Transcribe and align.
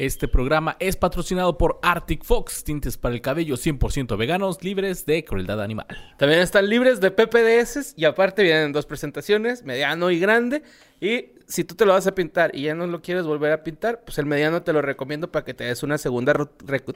Este 0.00 0.28
programa 0.28 0.78
es 0.80 0.96
patrocinado 0.96 1.58
por 1.58 1.78
Arctic 1.82 2.24
Fox, 2.24 2.64
tintes 2.64 2.96
para 2.96 3.14
el 3.14 3.20
cabello 3.20 3.56
100% 3.56 4.16
veganos, 4.16 4.64
libres 4.64 5.04
de 5.04 5.22
crueldad 5.26 5.60
animal. 5.60 5.88
También 6.16 6.40
están 6.40 6.70
libres 6.70 7.02
de 7.02 7.10
PPDS 7.10 7.92
y 7.98 8.06
aparte 8.06 8.42
vienen 8.42 8.72
dos 8.72 8.86
presentaciones, 8.86 9.62
mediano 9.62 10.10
y 10.10 10.18
grande. 10.18 10.62
Y 11.02 11.32
si 11.46 11.64
tú 11.64 11.74
te 11.74 11.84
lo 11.84 11.92
vas 11.92 12.06
a 12.06 12.14
pintar 12.14 12.50
y 12.54 12.62
ya 12.62 12.74
no 12.74 12.86
lo 12.86 13.02
quieres 13.02 13.26
volver 13.26 13.52
a 13.52 13.62
pintar, 13.62 14.00
pues 14.02 14.16
el 14.16 14.24
mediano 14.24 14.62
te 14.62 14.72
lo 14.72 14.80
recomiendo 14.80 15.30
para 15.30 15.44
que 15.44 15.52
te 15.52 15.64
des 15.64 15.82
una 15.82 15.98
segunda 15.98 16.32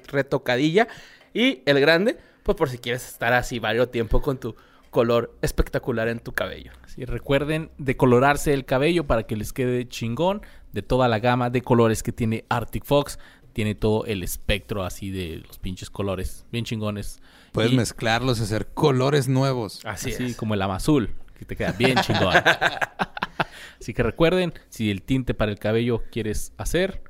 retocadilla. 0.08 0.88
Y 1.34 1.60
el 1.66 1.80
grande, 1.80 2.16
pues 2.42 2.56
por 2.56 2.70
si 2.70 2.78
quieres 2.78 3.06
estar 3.06 3.34
así 3.34 3.58
varios 3.58 3.90
tiempo 3.90 4.22
con 4.22 4.38
tu 4.38 4.56
color 4.94 5.36
espectacular 5.42 6.06
en 6.06 6.20
tu 6.20 6.30
cabello. 6.30 6.70
Así 6.84 7.04
recuerden 7.04 7.72
decolorarse 7.78 8.54
el 8.54 8.64
cabello 8.64 9.08
para 9.08 9.24
que 9.24 9.34
les 9.34 9.52
quede 9.52 9.88
chingón 9.88 10.42
de 10.72 10.82
toda 10.82 11.08
la 11.08 11.18
gama 11.18 11.50
de 11.50 11.62
colores 11.62 12.04
que 12.04 12.12
tiene 12.12 12.44
Arctic 12.48 12.84
Fox. 12.84 13.18
Tiene 13.52 13.74
todo 13.74 14.06
el 14.06 14.22
espectro 14.22 14.84
así 14.84 15.10
de 15.10 15.42
los 15.48 15.58
pinches 15.58 15.90
colores, 15.90 16.46
bien 16.52 16.64
chingones. 16.64 17.20
Puedes 17.50 17.72
Y 17.72 17.76
mezclarlos 17.76 18.38
y 18.38 18.44
hacer 18.44 18.68
colores 18.68 19.26
nuevos. 19.26 19.80
Así, 19.84 20.12
así 20.12 20.26
es. 20.26 20.36
como 20.36 20.54
el 20.54 20.62
amazul, 20.62 21.16
que 21.36 21.44
te 21.44 21.56
queda 21.56 21.72
bien 21.72 21.98
chingón. 21.98 22.34
así 23.80 23.94
que 23.94 24.04
recuerden, 24.04 24.54
si 24.68 24.92
el 24.92 25.02
tinte 25.02 25.34
para 25.34 25.50
el 25.50 25.58
cabello 25.58 26.04
quieres 26.12 26.52
hacer, 26.56 27.02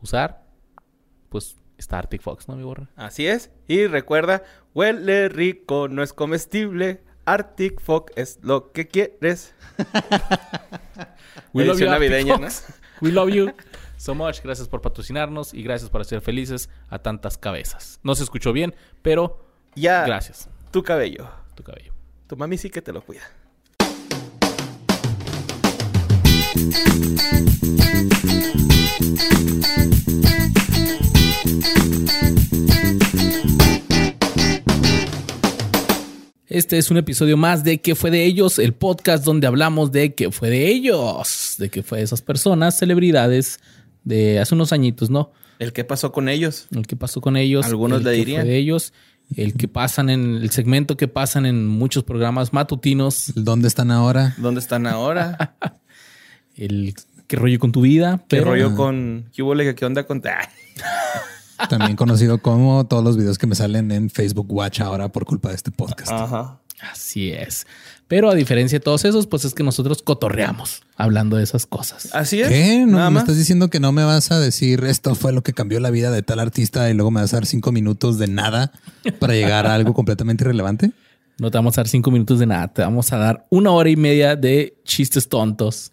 usar, 0.00 0.46
pues 1.30 1.56
está 1.78 1.98
Arctic 1.98 2.22
Fox, 2.22 2.46
¿no, 2.46 2.54
mi 2.54 2.62
borra? 2.62 2.88
Así 2.94 3.26
es. 3.26 3.50
Y 3.66 3.88
recuerda, 3.88 4.44
huele 4.72 5.28
rico, 5.28 5.88
no 5.88 6.04
es 6.04 6.12
comestible. 6.12 7.07
Arctic 7.32 7.80
Fog 7.80 8.06
es 8.16 8.38
lo 8.42 8.72
que 8.72 8.88
quieres. 8.88 9.52
We 11.52 11.64
love 11.66 11.78
you, 11.78 11.86
navideña, 11.86 12.38
Fox. 12.38 12.64
We 13.02 13.12
love 13.12 13.28
you 13.30 13.52
so 13.98 14.14
much. 14.14 14.40
Gracias 14.42 14.66
por 14.66 14.80
patrocinarnos 14.80 15.52
y 15.52 15.62
gracias 15.62 15.90
por 15.90 16.00
hacer 16.00 16.22
felices 16.22 16.70
a 16.88 16.98
tantas 17.00 17.36
cabezas. 17.36 18.00
No 18.02 18.14
se 18.14 18.24
escuchó 18.24 18.52
bien, 18.54 18.74
pero 19.02 19.44
Ya, 19.74 20.04
gracias. 20.06 20.48
tu 20.70 20.82
cabello. 20.82 21.28
Tu 21.54 21.62
cabello. 21.62 21.92
Tu 22.26 22.36
mami 22.36 22.56
sí 22.56 22.70
que 22.70 22.80
te 22.80 22.92
lo 22.94 23.02
cuida. 23.02 23.22
Este 36.48 36.78
es 36.78 36.90
un 36.90 36.96
episodio 36.96 37.36
más 37.36 37.62
de 37.62 37.82
¿Qué 37.82 37.94
fue 37.94 38.10
de 38.10 38.24
ellos? 38.24 38.58
El 38.58 38.72
podcast 38.72 39.22
donde 39.22 39.46
hablamos 39.46 39.92
de 39.92 40.14
¿Qué 40.14 40.30
fue 40.30 40.48
de 40.48 40.68
ellos? 40.68 41.56
De 41.58 41.68
qué 41.68 41.82
fue 41.82 41.98
de 41.98 42.04
esas 42.04 42.22
personas, 42.22 42.78
celebridades 42.78 43.60
de 44.02 44.38
hace 44.38 44.54
unos 44.54 44.72
añitos, 44.72 45.10
¿no? 45.10 45.30
El 45.58 45.74
que 45.74 45.84
pasó 45.84 46.10
con 46.10 46.26
ellos. 46.26 46.66
El 46.74 46.86
que 46.86 46.96
pasó 46.96 47.20
con 47.20 47.36
ellos. 47.36 47.66
Algunos 47.66 47.98
el 47.98 48.04
le 48.04 48.10
qué 48.12 48.16
dirían. 48.16 48.42
Fue 48.42 48.50
de 48.50 48.56
ellos. 48.56 48.94
El 49.36 49.52
que 49.58 49.68
pasan 49.68 50.08
en 50.08 50.36
el 50.36 50.48
segmento 50.48 50.96
que 50.96 51.06
pasan 51.06 51.44
en 51.44 51.66
muchos 51.66 52.02
programas 52.04 52.54
matutinos. 52.54 53.30
¿Dónde 53.34 53.68
están 53.68 53.90
ahora? 53.90 54.34
¿Dónde 54.38 54.60
están 54.60 54.86
ahora? 54.86 55.54
El 56.56 56.94
qué 57.26 57.36
rollo 57.36 57.58
con 57.58 57.72
tu 57.72 57.82
vida. 57.82 58.24
¿Qué 58.26 58.38
pero- 58.38 58.52
rollo 58.52 58.74
con... 58.74 59.28
¿Qué 59.34 59.42
hubo? 59.42 59.54
¿Qué 59.54 59.84
onda 59.84 60.06
con...? 60.06 60.22
También 61.68 61.96
conocido 61.96 62.40
como 62.40 62.86
todos 62.86 63.02
los 63.04 63.16
videos 63.16 63.38
que 63.38 63.46
me 63.46 63.54
salen 63.54 63.90
en 63.90 64.10
Facebook 64.10 64.52
Watch 64.52 64.80
ahora 64.80 65.10
por 65.10 65.24
culpa 65.24 65.48
de 65.48 65.56
este 65.56 65.70
podcast. 65.70 66.12
Ajá. 66.12 66.60
Así 66.80 67.30
es. 67.30 67.66
Pero 68.06 68.30
a 68.30 68.34
diferencia 68.34 68.78
de 68.78 68.84
todos 68.84 69.04
esos, 69.04 69.26
pues 69.26 69.44
es 69.44 69.52
que 69.52 69.62
nosotros 69.62 70.02
cotorreamos 70.02 70.82
hablando 70.96 71.36
de 71.36 71.42
esas 71.42 71.66
cosas. 71.66 72.14
Así 72.14 72.40
es. 72.40 72.48
¿Qué? 72.48 72.84
¿No 72.86 72.98
Nada 72.98 73.10
me 73.10 73.14
más. 73.14 73.24
estás 73.24 73.36
diciendo 73.36 73.68
que 73.68 73.80
no 73.80 73.92
me 73.92 74.04
vas 74.04 74.30
a 74.30 74.38
decir 74.38 74.84
esto 74.84 75.14
fue 75.14 75.32
lo 75.32 75.42
que 75.42 75.52
cambió 75.52 75.80
la 75.80 75.90
vida 75.90 76.10
de 76.10 76.22
tal 76.22 76.40
artista 76.40 76.88
y 76.88 76.94
luego 76.94 77.10
me 77.10 77.20
vas 77.20 77.32
a 77.34 77.36
dar 77.36 77.46
cinco 77.46 77.72
minutos 77.72 78.18
de 78.18 78.28
nada 78.28 78.72
para 79.18 79.34
llegar 79.34 79.66
a 79.66 79.74
algo 79.74 79.92
completamente 79.92 80.44
irrelevante? 80.44 80.92
No 81.38 81.50
te 81.50 81.58
vamos 81.58 81.76
a 81.76 81.82
dar 81.82 81.88
cinco 81.88 82.10
minutos 82.10 82.38
de 82.38 82.46
nada. 82.46 82.68
Te 82.68 82.82
vamos 82.82 83.12
a 83.12 83.18
dar 83.18 83.46
una 83.50 83.70
hora 83.72 83.90
y 83.90 83.96
media 83.96 84.36
de 84.36 84.80
chistes 84.84 85.28
tontos. 85.28 85.92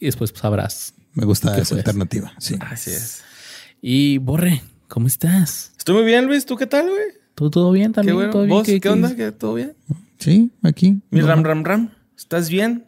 Y 0.00 0.06
después 0.06 0.32
pues, 0.32 0.40
sabrás. 0.40 0.94
Me 1.14 1.24
gusta 1.24 1.54
¿Qué 1.54 1.60
esa 1.60 1.74
alternativa. 1.74 2.32
Sí. 2.38 2.56
Así 2.60 2.90
es. 2.90 3.22
Y 3.80 4.18
Borre, 4.18 4.62
¿cómo 4.92 5.06
estás? 5.06 5.72
Estoy 5.78 5.94
muy 5.94 6.04
bien, 6.04 6.26
Luis. 6.26 6.44
¿Tú 6.44 6.54
qué 6.56 6.66
tal, 6.66 6.86
güey? 6.86 7.00
¿Todo, 7.34 7.48
todo 7.48 7.72
bien 7.72 7.92
Qué 7.92 7.94
también? 7.94 8.16
bueno. 8.16 8.30
¿Todo 8.30 8.42
bien? 8.42 8.50
¿Vos 8.58 8.66
qué, 8.66 8.88
onda? 8.90 9.16
¿Qué, 9.16 9.32
¿Todo 9.32 9.54
bien? 9.54 9.74
Sí, 10.18 10.52
aquí. 10.62 11.00
Mi 11.10 11.20
No, 11.20 11.28
Ram 11.28 11.42
Ram 11.42 11.64
Ram. 11.64 11.90
¿Estás 12.14 12.50
bien? 12.50 12.84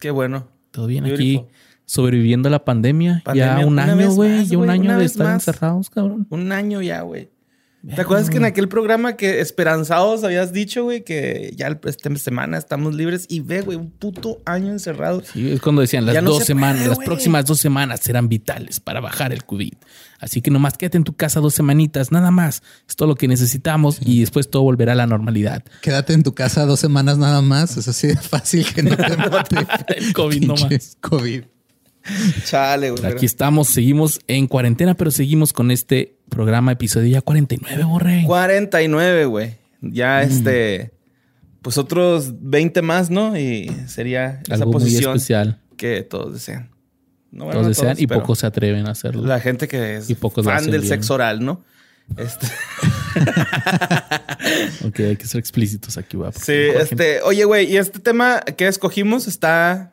Qué 0.00 0.10
bueno. 0.10 0.48
Todo 0.70 0.86
bien 0.86 1.04
Beautiful. 1.04 1.44
aquí. 1.44 1.54
Sobreviviendo 1.84 2.48
la 2.48 2.64
pandemia. 2.64 3.20
Pandemia 3.26 3.60
ya 3.60 3.66
un 3.66 3.72
una 3.74 3.84
año, 3.84 4.10
güey. 4.12 4.46
Ya 4.46 4.56
un 4.56 4.70
año 4.70 4.96
de 4.98 5.04
estar 5.04 5.26
más. 5.26 5.46
encerrados, 5.46 5.90
cabrón. 5.90 6.26
Un 6.30 6.50
año 6.50 6.80
ya, 6.80 7.02
güey. 7.02 7.28
¿Te 7.94 8.00
acuerdas 8.00 8.28
que 8.28 8.38
en 8.38 8.44
aquel 8.44 8.68
programa 8.68 9.16
que 9.16 9.40
esperanzados 9.40 10.24
habías 10.24 10.52
dicho, 10.52 10.82
güey, 10.82 11.04
que 11.04 11.54
ya 11.56 11.78
esta 11.84 12.14
semana 12.16 12.58
estamos 12.58 12.94
libres? 12.94 13.24
Y 13.28 13.38
ve, 13.40 13.60
güey, 13.60 13.78
un 13.78 13.90
puto 13.90 14.42
año 14.44 14.72
encerrado. 14.72 15.22
Sí, 15.22 15.52
es 15.52 15.60
cuando 15.60 15.80
decían 15.82 16.04
las 16.04 16.12
Ya 16.14 16.20
no 16.20 16.30
dos 16.30 16.40
se 16.40 16.46
semanas, 16.46 16.78
puede, 16.78 16.88
las 16.88 16.96
güey. 16.96 17.06
próximas 17.06 17.46
dos 17.46 17.60
semanas 17.60 18.00
serán 18.02 18.28
vitales 18.28 18.80
para 18.80 19.00
bajar 19.00 19.32
el 19.32 19.44
COVID. 19.44 19.74
Así 20.18 20.42
que 20.42 20.50
nomás 20.50 20.76
quédate 20.76 20.96
en 20.98 21.04
tu 21.04 21.14
casa 21.14 21.38
dos 21.38 21.54
semanitas, 21.54 22.10
nada 22.10 22.32
más. 22.32 22.64
Es 22.88 22.96
todo 22.96 23.06
lo 23.08 23.14
que 23.14 23.28
necesitamos 23.28 24.00
y 24.04 24.20
después 24.20 24.50
todo 24.50 24.64
volverá 24.64 24.92
a 24.92 24.96
la 24.96 25.06
normalidad. 25.06 25.62
Quédate 25.80 26.14
en 26.14 26.24
tu 26.24 26.34
casa 26.34 26.66
dos 26.66 26.80
semanas 26.80 27.16
nada 27.16 27.42
más. 27.42 27.76
Es 27.76 27.86
así 27.86 28.08
de 28.08 28.16
fácil 28.16 28.66
que 28.74 28.82
no 28.82 28.96
te 28.96 29.16
mate. 29.30 29.56
El 29.96 30.12
COVID 30.12 30.44
no 30.46 30.54
Pinche 30.56 30.74
más. 30.74 30.96
COVID. 31.00 31.42
Chale, 32.44 32.90
güey. 32.90 33.06
Aquí 33.06 33.26
estamos, 33.26 33.68
seguimos 33.68 34.20
en 34.26 34.46
cuarentena, 34.48 34.94
pero 34.94 35.10
seguimos 35.10 35.52
con 35.52 35.70
este 35.70 36.17
programa, 36.28 36.72
episodio 36.72 37.08
ya 37.08 37.20
49, 37.22 37.84
borre. 37.84 38.22
49, 38.26 39.24
güey. 39.26 39.56
Mm. 39.80 39.92
Ya 39.92 40.22
este. 40.22 40.92
Pues 41.62 41.76
otros 41.76 42.32
20 42.40 42.82
más, 42.82 43.10
¿no? 43.10 43.36
Y 43.36 43.68
sería 43.86 44.40
esa 44.44 44.54
Algo 44.54 44.66
muy 44.66 44.72
posición 44.74 45.16
especial. 45.16 45.60
que 45.76 46.02
todos 46.02 46.32
desean. 46.32 46.70
No, 47.30 47.44
bueno, 47.44 47.60
Todos 47.60 47.76
desean 47.76 47.96
y 47.98 48.06
pocos 48.06 48.38
se 48.38 48.46
atreven 48.46 48.86
a 48.86 48.92
hacerlo. 48.92 49.26
La 49.26 49.38
gente 49.40 49.68
que 49.68 49.96
es 49.96 50.08
Y 50.08 50.14
pocos 50.14 50.44
lo 50.46 50.50
fan 50.50 50.64
del 50.64 50.80
bien. 50.80 50.88
sexo 50.88 51.14
oral, 51.14 51.44
¿no? 51.44 51.62
Este, 52.16 52.46
Ok, 54.84 55.00
hay 55.00 55.16
que 55.16 55.26
ser 55.26 55.38
explícitos 55.40 55.98
aquí, 55.98 56.16
porque 56.16 56.38
sí, 56.40 56.52
este. 56.52 57.20
Oye, 57.22 57.44
güey, 57.44 57.70
y 57.70 57.76
este 57.76 57.98
tema 57.98 58.40
que 58.40 58.66
escogimos 58.66 59.26
está. 59.28 59.92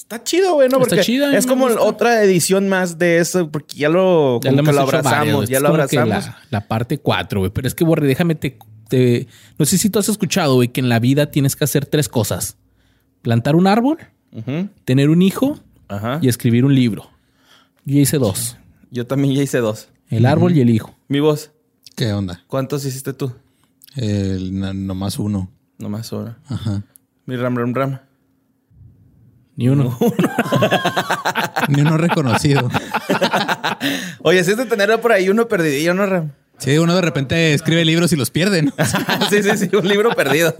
Está 0.00 0.24
chido, 0.24 0.54
güey, 0.54 0.68
¿no? 0.68 0.78
Está 0.78 0.88
Porque 0.96 1.02
chido, 1.04 1.26
a 1.26 1.30
mí 1.30 1.36
es 1.36 1.46
como 1.46 1.66
otra 1.66 2.22
edición 2.24 2.68
más 2.68 2.98
de 2.98 3.18
eso, 3.18 3.50
porque 3.50 3.76
ya 3.76 3.88
lo, 3.88 4.40
Ya 4.42 4.50
lo 4.52 4.62
que 4.62 4.70
abrazamos, 4.70 5.04
varios. 5.12 5.48
ya 5.48 5.56
Es 5.58 5.62
lo 5.62 5.70
como 5.70 5.86
que 5.86 5.98
abrazamos. 5.98 6.36
La, 6.50 6.58
la 6.60 6.68
parte 6.68 6.98
4, 6.98 7.40
güey. 7.40 7.52
Pero 7.52 7.68
es 7.68 7.74
que, 7.74 7.84
Borre, 7.84 8.06
déjame 8.06 8.34
te, 8.34 8.58
te- 8.88 9.28
No 9.58 9.66
sé 9.66 9.78
si 9.78 9.88
tú 9.90 9.98
has 9.98 10.08
escuchado, 10.08 10.54
güey, 10.54 10.68
que 10.68 10.80
en 10.80 10.88
la 10.88 10.98
vida 10.98 11.30
tienes 11.30 11.54
que 11.54 11.64
hacer 11.64 11.86
tres 11.86 12.08
cosas. 12.08 12.56
Plantar 13.22 13.54
un 13.56 13.66
árbol, 13.66 13.98
tener 14.84 15.10
un 15.10 15.22
hijo 15.22 15.60
Ajá. 15.88 16.18
y 16.22 16.28
escribir 16.28 16.64
un 16.64 16.74
libro. 16.74 17.10
Yo 17.84 17.94
ya 17.96 18.00
hice 18.00 18.18
dos. 18.18 18.56
Yo 18.90 19.06
también 19.06 19.34
ya 19.34 19.42
hice 19.42 19.58
dos. 19.58 19.88
El 20.08 20.26
árbol 20.26 20.56
y 20.56 20.60
el 20.60 20.70
hijo. 20.70 20.94
Mi 21.08 21.20
voz, 21.20 21.52
¿Qué 21.94 22.12
onda? 22.12 22.42
¿cuántos 22.48 22.84
hiciste 22.84 23.12
tú? 23.12 23.32
El, 23.96 24.58
no- 24.58 24.72
nomás 24.74 25.18
uno. 25.18 25.50
Nomás 25.78 26.12
ahora. 26.12 26.38
Ajá. 26.46 26.82
Mi 27.26 27.36
ram 27.36 27.54
ram 27.56 27.74
ram. 27.74 27.98
Ni 29.60 29.68
uno. 29.68 29.94
Ni 31.68 31.82
uno 31.82 31.96
reconocido. 31.98 32.70
Oye, 34.22 34.42
si 34.42 34.52
es 34.52 34.56
de 34.56 34.64
tener 34.64 34.98
por 35.02 35.12
ahí 35.12 35.28
uno 35.28 35.48
perdidillo, 35.48 35.92
¿no, 35.92 36.06
Ram? 36.06 36.32
Sí, 36.56 36.78
uno 36.78 36.94
de 36.94 37.02
repente 37.02 37.52
escribe 37.52 37.84
libros 37.84 38.10
y 38.14 38.16
los 38.16 38.30
pierde. 38.30 38.62
¿no? 38.62 38.72
sí, 39.28 39.42
sí, 39.42 39.50
sí, 39.58 39.76
un 39.76 39.86
libro 39.86 40.14
perdido. 40.14 40.56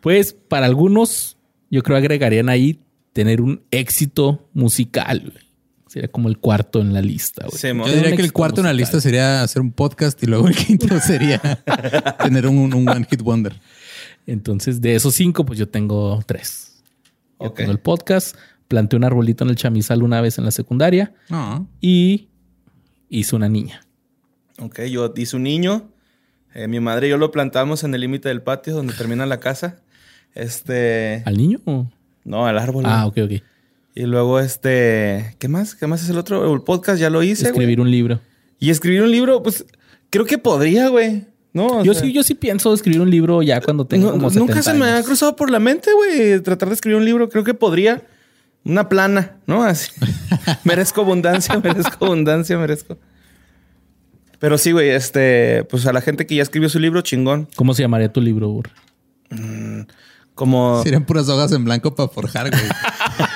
Pues 0.00 0.32
para 0.32 0.66
algunos, 0.66 1.38
yo 1.68 1.82
creo 1.82 1.96
agregarían 1.96 2.48
ahí 2.48 2.78
tener 3.12 3.40
un 3.40 3.64
éxito 3.72 4.48
musical. 4.54 5.32
Sería 5.88 6.06
como 6.06 6.28
el 6.28 6.38
cuarto 6.38 6.80
en 6.80 6.92
la 6.92 7.02
lista. 7.02 7.46
Sí. 7.50 7.66
Yo 7.66 7.84
diría 7.84 8.14
que 8.14 8.22
el 8.22 8.32
cuarto 8.32 8.60
en 8.60 8.68
la 8.68 8.74
lista 8.74 9.00
sería 9.00 9.42
hacer 9.42 9.60
un 9.60 9.72
podcast 9.72 10.22
y 10.22 10.26
luego 10.26 10.46
el 10.46 10.54
quinto 10.54 11.00
sería 11.00 11.40
tener 12.22 12.46
un, 12.46 12.72
un 12.72 12.88
one 12.88 13.04
hit 13.10 13.22
wonder. 13.22 13.60
Entonces, 14.24 14.80
de 14.80 14.94
esos 14.94 15.16
cinco, 15.16 15.44
pues 15.44 15.58
yo 15.58 15.68
tengo 15.68 16.22
tres. 16.26 16.65
Yo 17.40 17.48
Ok. 17.48 17.56
tengo 17.56 17.72
el 17.72 17.78
podcast, 17.78 18.36
planté 18.68 18.96
un 18.96 19.04
arbolito 19.04 19.44
en 19.44 19.50
el 19.50 19.56
chamizal 19.56 20.02
una 20.02 20.20
vez 20.20 20.38
en 20.38 20.44
la 20.44 20.50
secundaria 20.50 21.12
No. 21.28 21.68
y 21.80 22.28
hice 23.08 23.36
una 23.36 23.48
niña. 23.48 23.82
Ok, 24.60 24.82
yo 24.84 25.12
hice 25.16 25.36
un 25.36 25.42
niño. 25.42 25.90
Eh, 26.54 26.66
mi 26.68 26.80
madre 26.80 27.08
y 27.08 27.10
yo 27.10 27.18
lo 27.18 27.30
plantamos 27.30 27.84
en 27.84 27.94
el 27.94 28.00
límite 28.00 28.28
del 28.30 28.40
patio 28.42 28.74
donde 28.74 28.94
termina 28.98 29.26
la 29.26 29.38
casa. 29.40 29.76
Este. 30.34 31.22
¿Al 31.26 31.36
niño? 31.36 31.60
No, 32.24 32.46
al 32.46 32.58
árbol. 32.58 32.84
Ah, 32.86 33.06
ok, 33.06 33.18
ok. 33.24 33.32
Y 33.94 34.02
luego, 34.02 34.40
este. 34.40 35.36
¿Qué 35.38 35.48
más? 35.48 35.74
¿Qué 35.74 35.86
más 35.86 36.02
es 36.02 36.10
el 36.10 36.18
otro? 36.18 36.52
El 36.54 36.62
podcast 36.62 37.00
ya 37.00 37.08
lo 37.10 37.22
hice. 37.22 37.42
güey. 37.44 37.52
Escribir 37.52 37.80
un 37.80 37.90
libro. 37.90 38.20
Y 38.58 38.70
escribir 38.70 39.02
un 39.02 39.10
libro, 39.10 39.42
pues 39.42 39.64
creo 40.10 40.24
que 40.26 40.38
podría, 40.38 40.88
güey. 40.88 41.26
No, 41.56 41.82
Yo 41.82 41.94
sea, 41.94 42.02
sí, 42.02 42.12
yo 42.12 42.22
sí 42.22 42.34
pienso 42.34 42.74
escribir 42.74 43.00
un 43.00 43.10
libro 43.10 43.40
ya 43.42 43.60
cuando 43.62 43.86
tengo 43.86 44.08
no- 44.08 44.12
como 44.12 44.30
nunca 44.30 44.62
70 44.62 44.62
se 44.62 44.74
me 44.74 44.90
ha 44.90 45.02
cruzado 45.02 45.34
por 45.36 45.50
la 45.50 45.58
mente, 45.58 45.90
güey, 45.94 46.38
tratar 46.42 46.68
de 46.68 46.74
escribir 46.74 46.98
un 46.98 47.04
libro. 47.06 47.28
Creo 47.30 47.44
que 47.44 47.54
podría. 47.54 48.02
Una 48.64 48.88
plana, 48.88 49.36
¿no? 49.46 49.62
Así. 49.62 49.90
merezco 50.64 51.00
abundancia, 51.00 51.58
merezco 51.64 52.04
abundancia, 52.04 52.58
merezco. 52.58 52.98
Pero 54.38 54.58
sí, 54.58 54.72
güey, 54.72 54.90
este, 54.90 55.64
pues 55.70 55.86
a 55.86 55.92
la 55.94 56.02
gente 56.02 56.26
que 56.26 56.34
ya 56.34 56.42
escribió 56.42 56.68
su 56.68 56.78
libro, 56.78 57.00
chingón. 57.00 57.48
¿Cómo 57.56 57.72
se 57.74 57.82
llamaría 57.82 58.12
tu 58.12 58.20
libro, 58.20 58.48
Burr? 58.50 58.68
Como. 60.34 60.82
Serían 60.82 61.06
puras 61.06 61.28
hojas 61.30 61.52
en 61.52 61.64
blanco 61.64 61.94
para 61.94 62.08
forjar, 62.10 62.50
güey. 62.50 62.62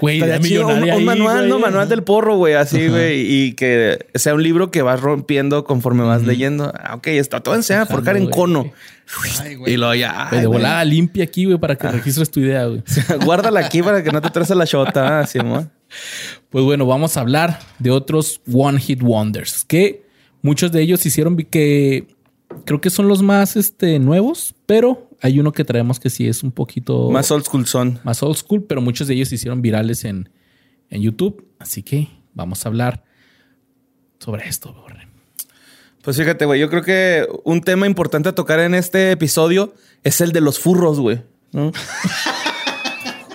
Güey, 0.00 0.22
chido, 0.40 0.68
un, 0.68 0.82
ahí, 0.82 1.04
manual, 1.04 1.38
güey. 1.38 1.48
¿no? 1.48 1.58
Manual 1.58 1.88
del 1.88 2.02
porro, 2.02 2.36
güey, 2.36 2.54
así, 2.54 2.88
güey. 2.88 3.20
Y 3.20 3.52
que 3.52 4.06
sea 4.14 4.34
un 4.34 4.42
libro 4.42 4.70
que 4.70 4.82
vas 4.82 5.00
rompiendo 5.00 5.64
conforme 5.64 6.04
vas 6.04 6.22
leyendo. 6.22 6.72
Ah, 6.78 6.94
ok, 6.94 7.08
está 7.08 7.40
todo 7.40 7.54
enseña 7.54 7.82
a 7.82 7.86
forjar 7.86 8.16
en 8.16 8.30
cono. 8.30 8.72
Ay, 9.40 9.56
güey. 9.56 9.74
Y 9.74 9.76
luego 9.76 9.94
ya. 9.94 10.28
Ay, 10.30 10.40
de 10.40 10.46
volada 10.46 10.84
limpia 10.84 11.24
aquí, 11.24 11.44
güey, 11.44 11.58
para 11.58 11.76
que 11.76 11.88
registres 11.88 12.30
tu 12.30 12.40
idea, 12.40 12.66
güey. 12.66 12.82
Guárdala 13.24 13.60
aquí 13.60 13.82
para 13.82 14.02
que 14.02 14.10
no 14.10 14.22
te 14.22 14.30
traes 14.30 14.50
la 14.50 14.64
shota, 14.64 15.20
ah, 15.20 15.26
Simón. 15.26 15.70
Pues 16.48 16.64
bueno, 16.64 16.86
vamos 16.86 17.16
a 17.16 17.20
hablar 17.20 17.58
de 17.78 17.90
otros 17.90 18.40
One 18.52 18.80
Hit 18.80 19.02
Wonders, 19.02 19.64
que 19.64 20.04
muchos 20.42 20.72
de 20.72 20.80
ellos 20.80 21.04
hicieron 21.04 21.36
que 21.36 22.06
creo 22.64 22.80
que 22.80 22.90
son 22.90 23.08
los 23.08 23.22
más 23.22 23.56
este, 23.56 23.98
nuevos, 23.98 24.54
pero 24.66 25.09
hay 25.20 25.38
uno 25.40 25.52
que 25.52 25.64
traemos 25.64 26.00
que 26.00 26.10
sí 26.10 26.26
es 26.26 26.42
un 26.42 26.52
poquito 26.52 27.10
Más 27.10 27.30
old 27.30 27.44
school 27.44 27.66
son. 27.66 28.00
más 28.04 28.22
old 28.22 28.36
school, 28.36 28.64
pero 28.64 28.80
muchos 28.80 29.06
de 29.08 29.14
ellos 29.14 29.28
se 29.28 29.34
hicieron 29.36 29.62
virales 29.62 30.04
en, 30.04 30.30
en 30.88 31.02
YouTube. 31.02 31.46
Así 31.58 31.82
que 31.82 32.08
vamos 32.34 32.64
a 32.64 32.68
hablar 32.68 33.04
sobre 34.18 34.48
esto, 34.48 34.72
Borre. 34.72 35.08
Pues 36.02 36.16
fíjate, 36.16 36.46
güey, 36.46 36.60
yo 36.60 36.70
creo 36.70 36.82
que 36.82 37.26
un 37.44 37.60
tema 37.60 37.86
importante 37.86 38.30
a 38.30 38.34
tocar 38.34 38.60
en 38.60 38.74
este 38.74 39.10
episodio 39.10 39.74
es 40.02 40.20
el 40.22 40.32
de 40.32 40.40
los 40.40 40.58
furros, 40.58 40.98
güey. 40.98 41.22
¿no? 41.52 41.72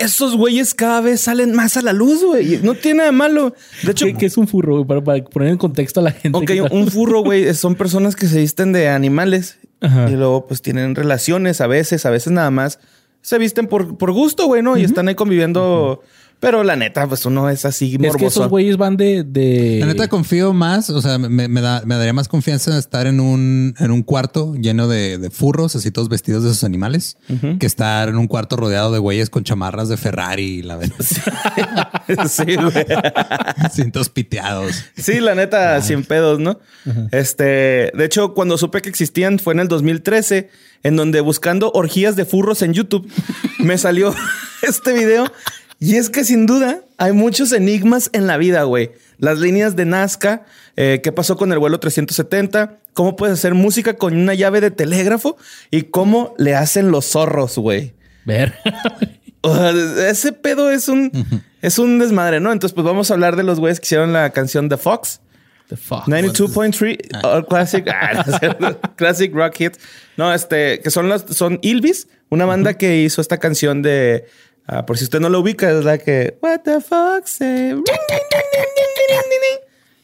Esos 0.06 0.36
güeyes 0.38 0.74
cada 0.74 1.02
vez 1.02 1.22
salen 1.22 1.54
más 1.54 1.78
a 1.78 1.81
la 1.81 1.94
luz, 1.94 2.24
güey. 2.24 2.60
No 2.63 2.75
tiene 2.75 2.98
nada 3.00 3.12
de 3.12 3.18
malo. 3.18 3.54
De 3.84 3.92
hecho, 3.92 4.06
¿Qué, 4.06 4.13
qué 4.13 4.25
es 4.28 4.38
un 4.38 4.48
furro? 4.48 4.75
güey? 4.75 4.86
Para, 4.86 5.04
para 5.04 5.24
poner 5.25 5.50
en 5.50 5.57
contexto 5.57 6.00
a 6.00 6.04
la 6.04 6.12
gente. 6.12 6.38
ok, 6.38 6.72
un 6.72 6.88
furro, 6.92 7.22
güey, 7.22 7.54
son 7.54 7.75
personas 7.75 8.16
que 8.16 8.28
se 8.28 8.40
visten 8.40 8.72
de 8.72 8.88
animales 8.88 9.57
Ajá. 9.81 10.10
y 10.10 10.13
luego 10.16 10.48
pues 10.48 10.62
tienen 10.62 10.96
relaciones 10.96 11.60
a 11.62 11.68
veces, 11.68 12.06
a 12.06 12.10
veces 12.10 12.31
nada 12.31 12.52
más 12.52 12.80
se 13.22 13.40
visten 13.40 13.66
por, 13.68 13.98
por 13.98 14.12
gusto, 14.12 14.46
güey, 14.46 14.62
¿no? 14.62 14.78
Y 14.78 14.84
están 14.84 15.07
ahí 15.07 15.16
conviviendo. 15.16 16.04
Pero 16.45 16.63
la 16.63 16.75
neta, 16.75 17.07
pues 17.07 17.25
uno 17.25 17.50
es 17.50 17.65
así 17.65 17.94
Es 17.95 18.00
morboso. 18.00 18.18
que 18.19 18.25
esos 18.27 18.50
güeyes 18.50 18.77
van 18.77 18.97
de... 18.97 19.24
de... 19.24 19.77
La 19.80 19.88
neta 19.88 20.07
confío 20.07 20.53
más, 20.53 20.92
o 20.92 21.01
sea, 21.01 21.18
me, 21.18 21.47
me 21.47 21.59
da- 21.59 21.81
me 21.86 21.95
daría 21.95 22.13
más 22.13 22.27
confianza 22.27 22.69
en 22.69 22.77
estar 22.77 23.07
en 23.07 23.19
un, 23.19 23.74
en 23.80 23.89
un 23.89 24.03
cuarto 24.03 24.53
lleno 24.53 24.88
de, 24.88 25.18
de 25.18 25.31
furros, 25.31 25.75
así 25.75 25.89
todos 25.89 26.07
vestidos 26.07 26.44
de 26.44 26.51
esos 26.51 26.63
animales, 26.63 27.18
que 27.59 27.65
estar 27.65 28.09
en 28.09 28.18
un 28.18 28.27
cuarto 28.27 28.57
rodeado 28.57 28.92
de 28.92 29.00
güeyes 29.00 29.31
con 29.31 29.44
chamarras 29.44 29.89
de 29.89 29.97
Ferrari 29.97 30.59
y 30.59 30.62
la 30.62 30.75
verdad, 30.75 30.95
sí, 32.30 32.56
güey. 32.56 32.86
cintos 33.74 34.09
piteados. 34.09 34.83
Sí, 34.95 35.19
la 35.21 35.33
neta, 35.33 35.81
sin 35.81 36.03
pedos, 36.03 36.39
¿no? 36.39 36.59
Este, 37.12 37.92
de 37.95 38.06
hecho, 38.06 38.36
cuando 38.36 38.59
supe 38.59 38.83
que 38.83 38.89
existían 38.89 39.39
fue 39.39 39.53
en 39.53 39.62
el 39.62 39.68
2013, 39.68 40.50
en 40.83 40.95
donde 40.95 41.21
buscando 41.21 41.71
orgías 41.74 42.15
de 42.15 42.25
furros 42.25 42.62
en 42.62 42.74
YouTube, 42.74 43.12
me 43.57 43.80
salió 43.80 44.13
este 44.62 44.94
video. 44.94 45.25
Y 45.80 45.95
es 45.95 46.10
que 46.10 46.24
sin 46.24 46.45
duda 46.45 46.81
hay 46.98 47.12
muchos 47.12 47.51
enigmas 47.51 48.10
en 48.13 48.27
la 48.27 48.38
vida, 48.38 48.63
güey. 48.63 48.92
Las 49.18 49.39
líneas 49.39 49.75
de 49.75 49.86
Nazca, 49.86 50.45
eh, 50.75 51.01
qué 51.04 51.12
pasó 51.12 51.38
con 51.38 51.51
el 51.51 51.60
vuelo 51.60 51.80
370, 51.80 52.77
cómo 52.94 53.16
puedes 53.16 53.39
hacer 53.39 53.54
música 53.54 53.95
con 53.95 54.16
una 54.16 54.33
llave 54.33 54.62
de 54.62 54.72
telégrafo 54.72 55.38
y 55.72 55.83
cómo 55.83 56.33
le 56.38 56.56
hacen 56.56 56.92
los 56.92 57.06
zorros, 57.06 57.57
güey. 57.57 57.94
Ver. 58.25 58.56
O 59.42 59.56
sea, 59.56 59.69
ese 60.10 60.31
pedo 60.31 60.72
es 60.72 60.88
un, 60.88 61.12
es 61.62 61.78
un 61.78 62.00
desmadre, 62.00 62.39
¿no? 62.39 62.51
Entonces, 62.51 62.74
pues 62.74 62.83
vamos 62.83 63.12
a 63.12 63.13
hablar 63.13 63.36
de 63.36 63.44
los 63.44 63.60
güeyes 63.60 63.80
que 63.80 63.86
hicieron 63.86 64.12
la 64.12 64.31
canción 64.31 64.69
The 64.69 64.78
Fox. 64.78 65.21
The 65.68 65.78
fuck. 65.78 66.07
92.3 66.07 67.24
all 67.24 67.45
classic 67.45 67.88
ah, 67.92 68.24
no 68.25 68.33
es 68.33 68.39
cierto. 68.39 68.80
classic 68.95 69.33
rock 69.33 69.56
hit. 69.56 69.78
No, 70.18 70.33
este 70.33 70.80
que 70.80 70.92
son 70.92 71.10
las 71.10 71.25
son 71.30 71.60
Ilvis, 71.62 72.07
una 72.30 72.45
banda 72.45 72.75
que 72.75 73.01
hizo 73.01 73.21
esta 73.21 73.38
canción 73.38 73.81
de 73.81 74.25
ah, 74.68 74.86
por 74.86 74.98
si 74.98 75.06
usted 75.06 75.20
no 75.20 75.30
lo 75.30 75.40
ubica, 75.40 75.70
es 75.70 75.84
la 75.84 75.98
que 75.98 76.38
What 76.42 76.62
the 76.62 76.82
fuck 76.82 77.26
say? 77.26 77.76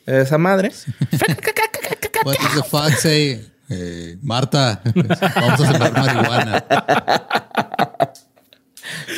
Esa 0.06 0.38
madre. 0.38 0.72
What 2.26 2.38
the 2.56 2.64
fuck 2.64 2.92
say? 2.98 3.52
Eh, 3.70 4.18
Marta, 4.22 4.82
vamos 5.36 5.62
a 5.62 5.72
sembrar 5.72 5.94
marihuana. 5.94 6.66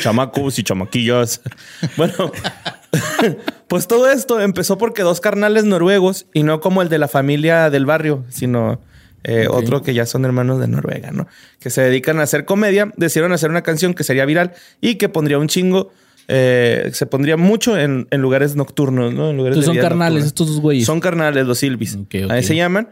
Chamacos 0.00 0.58
y 0.58 0.62
chamaquillas. 0.62 1.40
Bueno, 1.96 2.30
pues 3.68 3.88
todo 3.88 4.10
esto 4.10 4.40
empezó 4.40 4.78
porque 4.78 5.02
dos 5.02 5.20
carnales 5.20 5.64
noruegos 5.64 6.26
y 6.32 6.44
no 6.44 6.60
como 6.60 6.82
el 6.82 6.88
de 6.88 6.98
la 6.98 7.08
familia 7.08 7.68
del 7.70 7.84
barrio, 7.84 8.24
sino 8.28 8.80
eh, 9.24 9.46
otro 9.50 9.82
que 9.82 9.94
ya 9.94 10.06
son 10.06 10.24
hermanos 10.24 10.60
de 10.60 10.68
Noruega, 10.68 11.10
¿no? 11.10 11.26
Que 11.58 11.70
se 11.70 11.80
dedican 11.82 12.20
a 12.20 12.22
hacer 12.22 12.44
comedia, 12.44 12.92
decidieron 12.96 13.32
hacer 13.32 13.50
una 13.50 13.62
canción 13.62 13.94
que 13.94 14.04
sería 14.04 14.24
viral 14.26 14.52
y 14.80 14.96
que 14.96 15.08
pondría 15.08 15.38
un 15.38 15.48
chingo, 15.48 15.90
eh, 16.28 16.90
se 16.92 17.06
pondría 17.06 17.36
mucho 17.36 17.76
en, 17.78 18.06
en 18.10 18.20
lugares 18.20 18.54
nocturnos, 18.54 19.12
¿no? 19.12 19.30
En 19.30 19.36
lugares 19.36 19.56
Entonces 19.58 19.74
de 19.74 19.80
son 19.80 19.88
carnales 19.88 20.24
nocturna. 20.24 20.26
estos 20.28 20.46
dos 20.48 20.60
güeyes. 20.60 20.86
Son 20.86 21.00
carnales 21.00 21.46
los 21.46 21.62
Ilvis. 21.62 21.98
Ahí 22.30 22.42
se 22.42 22.54
llaman. 22.56 22.90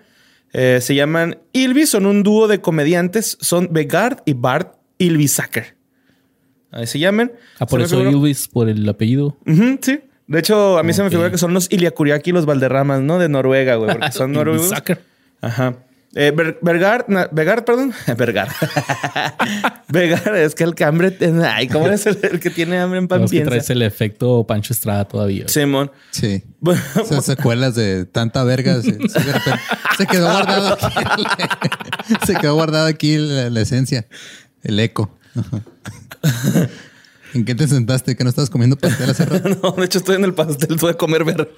Eh, 0.55 0.81
se 0.82 0.94
llaman 0.94 1.38
Ilvis, 1.52 1.88
son 1.90 2.05
un 2.06 2.23
dúo 2.23 2.49
de 2.49 2.61
comediantes. 2.61 3.38
Son 3.40 3.69
Vegard 3.70 4.19
y 4.26 4.34
Bart 4.34 4.75
Ilvisacker. 4.99 5.76
Ahí 6.70 6.87
se 6.87 6.99
llaman. 6.99 7.32
Ah, 7.58 7.67
por 7.67 7.81
eso 7.82 8.02
Ilvis, 8.02 8.49
por 8.49 8.69
el 8.69 8.88
apellido. 8.88 9.37
Sí. 9.81 10.00
De 10.26 10.38
hecho, 10.38 10.79
a 10.79 10.82
mí 10.82 10.93
se 10.94 11.02
me 11.02 11.11
figura 11.11 11.31
que 11.31 11.37
son 11.38 11.52
los 11.52 11.70
Iliakuriaki 11.70 12.31
y 12.31 12.32
los 12.32 12.46
Valderramas, 12.46 13.02
¿no? 13.02 13.19
De 13.19 13.29
Noruega, 13.29 13.75
güey. 13.76 13.93
Porque 13.93 14.12
son 14.12 14.32
noruegos. 14.32 14.73
Ajá. 15.43 15.75
Eh, 16.14 16.31
Ver- 16.37 16.59
Vergard, 16.61 17.09
na- 17.09 17.29
Vegard, 17.32 17.64
perdón. 17.64 17.93
Vergard. 18.19 18.50
Vegard, 19.88 20.37
es 20.37 20.55
que 20.55 20.64
el 20.64 20.75
que 20.75 20.85
hambre. 20.85 21.11
tiene- 21.11 21.47
Ay, 21.47 21.69
¿cómo 21.69 21.87
es 21.88 22.05
el, 22.06 22.19
el 22.23 22.38
que 22.41 22.50
tiene 22.50 22.79
hambre 22.79 22.99
en 22.99 23.09
pan 23.09 23.20
No, 23.20 23.25
es 23.25 23.31
que 23.31 23.37
piensa? 23.38 23.50
traes 23.50 23.70
el 23.70 23.81
efecto 23.82 24.47
Pancho 24.47 24.73
Estrada 24.75 25.06
todavía. 25.06 25.49
Simón. 25.49 25.91
Sí. 26.11 26.43
Bueno, 26.61 26.81
Esas 27.03 27.25
secuelas 27.25 27.75
de 27.75 28.05
tanta 28.05 28.44
verga 28.44 28.81
se, 28.82 28.99
quedó 30.06 30.31
guardado 30.31 30.79
aquí. 30.82 31.25
se 32.26 32.35
quedó 32.35 32.55
guardada 32.55 32.88
aquí 32.88 33.17
la, 33.17 33.49
la 33.50 33.61
esencia, 33.62 34.06
el 34.62 34.79
eco. 34.81 35.17
¿En 37.35 37.44
qué 37.47 37.55
te 37.55 37.67
sentaste? 37.67 38.15
¿Que 38.17 38.25
no 38.25 38.31
estabas 38.31 38.50
comiendo 38.50 38.76
pastel 38.76 39.08
hace 39.11 39.25
rato? 39.25 39.49
No, 39.62 39.73
de 39.73 39.87
hecho 39.87 39.99
estoy 39.99 40.17
en 40.17 40.25
el 40.25 40.35
pastel, 40.35 40.76
tuve 40.79 40.91
que 40.93 40.99
comer 40.99 41.25
ver. 41.25 41.50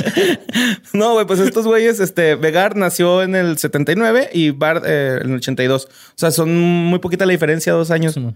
no, 0.92 1.14
güey, 1.14 1.26
pues 1.26 1.40
estos 1.40 1.66
güeyes, 1.66 2.00
este, 2.00 2.34
Vegard 2.34 2.76
nació 2.76 3.22
en 3.22 3.34
el 3.34 3.58
79 3.58 4.30
y 4.32 4.50
Bart 4.50 4.84
eh, 4.86 5.18
en 5.22 5.30
el 5.30 5.36
82. 5.36 5.84
O 5.86 5.88
sea, 6.16 6.30
son 6.30 6.58
muy 6.60 6.98
poquita 6.98 7.26
la 7.26 7.32
diferencia, 7.32 7.72
dos 7.72 7.90
años. 7.90 8.14
Sí. 8.14 8.26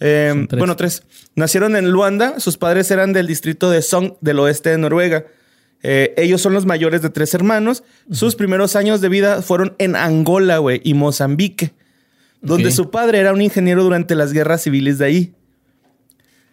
Eh, 0.00 0.46
tres. 0.48 0.58
bueno, 0.58 0.76
tres. 0.76 1.04
Nacieron 1.34 1.76
en 1.76 1.90
Luanda, 1.90 2.40
sus 2.40 2.56
padres 2.56 2.90
eran 2.90 3.12
del 3.12 3.26
distrito 3.26 3.70
de 3.70 3.82
Sogn, 3.82 4.16
del 4.20 4.38
oeste 4.40 4.70
de 4.70 4.78
Noruega. 4.78 5.26
Eh, 5.82 6.14
ellos 6.16 6.40
son 6.40 6.52
los 6.52 6.66
mayores 6.66 7.02
de 7.02 7.10
tres 7.10 7.34
hermanos. 7.34 7.82
Sus 8.10 8.36
primeros 8.36 8.76
años 8.76 9.00
de 9.00 9.08
vida 9.08 9.42
fueron 9.42 9.74
en 9.78 9.96
Angola, 9.96 10.58
güey, 10.58 10.80
y 10.84 10.94
Mozambique, 10.94 11.74
donde 12.40 12.70
su 12.70 12.90
padre 12.90 13.18
era 13.18 13.32
un 13.32 13.42
ingeniero 13.42 13.82
durante 13.82 14.14
las 14.14 14.32
guerras 14.32 14.62
civiles 14.62 14.98
de 14.98 15.04
ahí. 15.04 15.34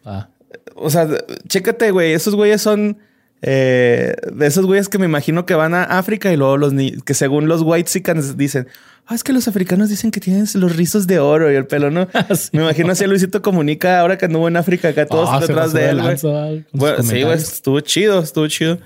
Ah. 0.06 0.30
O 0.76 0.90
sea, 0.90 1.08
chécate, 1.48 1.92
güey. 1.92 2.14
Esos 2.14 2.36
güeyes 2.36 2.62
son 2.62 2.98
eh, 3.42 4.16
de 4.34 4.48
esos 4.48 4.66
güeyes 4.66 4.90
que 4.90 4.98
me 4.98 5.06
imagino 5.06 5.46
que 5.46 5.54
van 5.54 5.74
a 5.74 5.84
África 5.84 6.32
y 6.32 6.38
luego 6.38 6.58
los 6.58 6.74
que 7.06 7.14
según 7.14 7.48
los 7.48 7.62
white 7.62 7.90
dicen, 8.36 8.68
ah, 9.06 9.16
es 9.16 9.24
que 9.24 9.32
los 9.32 9.48
africanos 9.48 9.90
dicen 9.90 10.12
que 10.12 10.20
tienen 10.20 10.46
los 10.56 10.76
rizos 10.76 11.08
de 11.08 11.20
oro 11.20 11.52
y 11.52 11.56
el 11.56 11.66
pelo, 11.66 11.90
¿no? 11.90 12.08
Sí. 12.36 12.50
Me 12.52 12.64
imagino 12.64 12.92
así 12.92 13.06
a 13.06 13.08
Luisito 13.08 13.42
Comunica 13.42 14.00
ahora 14.00 14.18
que 14.18 14.26
anduvo 14.26 14.48
en 14.48 14.58
África, 14.58 14.90
acá 14.90 15.06
todos 15.06 15.30
Ah, 15.32 15.40
se 15.40 15.48
detrás 15.48 15.72
de 15.74 15.90
él, 15.90 16.02
güey. 16.02 16.66
Bueno, 16.74 17.04
sí, 17.04 17.24
güey, 17.24 17.36
estuvo 17.36 17.80
chido, 17.80 18.20
estuvo 18.20 18.48
chido. 18.48 18.80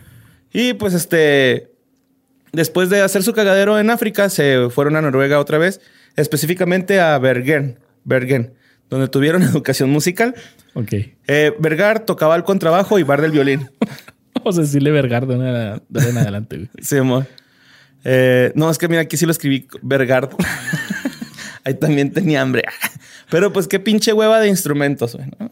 Y 0.51 0.73
pues 0.73 0.93
este, 0.93 1.71
después 2.51 2.89
de 2.91 3.01
hacer 3.01 3.23
su 3.23 3.33
cagadero 3.33 3.79
en 3.79 3.89
África, 3.89 4.29
se 4.29 4.69
fueron 4.69 4.95
a 4.95 5.01
Noruega 5.01 5.39
otra 5.39 5.57
vez, 5.57 5.81
específicamente 6.15 6.99
a 6.99 7.17
Bergen, 7.17 7.79
Bergen, 8.03 8.53
donde 8.87 9.07
tuvieron 9.07 9.41
educación 9.43 9.89
musical. 9.89 10.35
Ok. 10.75 10.93
Eh, 11.27 11.53
Vergar 11.59 12.01
tocaba 12.01 12.35
el 12.35 12.43
contrabajo 12.43 12.99
y 12.99 13.03
Bar 13.03 13.21
del 13.21 13.31
violín. 13.31 13.71
Vamos 14.43 14.57
a 14.57 14.61
decirle 14.61 14.91
Vergar 14.91 15.25
de 15.27 15.35
una- 15.35 15.81
de 15.89 16.09
en 16.09 16.17
adelante, 16.17 16.57
güey. 16.57 16.69
Sí, 16.81 16.97
amor. 16.97 17.25
Eh, 18.03 18.51
no, 18.55 18.69
es 18.69 18.77
que 18.77 18.87
mira, 18.87 19.01
aquí 19.01 19.15
sí 19.17 19.25
lo 19.25 19.31
escribí 19.31 19.67
Vergar. 19.81 20.29
Ahí 21.65 21.75
también 21.75 22.11
tenía 22.11 22.41
hambre. 22.41 22.63
Pero 23.29 23.53
pues 23.53 23.67
qué 23.67 23.79
pinche 23.79 24.11
hueva 24.13 24.39
de 24.41 24.49
instrumentos, 24.49 25.15
güey. 25.15 25.27
No, 25.39 25.49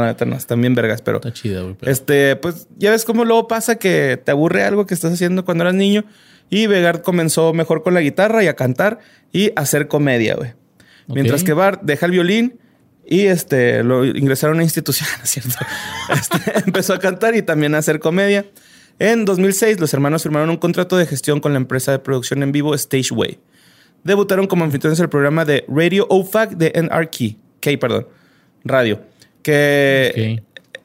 no, 0.00 0.06
neta 0.06 0.24
no, 0.24 0.36
están 0.36 0.60
bien 0.60 0.74
vergas, 0.74 1.02
pero... 1.02 1.16
Está 1.16 1.32
chida, 1.32 1.62
güey. 1.62 1.74
pero- 1.78 1.90
Este, 1.90 2.36
pues 2.36 2.68
ya 2.76 2.90
ves 2.90 3.04
cómo 3.04 3.24
luego 3.24 3.48
pasa 3.48 3.76
que 3.76 4.20
te 4.22 4.30
aburre 4.30 4.62
algo 4.62 4.86
que 4.86 4.94
estás 4.94 5.12
haciendo 5.12 5.44
cuando 5.44 5.64
eras 5.64 5.74
niño. 5.74 6.04
Y 6.50 6.66
Vegard 6.66 7.00
comenzó 7.02 7.52
mejor 7.54 7.82
con 7.82 7.92
la 7.94 8.00
guitarra 8.00 8.44
y 8.44 8.46
a 8.46 8.54
cantar 8.54 8.98
y 9.32 9.48
a 9.56 9.62
hacer 9.62 9.88
comedia, 9.88 10.34
güey. 10.36 10.52
Mientras 11.08 11.42
que 11.42 11.52
Bart 11.54 11.80
deja 11.82 12.06
el 12.06 12.12
violín 12.12 12.58
Y 13.10 13.26
este, 13.26 13.82
lo 13.82 14.04
ingresaron 14.04 14.54
a 14.54 14.56
una 14.56 14.64
institución, 14.64 15.08
¿no 15.18 15.24
es 15.24 15.30
cierto? 15.30 15.56
Este, 16.12 16.58
empezó 16.66 16.92
a 16.92 16.98
cantar 16.98 17.34
y 17.34 17.42
también 17.42 17.74
a 17.74 17.78
hacer 17.78 18.00
comedia. 18.00 18.44
En 18.98 19.24
2006, 19.24 19.80
los 19.80 19.94
hermanos 19.94 20.22
firmaron 20.22 20.50
un 20.50 20.58
contrato 20.58 20.98
de 20.98 21.06
gestión 21.06 21.40
con 21.40 21.52
la 21.52 21.56
empresa 21.56 21.90
de 21.90 22.00
producción 22.00 22.42
en 22.42 22.52
vivo 22.52 22.76
Stageway. 22.76 23.38
Debutaron 24.04 24.46
como 24.46 24.64
anfitriones 24.64 24.98
del 24.98 25.08
programa 25.08 25.46
de 25.46 25.64
Radio 25.68 26.06
OFAC 26.10 26.50
de 26.50 26.72
NRK, 26.74 27.36
K, 27.60 27.78
perdón, 27.80 28.08
radio. 28.64 29.00
Que 29.42 30.42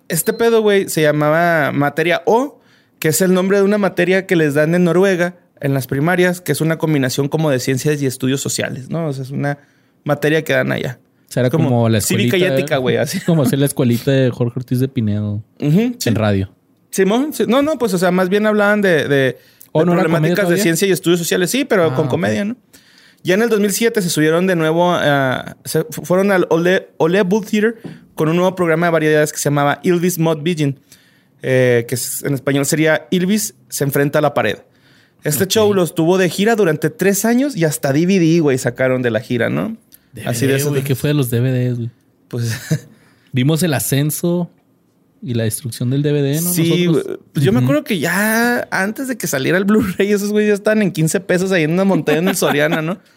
este 0.07 0.31
pedo, 0.33 0.61
güey, 0.61 0.87
se 0.89 1.01
llamaba 1.01 1.71
Materia 1.71 2.21
O, 2.25 2.61
que 2.99 3.09
es 3.09 3.21
el 3.21 3.33
nombre 3.33 3.57
de 3.57 3.63
una 3.63 3.77
materia 3.77 4.25
que 4.25 4.35
les 4.35 4.53
dan 4.53 4.75
en 4.75 4.85
Noruega 4.85 5.35
en 5.59 5.73
las 5.73 5.87
primarias, 5.87 6.39
que 6.39 6.53
es 6.53 6.61
una 6.61 6.77
combinación 6.77 7.27
como 7.27 7.49
de 7.49 7.59
ciencias 7.59 8.01
y 8.01 8.05
estudios 8.05 8.41
sociales, 8.41 8.89
¿no? 8.89 9.07
O 9.07 9.13
sea, 9.13 9.23
es 9.23 9.31
una 9.31 9.59
materia 10.03 10.43
que 10.43 10.53
dan 10.53 10.71
allá. 10.71 10.99
Sea, 11.33 11.41
era 11.41 11.49
como, 11.49 11.89
la 11.89 11.97
escuelita. 11.97 12.35
Cívica 12.35 12.37
y 12.37 12.53
ética, 12.59 12.77
güey, 12.77 12.97
así. 12.97 13.19
Como 13.25 13.41
hacer 13.43 13.57
la 13.59 13.65
escuelita 13.65 14.11
de 14.11 14.29
Jorge 14.29 14.53
Ortiz 14.59 14.79
de 14.79 14.87
Pinedo 14.87 15.41
en 15.59 15.97
radio. 16.15 16.51
Simón, 16.91 17.33
sí. 17.33 17.45
no, 17.47 17.61
no, 17.63 17.77
pues, 17.79 17.93
o 17.93 17.97
sea, 17.97 18.11
más 18.11 18.29
bien 18.29 18.45
hablaban 18.45 18.81
de, 18.81 19.07
de, 19.07 19.37
¿O 19.71 19.83
no 19.83 19.93
era 19.93 20.03
problemáticas 20.03 20.47
de 20.47 20.57
ciencia 20.57 20.87
y 20.87 20.91
estudios 20.91 21.19
sociales, 21.19 21.49
sí, 21.49 21.65
pero 21.65 21.85
Ah, 21.85 21.95
con 21.95 22.07
comedia, 22.07 22.45
¿no? 22.45 22.55
Ya 23.23 23.33
en 23.33 23.41
el 23.41 23.49
2007 23.49 24.01
se 24.03 24.09
subieron 24.11 24.45
de 24.45 24.55
nuevo, 24.55 24.91
a- 24.91 25.57
se 25.65 25.85
fu- 25.89 26.03
fueron 26.05 26.31
al 26.31 26.45
Ole, 26.51 26.89
Ole 26.97 27.21
Bull 27.23 27.45
Theater 27.45 27.77
con 28.15 28.29
un 28.29 28.35
nuevo 28.35 28.53
programa 28.53 28.87
de 28.87 28.91
variedades 28.91 29.31
que 29.31 29.39
se 29.39 29.45
llamaba 29.45 29.79
Ilvis 29.81 30.19
Mod 30.19 30.43
Vision, 30.43 30.79
eh, 31.41 31.85
que 31.87 31.97
en 32.27 32.33
español 32.35 32.65
sería 32.67 33.07
Ilvis 33.09 33.55
se 33.69 33.85
enfrenta 33.85 34.19
a 34.19 34.21
la 34.21 34.33
pared. 34.35 34.57
Este 35.23 35.47
show 35.47 35.73
los 35.73 35.95
tuvo 35.95 36.17
de 36.17 36.29
gira 36.29 36.55
durante 36.55 36.89
tres 36.91 37.23
años 37.25 37.55
y 37.55 37.63
hasta 37.63 37.91
DVD, 37.93 38.39
güey, 38.41 38.57
sacaron 38.57 39.01
de 39.01 39.09
la 39.09 39.21
gira, 39.21 39.49
¿no? 39.49 39.77
Así 40.25 40.45
de 40.45 40.61
güey. 40.61 40.83
¿Qué 40.83 40.95
fue 40.95 41.09
de 41.09 41.13
los 41.13 41.29
DVDs, 41.29 41.77
güey? 41.77 41.89
Pues 42.27 42.87
Vimos 43.33 43.63
el 43.63 43.73
ascenso 43.73 44.49
y 45.23 45.33
la 45.33 45.45
destrucción 45.45 45.89
del 45.89 46.03
DVD, 46.03 46.39
¿no? 46.41 46.53
Sí, 46.53 46.85
Nosotros. 46.85 47.19
pues 47.33 47.43
yo 47.45 47.51
me 47.51 47.59
acuerdo 47.61 47.83
que 47.83 47.97
ya 47.97 48.67
antes 48.69 49.07
de 49.07 49.17
que 49.17 49.25
saliera 49.25 49.57
el 49.57 49.65
Blu-ray, 49.65 50.11
esos 50.11 50.31
güeyes 50.31 50.49
ya 50.49 50.53
estaban 50.53 50.81
en 50.83 50.91
15 50.91 51.19
pesos 51.21 51.51
ahí 51.51 51.63
en 51.63 51.71
una 51.71 51.83
montaña 51.83 52.19
en 52.19 52.27
el 52.27 52.35
Soriana, 52.35 52.81
¿no? 52.81 52.99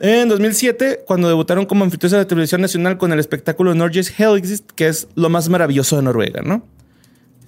En 0.00 0.28
2007, 0.28 1.00
cuando 1.08 1.26
debutaron 1.26 1.66
como 1.66 1.82
anfitriones 1.82 2.12
de 2.12 2.18
la 2.18 2.26
televisión 2.28 2.60
nacional 2.60 2.98
con 2.98 3.12
el 3.12 3.18
espectáculo 3.18 3.74
Norges 3.74 4.14
Helgist, 4.16 4.70
que 4.70 4.86
es 4.86 5.08
lo 5.16 5.28
más 5.28 5.48
maravilloso 5.48 5.96
de 5.96 6.02
Noruega, 6.02 6.40
¿no? 6.40 6.64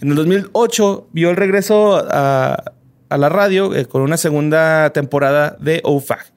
En 0.01 0.09
el 0.09 0.17
2008 0.17 1.11
vio 1.13 1.31
el 1.31 1.37
regreso 1.37 2.05
a, 2.11 2.73
a 3.09 3.19
la 3.19 3.29
radio 3.29 3.73
eh, 3.73 3.87
con 3.87 4.03
una 4.03 4.17
segunda 4.17 4.91
temporada 4.91 5.57
de 5.61 5.81
OFAG. 5.85 6.30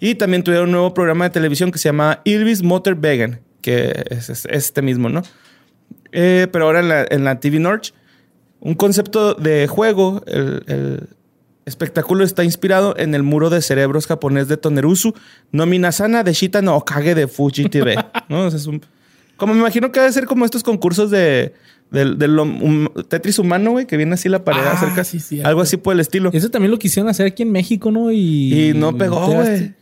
Y 0.00 0.14
también 0.14 0.42
tuvieron 0.42 0.66
un 0.68 0.72
nuevo 0.72 0.94
programa 0.94 1.24
de 1.24 1.30
televisión 1.30 1.70
que 1.70 1.78
se 1.78 1.88
llama 1.88 2.20
Ilvis 2.24 2.62
Motor 2.62 2.96
Vegan, 2.96 3.40
que 3.60 4.02
es, 4.10 4.30
es 4.30 4.46
este 4.50 4.80
mismo, 4.82 5.08
¿no? 5.10 5.22
Eh, 6.12 6.48
pero 6.50 6.64
ahora 6.66 6.80
en 6.80 6.88
la, 6.88 7.06
en 7.08 7.24
la 7.24 7.38
TV 7.38 7.58
Norge, 7.60 7.92
un 8.60 8.74
concepto 8.74 9.34
de 9.34 9.66
juego, 9.68 10.22
el, 10.26 10.62
el 10.66 11.08
espectáculo 11.66 12.24
está 12.24 12.42
inspirado 12.44 12.94
en 12.96 13.14
el 13.14 13.22
muro 13.22 13.50
de 13.50 13.60
cerebros 13.62 14.06
japonés 14.06 14.48
de 14.48 14.56
Tonerusu, 14.56 15.14
no 15.52 15.66
Minasana 15.66 16.24
de 16.24 16.32
Shita 16.32 16.62
no 16.62 16.76
Okage 16.76 17.14
de 17.14 17.28
Fuji 17.28 17.64
TV. 17.68 17.96
¿no? 18.28 18.48
Es 18.48 18.66
un- 18.66 18.82
como 19.36 19.54
me 19.54 19.60
imagino 19.60 19.90
que 19.92 20.00
debe 20.00 20.12
ser 20.12 20.26
como 20.26 20.44
estos 20.44 20.62
concursos 20.62 21.10
de, 21.10 21.54
del 21.90 22.18
del 22.18 22.38
hum- 22.38 22.90
Tetris 23.08 23.38
humano, 23.38 23.70
güey, 23.70 23.86
que 23.86 23.96
viene 23.96 24.12
así 24.14 24.28
la 24.28 24.44
pared 24.44 24.60
Ah, 24.66 24.72
acerca. 24.72 25.02
sí, 25.04 25.40
algo 25.42 25.62
así 25.62 25.78
por 25.78 25.94
el 25.94 26.00
estilo. 26.00 26.28
Eso 26.34 26.50
también 26.50 26.70
lo 26.70 26.78
quisieron 26.78 27.08
hacer 27.08 27.26
aquí 27.26 27.42
en 27.44 27.50
México, 27.52 27.90
¿no? 27.90 28.10
Y, 28.12 28.68
Y 28.70 28.74
no 28.74 28.94
pegó, 28.98 29.26
güey. 29.28 29.72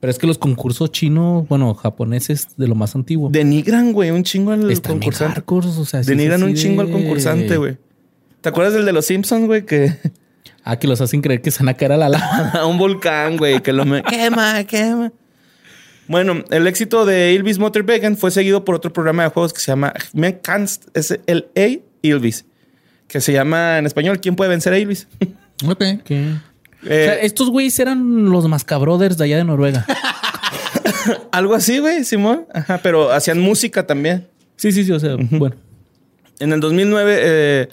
Pero 0.00 0.10
es 0.10 0.18
que 0.18 0.26
los 0.26 0.38
concursos 0.38 0.92
chinos, 0.92 1.48
bueno, 1.48 1.74
japoneses 1.74 2.48
de 2.56 2.68
lo 2.68 2.74
más 2.74 2.94
antiguo. 2.94 3.30
Denigran, 3.30 3.92
güey, 3.92 4.10
un 4.10 4.22
chingo 4.22 4.52
al 4.52 4.70
Están 4.70 4.94
concursante. 4.94 5.34
hardcore, 5.34 5.66
o 5.68 5.84
sea, 5.84 5.84
sí 5.84 5.96
es 6.00 6.06
Denigran 6.06 6.42
un 6.42 6.54
chingo 6.54 6.82
al 6.82 6.90
concursante, 6.90 7.56
güey. 7.56 7.78
¿Te 8.40 8.50
acuerdas 8.50 8.74
del 8.74 8.84
de 8.84 8.92
los 8.92 9.06
Simpsons, 9.06 9.46
güey? 9.46 9.64
Que 9.64 9.96
Ah, 10.68 10.80
que 10.80 10.88
los 10.88 11.00
hacen 11.00 11.22
creer 11.22 11.40
que 11.42 11.52
se 11.52 11.60
van 11.60 11.68
a 11.68 11.74
caer 11.74 11.92
a 11.92 11.96
la 11.96 12.08
lava. 12.08 12.50
a 12.54 12.66
un 12.66 12.76
volcán, 12.76 13.36
güey, 13.36 13.62
que 13.62 13.72
lo 13.72 13.84
me... 13.84 14.02
quema, 14.10 14.64
quema. 14.64 15.12
Bueno, 16.08 16.42
el 16.50 16.66
éxito 16.66 17.06
de 17.06 17.32
Ilvis 17.34 17.60
Motor 17.60 17.84
Vegan 17.84 18.16
fue 18.16 18.32
seguido 18.32 18.64
por 18.64 18.74
otro 18.74 18.92
programa 18.92 19.22
de 19.22 19.28
juegos 19.28 19.52
que 19.52 19.60
se 19.60 19.70
llama 19.70 19.92
Me 20.12 20.40
Canst, 20.40 20.86
es 20.94 21.20
el 21.26 21.46
A 21.56 21.78
Ilvis, 22.02 22.46
que 23.06 23.20
se 23.20 23.32
llama 23.32 23.78
en 23.78 23.86
español 23.86 24.20
¿Quién 24.20 24.34
puede 24.34 24.50
vencer 24.50 24.72
a 24.72 24.78
Ilvis? 24.78 25.06
Ok. 25.64 25.84
¿Qué? 26.04 26.34
Eh, 26.84 26.86
o 26.86 27.04
sea, 27.04 27.14
estos 27.20 27.50
güeyes 27.50 27.78
eran 27.78 28.30
los 28.30 28.48
mascabrothers 28.48 29.16
de 29.16 29.24
allá 29.24 29.36
de 29.38 29.44
Noruega. 29.44 29.86
algo 31.32 31.54
así, 31.54 31.78
güey, 31.78 32.04
Simón. 32.04 32.46
Ajá, 32.52 32.80
pero 32.82 33.12
hacían 33.12 33.40
música 33.40 33.86
también. 33.86 34.28
Sí, 34.56 34.72
sí, 34.72 34.84
sí. 34.84 34.92
O 34.92 35.00
sea, 35.00 35.16
bueno. 35.18 35.56
En 36.38 36.52
el 36.52 36.60
2009 36.60 37.18
eh, 37.18 37.68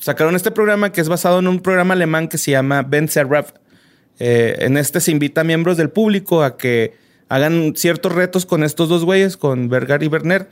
sacaron 0.00 0.34
este 0.34 0.50
programa 0.50 0.92
que 0.92 1.00
es 1.00 1.08
basado 1.08 1.38
en 1.38 1.48
un 1.48 1.60
programa 1.60 1.94
alemán 1.94 2.28
que 2.28 2.38
se 2.38 2.52
llama 2.52 2.82
Ben 2.82 3.08
Serraf. 3.08 3.52
Eh, 4.18 4.56
en 4.60 4.76
este 4.76 5.00
se 5.00 5.10
invita 5.10 5.42
a 5.42 5.44
miembros 5.44 5.76
del 5.76 5.90
público 5.90 6.42
a 6.42 6.56
que 6.56 6.94
hagan 7.28 7.74
ciertos 7.76 8.12
retos 8.12 8.46
con 8.46 8.62
estos 8.62 8.88
dos 8.88 9.04
güeyes, 9.04 9.36
con 9.36 9.68
Bergar 9.68 10.02
y 10.02 10.06
Werner, 10.06 10.48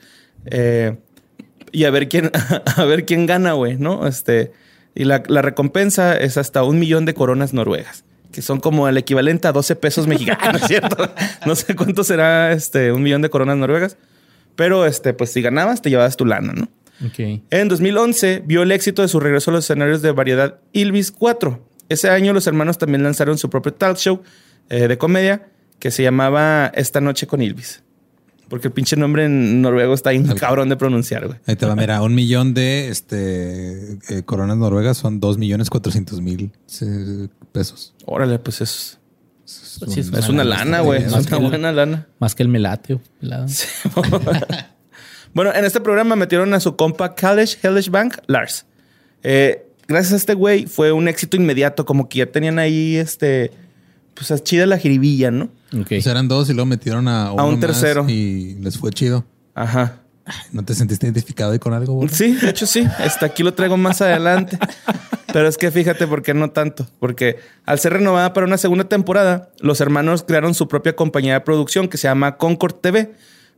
eh, 0.47 0.97
y 1.73 1.85
a 1.85 1.90
ver 1.90 2.09
quién, 2.09 2.30
a 2.76 2.85
ver 2.85 3.04
quién 3.04 3.26
gana, 3.26 3.52
güey, 3.52 3.76
¿no? 3.76 4.06
Este, 4.06 4.52
y 4.95 5.05
la, 5.05 5.23
la 5.27 5.43
recompensa 5.43 6.17
es 6.17 6.37
hasta 6.37 6.63
un 6.63 6.79
millón 6.79 7.05
de 7.05 7.15
coronas 7.15 7.53
noruegas, 7.53 8.05
que 8.33 8.43
son 8.43 8.61
como 8.61 8.89
el 8.89 8.97
equivalente 8.97 9.49
a 9.49 9.53
12 9.53 9.77
pesos 9.77 10.07
mexicanos, 10.07 10.63
¿cierto? 10.67 11.11
No 11.47 11.55
sé 11.55 11.75
cuánto 11.75 12.05
será 12.05 12.53
este, 12.53 12.93
un 12.93 13.03
millón 13.03 13.23
de 13.23 13.31
coronas 13.31 13.57
noruegas, 13.57 13.97
pero 14.57 14.87
este, 14.87 15.15
pues 15.15 15.31
si 15.31 15.43
ganabas, 15.43 15.83
te 15.83 15.91
llevabas 15.91 16.17
tu 16.17 16.25
lana, 16.25 16.53
¿no? 16.53 16.69
Ok. 17.07 17.43
En 17.51 17.69
2011 17.69 18.43
vio 18.47 18.63
el 18.63 18.73
éxito 18.73 19.03
de 19.03 19.09
su 19.09 19.21
regreso 19.21 19.51
a 19.51 19.55
los 19.55 19.65
escenarios 19.65 20.01
de 20.01 20.13
variedad 20.13 20.61
Ilvis 20.73 21.11
4. 21.11 21.61
Ese 21.89 22.09
año 22.09 22.33
los 22.33 22.47
hermanos 22.47 22.79
también 22.79 23.03
lanzaron 23.03 23.37
su 23.37 23.51
propio 23.51 23.75
talk 23.75 23.97
show 23.97 24.23
eh, 24.71 24.89
de 24.89 24.97
comedia 24.97 25.49
que 25.79 25.91
se 25.91 26.03
llamaba 26.03 26.73
Esta 26.75 27.01
noche 27.01 27.27
con 27.27 27.43
Ilvis. 27.43 27.84
Porque 28.54 28.68
el 28.68 28.73
pinche 28.73 28.94
nombre 28.94 29.25
en 29.25 29.62
noruego 29.62 29.94
está 29.94 30.11
ahí 30.11 30.23
cabrón 30.38 30.68
de 30.68 30.76
pronunciar, 30.76 31.26
güey. 31.26 31.40
Ahí 31.44 31.56
te 31.56 31.66
va, 31.66 31.75
mira, 31.75 32.00
un 32.02 32.14
millón 32.14 32.54
de 32.54 32.88
este 32.88 33.94
eh, 34.11 34.23
coronas 34.25 34.56
noruegas 34.56 34.96
son 34.96 35.18
dos 35.18 35.38
millones 35.38 35.70
cuatrocientos 35.70 36.20
mil 36.20 36.52
eh, 36.80 37.26
pesos. 37.50 37.96
Órale, 38.06 38.38
pues 38.38 38.61
es, 38.61 39.00
Sí, 39.44 39.99
es 39.99 40.12
es 40.12 40.28
una 40.28 40.44
lana, 40.44 40.82
güey. 40.82 41.02
Es 41.02 41.12
una 41.12 41.37
el- 41.37 41.42
buena 41.49 41.73
lana. 41.73 42.06
Más 42.20 42.37
que 42.37 42.44
el 42.44 42.49
melate. 42.49 43.00
pelado. 43.18 43.46
Bueno, 45.32 45.52
en 45.52 45.64
este 45.64 45.80
programa 45.80 46.14
metieron 46.14 46.54
a 46.54 46.61
su 46.61 46.76
compa 46.76 47.16
Kalesh 47.16 47.58
Hellish 47.61 47.90
Bank, 47.90 48.18
Lars. 48.28 48.66
Eh, 49.25 49.66
gracias 49.88 50.12
a 50.12 50.16
este 50.16 50.34
güey 50.34 50.66
fue 50.66 50.92
un 50.92 51.08
éxito 51.08 51.37
inmediato, 51.37 51.84
como 51.84 52.08
que 52.08 52.18
ya 52.18 52.26
tenían 52.26 52.61
ahí 52.61 52.94
este, 52.94 53.50
pues 54.14 54.30
a 54.30 54.38
chida 54.38 54.64
la 54.64 54.78
jiribilla, 54.78 55.32
¿no? 55.32 55.49
Ok. 55.75 55.88
Pues 55.88 56.07
eran 56.07 56.28
dos 56.28 56.49
y 56.50 56.52
luego 56.52 56.66
metieron 56.66 57.09
a, 57.09 57.33
uno 57.33 57.47
un 57.47 57.50
más 57.52 57.61
tercero. 57.61 58.04
y 58.09 58.54
les 58.61 58.78
fue 58.78 58.90
chido. 58.90 59.25
Ajá. 59.54 60.00
¿No 60.52 60.64
te 60.64 60.75
sentiste 60.75 61.07
identificado 61.07 61.52
ahí 61.52 61.59
con 61.59 61.75
algo? 61.75 62.07
Sí, 62.09 62.33
de 62.35 62.49
hecho 62.50 62.66
sí. 62.66 62.87
Hasta 62.99 63.26
aquí 63.26 63.43
lo 63.43 63.52
traigo 63.54 63.76
más 63.76 64.00
adelante. 64.00 64.59
Pero 65.33 65.49
es 65.49 65.59
que 65.59 65.71
fíjate 65.71 66.07
por 66.07 66.23
qué 66.23 66.33
no 66.33 66.50
tanto. 66.50 66.87
Porque 67.00 67.37
al 67.66 67.78
ser 67.78 67.93
renovada 67.95 68.33
para 68.33 68.47
una 68.47 68.57
segunda 68.57 68.85
temporada, 68.85 69.50
los 69.61 69.81
hermanos 69.81 70.23
crearon 70.26 70.54
su 70.54 70.69
propia 70.69 70.95
compañía 70.97 71.35
de 71.35 71.40
producción 71.40 71.88
que 71.88 71.99
se 71.99 72.09
llama 72.09 72.37
Concord 72.37 72.75
TV, 72.81 73.12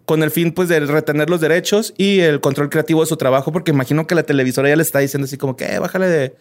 con 0.07 0.23
el 0.23 0.31
fin 0.31 0.53
pues 0.53 0.69
de 0.69 0.81
retener 0.81 1.29
los 1.31 1.41
derechos 1.41 1.93
y 1.99 2.21
el 2.21 2.41
control 2.41 2.71
creativo 2.71 3.01
de 3.03 3.07
su 3.07 3.17
trabajo, 3.17 3.53
porque 3.53 3.71
imagino 3.73 4.07
que 4.07 4.15
la 4.15 4.23
televisora 4.23 4.69
ya 4.69 4.77
le 4.77 4.83
está 4.83 5.01
diciendo 5.01 5.27
así 5.27 5.37
como 5.37 5.55
que 5.57 5.67
"Eh, 5.67 5.79
bájale 5.79 6.09
de, 6.09 6.35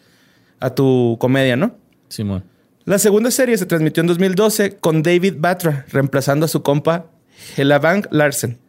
a 0.58 0.70
tu 0.70 1.18
comedia, 1.20 1.54
¿no? 1.56 1.76
Simón. 2.08 2.42
La 2.86 2.98
segunda 3.00 3.32
serie 3.32 3.58
se 3.58 3.66
transmitió 3.66 4.00
en 4.00 4.06
2012 4.06 4.76
con 4.76 5.02
David 5.02 5.34
Batra, 5.38 5.84
reemplazando 5.90 6.46
a 6.46 6.48
su 6.48 6.62
compa 6.62 7.10
Helavang 7.56 8.06
Larsen. 8.12 8.60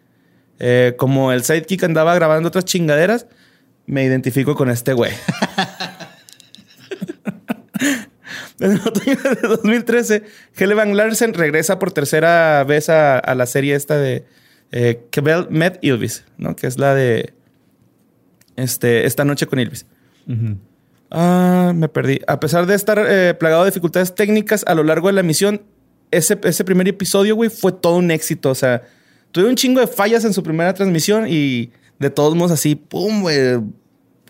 Eh, 0.57 0.95
como 0.97 1.31
el 1.31 1.43
sidekick 1.43 1.83
andaba 1.83 2.15
grabando 2.15 2.47
otras 2.47 2.65
chingaderas, 2.65 3.27
me 3.85 4.03
identifico 4.03 4.55
con 4.55 4.71
este 4.71 4.93
güey. 4.93 5.11
en 8.59 8.71
el 8.71 8.81
otoño 8.81 9.15
de 9.15 9.47
2013, 9.47 10.23
Hellevan 10.55 10.97
Larsen 10.97 11.35
regresa 11.35 11.77
por 11.77 11.91
tercera 11.91 12.63
vez 12.63 12.89
a, 12.89 13.19
a 13.19 13.35
la 13.35 13.45
serie 13.45 13.75
esta 13.75 13.97
de 13.97 14.25
eh, 14.71 15.03
Kebel 15.11 15.45
Met 15.51 15.77
Ilvis, 15.83 16.25
¿no? 16.39 16.55
Que 16.55 16.65
es 16.65 16.79
la 16.79 16.95
de 16.95 17.35
este, 18.55 19.05
Esta 19.05 19.25
noche 19.25 19.45
con 19.45 19.59
Ilvis. 19.59 19.85
Ah, 21.11 21.73
me 21.75 21.87
perdí. 21.89 22.19
A 22.27 22.39
pesar 22.39 22.65
de 22.65 22.75
estar 22.75 23.03
eh, 23.07 23.33
plagado 23.33 23.63
de 23.63 23.71
dificultades 23.71 24.13
técnicas 24.15 24.63
a 24.67 24.75
lo 24.75 24.83
largo 24.83 25.07
de 25.07 25.13
la 25.13 25.21
emisión, 25.21 25.61
ese, 26.11 26.39
ese 26.43 26.63
primer 26.63 26.87
episodio, 26.87 27.35
güey, 27.35 27.49
fue 27.49 27.71
todo 27.71 27.97
un 27.97 28.11
éxito. 28.11 28.49
O 28.49 28.55
sea, 28.55 28.83
tuve 29.31 29.47
un 29.47 29.55
chingo 29.55 29.79
de 29.79 29.87
fallas 29.87 30.25
en 30.25 30.33
su 30.33 30.43
primera 30.43 30.73
transmisión 30.73 31.25
y 31.27 31.71
de 31.99 32.09
todos 32.09 32.35
modos 32.35 32.51
así, 32.51 32.75
pum, 32.75 33.21
güey, 33.21 33.59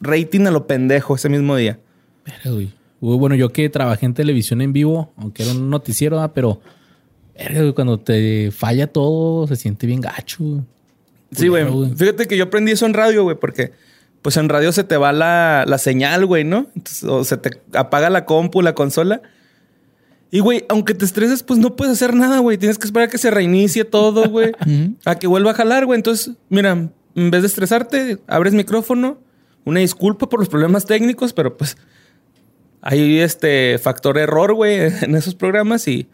rating 0.02 0.46
a 0.46 0.52
lo 0.52 0.68
pendejo 0.68 1.16
ese 1.16 1.30
mismo 1.30 1.56
día. 1.56 1.80
Pero, 2.24 2.56
güey. 2.56 2.72
Bueno, 3.00 3.36
yo 3.36 3.50
que 3.50 3.70
trabajé 3.70 4.08
en 4.08 4.16
televisión 4.16 4.62
en 4.62 4.74
vivo, 4.74 5.14
aunque 5.18 5.44
era 5.44 5.52
un 5.52 5.70
noticiero, 5.70 6.16
¿verdad? 6.16 6.32
pero 6.34 6.62
Verga, 7.38 7.62
güey, 7.62 7.74
cuando 7.74 8.00
te 8.00 8.50
falla 8.52 8.88
todo, 8.88 9.48
se 9.48 9.56
siente 9.56 9.86
bien 9.86 10.02
gacho. 10.02 10.66
Sí, 11.32 11.48
güey. 11.48 11.66
Fíjate 11.96 12.26
que 12.26 12.38
yo 12.38 12.46
aprendí 12.46 12.72
eso 12.72 12.86
en 12.86 12.94
radio, 12.94 13.24
güey, 13.24 13.38
porque 13.38 13.72
pues 14.28 14.36
en 14.36 14.50
radio 14.50 14.74
se 14.74 14.84
te 14.84 14.98
va 14.98 15.14
la, 15.14 15.64
la 15.66 15.78
señal, 15.78 16.26
güey, 16.26 16.44
¿no? 16.44 16.68
Entonces, 16.76 17.06
o 17.06 17.24
se 17.24 17.38
te 17.38 17.62
apaga 17.72 18.10
la 18.10 18.26
compu, 18.26 18.62
la 18.62 18.76
consola. 18.76 19.22
Y, 20.32 20.42
güey, 20.42 20.66
aunque 20.68 20.94
te 20.94 21.06
estreses, 21.06 21.44
pues 21.44 21.62
no 21.62 21.78
puedes 21.78 21.94
hacer 21.94 22.14
nada, 22.14 22.40
güey. 22.40 22.58
Tienes 22.58 22.78
que 22.78 22.88
esperar 22.88 23.08
a 23.08 23.10
que 23.10 23.20
se 23.20 23.32
reinicie 23.32 23.86
todo, 23.86 24.30
güey. 24.30 24.52
a 25.06 25.16
que 25.16 25.28
vuelva 25.28 25.52
a 25.52 25.54
jalar, 25.54 25.86
güey. 25.86 25.96
Entonces, 25.96 26.36
mira, 26.50 26.72
en 27.16 27.32
vez 27.32 27.42
de 27.42 27.48
estresarte, 27.48 28.18
abres 28.28 28.52
micrófono. 28.52 29.18
Una 29.64 29.80
disculpa 29.80 30.28
por 30.28 30.42
los 30.42 30.50
problemas 30.50 30.86
técnicos, 30.86 31.32
pero 31.32 31.56
pues 31.56 31.78
hay 32.82 33.20
este 33.20 33.78
factor 33.78 34.18
error, 34.18 34.54
güey, 34.54 34.92
en 35.04 35.16
esos 35.16 35.36
programas 35.36 35.88
y 35.88 36.06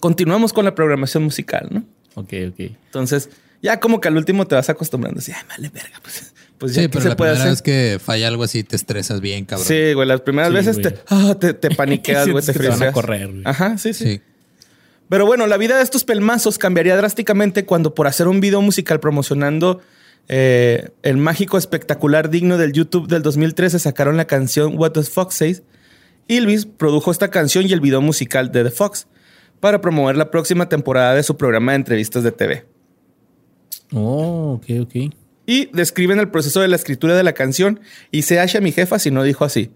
continuamos 0.00 0.52
con 0.52 0.64
la 0.64 0.74
programación 0.74 1.22
musical, 1.22 1.68
¿no? 1.70 1.84
Ok, 2.16 2.32
ok. 2.48 2.58
Entonces, 2.86 3.30
ya 3.62 3.78
como 3.78 4.00
que 4.00 4.08
al 4.08 4.16
último 4.16 4.48
te 4.48 4.56
vas 4.56 4.68
acostumbrando. 4.68 5.20
Así, 5.20 5.30
ay, 5.30 5.42
vale, 5.48 5.68
verga. 5.68 6.00
Pues, 6.02 6.31
pues 6.62 6.74
ya 6.74 6.82
Sí, 6.82 6.86
¿qué 6.86 6.90
pero 6.90 7.02
se 7.02 7.08
la 7.10 7.16
puede 7.16 7.32
primera 7.32 7.50
hacer. 7.50 7.52
vez 7.52 7.62
que 7.62 7.98
falla 7.98 8.28
algo 8.28 8.44
así 8.44 8.62
te 8.62 8.76
estresas 8.76 9.20
bien, 9.20 9.44
cabrón. 9.44 9.66
Sí, 9.66 9.92
güey, 9.94 10.06
las 10.06 10.20
primeras 10.20 10.50
Sí, 10.50 10.54
veces 10.54 10.80
te, 10.80 10.94
ah, 11.08 11.34
te, 11.38 11.54
te 11.54 11.70
paniqueas, 11.74 12.28
güey, 12.28 12.44
te 12.44 12.52
que 12.52 12.58
te 12.60 12.64
van 12.68 12.72
a 12.74 12.76
friseas. 12.76 12.94
correr, 12.94 13.28
güey. 13.28 13.42
Ajá, 13.44 13.76
sí, 13.78 13.92
sí, 13.92 14.04
Sí. 14.04 14.20
Pero 15.08 15.26
bueno, 15.26 15.46
la 15.46 15.56
vida 15.58 15.76
de 15.76 15.82
estos 15.82 16.04
pelmazos 16.04 16.56
cambiaría 16.58 16.96
drásticamente 16.96 17.64
cuando 17.66 17.94
por 17.94 18.06
hacer 18.06 18.28
un 18.28 18.40
video 18.40 18.62
musical 18.62 19.00
promocionando 19.00 19.80
eh, 20.28 20.90
el 21.02 21.16
mágico 21.16 21.58
espectacular 21.58 22.30
digno 22.30 22.56
del 22.56 22.72
YouTube 22.72 23.08
del 23.08 23.22
2013 23.22 23.78
sacaron 23.80 24.16
la 24.16 24.26
canción 24.26 24.78
What 24.78 24.92
Does 24.92 25.10
Fox 25.10 25.34
Say. 25.34 25.60
Ilvis 26.28 26.64
produjo 26.64 27.10
esta 27.10 27.28
canción 27.28 27.66
y 27.68 27.72
el 27.72 27.80
video 27.80 28.00
musical 28.00 28.52
de 28.52 28.62
The 28.64 28.70
Fox 28.70 29.06
para 29.60 29.80
promover 29.80 30.16
la 30.16 30.30
próxima 30.30 30.68
temporada 30.68 31.14
de 31.14 31.22
su 31.24 31.36
programa 31.36 31.72
de 31.72 31.76
entrevistas 31.76 32.22
de 32.22 32.32
TV. 32.32 32.64
Oh, 33.92 34.52
ok, 34.62 34.64
ok. 34.82 35.12
Y 35.52 35.68
describen 35.74 36.18
el 36.18 36.30
proceso 36.30 36.62
de 36.62 36.68
la 36.68 36.76
escritura 36.76 37.14
de 37.14 37.22
la 37.22 37.34
canción 37.34 37.80
y 38.10 38.22
se 38.22 38.40
hacha 38.40 38.62
mi 38.62 38.72
jefa 38.72 38.98
si 38.98 39.10
no 39.10 39.22
dijo 39.22 39.44
así. 39.44 39.70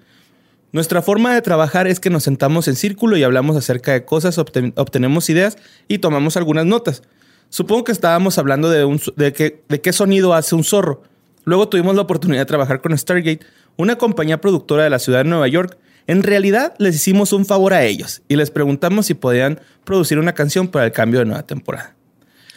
Nuestra 0.73 1.03
forma 1.03 1.35
de 1.35 1.43
trabajar 1.43 1.87
es 1.87 2.01
que 2.01 2.09
nos 2.09 2.23
sentamos 2.23 2.67
en 2.67 2.77
círculo 2.77 3.19
y 3.19 3.23
hablamos 3.23 3.57
acerca 3.57 3.93
de 3.93 4.07
cosas, 4.07 4.39
obten- 4.39 4.73
obtenemos 4.77 5.29
ideas 5.29 5.59
y 5.87 5.99
tomamos 5.99 6.39
algunas 6.39 6.65
notas. 6.65 7.03
Supongo 7.51 7.85
que 7.85 7.93
estábamos 7.93 8.39
hablando 8.39 8.71
de, 8.71 8.87
un, 8.87 8.99
de, 9.17 9.35
qué, 9.35 9.93
sonido 9.93 10.33
hace 10.33 10.55
un 10.55 10.65
zorro. 10.65 11.03
Luego 11.45 11.69
tuvimos 11.69 11.95
la 11.95 12.03
oportunidad 12.03 12.41
de 12.41 12.47
trabajar 12.47 12.81
con 12.81 12.97
Stargate, 12.97 13.41
una 13.77 13.97
compañía 13.97 14.41
productora 14.41 14.85
de 14.85 14.91
la 14.91 14.99
ciudad 14.99 15.25
de 15.25 15.31
Nueva 15.31 15.47
York. 15.47 15.77
En 16.07 16.23
realidad 16.23 16.75
les 16.79 16.97
hicimos 16.97 17.35
un 17.35 17.45
favor 17.45 17.75
a 17.75 17.85
ellos 17.85 18.23
y 18.29 18.37
les 18.37 18.51
preguntamos 18.51 19.05
si 19.05 19.13
podían 19.15 19.61
producir 19.85 20.19
una 20.19 20.33
canción 20.33 20.69
para 20.69 20.87
el 20.87 20.93
cambio 20.93 21.21
de 21.21 21.27
nueva 21.27 21.43
temporada. 21.43 21.95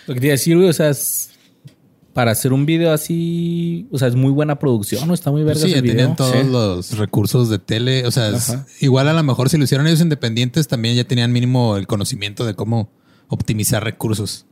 Lo 0.08 0.14
que 0.14 0.22
te 0.22 0.28
iba 0.28 0.70
o 0.70 0.74
sea, 0.74 0.94
para 2.14 2.32
hacer 2.32 2.54
un 2.54 2.66
video 2.66 2.92
así, 2.92 3.88
o 3.92 3.98
sea, 4.00 4.08
es 4.08 4.16
muy 4.16 4.32
buena 4.32 4.58
producción, 4.60 5.08
¿no? 5.08 5.14
Está 5.14 5.32
muy 5.32 5.44
verga 5.44 5.62
Sí, 5.62 5.68
ese 5.68 5.76
ya 5.76 5.82
video. 5.82 5.96
tenían 5.98 6.16
todos 6.16 6.32
Sí. 6.36 6.44
los 6.52 6.98
recursos 6.98 7.50
de 7.50 7.60
tele. 7.60 8.06
O 8.08 8.12
sea, 8.12 8.30
es- 8.30 8.58
igual 8.82 9.08
a 9.08 9.14
lo 9.14 9.24
mejor 9.24 9.50
si 9.50 9.58
lo 9.58 9.64
hicieron 9.64 9.88
ellos 9.88 10.02
independientes, 10.02 10.68
también 10.68 10.96
ya 10.96 11.04
tenían 11.04 11.32
mínimo 11.32 11.78
el 11.78 11.88
conocimiento 11.88 12.46
de 12.46 12.56
cómo 12.56 12.90
optimizar 13.28 13.84
recursos 13.84 14.46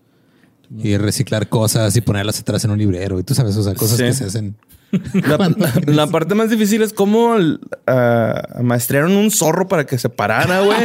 y 0.83 0.97
reciclar 0.97 1.47
cosas 1.49 1.95
y 1.95 2.01
ponerlas 2.01 2.39
atrás 2.39 2.63
en 2.65 2.71
un 2.71 2.77
librero. 2.77 3.19
Y 3.19 3.23
tú 3.23 3.33
sabes, 3.33 3.55
o 3.57 3.63
sea, 3.63 3.73
cosas 3.73 3.97
Sí. 3.97 4.03
que 4.03 4.13
se 4.13 4.25
hacen. 4.25 4.55
La, 5.13 5.37
la 5.87 6.07
parte 6.07 6.35
más 6.35 6.49
difícil 6.49 6.81
es 6.81 6.93
cómo 6.93 7.35
uh, 7.35 8.63
maestrearon 8.63 9.13
un 9.17 9.31
zorro 9.31 9.67
para 9.67 9.85
que 9.85 9.97
se 9.97 10.09
parara, 10.09 10.61
güey. 10.61 10.77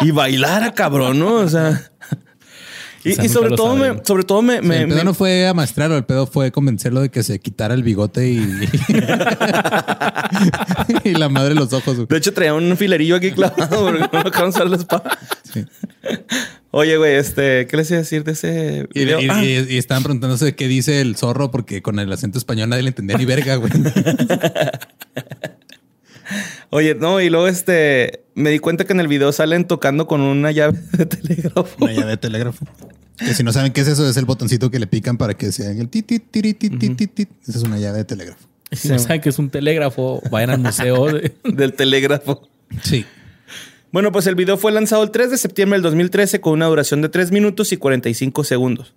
y 0.00 0.10
bailara, 0.12 0.72
cabrón, 0.72 1.18
¿no? 1.18 1.34
O 1.34 1.48
sea. 1.48 1.90
Y, 3.04 3.28
sobre 3.28 3.56
todo, 3.56 3.74
me, 3.76 4.00
sobre 4.04 4.22
todo 4.22 4.42
me, 4.42 4.60
Sí, 4.60 4.66
me- 4.66 4.82
el 4.82 4.86
pedo 4.88 4.98
me- 4.98 5.04
no 5.04 5.14
fue 5.14 5.46
amaestrarlo, 5.48 5.96
el 5.96 6.04
pedo 6.04 6.26
fue 6.26 6.52
convencerlo 6.52 7.00
de 7.00 7.08
que 7.10 7.22
se 7.24 7.40
quitara 7.40 7.74
el 7.74 7.82
bigote 7.82 8.28
y, 8.30 8.38
y 11.04 11.14
la 11.14 11.28
madre 11.28 11.54
los 11.54 11.72
ojos. 11.72 11.96
güey. 11.96 12.06
De 12.08 12.16
hecho, 12.16 12.32
traía 12.32 12.54
un 12.54 12.76
filerillo 12.76 13.16
aquí 13.16 13.32
clavado 13.32 13.84
porque 13.86 14.00
no 14.00 14.08
me 14.12 14.22
dejaron 14.24 14.50
usar 14.50 14.68
la 14.70 14.76
espada. 14.76 15.18
Sí. 15.52 15.64
Oye, 16.70 16.96
güey, 16.96 17.16
este, 17.16 17.66
¿qué 17.66 17.76
les 17.76 17.90
iba 17.90 17.98
a 17.98 18.02
decir 18.02 18.22
de 18.24 18.32
ese 18.32 18.88
Y, 18.94 19.00
video? 19.00 19.20
y- 19.20 19.28
Ah, 19.28 19.44
y- 19.44 19.66
y 19.74 19.78
estaban 19.78 20.02
preguntándose 20.04 20.54
qué 20.54 20.68
dice 20.68 21.00
el 21.00 21.16
zorro 21.16 21.50
porque 21.50 21.82
con 21.82 21.98
el 21.98 22.10
acento 22.12 22.38
español 22.38 22.68
nadie 22.70 22.82
le 22.84 22.88
entendía 22.90 23.18
ni 23.18 23.24
verga, 23.24 23.56
güey. 23.56 23.72
Oye, 26.74 26.94
no, 26.94 27.20
y 27.20 27.28
luego 27.28 27.48
este, 27.48 28.24
me 28.34 28.48
di 28.50 28.58
cuenta 28.58 28.86
que 28.86 28.94
en 28.94 29.00
el 29.00 29.06
video 29.08 29.30
salen 29.30 29.66
tocando 29.66 30.06
con 30.06 30.22
una 30.22 30.50
llave 30.52 30.78
de 30.92 31.04
telégrafo. 31.06 31.66
Una 31.84 31.92
llave 31.92 32.10
de 32.12 32.16
telégrafo. 32.16 32.64
Que 33.18 33.34
si 33.34 33.42
no 33.42 33.52
saben 33.52 33.72
qué 33.72 33.82
es 33.82 33.88
eso, 33.88 34.08
es 34.08 34.16
el 34.16 34.24
botoncito 34.24 34.70
que 34.70 34.78
le 34.78 34.86
pican 34.86 35.18
para 35.18 35.34
que 35.34 35.52
se 35.52 35.66
haga 35.68 35.80
el 35.80 35.88
tit, 35.90 36.06
tit, 36.06 36.24
tiri, 36.30 36.54
tit, 36.54 36.78
tit, 36.78 36.96
tit, 36.96 37.14
tit. 37.14 37.28
Esa 37.46 37.58
es 37.58 37.64
una 37.64 37.78
llave 37.78 37.98
de 37.98 38.04
telégrafo. 38.04 38.48
Si 38.72 38.88
no 38.88 38.98
saben 38.98 39.20
que 39.20 39.28
es 39.28 39.38
un 39.38 39.50
telégrafo, 39.50 40.22
vayan 40.30 40.48
al 40.50 40.58
museo. 40.60 41.12
de- 41.12 41.34
del 41.44 41.74
telégrafo. 41.74 42.48
Sí. 42.82 43.04
Bueno, 43.92 44.10
pues 44.10 44.26
el 44.26 44.34
video 44.34 44.56
fue 44.56 44.72
lanzado 44.72 45.02
el 45.04 45.10
3 45.10 45.30
de 45.30 45.36
septiembre 45.36 45.76
del 45.76 45.82
2013 45.82 46.40
con 46.40 46.54
una 46.54 46.66
duración 46.66 47.02
de 47.02 47.10
3 47.10 47.30
minutos 47.32 47.70
y 47.72 47.76
45 47.76 48.44
segundos. 48.44 48.94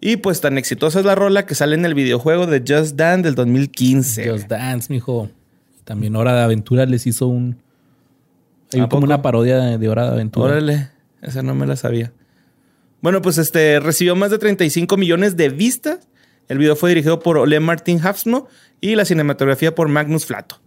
Y 0.00 0.16
pues 0.16 0.40
tan 0.40 0.56
exitosa 0.56 1.00
es 1.00 1.04
la 1.04 1.14
rola 1.14 1.44
que 1.44 1.54
sale 1.54 1.74
en 1.74 1.84
el 1.84 1.92
videojuego 1.94 2.46
de 2.46 2.60
Just 2.66 2.96
Dance 2.96 3.24
del 3.24 3.34
2015. 3.34 4.30
Just 4.30 4.48
Dance, 4.48 4.90
mijo. 4.90 5.28
También 5.88 6.16
Hora 6.16 6.34
de 6.34 6.42
Aventura 6.42 6.84
les 6.84 7.06
hizo 7.06 7.28
un... 7.28 7.62
Hay 8.74 8.80
¿A 8.80 8.82
como 8.82 8.88
poco? 8.88 9.04
una 9.04 9.22
parodia 9.22 9.56
de, 9.56 9.78
de 9.78 9.88
Hora 9.88 10.04
de 10.04 10.10
Aventura. 10.10 10.52
Órale, 10.52 10.90
esa 11.22 11.42
no 11.42 11.54
me 11.54 11.66
la 11.66 11.76
sabía. 11.76 12.12
Bueno, 13.00 13.22
pues 13.22 13.38
este 13.38 13.80
recibió 13.80 14.14
más 14.14 14.30
de 14.30 14.36
35 14.36 14.98
millones 14.98 15.38
de 15.38 15.48
vistas. 15.48 16.00
El 16.46 16.58
video 16.58 16.76
fue 16.76 16.90
dirigido 16.90 17.20
por 17.20 17.38
Ole 17.38 17.58
Martin 17.58 18.06
Hafsmo 18.06 18.48
y 18.82 18.96
la 18.96 19.06
cinematografía 19.06 19.74
por 19.74 19.88
Magnus 19.88 20.26
Flato. 20.26 20.60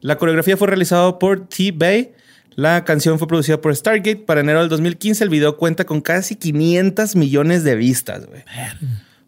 La 0.00 0.16
coreografía 0.16 0.56
fue 0.56 0.68
realizada 0.68 1.18
por 1.18 1.48
T. 1.48 1.72
Bay. 1.72 2.12
La 2.54 2.84
canción 2.84 3.18
fue 3.18 3.26
producida 3.26 3.60
por 3.60 3.74
Stargate. 3.74 4.14
Para 4.14 4.42
enero 4.42 4.60
del 4.60 4.68
2015 4.68 5.24
el 5.24 5.30
video 5.30 5.56
cuenta 5.56 5.86
con 5.86 6.00
casi 6.00 6.36
500 6.36 7.16
millones 7.16 7.64
de 7.64 7.74
vistas, 7.74 8.26
güey. 8.26 8.44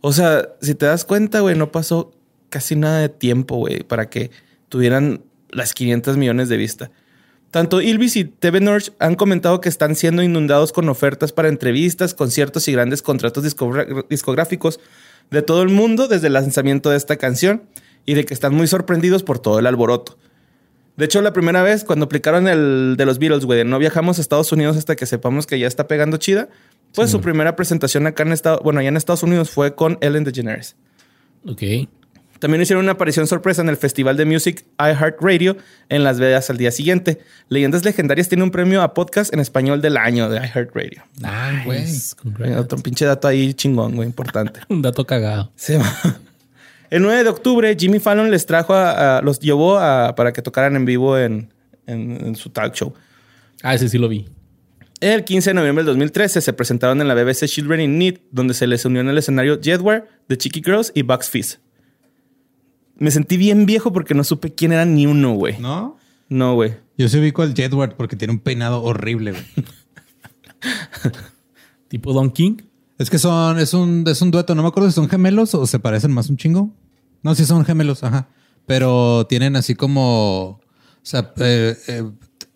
O 0.00 0.12
sea, 0.12 0.50
si 0.60 0.76
te 0.76 0.86
das 0.86 1.04
cuenta, 1.04 1.40
güey, 1.40 1.56
no 1.56 1.72
pasó 1.72 2.12
casi 2.50 2.76
nada 2.76 3.00
de 3.00 3.08
tiempo, 3.08 3.56
güey, 3.56 3.82
para 3.82 4.08
que 4.08 4.30
tuvieran 4.68 5.24
las 5.52 5.74
500 5.74 6.16
millones 6.16 6.48
de 6.48 6.56
vistas. 6.56 6.90
Tanto 7.50 7.80
Ilvis 7.80 8.16
y 8.16 8.24
TV 8.24 8.60
North 8.60 8.90
han 9.00 9.16
comentado 9.16 9.60
que 9.60 9.68
están 9.68 9.96
siendo 9.96 10.22
inundados 10.22 10.72
con 10.72 10.88
ofertas 10.88 11.32
para 11.32 11.48
entrevistas, 11.48 12.14
conciertos 12.14 12.68
y 12.68 12.72
grandes 12.72 13.02
contratos 13.02 13.42
discográficos 14.08 14.78
de 15.30 15.42
todo 15.42 15.62
el 15.62 15.68
mundo 15.68 16.06
desde 16.06 16.28
el 16.28 16.34
lanzamiento 16.34 16.90
de 16.90 16.96
esta 16.96 17.16
canción 17.16 17.64
y 18.06 18.14
de 18.14 18.24
que 18.24 18.34
están 18.34 18.54
muy 18.54 18.68
sorprendidos 18.68 19.24
por 19.24 19.40
todo 19.40 19.58
el 19.58 19.66
alboroto. 19.66 20.16
De 20.96 21.06
hecho, 21.06 21.22
la 21.22 21.32
primera 21.32 21.62
vez 21.62 21.82
cuando 21.82 22.04
aplicaron 22.04 22.46
el 22.46 22.94
de 22.96 23.06
los 23.06 23.18
Beatles, 23.18 23.44
güey, 23.46 23.58
de 23.58 23.64
no 23.64 23.78
viajamos 23.78 24.18
a 24.18 24.20
Estados 24.20 24.52
Unidos 24.52 24.76
hasta 24.76 24.96
que 24.96 25.06
sepamos 25.06 25.46
que 25.46 25.58
ya 25.58 25.66
está 25.66 25.88
pegando 25.88 26.18
chida, 26.18 26.48
pues 26.94 27.10
su 27.10 27.20
primera 27.20 27.56
presentación 27.56 28.06
acá 28.06 28.22
en 28.22 28.32
Estados, 28.32 28.60
bueno, 28.62 28.80
allá 28.80 28.90
en 28.90 28.96
Estados 28.96 29.22
Unidos 29.22 29.50
fue 29.50 29.74
con 29.74 29.98
Ellen 30.00 30.24
DeGeneres. 30.24 30.76
Ok. 31.46 31.62
También 32.40 32.62
hicieron 32.62 32.85
una 32.85 32.92
aparición 32.92 33.26
sorpresa 33.26 33.62
en 33.62 33.68
el 33.68 33.76
Festival 33.76 34.16
de 34.16 34.24
Music 34.24 34.64
iHeartRadio 34.79 35.57
en 35.88 36.03
Las 36.03 36.18
Vegas 36.18 36.50
al 36.50 36.57
día 36.57 36.70
siguiente. 36.72 37.20
Leyendas 37.48 37.85
Legendarias 37.85 38.29
tiene 38.29 38.42
un 38.42 38.50
premio 38.50 38.83
a 38.83 38.94
podcast 38.94 39.33
en 39.33 39.40
español 39.40 39.81
del 39.83 39.96
año 39.96 40.29
de 40.29 40.38
iHeartRadio. 40.38 41.05
Ah, 41.22 41.62
güey. 41.64 41.83
Nice. 41.83 42.16
Congrats. 42.16 42.57
Otro 42.57 42.79
pinche 42.79 43.05
dato 43.05 43.29
ahí 43.29 43.55
chingón, 43.55 43.94
güey, 43.94 44.09
importante. 44.09 44.61
Un 44.68 44.83
dato 44.83 45.07
cagado. 45.07 45.53
Sí. 45.55 45.74
El 46.90 47.03
9 47.03 47.22
de 47.24 47.29
octubre, 47.31 47.76
Jimmy 47.79 48.00
Fallon 48.00 48.31
les 48.31 48.46
trajo 48.46 48.74
a, 48.74 49.18
a- 49.18 49.22
los 49.22 49.38
llevó 49.38 49.79
a- 49.79 50.14
para 50.16 50.33
que 50.33 50.42
tocaran 50.42 50.74
en 50.76 50.85
vivo 50.85 51.16
en, 51.18 51.53
en- 51.87 52.26
en 52.26 52.37
su 52.37 52.50
talk 52.50 52.74
show. 52.74 52.94
Ah, 53.62 53.74
ese 53.74 53.88
sí 53.88 53.98
lo 53.98 54.09
vi. 54.09 54.29
El 55.00 55.24
15 55.24 55.50
de 55.50 55.55
noviembre 55.55 55.83
del 55.85 55.92
2013 55.94 56.40
se 56.40 56.53
presentaron 56.53 57.00
en 57.00 57.07
la 57.09 57.14
BBC 57.14 57.46
Children 57.46 57.81
in 57.81 57.98
Need, 57.98 58.18
donde 58.33 58.55
se 58.55 58.66
les 58.66 58.85
unió 58.85 59.00
en 59.03 59.09
el 59.09 59.18
escenario 59.18 59.59
Jedward, 59.62 60.05
The 60.26 60.37
Chicky 60.37 60.62
Girls 60.64 60.90
y 60.94 61.03
Bugs 61.03 61.29
Fizz. 61.31 61.59
Me 63.00 63.10
sentí 63.10 63.38
bien 63.38 63.64
viejo 63.66 63.92
porque 63.92 64.14
no 64.14 64.22
supe 64.22 64.54
quién 64.54 64.72
era 64.72 64.84
ni 64.84 65.06
uno, 65.06 65.32
güey. 65.32 65.58
¿No? 65.58 65.96
No, 66.28 66.54
güey. 66.54 66.76
Yo 66.98 67.08
se 67.08 67.18
ubico 67.18 67.40
al 67.42 67.54
Jedward 67.54 67.96
porque 67.96 68.14
tiene 68.14 68.32
un 68.32 68.40
peinado 68.40 68.82
horrible, 68.82 69.32
güey. 69.32 69.44
Tipo 71.88 72.12
Don 72.12 72.30
King. 72.30 72.58
Es 72.98 73.08
que 73.08 73.18
son, 73.18 73.58
es 73.58 73.72
un, 73.72 74.04
es 74.06 74.20
un 74.20 74.30
dueto. 74.30 74.54
No 74.54 74.62
me 74.62 74.68
acuerdo 74.68 74.90
si 74.90 74.94
son 74.94 75.08
gemelos 75.08 75.54
o 75.54 75.66
se 75.66 75.78
parecen 75.78 76.12
más 76.12 76.28
un 76.28 76.36
chingo. 76.36 76.74
No, 77.22 77.34
sí 77.34 77.46
son 77.46 77.64
gemelos, 77.64 78.04
ajá. 78.04 78.28
Pero 78.66 79.26
tienen 79.26 79.56
así 79.56 79.74
como, 79.74 80.42
o 80.42 80.60
sea, 81.02 81.32
eh, 81.38 81.76
eh, 81.88 82.04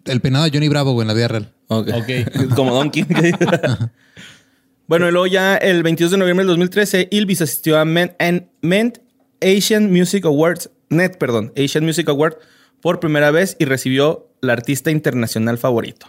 el 0.04 0.20
peinado 0.20 0.44
de 0.44 0.50
Johnny 0.50 0.68
Bravo, 0.68 0.92
güey, 0.92 1.04
en 1.04 1.08
la 1.08 1.14
vida 1.14 1.28
real. 1.28 1.54
Ok. 1.68 1.88
Ok. 1.94 2.54
Como 2.54 2.74
Don 2.74 2.90
King. 2.90 3.04
bueno, 4.86 5.08
y 5.08 5.10
luego 5.10 5.26
ya 5.26 5.56
el 5.56 5.82
22 5.82 6.12
de 6.12 6.18
noviembre 6.18 6.42
del 6.42 6.48
2013, 6.48 7.08
Ilvis 7.10 7.40
asistió 7.40 7.78
a 7.78 7.86
Men, 7.86 8.14
and 8.18 8.46
Ment 8.60 8.98
Asian 9.40 9.90
Music 9.92 10.24
Awards, 10.24 10.70
NET, 10.88 11.18
perdón, 11.18 11.52
Asian 11.56 11.84
Music 11.84 12.08
Award 12.08 12.36
por 12.80 13.00
primera 13.00 13.30
vez 13.30 13.56
y 13.58 13.64
recibió 13.64 14.28
la 14.40 14.52
artista 14.52 14.90
internacional 14.90 15.58
favorito. 15.58 16.06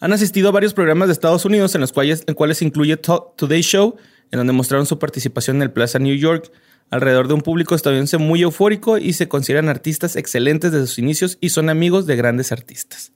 Han 0.00 0.12
asistido 0.12 0.48
a 0.48 0.52
varios 0.52 0.74
programas 0.74 1.08
de 1.08 1.12
Estados 1.12 1.44
Unidos 1.44 1.74
en 1.74 1.80
los 1.80 1.92
cuales, 1.92 2.24
en 2.26 2.34
cuales 2.34 2.60
incluye 2.62 2.96
To- 2.96 3.34
Today 3.36 3.62
Show, 3.62 3.96
en 4.30 4.38
donde 4.38 4.52
mostraron 4.52 4.86
su 4.86 4.98
participación 4.98 5.56
en 5.56 5.62
el 5.62 5.70
Plaza 5.70 5.98
New 5.98 6.14
York, 6.16 6.50
alrededor 6.90 7.28
de 7.28 7.34
un 7.34 7.40
público 7.40 7.74
estadounidense 7.74 8.18
muy 8.18 8.42
eufórico 8.42 8.98
y 8.98 9.12
se 9.14 9.28
consideran 9.28 9.68
artistas 9.68 10.16
excelentes 10.16 10.72
desde 10.72 10.86
sus 10.86 10.98
inicios 10.98 11.38
y 11.40 11.50
son 11.50 11.70
amigos 11.70 12.06
de 12.06 12.16
grandes 12.16 12.52
artistas. 12.52 13.12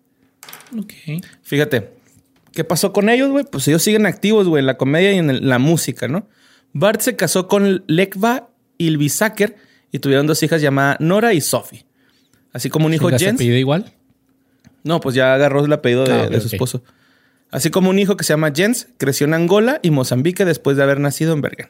Ok. 0.78 0.92
Fíjate, 1.42 1.90
¿qué 2.52 2.64
pasó 2.64 2.92
con 2.92 3.08
ellos, 3.10 3.30
güey? 3.30 3.44
Pues 3.44 3.68
ellos 3.68 3.82
siguen 3.82 4.06
activos, 4.06 4.48
güey, 4.48 4.60
en 4.60 4.66
la 4.66 4.78
comedia 4.78 5.12
y 5.12 5.18
en 5.18 5.28
el- 5.30 5.48
la 5.48 5.58
música, 5.58 6.08
¿no? 6.08 6.28
Bart 6.72 7.00
se 7.00 7.16
casó 7.16 7.48
con 7.48 7.84
Lekva 7.86 8.47
Ilvisaker 8.78 9.56
y 9.92 9.98
tuvieron 9.98 10.26
dos 10.26 10.42
hijas 10.42 10.62
llamadas 10.62 10.98
Nora 11.00 11.34
y 11.34 11.40
Sophie. 11.40 11.84
Así 12.52 12.70
como 12.70 12.86
un 12.86 12.94
hijo 12.94 13.06
Chinga, 13.10 13.18
¿se 13.18 13.24
Jens. 13.26 13.40
igual? 13.40 13.92
No, 14.84 15.00
pues 15.00 15.14
ya 15.14 15.34
agarró 15.34 15.64
el 15.64 15.72
apellido 15.72 16.04
de, 16.04 16.12
Ah, 16.12 16.26
de 16.28 16.40
su 16.40 16.48
esposo. 16.48 16.82
Así 17.50 17.70
como 17.70 17.90
un 17.90 17.98
hijo 17.98 18.16
que 18.16 18.24
se 18.24 18.32
llama 18.32 18.52
Jens, 18.54 18.88
creció 18.98 19.26
en 19.26 19.34
Angola 19.34 19.80
y 19.82 19.90
Mozambique 19.90 20.44
después 20.44 20.76
de 20.76 20.82
haber 20.82 21.00
nacido 21.00 21.32
en 21.32 21.40
Bergen. 21.40 21.68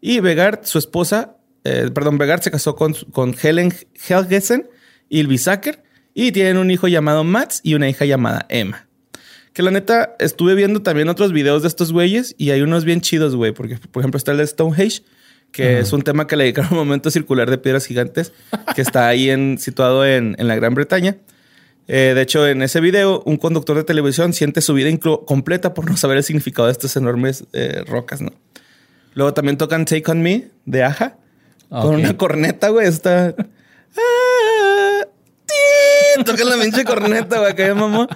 Y 0.00 0.20
Vegard, 0.20 0.64
su 0.64 0.78
esposa, 0.78 1.36
eh, 1.64 1.90
perdón, 1.94 2.18
Vegard 2.18 2.42
se 2.42 2.50
casó 2.50 2.74
con, 2.76 2.94
con 3.12 3.34
Helen 3.40 3.72
Helgesen 4.08 4.68
y 5.08 5.20
Ilvisaker 5.20 5.82
y 6.14 6.32
tienen 6.32 6.56
un 6.58 6.70
hijo 6.70 6.88
llamado 6.88 7.24
Mats 7.24 7.60
y 7.62 7.74
una 7.74 7.88
hija 7.88 8.04
llamada 8.04 8.46
Emma. 8.48 8.86
Que 9.52 9.62
la 9.62 9.70
neta, 9.70 10.16
estuve 10.18 10.54
viendo 10.54 10.82
también 10.82 11.08
otros 11.08 11.32
videos 11.32 11.62
de 11.62 11.68
estos 11.68 11.92
güeyes 11.92 12.34
y 12.38 12.50
hay 12.50 12.62
unos 12.62 12.84
bien 12.84 13.00
chidos, 13.00 13.36
güey. 13.36 13.52
Porque, 13.52 13.76
por 13.76 14.00
ejemplo, 14.02 14.18
está 14.18 14.32
el 14.32 14.38
de 14.38 14.46
Stonehenge, 14.46 15.02
que 15.54 15.78
es 15.78 15.92
un 15.92 16.02
tema 16.02 16.26
que 16.26 16.34
le 16.36 16.44
dedicaron 16.44 16.70
a 16.70 16.72
un 16.72 16.78
momento 16.78 17.12
circular 17.12 17.48
de 17.48 17.58
piedras 17.58 17.86
gigantes, 17.86 18.32
que 18.74 18.82
está 18.82 19.06
ahí 19.06 19.30
en, 19.30 19.56
situado 19.58 20.04
en, 20.04 20.34
en 20.38 20.48
la 20.48 20.56
Gran 20.56 20.74
Bretaña. 20.74 21.16
Eh, 21.86 22.12
de 22.14 22.20
hecho, 22.22 22.46
en 22.48 22.60
ese 22.62 22.80
video, 22.80 23.22
un 23.24 23.36
conductor 23.36 23.76
de 23.76 23.84
televisión 23.84 24.32
siente 24.32 24.60
su 24.60 24.74
vida 24.74 24.90
completa 25.26 25.72
por 25.72 25.88
no 25.88 25.96
saber 25.96 26.16
el 26.16 26.24
significado 26.24 26.66
de 26.66 26.72
estas 26.72 26.96
enormes 26.96 27.44
eh, 27.52 27.84
rocas, 27.86 28.20
¿no? 28.20 28.32
Luego 29.14 29.32
también 29.32 29.56
tocan 29.56 29.84
Take 29.84 30.10
On 30.10 30.20
Me 30.20 30.48
de 30.64 30.82
Aja, 30.82 31.18
con 31.68 31.94
Ok. 31.94 31.98
una 31.98 32.16
corneta, 32.16 32.70
güey. 32.70 32.88
Está... 32.88 33.34
Ah. 33.96 35.06
Tocan 36.24 36.48
la 36.48 36.56
pinche 36.56 36.84
corneta, 36.84 37.38
güey, 37.38 37.54
que 37.54 37.74
mamá. 37.74 38.08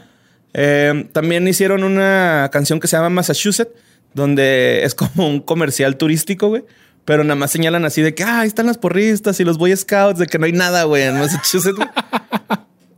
Eh, 0.55 1.09
también 1.13 1.47
hicieron 1.47 1.85
una 1.85 2.49
canción 2.53 2.81
que 2.81 2.89
se 2.89 2.97
llama 2.97 3.11
Massachusetts, 3.11 3.71
donde 4.15 4.83
es 4.83 4.95
como 4.97 5.29
un 5.29 5.41
comercial 5.41 5.97
turístico, 5.97 6.49
güey. 6.49 6.65
Pero 7.09 7.25
nada 7.25 7.37
más 7.37 7.51
señalan 7.51 7.87
así 7.87 8.03
de 8.03 8.15
que, 8.15 8.23
ah, 8.23 8.41
ahí 8.41 8.49
están 8.49 8.67
las 8.67 8.77
porristas 8.77 9.41
y 9.41 9.45
los 9.45 9.57
Boy 9.57 9.75
Scouts, 9.75 10.19
de 10.19 10.27
que 10.27 10.39
no 10.39 10.45
hay 10.45 10.53
nada, 10.53 10.85
güey, 10.85 11.05
en 11.05 11.19
Massachusetts. 11.19 11.79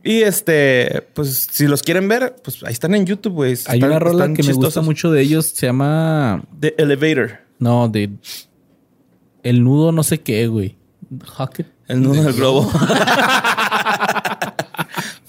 Y 0.03 0.23
este, 0.23 1.07
pues 1.13 1.47
si 1.51 1.67
los 1.67 1.83
quieren 1.83 2.07
ver, 2.07 2.35
pues 2.43 2.63
ahí 2.63 2.73
están 2.73 2.95
en 2.95 3.05
YouTube, 3.05 3.33
güey. 3.33 3.51
Hay 3.67 3.77
Están- 3.77 3.83
una 3.91 3.99
rola 3.99 4.33
que 4.33 4.41
me 4.41 4.53
gusta 4.53 4.81
mucho 4.81 5.11
de 5.11 5.21
ellos. 5.21 5.45
Se 5.45 5.67
llama... 5.67 6.43
The 6.59 6.73
Elevator, 6.79 7.37
No, 7.59 7.87
de... 7.87 8.09
El 9.43 9.63
nudo 9.63 9.91
no 9.91 10.01
sé 10.01 10.19
qué, 10.19 10.47
güey. 10.47 10.75
Hocket. 11.37 11.67
el 11.87 12.01
nudo 12.01 12.23
del 12.23 12.33
globo. 12.33 12.71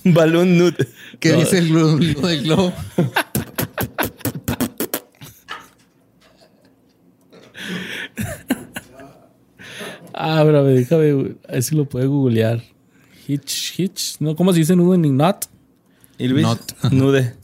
Balloon 0.05 0.57
Nude. 0.57 0.89
¿Qué 1.21 1.35
dice 1.35 1.59
el 1.59 1.69
lo 1.69 1.97
del 1.99 2.43
globo? 2.43 2.73
Ah, 10.15 10.43
pero 10.45 10.65
déjame, 10.65 11.35
a 11.49 11.53
ver 11.53 11.63
si 11.63 11.75
lo 11.75 11.85
puede 11.89 12.07
googlear. 12.07 12.63
Hitch, 13.27 13.79
hitch. 13.79 14.17
No, 14.21 14.35
¿cómo 14.37 14.53
se 14.53 14.59
dice 14.61 14.75
nudo 14.77 14.95
en 14.95 15.17
Not? 15.17 15.47
¿Y 16.19 16.29
Luis? 16.29 16.43
Not. 16.45 16.61
Nude. 16.93 17.35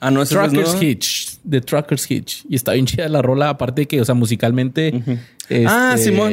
Ah, 0.00 0.10
no, 0.10 0.22
ese 0.22 0.34
no 0.34 0.44
es 0.44 0.50
Truckers. 0.52 0.82
Hitch. 0.82 1.38
The 1.48 1.60
Truckers 1.60 2.10
Hitch. 2.10 2.44
Y 2.48 2.56
está 2.56 2.72
bien 2.72 2.86
chida 2.86 3.08
la 3.08 3.22
rola, 3.22 3.48
aparte 3.48 3.82
de 3.82 3.88
que, 3.88 4.00
o 4.00 4.04
sea, 4.04 4.14
musicalmente. 4.14 5.02
este, 5.48 5.66
Ah, 5.66 5.96
Simón. 5.98 6.32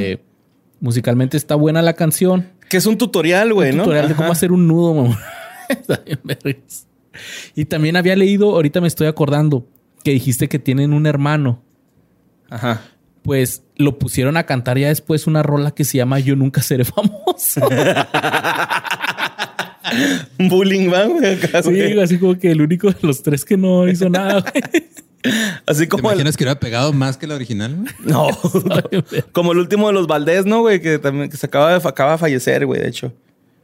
Musicalmente 0.79 1.37
está 1.37 1.55
buena 1.55 1.81
la 1.81 1.93
canción. 1.93 2.49
Que 2.69 2.77
es 2.77 2.85
un 2.85 2.97
tutorial, 2.97 3.53
güey, 3.53 3.71
un 3.71 3.77
¿no? 3.77 3.83
tutorial 3.83 4.07
de 4.07 4.13
Ajá. 4.13 4.23
cómo 4.23 4.31
hacer 4.31 4.51
un 4.51 4.67
nudo, 4.67 4.93
mamá. 4.95 5.19
Está 5.69 5.97
bien 6.05 6.19
vergas. 6.23 6.87
Y 7.55 7.65
también 7.65 7.95
había 7.97 8.15
leído, 8.15 8.51
ahorita 8.55 8.81
me 8.81 8.87
estoy 8.87 9.07
acordando, 9.07 9.67
que 10.03 10.11
dijiste 10.11 10.49
que 10.49 10.57
tienen 10.59 10.91
un 10.93 11.05
hermano. 11.05 11.61
Ajá. 12.49 12.81
Pues 13.23 13.63
lo 13.75 13.99
pusieron 13.99 14.35
a 14.37 14.45
cantar 14.45 14.77
ya 14.77 14.87
después 14.87 15.27
una 15.27 15.43
rola 15.43 15.71
que 15.71 15.83
se 15.83 15.97
llama 15.97 16.19
Yo 16.19 16.35
nunca 16.35 16.61
seré 16.61 16.85
famoso. 16.85 17.61
Bullying, 20.39 20.91
va, 20.91 21.05
güey. 21.05 21.33
acá, 21.35 21.61
sí, 21.63 21.99
así 21.99 22.17
como 22.17 22.37
que 22.37 22.51
el 22.51 22.61
único 22.61 22.89
de 22.89 22.97
los 23.01 23.21
tres 23.23 23.43
que 23.45 23.57
no 23.57 23.87
hizo 23.87 24.09
nada. 24.09 24.41
güey. 24.41 24.63
Así 25.67 25.81
¿Te 25.81 25.89
como 25.89 26.09
el, 26.09 26.15
imaginas 26.15 26.35
que 26.35 26.43
hubiera 26.43 26.59
pegado 26.59 26.93
más 26.93 27.17
que 27.17 27.27
la 27.27 27.35
original? 27.35 27.75
güey? 27.75 27.87
No. 27.99 28.27
Como 29.31 29.51
el 29.51 29.59
último 29.59 29.87
de 29.87 29.93
los 29.93 30.07
Valdés, 30.07 30.45
¿no, 30.47 30.61
güey? 30.61 30.81
Que 30.81 30.97
también 30.97 31.29
que 31.29 31.37
se 31.37 31.45
acaba 31.45 31.77
de, 31.77 31.87
acaba 31.87 32.13
de 32.13 32.17
fallecer, 32.17 32.65
güey, 32.65 32.81
de 32.81 32.87
hecho. 32.87 33.13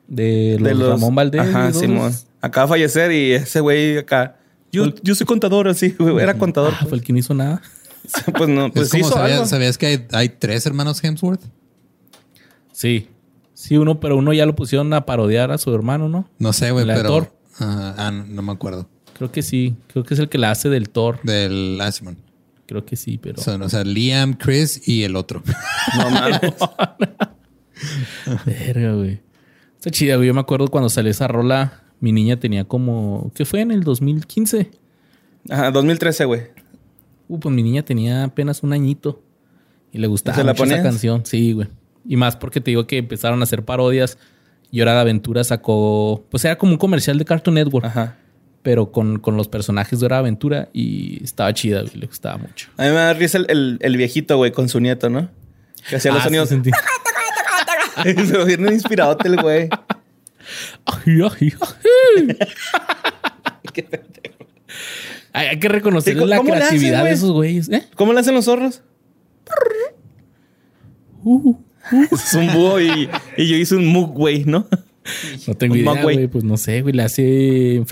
De, 0.07 0.57
los 0.59 0.67
de 0.69 0.75
los 0.75 0.89
Ramón 0.89 1.15
Valdés. 1.15 1.41
Ajá. 1.41 1.73
Simón. 1.73 2.13
Acaba 2.41 2.67
de 2.67 2.69
fallecer 2.69 3.11
y 3.11 3.31
ese 3.33 3.59
güey 3.59 3.97
acá. 3.97 4.37
Yo, 4.71 4.93
yo 5.01 5.15
soy 5.15 5.25
contador, 5.25 5.67
así, 5.67 5.95
güey. 5.97 6.19
Era 6.19 6.37
contador. 6.37 6.73
Ah, 6.79 6.85
fue 6.87 6.97
el 6.99 7.03
que 7.03 7.11
no 7.11 7.19
hizo 7.19 7.33
nada. 7.33 7.61
pues 8.37 8.49
no, 8.49 8.71
pues 8.71 8.93
hizo 8.93 9.09
sabías, 9.09 9.37
algo. 9.37 9.45
sabías 9.47 9.77
que 9.77 9.87
hay, 9.87 10.07
hay 10.11 10.29
tres 10.29 10.65
hermanos 10.65 11.03
Hemsworth. 11.03 11.41
Sí. 12.71 13.07
Sí, 13.53 13.77
uno, 13.77 13.99
pero 13.99 14.17
uno 14.17 14.33
ya 14.33 14.45
lo 14.45 14.55
pusieron 14.55 14.93
a 14.93 15.05
parodiar 15.05 15.51
a 15.51 15.57
su 15.57 15.73
hermano, 15.73 16.09
¿no? 16.09 16.29
No 16.37 16.53
sé, 16.53 16.71
güey, 16.71 16.85
¿La 16.85 16.93
de 16.93 16.99
pero. 17.01 17.09
Thor? 17.09 17.33
Ajá, 17.59 17.95
ah, 17.97 18.11
no, 18.11 18.25
no 18.25 18.41
me 18.43 18.51
acuerdo. 18.51 18.87
Creo 19.17 19.31
que 19.31 19.41
sí. 19.41 19.75
Creo 19.87 20.03
que 20.03 20.13
es 20.13 20.19
el 20.19 20.29
que 20.29 20.37
la 20.37 20.51
hace 20.51 20.69
del 20.69 20.89
Thor. 20.89 21.19
Del 21.23 21.81
Simón. 21.91 22.17
Creo 22.67 22.85
que 22.85 22.95
sí, 22.95 23.17
pero. 23.17 23.41
Son, 23.41 23.61
o 23.61 23.69
sea, 23.69 23.83
Liam, 23.83 24.33
Chris 24.33 24.87
y 24.87 25.03
el 25.03 25.15
otro. 25.15 25.41
No 25.97 26.09
mames. 26.11 26.41
Verga, 28.45 28.93
güey. 28.93 29.21
Está 29.75 29.89
chida, 29.89 30.17
güey. 30.17 30.27
Yo 30.27 30.33
me 30.33 30.41
acuerdo 30.41 30.67
cuando 30.67 30.89
salió 30.89 31.09
esa 31.09 31.27
rola, 31.27 31.81
mi 31.99 32.11
niña 32.11 32.39
tenía 32.39 32.65
como. 32.65 33.31
¿Qué 33.33 33.45
fue? 33.45 33.61
En 33.61 33.71
el 33.71 33.83
2015. 33.83 34.69
Ajá, 35.49 35.71
2013, 35.71 36.25
güey. 36.25 36.41
Uh, 37.27 37.39
pues 37.39 37.53
mi 37.53 37.63
niña 37.63 37.83
tenía 37.83 38.23
apenas 38.23 38.63
un 38.63 38.73
añito. 38.73 39.21
Y 39.91 39.97
le 39.99 40.07
gustaba 40.07 40.37
¿Se 40.37 40.43
la 40.43 40.53
mucho 40.53 40.65
esa 40.65 40.83
canción. 40.83 41.25
Sí, 41.25 41.53
güey. 41.53 41.67
Y 42.07 42.15
más 42.17 42.35
porque 42.35 42.61
te 42.61 42.71
digo 42.71 42.87
que 42.87 42.97
empezaron 42.97 43.39
a 43.41 43.43
hacer 43.43 43.63
parodias. 43.65 44.17
Y 44.71 44.81
Hora 44.81 44.93
de 44.93 44.99
Aventura 44.99 45.43
sacó. 45.43 46.25
Pues 46.29 46.43
era 46.45 46.57
como 46.57 46.73
un 46.73 46.77
comercial 46.77 47.17
de 47.17 47.25
Cartoon 47.25 47.55
Network. 47.55 47.85
Ajá. 47.85 48.17
Pero 48.63 48.91
con, 48.91 49.19
con 49.19 49.37
los 49.37 49.47
personajes 49.47 49.99
de 49.99 50.05
Hora 50.05 50.17
de 50.17 50.19
Aventura. 50.21 50.69
Y 50.73 51.23
estaba 51.23 51.53
chida, 51.53 51.81
güey. 51.81 51.95
Le 51.95 52.05
gustaba 52.07 52.37
mucho. 52.37 52.69
A 52.77 52.83
mí 52.83 52.89
me 52.89 52.95
da 52.95 53.13
risa 53.13 53.37
el, 53.37 53.45
el, 53.49 53.77
el 53.81 53.97
viejito, 53.97 54.35
güey, 54.37 54.51
con 54.51 54.67
su 54.69 54.79
nieto, 54.79 55.09
¿no? 55.09 55.29
Que 55.89 55.95
hacía 55.97 56.11
los 56.11 56.21
Ah, 56.21 56.25
sonidos. 56.25 56.49
sí, 56.49 56.55
sentí. 56.55 56.71
Pero 58.03 58.45
bien 58.45 58.65
inspirado 58.71 59.17
el 59.23 59.41
güey. 59.41 59.69
Ay, 65.33 65.45
ay, 65.45 65.45
ay. 65.45 65.45
Hay, 65.45 65.47
hay 65.47 65.59
que 65.59 65.67
reconocer 65.69 66.13
¿Y 66.15 66.19
cómo- 66.19 66.27
la 66.27 66.37
hacen, 66.37 66.47
creatividad 66.47 67.03
de 67.03 67.11
esos 67.11 67.31
güeyes. 67.31 67.69
¿Eh? 67.69 67.83
¿Cómo 67.95 68.13
le 68.13 68.19
hacen 68.19 68.33
los 68.33 68.45
zorros? 68.45 68.81
Uh, 71.23 71.55
Es 72.11 72.33
un 72.33 72.51
búho 72.53 72.79
y, 72.81 73.09
y 73.37 73.47
yo 73.47 73.55
hice 73.55 73.75
un 73.75 73.87
mug, 73.87 74.13
güey, 74.13 74.43
¿no? 74.45 74.67
no 75.47 75.53
tengo 75.55 75.73
Un 75.73 75.79
idea, 75.79 76.01
güey. 76.03 76.27
Pues 76.27 76.43
no 76.43 76.57
sé, 76.57 76.81
güey. 76.81 76.93
Le 76.93 77.03
hace... 77.03 77.83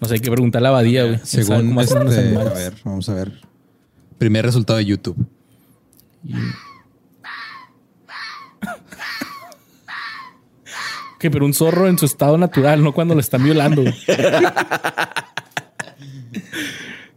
No 0.00 0.06
sé, 0.08 0.14
hay 0.14 0.20
que 0.20 0.30
preguntarle 0.30 0.68
a 0.68 0.70
la 0.70 0.78
abadía, 0.78 1.04
güey. 1.04 1.20
Según 1.24 1.68
cómo 1.68 1.80
hacen 1.80 2.04
los 2.04 2.14
este, 2.14 2.36
a 2.36 2.44
ver, 2.44 2.74
vamos 2.84 3.08
a 3.08 3.14
ver. 3.14 3.32
Primer 4.16 4.44
resultado 4.44 4.78
de 4.78 4.84
YouTube. 4.86 5.26
Que 11.18 11.30
pero 11.30 11.44
un 11.44 11.54
zorro 11.54 11.88
en 11.88 11.98
su 11.98 12.06
estado 12.06 12.38
natural, 12.38 12.82
no 12.82 12.92
cuando 12.92 13.14
lo 13.14 13.20
están 13.20 13.42
violando. 13.42 13.82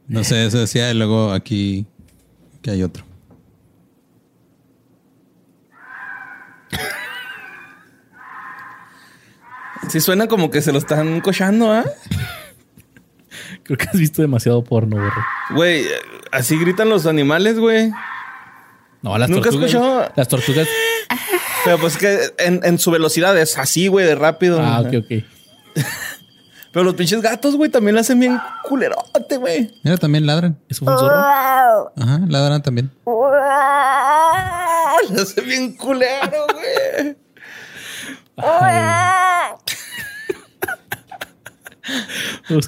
No 0.08 0.24
sé, 0.26 0.46
eso 0.46 0.60
decía 0.60 0.92
y 0.92 0.94
luego 0.94 1.32
aquí 1.32 1.86
que 2.62 2.72
hay 2.72 2.84
otro. 2.84 3.06
Sí 9.90 10.00
suena 10.00 10.28
como 10.28 10.52
que 10.52 10.62
se 10.62 10.72
lo 10.72 10.78
están 10.80 11.22
cochando, 11.22 11.72
¿ah? 11.72 11.86
Creo 13.64 13.78
que 13.78 13.86
has 13.86 13.98
visto 13.98 14.22
demasiado 14.22 14.64
porno, 14.64 14.98
güey. 14.98 15.12
Güey, 15.52 15.86
así 16.32 16.58
gritan 16.58 16.90
los 16.90 17.06
animales, 17.06 17.60
güey. 17.60 17.92
No, 19.02 19.18
las 19.18 19.30
¿Nunca 19.30 19.50
tortugas. 19.50 20.12
Las 20.16 20.28
tortugas. 20.28 20.68
Pero 21.64 21.78
pues 21.80 21.98
que 21.98 22.34
en, 22.38 22.62
en 22.64 22.80
su 22.80 22.92
velocidad 22.92 23.38
es 23.38 23.58
así, 23.58 23.88
güey, 23.88 24.06
de 24.06 24.16
rápido. 24.16 24.60
Ah, 24.62 24.82
ok, 24.82 24.94
ok. 25.04 25.24
Pero 26.72 26.86
los 26.86 26.96
pinches 26.96 27.22
gatos, 27.22 27.56
güey, 27.58 27.70
también 27.70 27.96
le 27.96 28.02
hacen 28.02 28.20
bien 28.20 28.40
culerote, 28.64 29.38
güey. 29.38 29.72
Mira, 29.84 29.98
también 29.98 30.26
ladran. 30.26 30.58
¿Eso 30.70 30.86
fue 30.86 30.94
un 30.94 31.00
zorro? 31.00 31.92
Ajá, 31.98 32.22
ladran 32.30 32.64
también. 32.64 32.90
Le 35.10 35.22
hacen 35.22 35.46
bien 35.46 35.76
culero, 35.76 36.48
güey. 36.54 37.18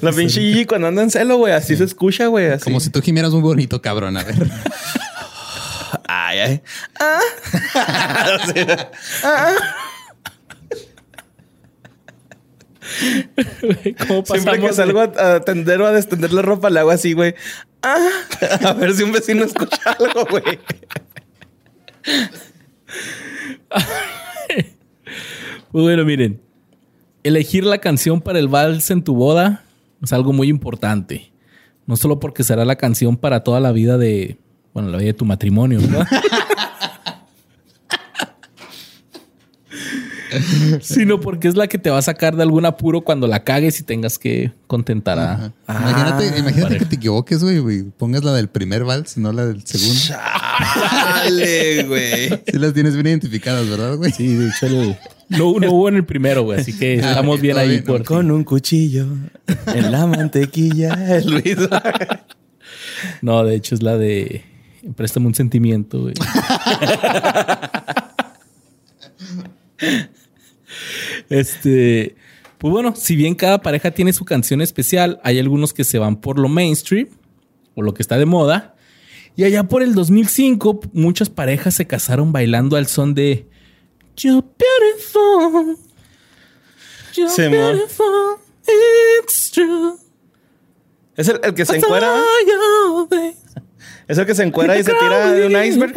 La 0.02 0.12
pinche 0.12 0.40
Gigi 0.40 0.66
cuando 0.66 0.88
anda 0.88 1.02
en 1.02 1.10
celo, 1.10 1.38
güey, 1.38 1.54
así 1.54 1.74
se 1.76 1.84
escucha, 1.84 2.26
güey. 2.26 2.48
Así. 2.48 2.64
Como 2.64 2.80
si 2.80 2.90
tú 2.90 3.00
gimieras 3.00 3.32
muy 3.32 3.40
bonito, 3.40 3.80
cabrón. 3.80 4.18
A 4.18 4.24
ver. 4.24 4.34
Ay, 6.06 6.38
ay. 6.38 6.62
Ah. 7.00 7.20
¿Cómo 14.06 14.24
Siempre 14.26 14.60
que 14.60 14.72
salgo 14.72 15.00
a, 15.00 15.04
a 15.04 15.40
tender 15.40 15.80
o 15.80 15.86
a 15.86 15.92
destender 15.92 16.32
la 16.32 16.42
ropa, 16.42 16.70
le 16.70 16.80
hago 16.80 16.90
así, 16.90 17.12
güey. 17.12 17.34
Ah. 17.82 18.08
A 18.64 18.72
ver 18.72 18.94
si 18.94 19.02
un 19.02 19.12
vecino 19.12 19.44
escucha 19.44 19.96
algo, 19.98 20.26
güey. 20.30 20.58
Pues 25.72 25.82
bueno, 25.82 26.04
miren. 26.04 26.40
Elegir 27.22 27.64
la 27.64 27.78
canción 27.78 28.20
para 28.20 28.38
el 28.38 28.48
vals 28.48 28.90
en 28.90 29.02
tu 29.02 29.14
boda 29.14 29.64
es 30.02 30.12
algo 30.12 30.32
muy 30.32 30.48
importante. 30.48 31.32
No 31.86 31.96
solo 31.96 32.20
porque 32.20 32.44
será 32.44 32.64
la 32.64 32.76
canción 32.76 33.16
para 33.16 33.42
toda 33.42 33.60
la 33.60 33.72
vida 33.72 33.98
de, 33.98 34.38
bueno, 34.74 34.90
la 34.90 34.98
vida 34.98 35.06
de 35.08 35.14
tu 35.14 35.24
matrimonio, 35.24 35.80
¿verdad? 35.80 36.06
Sino 40.80 41.20
porque 41.20 41.48
es 41.48 41.56
la 41.56 41.68
que 41.68 41.78
te 41.78 41.90
va 41.90 41.98
a 41.98 42.02
sacar 42.02 42.34
de 42.36 42.42
algún 42.42 42.66
apuro 42.66 43.02
cuando 43.02 43.26
la 43.26 43.44
cagues 43.44 43.78
y 43.80 43.84
tengas 43.84 44.18
que 44.18 44.52
contentar 44.66 45.18
a... 45.18 45.52
imagínate 45.68 46.26
imagínate 46.38 46.62
pareja. 46.62 46.78
que 46.78 46.84
te 46.86 46.96
equivoques, 46.96 47.42
güey, 47.42 47.58
güey. 47.58 47.82
Pongas 47.84 48.24
la 48.24 48.32
del 48.34 48.48
primer 48.48 48.84
vals, 48.84 49.16
no 49.16 49.32
la 49.32 49.46
del 49.46 49.64
segundo. 49.64 50.00
Dale, 50.92 51.84
güey. 51.84 52.28
Sí 52.48 52.58
las 52.58 52.72
tienes 52.74 52.94
bien 52.94 53.06
identificadas, 53.06 53.68
¿verdad, 53.68 53.96
güey? 53.96 54.10
Sí, 54.12 54.34
de 54.34 54.48
hecho, 54.48 54.66
el- 54.66 54.96
no, 55.28 55.54
no 55.58 55.72
hubo 55.72 55.88
en 55.88 55.96
el 55.96 56.04
primero, 56.04 56.42
güey. 56.42 56.60
Así 56.60 56.76
que 56.76 57.00
Ah, 57.02 57.10
estamos 57.10 57.40
bien 57.40 57.56
ahí. 57.56 57.68
bien, 57.68 57.84
por 57.84 58.02
Con 58.04 58.30
un 58.30 58.44
cuchillo 58.44 59.06
en 59.66 59.92
la 59.92 60.06
mantequilla, 60.06 61.20
Luis. 61.24 61.56
No, 63.22 63.44
de 63.44 63.54
hecho 63.54 63.74
es 63.74 63.82
la 63.82 63.96
de... 63.98 64.44
Préstame 64.96 65.26
un 65.26 65.34
sentimiento, 65.34 66.00
güey. 66.02 66.14
este... 71.30 72.16
Pues 72.58 72.72
bueno, 72.72 72.94
si 72.96 73.14
bien 73.14 73.34
cada 73.34 73.60
pareja 73.60 73.90
tiene 73.90 74.14
su 74.14 74.24
canción 74.24 74.62
especial, 74.62 75.20
hay 75.22 75.38
algunos 75.38 75.74
que 75.74 75.84
se 75.84 75.98
van 75.98 76.16
por 76.16 76.38
lo 76.38 76.48
mainstream 76.48 77.08
o 77.74 77.82
lo 77.82 77.92
que 77.92 78.02
está 78.02 78.16
de 78.16 78.24
moda. 78.24 78.74
Y 79.36 79.44
allá 79.44 79.64
por 79.64 79.82
el 79.82 79.94
2005, 79.94 80.80
muchas 80.94 81.28
parejas 81.28 81.74
se 81.74 81.86
casaron 81.86 82.32
bailando 82.32 82.76
al 82.76 82.86
son 82.86 83.12
de 83.12 83.46
You're 84.16 84.46
beautiful. 84.58 85.76
You're 87.14 87.30
Sí, 87.30 87.42
beautiful. 87.48 88.38
It's 89.22 89.50
true. 89.50 89.96
Es 91.16 91.28
el, 91.28 91.40
el 91.42 91.52
que 91.52 91.66
se 91.66 91.76
encuera. 91.76 92.18
Es 94.08 94.18
el 94.18 94.26
que 94.26 94.34
se 94.34 94.42
encuera 94.42 94.78
y 94.78 94.82
se 94.84 94.92
tira 94.92 95.32
de 95.32 95.46
un 95.46 95.64
iceberg. 95.64 95.94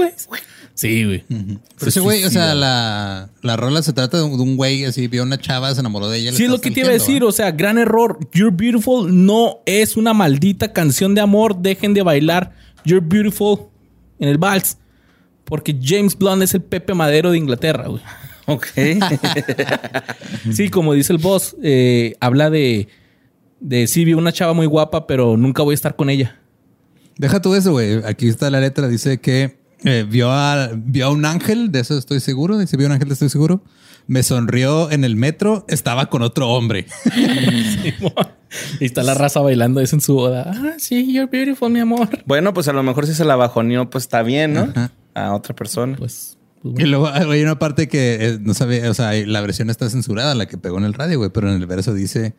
Sí, 0.74 1.06
güey. 1.06 1.24
Pero 1.28 1.90
ese 1.90 2.00
güey, 2.00 2.24
o 2.24 2.30
sea, 2.30 2.54
la, 2.54 3.30
la 3.42 3.58
rola 3.58 3.82
se 3.82 3.94
trata 3.94 4.18
de 4.18 4.24
un 4.24 4.56
güey 4.56 4.86
así, 4.86 5.08
vio 5.08 5.24
una 5.24 5.40
chava, 5.40 5.74
se 5.74 5.80
enamoró 5.80 6.08
de 6.08 6.20
ella. 6.20 6.32
Sí, 6.34 6.44
es 6.44 6.50
lo 6.50 6.62
que 6.62 6.70
te 6.70 6.82
iba 6.82 6.90
a 6.90 6.94
decir. 6.94 7.24
O 7.24 7.32
sea, 7.32 7.52
gran 7.52 7.80
error. 7.80 8.20
You're 8.32 8.56
Beautiful 8.56 9.26
no 9.26 9.60
es 9.66 9.98
una 9.98 10.14
maldita 10.14 10.74
canción 10.74 11.16
de 11.16 11.22
amor. 11.22 11.58
Dejen 11.58 11.96
de 11.96 12.04
bailar 12.04 12.54
You're 12.86 13.06
Beautiful 13.06 13.70
en 14.20 14.30
el 14.30 14.38
vals. 14.38 14.78
Porque 15.46 15.76
James 15.82 16.16
Blunt 16.16 16.44
es 16.44 16.54
el 16.54 16.62
Pepe 16.62 16.94
Madero 16.94 17.32
de 17.32 17.38
Inglaterra, 17.38 17.88
güey. 17.88 18.02
Ok. 18.50 18.68
Sí, 20.54 20.70
como 20.70 20.94
dice 20.94 21.12
el 21.12 21.20
boss, 21.20 21.56
eh, 21.62 22.16
habla 22.22 22.50
de, 22.50 22.88
de 23.60 23.88
sí, 23.88 24.06
vi 24.06 24.14
una 24.14 24.32
chava 24.32 24.54
muy 24.54 24.68
guapa, 24.68 25.06
pero 25.06 25.36
nunca 25.36 25.64
voy 25.64 25.74
a 25.74 25.76
estar 25.76 25.96
con 25.96 26.10
ella. 26.10 26.37
Deja 27.18 27.42
tú 27.42 27.56
eso, 27.56 27.72
güey. 27.72 28.04
Aquí 28.06 28.28
está 28.28 28.50
la 28.50 28.60
letra. 28.60 28.88
Dice 28.88 29.20
que 29.20 29.58
eh, 29.84 30.06
vio, 30.10 30.32
a, 30.32 30.70
vio 30.76 31.08
a 31.08 31.10
un 31.10 31.26
ángel, 31.26 31.72
de 31.72 31.80
eso 31.80 31.98
estoy 31.98 32.20
seguro. 32.20 32.58
Dice, 32.58 32.78
vio 32.78 32.88
a 32.88 32.90
un 32.90 32.94
ángel, 32.94 33.08
de 33.08 33.14
estoy 33.14 33.30
seguro. 33.30 33.62
Me 34.08 34.24
sonrió 34.24 34.90
en 34.90 35.04
el 35.04 35.16
metro, 35.16 35.66
estaba 35.68 36.10
con 36.10 36.22
otro 36.22 36.50
hombre. 36.50 36.86
y 38.80 38.86
está 38.86 39.04
la 39.04 39.14
raza 39.14 39.42
bailando 39.42 39.82
eso 39.82 39.96
en 39.96 40.02
su 40.02 40.14
boda. 40.14 40.52
Ah, 40.56 40.76
sí, 40.78 41.12
You're 41.12 41.30
Beautiful, 41.30 41.72
mi 41.72 41.80
amor. 41.80 42.08
bueno, 42.26 42.54
pues 42.54 42.68
a 42.68 42.74
lo 42.74 42.84
mejor 42.84 43.06
si 43.06 43.14
se 43.14 43.26
la 43.26 43.36
bajoneó, 43.36 43.90
pues 43.90 44.06
está 44.06 44.24
bien, 44.24 44.54
¿no? 44.54 44.62
Ajá. 44.62 44.92
A 45.14 45.34
otra 45.34 45.56
persona. 45.56 45.96
Pues, 45.98 46.38
pues, 46.62 46.80
Y 46.80 46.84
luego 46.88 47.08
hay 47.08 47.42
una 47.42 47.60
parte 47.60 47.88
que 47.88 48.18
eh, 48.20 48.40
no 48.40 48.54
sabe, 48.54 48.88
o 48.88 48.94
sea, 48.94 49.14
la 49.14 49.42
versión 49.42 49.70
está 49.70 49.90
censurada, 49.90 50.36
la 50.36 50.46
que 50.46 50.58
pegó 50.58 50.78
en 50.78 50.86
el 50.86 50.94
radio, 50.94 51.18
güey, 51.18 51.32
pero 51.32 51.50
en 51.50 51.56
el 51.56 51.66
verso 51.66 51.94
dice. 51.94 52.36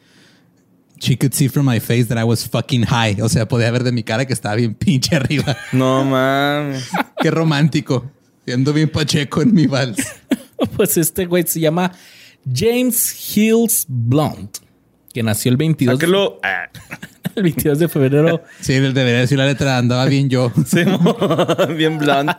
She 1.00 1.16
could 1.16 1.32
see 1.34 1.48
from 1.48 1.66
my 1.66 1.78
face 1.80 2.08
that 2.08 2.18
I 2.18 2.24
was 2.24 2.46
fucking 2.48 2.84
high. 2.84 3.20
O 3.20 3.28
sea, 3.28 3.46
podía 3.46 3.70
ver 3.70 3.84
de 3.84 3.92
mi 3.92 4.02
cara 4.02 4.26
que 4.26 4.32
estaba 4.32 4.56
bien 4.56 4.74
pinche 4.74 5.14
arriba. 5.16 5.56
No 5.72 6.04
mames. 6.04 6.88
Qué 7.22 7.30
romántico. 7.30 8.10
Siendo 8.44 8.72
bien 8.72 8.88
pacheco 8.88 9.42
en 9.42 9.54
mi 9.54 9.66
vals. 9.66 9.98
Pues 10.76 10.96
este 10.96 11.26
güey 11.26 11.44
se 11.46 11.60
llama 11.60 11.92
James 12.52 13.36
Hills 13.36 13.84
Blunt, 13.88 14.58
que 15.14 15.22
nació 15.22 15.52
el 15.52 15.56
22, 15.56 15.94
Sáquelo. 15.94 16.40
Ah, 16.42 16.68
el 17.36 17.44
22 17.44 17.78
de 17.78 17.88
febrero. 17.88 18.42
Sí, 18.60 18.72
debería 18.72 19.20
decir 19.20 19.38
la 19.38 19.46
letra, 19.46 19.78
andaba 19.78 20.04
bien 20.06 20.28
yo. 20.28 20.52
sí, 20.66 20.80
bien 21.76 21.98
blunt. 21.98 22.32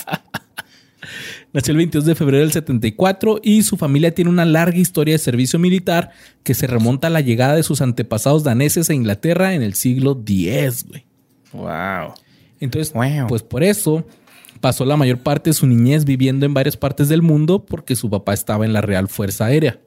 Nació 1.51 1.71
el 1.71 1.77
22 1.77 2.05
de 2.05 2.13
febrero 2.15 2.43
del 2.43 2.51
74 2.51 3.39
y 3.43 3.63
su 3.63 3.75
familia 3.75 4.13
tiene 4.13 4.29
una 4.29 4.45
larga 4.45 4.77
historia 4.77 5.15
de 5.15 5.17
servicio 5.17 5.57
militar 5.57 6.11
que 6.43 6.53
se 6.53 6.67
remonta 6.67 7.07
a 7.07 7.09
la 7.09 7.21
llegada 7.21 7.55
de 7.55 7.63
sus 7.63 7.81
antepasados 7.81 8.43
daneses 8.43 8.89
a 8.89 8.93
Inglaterra 8.93 9.55
en 9.55 9.63
el 9.63 9.73
siglo 9.73 10.11
X, 10.25 10.85
güey. 10.87 11.05
Wow. 11.51 12.13
Entonces, 12.59 12.93
Wow. 12.93 13.27
pues 13.27 13.41
por 13.41 13.63
eso 13.63 14.05
pasó 14.61 14.85
la 14.85 14.95
mayor 14.97 15.19
parte 15.19 15.49
de 15.49 15.53
su 15.55 15.65
niñez 15.65 16.05
viviendo 16.05 16.45
en 16.45 16.53
varias 16.53 16.77
partes 16.77 17.09
del 17.09 17.23
mundo 17.23 17.65
porque 17.65 17.95
su 17.95 18.09
papá 18.11 18.33
estaba 18.35 18.65
en 18.65 18.73
la 18.73 18.81
Real 18.81 19.07
Fuerza 19.07 19.45
Aérea. 19.45 19.79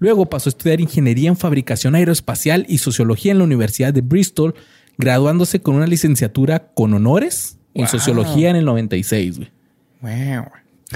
Luego 0.00 0.26
pasó 0.28 0.48
a 0.48 0.50
estudiar 0.50 0.80
ingeniería 0.80 1.28
en 1.28 1.36
fabricación 1.36 1.94
aeroespacial 1.94 2.66
y 2.68 2.78
sociología 2.78 3.30
en 3.30 3.38
la 3.38 3.44
Universidad 3.44 3.94
de 3.94 4.00
Bristol, 4.00 4.54
graduándose 4.98 5.60
con 5.60 5.76
una 5.76 5.86
licenciatura 5.86 6.72
con 6.74 6.94
honores 6.94 7.58
en 7.74 7.82
Wow. 7.82 7.90
sociología 7.90 8.50
en 8.50 8.56
el 8.56 8.64
96, 8.64 9.36
güey. 9.38 9.50
Wow. 10.00 10.46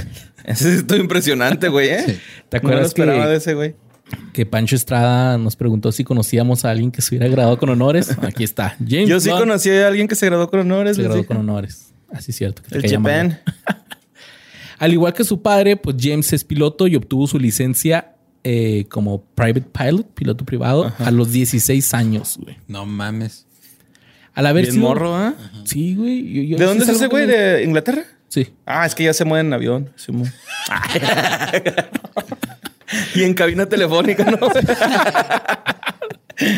Ese 0.45 0.73
sí 0.73 0.79
estuvo 0.79 0.99
impresionante, 0.99 1.69
güey, 1.69 1.89
¿eh? 1.91 2.03
Sí. 2.07 2.13
¿Te 2.49 2.57
No 2.59 2.63
lo 2.63 2.69
acuerdas 2.69 2.87
esperaba 2.89 3.25
que- 3.25 3.29
de 3.31 3.37
ese, 3.37 3.55
güey. 3.55 3.75
que 4.33 4.47
Pancho 4.47 4.77
Estrada 4.77 5.37
nos 5.37 5.57
preguntó 5.57 5.93
si 5.93 6.05
conocíamos 6.05 6.65
a 6.65 6.71
alguien 6.71 6.91
que 6.91 7.03
se 7.03 7.15
hubiera 7.15 7.29
graduado 7.29 7.59
con 7.59 7.69
honores. 7.69 8.11
Aquí 8.23 8.45
está. 8.45 8.77
James 8.79 9.09
Yo 9.09 9.21
sí 9.21 9.29
conocí 9.31 9.71
a 9.71 9.89
alguien 9.89 10.09
que 10.09 10.15
se 10.15 10.25
graduó 10.27 10.49
con 10.51 10.61
honores. 10.61 10.97
se 10.97 11.03
graduó 11.03 11.17
dije. 11.19 11.27
con 11.29 11.37
honores. 11.37 11.93
Así 12.11 12.31
es 12.31 12.37
cierto. 12.39 12.63
que 12.63 12.79
El. 12.79 12.91
Japan. 12.91 13.39
Al 14.79 14.93
igual 14.93 15.13
que 15.13 15.25
su 15.25 15.43
padre, 15.43 15.77
pues 15.77 15.97
James 15.99 16.33
es 16.33 16.45
piloto 16.45 16.87
y 16.87 16.95
obtuvo 16.97 17.27
su 17.27 17.39
licencia 17.39 18.15
eh, 18.45 18.87
como 18.89 19.23
private 19.35 19.63
pilot, 19.77 20.07
piloto 20.15 20.45
privado, 20.45 20.93
a 20.99 21.11
los 21.11 21.33
16 21.33 21.93
años, 21.95 22.39
güey. 22.41 22.57
No 22.69 22.87
mames. 22.87 23.47
Al 24.35 24.47
haber 24.47 24.63
Bien 24.67 24.75
sido... 24.77 24.89
morro, 24.89 25.17
¿ah? 25.17 25.35
Sí, 25.65 25.97
güey. 25.97 26.33
Yo- 26.33 26.43
yo- 26.43 26.57
¿De 26.59 26.65
dónde 26.65 26.85
es 26.85 26.91
ese 26.91 27.09
güey? 27.09 27.27
¿De 27.27 27.65
Inglaterra? 27.65 28.05
Sí. 28.29 28.53
Ah, 28.67 28.87
es 28.87 28.95
que 28.95 29.05
ya 29.05 29.15
se 29.15 29.25
mueve 29.25 29.47
en 29.47 29.53
avión. 29.53 29.91
Se 29.97 30.13
mueve. 30.13 30.33
y 33.15 33.25
en 33.25 33.35
cabina 33.35 33.67
telefónica, 33.67 34.25
¿no? 34.25 34.39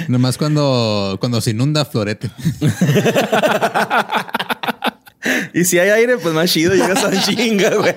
Nomás 0.08 0.36
cuando, 0.36 1.16
cuando 1.20 1.40
se 1.40 1.52
inunda 1.52 1.84
florete. 1.84 2.30
y 5.54 5.64
si 5.64 5.78
hay 5.78 5.90
aire, 5.90 6.18
pues 6.18 6.34
más 6.34 6.52
chido. 6.52 6.74
Llegas 6.74 7.02
a 7.04 7.22
chinga, 7.22 7.74
güey. 7.76 7.94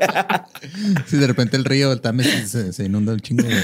Si 1.08 1.18
de 1.18 1.28
repente 1.28 1.58
el 1.58 1.66
río, 1.66 1.92
el 1.92 2.00
Tames, 2.00 2.50
se, 2.50 2.72
se 2.72 2.86
inunda 2.86 3.12
el 3.12 3.22
chingo. 3.22 3.44
güey. 3.44 3.56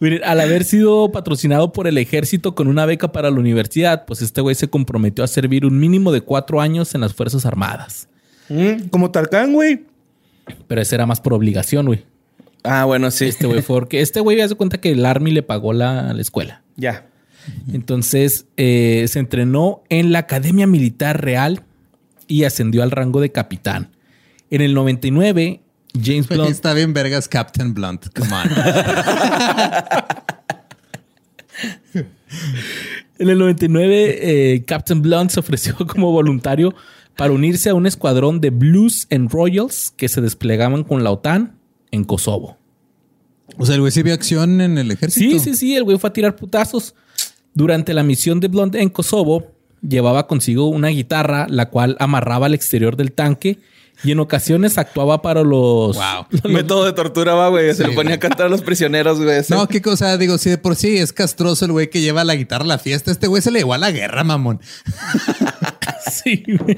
Miren, 0.00 0.22
al 0.24 0.40
haber 0.40 0.64
sido 0.64 1.12
patrocinado 1.12 1.72
por 1.72 1.86
el 1.86 1.98
ejército 1.98 2.54
con 2.54 2.68
una 2.68 2.84
beca 2.84 3.12
para 3.12 3.30
la 3.30 3.38
universidad, 3.38 4.04
pues 4.06 4.22
este 4.22 4.40
güey 4.40 4.54
se 4.54 4.68
comprometió 4.68 5.24
a 5.24 5.28
servir 5.28 5.64
un 5.64 5.78
mínimo 5.78 6.12
de 6.12 6.20
cuatro 6.20 6.60
años 6.60 6.94
en 6.94 7.00
las 7.00 7.14
Fuerzas 7.14 7.46
Armadas. 7.46 8.08
Mm, 8.48 8.88
como 8.90 9.10
Tarkan, 9.10 9.52
güey. 9.52 9.84
Pero 10.66 10.80
ese 10.80 10.94
era 10.94 11.06
más 11.06 11.20
por 11.20 11.32
obligación, 11.32 11.86
güey. 11.86 12.04
Ah, 12.64 12.84
bueno, 12.84 13.10
sí. 13.10 13.26
Este 13.26 13.46
güey 13.46 13.62
fue 13.62 13.76
porque 13.76 14.00
este 14.00 14.20
güey 14.20 14.40
hace 14.40 14.54
cuenta 14.54 14.78
que 14.78 14.90
el 14.90 15.06
Army 15.06 15.30
le 15.30 15.42
pagó 15.42 15.72
la, 15.72 16.12
la 16.12 16.20
escuela. 16.20 16.62
Ya. 16.76 17.06
Entonces 17.72 18.46
eh, 18.56 19.04
se 19.08 19.18
entrenó 19.18 19.82
en 19.88 20.12
la 20.12 20.20
Academia 20.20 20.66
Militar 20.66 21.22
Real 21.22 21.62
y 22.26 22.44
ascendió 22.44 22.82
al 22.82 22.90
rango 22.90 23.20
de 23.20 23.32
capitán. 23.32 23.90
En 24.50 24.60
el 24.60 24.74
99, 24.74 25.60
James 26.02 26.28
Blunt 26.28 26.50
Está 26.50 26.74
bien 26.74 26.92
vergas 26.92 27.28
Captain 27.28 27.72
Blunt. 27.72 28.06
Come 28.14 28.34
on. 28.34 28.50
En 33.18 33.30
el 33.30 33.38
99, 33.38 34.18
eh, 34.54 34.64
Captain 34.64 35.00
Blunt 35.00 35.30
se 35.30 35.40
ofreció 35.40 35.74
como 35.86 36.10
voluntario 36.10 36.74
para 37.16 37.32
unirse 37.32 37.70
a 37.70 37.74
un 37.74 37.86
escuadrón 37.86 38.40
de 38.40 38.50
Blues 38.50 39.06
and 39.10 39.30
Royals 39.30 39.92
que 39.96 40.08
se 40.08 40.20
desplegaban 40.20 40.82
con 40.82 41.04
la 41.04 41.12
OTAN 41.12 41.56
en 41.92 42.04
Kosovo. 42.04 42.58
O 43.56 43.64
sea, 43.66 43.76
el 43.76 43.82
güey 43.82 43.92
sí 43.92 44.02
vio 44.02 44.14
acción 44.14 44.60
en 44.60 44.78
el 44.78 44.90
ejército. 44.90 45.30
Sí, 45.30 45.38
sí, 45.38 45.54
sí, 45.54 45.76
el 45.76 45.84
güey 45.84 45.96
fue 45.98 46.10
a 46.10 46.12
tirar 46.12 46.34
putazos. 46.34 46.94
Durante 47.52 47.94
la 47.94 48.02
misión 48.02 48.40
de 48.40 48.48
Blonde 48.48 48.82
en 48.82 48.88
Kosovo, 48.88 49.52
llevaba 49.80 50.26
consigo 50.26 50.66
una 50.66 50.88
guitarra, 50.88 51.46
la 51.48 51.70
cual 51.70 51.96
amarraba 52.00 52.46
al 52.46 52.54
exterior 52.54 52.96
del 52.96 53.12
tanque 53.12 53.58
y 54.04 54.12
en 54.12 54.20
ocasiones 54.20 54.78
actuaba 54.78 55.22
para 55.22 55.42
los... 55.42 55.96
Wow. 55.96 56.26
Método 56.52 56.84
de 56.84 56.92
tortura, 56.92 57.34
va, 57.34 57.48
güey. 57.48 57.74
Se 57.74 57.86
le 57.86 57.94
ponía 57.94 58.16
a 58.16 58.18
cantar 58.18 58.46
a 58.46 58.48
los 58.48 58.62
prisioneros, 58.62 59.20
güey. 59.20 59.42
No, 59.48 59.66
qué 59.66 59.82
cosa, 59.82 60.16
digo, 60.18 60.38
si 60.38 60.50
de 60.50 60.58
por 60.58 60.76
sí 60.76 60.98
es 60.98 61.12
castroso 61.12 61.64
el 61.64 61.72
güey 61.72 61.90
que 61.90 62.00
lleva 62.00 62.24
la 62.24 62.34
guitarra 62.34 62.64
a 62.64 62.68
la 62.68 62.78
fiesta, 62.78 63.10
este 63.10 63.26
güey 63.26 63.42
se 63.42 63.50
le 63.50 63.60
llevó 63.60 63.74
a 63.74 63.78
la 63.78 63.90
guerra, 63.90 64.24
mamón. 64.24 64.60
Sí, 66.10 66.44
güey. 66.46 66.76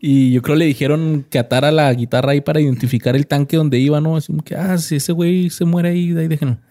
Y 0.00 0.32
yo 0.32 0.40
creo 0.40 0.56
le 0.56 0.64
dijeron 0.64 1.26
que 1.28 1.38
atara 1.38 1.70
la 1.70 1.92
guitarra 1.92 2.32
ahí 2.32 2.40
para 2.40 2.58
identificar 2.58 3.14
el 3.14 3.26
tanque 3.26 3.58
donde 3.58 3.78
iba, 3.78 4.00
¿no? 4.00 4.16
Así 4.16 4.28
como 4.28 4.42
que, 4.42 4.56
ah, 4.56 4.78
si 4.78 4.96
ese 4.96 5.12
güey 5.12 5.50
se 5.50 5.66
muere 5.66 5.90
ahí, 5.90 6.12
de 6.12 6.22
ahí 6.22 6.28
déjenlo. 6.28 6.56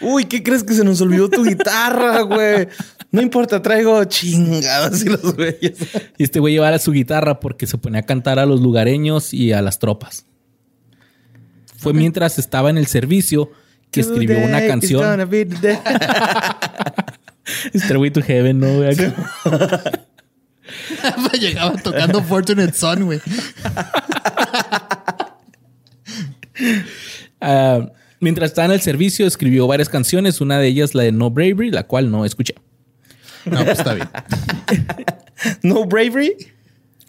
Uy, 0.00 0.24
¿qué 0.24 0.42
crees 0.42 0.64
que 0.64 0.74
se 0.74 0.84
nos 0.84 1.00
olvidó 1.00 1.28
tu 1.28 1.44
guitarra, 1.44 2.22
güey? 2.22 2.68
No 3.16 3.22
importa, 3.22 3.62
traigo 3.62 4.04
chingadas 4.04 5.02
y 5.02 5.08
los 5.08 5.34
güeyes. 5.34 5.72
Y 6.18 6.24
este 6.24 6.38
güey 6.38 6.52
llevaba 6.52 6.78
su 6.78 6.92
guitarra 6.92 7.40
porque 7.40 7.66
se 7.66 7.78
ponía 7.78 8.00
a 8.00 8.02
cantar 8.02 8.38
a 8.38 8.44
los 8.44 8.60
lugareños 8.60 9.32
y 9.32 9.54
a 9.54 9.62
las 9.62 9.78
tropas. 9.78 10.26
Fue 11.78 11.94
mientras 11.94 12.38
estaba 12.38 12.68
en 12.68 12.76
el 12.76 12.88
servicio 12.88 13.50
que 13.90 14.02
escribió 14.02 14.44
una 14.44 14.66
canción. 14.66 15.02
Stairway 17.74 18.10
to 18.10 18.20
Heaven, 18.20 18.60
¿no? 18.60 18.74
güey? 18.74 18.94
Llegaba 21.40 21.74
tocando 21.78 22.22
Fortunate 22.22 22.74
Son, 22.74 23.06
güey. 23.06 23.20
Ah, 27.38 27.92
mientras 28.18 28.50
estaba 28.50 28.64
en 28.66 28.72
el 28.72 28.80
servicio, 28.80 29.26
escribió 29.26 29.66
varias 29.66 29.90
canciones. 29.90 30.40
Una 30.40 30.58
de 30.58 30.68
ellas, 30.68 30.94
la 30.94 31.02
de 31.02 31.12
No 31.12 31.30
Bravery, 31.30 31.70
la 31.70 31.86
cual 31.86 32.10
no 32.10 32.24
escuché. 32.24 32.54
No, 33.46 33.64
pues 33.64 33.78
está 33.78 33.94
bien. 33.94 34.08
No 35.62 35.84
bravery. 35.86 36.34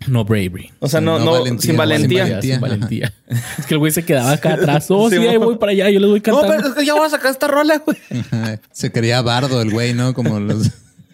No 0.07 0.23
Bravery. 0.23 0.71
O 0.79 0.87
sea, 0.87 1.01
no, 1.01 1.17
No 1.17 1.25
no, 1.25 1.31
valentía, 1.31 1.61
sin 1.61 1.71
no 1.73 1.77
valentía. 1.79 2.23
valentía. 2.23 2.51
Sin 2.53 2.61
valentía. 2.61 3.13
es 3.57 3.65
que 3.65 3.73
el 3.73 3.79
güey 3.79 3.91
se 3.91 4.03
quedaba 4.05 4.31
acá 4.31 4.53
atrás. 4.53 4.85
Oh, 4.89 5.09
sí, 5.09 5.17
Sí, 5.17 5.27
ahí 5.27 5.37
voy 5.37 5.57
para 5.57 5.71
allá. 5.71 5.89
Yo 5.89 5.99
les 5.99 6.09
voy 6.09 6.19
No, 6.19 6.23
cantando. 6.23 6.55
pero 6.55 6.67
es 6.69 6.73
que 6.75 6.85
ya 6.85 6.93
voy 6.93 7.05
a 7.05 7.09
sacar 7.09 7.31
esta 7.31 7.47
rola, 7.47 7.81
güey. 7.85 7.97
Ajá. 8.31 8.59
Se 8.71 8.91
quería 8.91 9.21
bardo 9.21 9.61
el 9.61 9.71
güey, 9.71 9.93
¿no? 9.93 10.13
Como 10.13 10.39
los... 10.39 10.69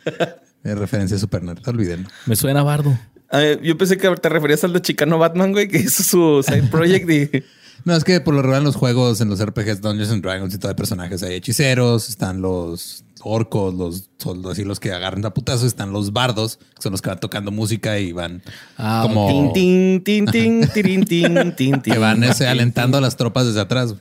De 0.64 0.76
referencia 0.76 1.18
Super 1.18 1.44
Nerd, 1.44 1.68
olvídenlo. 1.68 2.10
Me 2.26 2.36
suena 2.36 2.62
bardo. 2.64 2.98
Eh, 3.32 3.60
yo 3.64 3.78
pensé 3.78 3.98
que 3.98 4.10
te 4.16 4.30
referías 4.30 4.64
al 4.64 4.74
de 4.74 4.82
Chicano 4.82 5.18
Batman, 5.18 5.52
güey, 5.54 5.68
que 5.68 5.78
hizo 5.78 6.04
su 6.04 6.44
side 6.44 6.64
project 6.64 7.10
y... 7.10 7.44
No, 7.86 7.96
es 7.98 8.06
que 8.06 8.22
por 8.22 8.34
lo 8.34 8.42
regular 8.42 8.60
en 8.62 8.66
los 8.66 8.78
juegos, 8.78 9.20
en 9.20 9.28
los 9.30 9.44
RPGs, 9.44 9.82
Dungeons 9.82 10.10
and 10.12 10.24
Dragons 10.24 10.54
y 10.54 10.58
todo 10.58 10.70
hay 10.70 10.76
personajes. 10.76 11.22
Hay 11.22 11.34
hechiceros, 11.36 12.08
están 12.08 12.42
los 12.42 13.04
orcos, 13.24 13.74
los 13.74 14.10
soldados 14.18 14.60
y 14.60 14.64
los 14.64 14.80
que 14.80 14.92
agarran 14.92 15.26
a 15.26 15.34
putazos, 15.34 15.64
están 15.64 15.92
los 15.94 16.14
bardos, 16.14 16.58
que 16.76 16.82
son 16.82 16.92
los 16.92 17.02
que 17.02 17.10
van 17.10 17.20
tocando 17.20 17.52
música 17.52 18.00
y 18.00 18.12
van 18.12 18.42
Ah, 18.78 19.02
como 19.08 19.28
Tin, 19.54 19.54
tin, 19.54 20.04
tin, 20.04 20.26
tin, 20.26 20.68
tirin, 20.74 21.06
tin, 21.06 21.56
tin, 21.56 21.82
tin. 21.82 21.82
que 21.82 21.98
van 21.98 22.24
ese, 22.24 22.48
alentando 22.48 22.98
a 22.98 23.02
las 23.02 23.16
tropas 23.18 23.46
desde 23.48 23.62
atrás. 23.62 23.96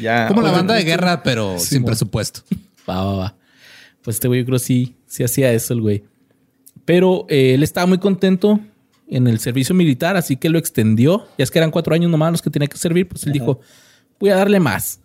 Ya. 0.00 0.28
Como 0.28 0.42
la 0.42 0.52
banda 0.52 0.74
de 0.74 0.84
guerra, 0.84 1.22
pero 1.22 1.58
sin 1.58 1.84
presupuesto. 1.84 2.40
Va, 2.88 3.04
va, 3.04 3.16
va. 3.16 3.34
Pues 4.02 4.16
este 4.16 4.28
güey 4.28 4.40
yo 4.40 4.46
creo 4.46 4.58
sí, 4.58 4.94
sí 5.06 5.24
hacía 5.24 5.52
eso 5.52 5.74
el 5.74 5.80
güey. 5.80 6.04
Pero 6.84 7.26
eh, 7.28 7.54
él 7.54 7.62
estaba 7.62 7.86
muy 7.86 7.98
contento 7.98 8.60
en 9.08 9.26
el 9.26 9.40
servicio 9.40 9.74
militar, 9.74 10.16
así 10.16 10.36
que 10.36 10.48
lo 10.48 10.58
extendió. 10.58 11.26
Ya 11.36 11.44
es 11.44 11.50
que 11.50 11.58
eran 11.58 11.70
cuatro 11.70 11.94
años 11.94 12.10
nomás 12.10 12.32
los 12.32 12.42
que 12.42 12.50
tenía 12.50 12.68
que 12.68 12.78
servir, 12.78 13.08
pues 13.08 13.24
él 13.26 13.32
dijo, 13.32 13.60
voy 14.20 14.30
a 14.30 14.36
darle 14.36 14.60
más. 14.60 15.00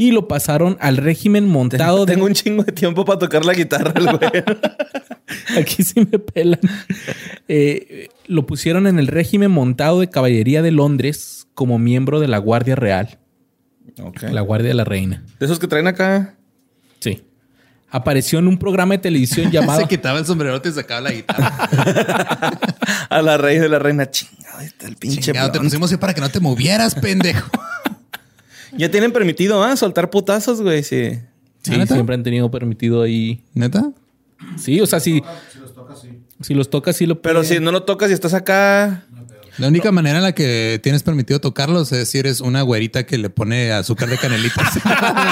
Y 0.00 0.12
lo 0.12 0.28
pasaron 0.28 0.78
al 0.80 0.96
régimen 0.96 1.46
montado 1.46 2.06
de... 2.06 2.14
Tengo 2.14 2.24
un 2.24 2.32
chingo 2.32 2.62
de 2.62 2.72
tiempo 2.72 3.04
para 3.04 3.18
tocar 3.18 3.44
la 3.44 3.52
guitarra, 3.52 3.92
el 3.94 4.06
güey. 4.06 4.30
Aquí 5.60 5.82
sí 5.82 6.08
me 6.10 6.18
pelan. 6.18 6.58
Eh, 7.48 8.08
lo 8.26 8.46
pusieron 8.46 8.86
en 8.86 8.98
el 8.98 9.08
régimen 9.08 9.50
montado 9.50 10.00
de 10.00 10.08
caballería 10.08 10.62
de 10.62 10.70
Londres 10.70 11.48
como 11.52 11.78
miembro 11.78 12.18
de 12.18 12.28
la 12.28 12.38
Guardia 12.38 12.76
Real, 12.76 13.18
la 14.22 14.40
Guardia 14.40 14.68
de 14.68 14.74
la 14.74 14.84
Reina. 14.84 15.22
De 15.38 15.44
esos 15.44 15.58
que 15.58 15.66
traen 15.66 15.86
acá. 15.86 16.34
Sí. 17.00 17.22
Apareció 17.90 18.38
en 18.38 18.48
un 18.48 18.56
programa 18.56 18.94
de 18.94 19.00
televisión 19.00 19.50
llamado... 19.52 19.82
Se 19.82 19.86
quitaba 19.86 20.18
el 20.18 20.24
sombrerote 20.24 20.70
y 20.70 20.72
sacaba 20.72 21.02
la 21.02 21.12
guitarra. 21.12 21.52
A 23.10 23.20
la 23.20 23.36
raíz 23.36 23.60
de 23.60 23.68
la 23.68 23.78
reina. 23.78 24.10
Chingado, 24.10 24.60
está 24.60 24.86
el 24.86 24.96
pinche 24.96 25.20
Chingado, 25.20 25.52
te 25.52 25.60
pusimos 25.60 25.92
ahí 25.92 25.98
para 25.98 26.14
que 26.14 26.22
no 26.22 26.30
te 26.30 26.40
movieras, 26.40 26.94
pendejo. 26.94 27.50
Ya 28.76 28.90
tienen 28.90 29.12
permitido, 29.12 29.62
¿ah? 29.62 29.76
Soltar 29.76 30.10
putazos, 30.10 30.62
güey, 30.62 30.82
sí. 30.82 31.12
Sí, 31.62 31.72
¿Ah, 31.74 31.78
neta? 31.78 31.94
siempre 31.94 32.14
han 32.14 32.22
tenido 32.22 32.50
permitido 32.50 33.02
ahí. 33.02 33.42
¿Neta? 33.54 33.90
Sí, 34.56 34.80
o 34.80 34.86
sea, 34.86 35.00
si, 35.00 35.22
si 36.40 36.54
los 36.54 36.70
tocas, 36.70 36.96
sí 36.96 37.06
lo 37.06 37.20
Pero 37.20 37.40
puede- 37.40 37.54
si 37.54 37.60
no 37.60 37.72
lo 37.72 37.82
tocas 37.82 38.10
y 38.10 38.14
estás 38.14 38.32
acá... 38.34 39.04
La 39.58 39.68
única 39.68 39.92
manera 39.92 40.18
en 40.18 40.22
la 40.24 40.32
que 40.32 40.80
tienes 40.82 41.02
permitido 41.02 41.38
tocarlos 41.40 41.92
es 41.92 42.08
si 42.08 42.18
eres 42.18 42.40
una 42.40 42.62
güerita 42.62 43.04
que 43.04 43.18
le 43.18 43.28
pone 43.28 43.72
azúcar 43.72 44.08
de 44.08 44.16
canelitas. 44.16 44.76
en 44.76 44.82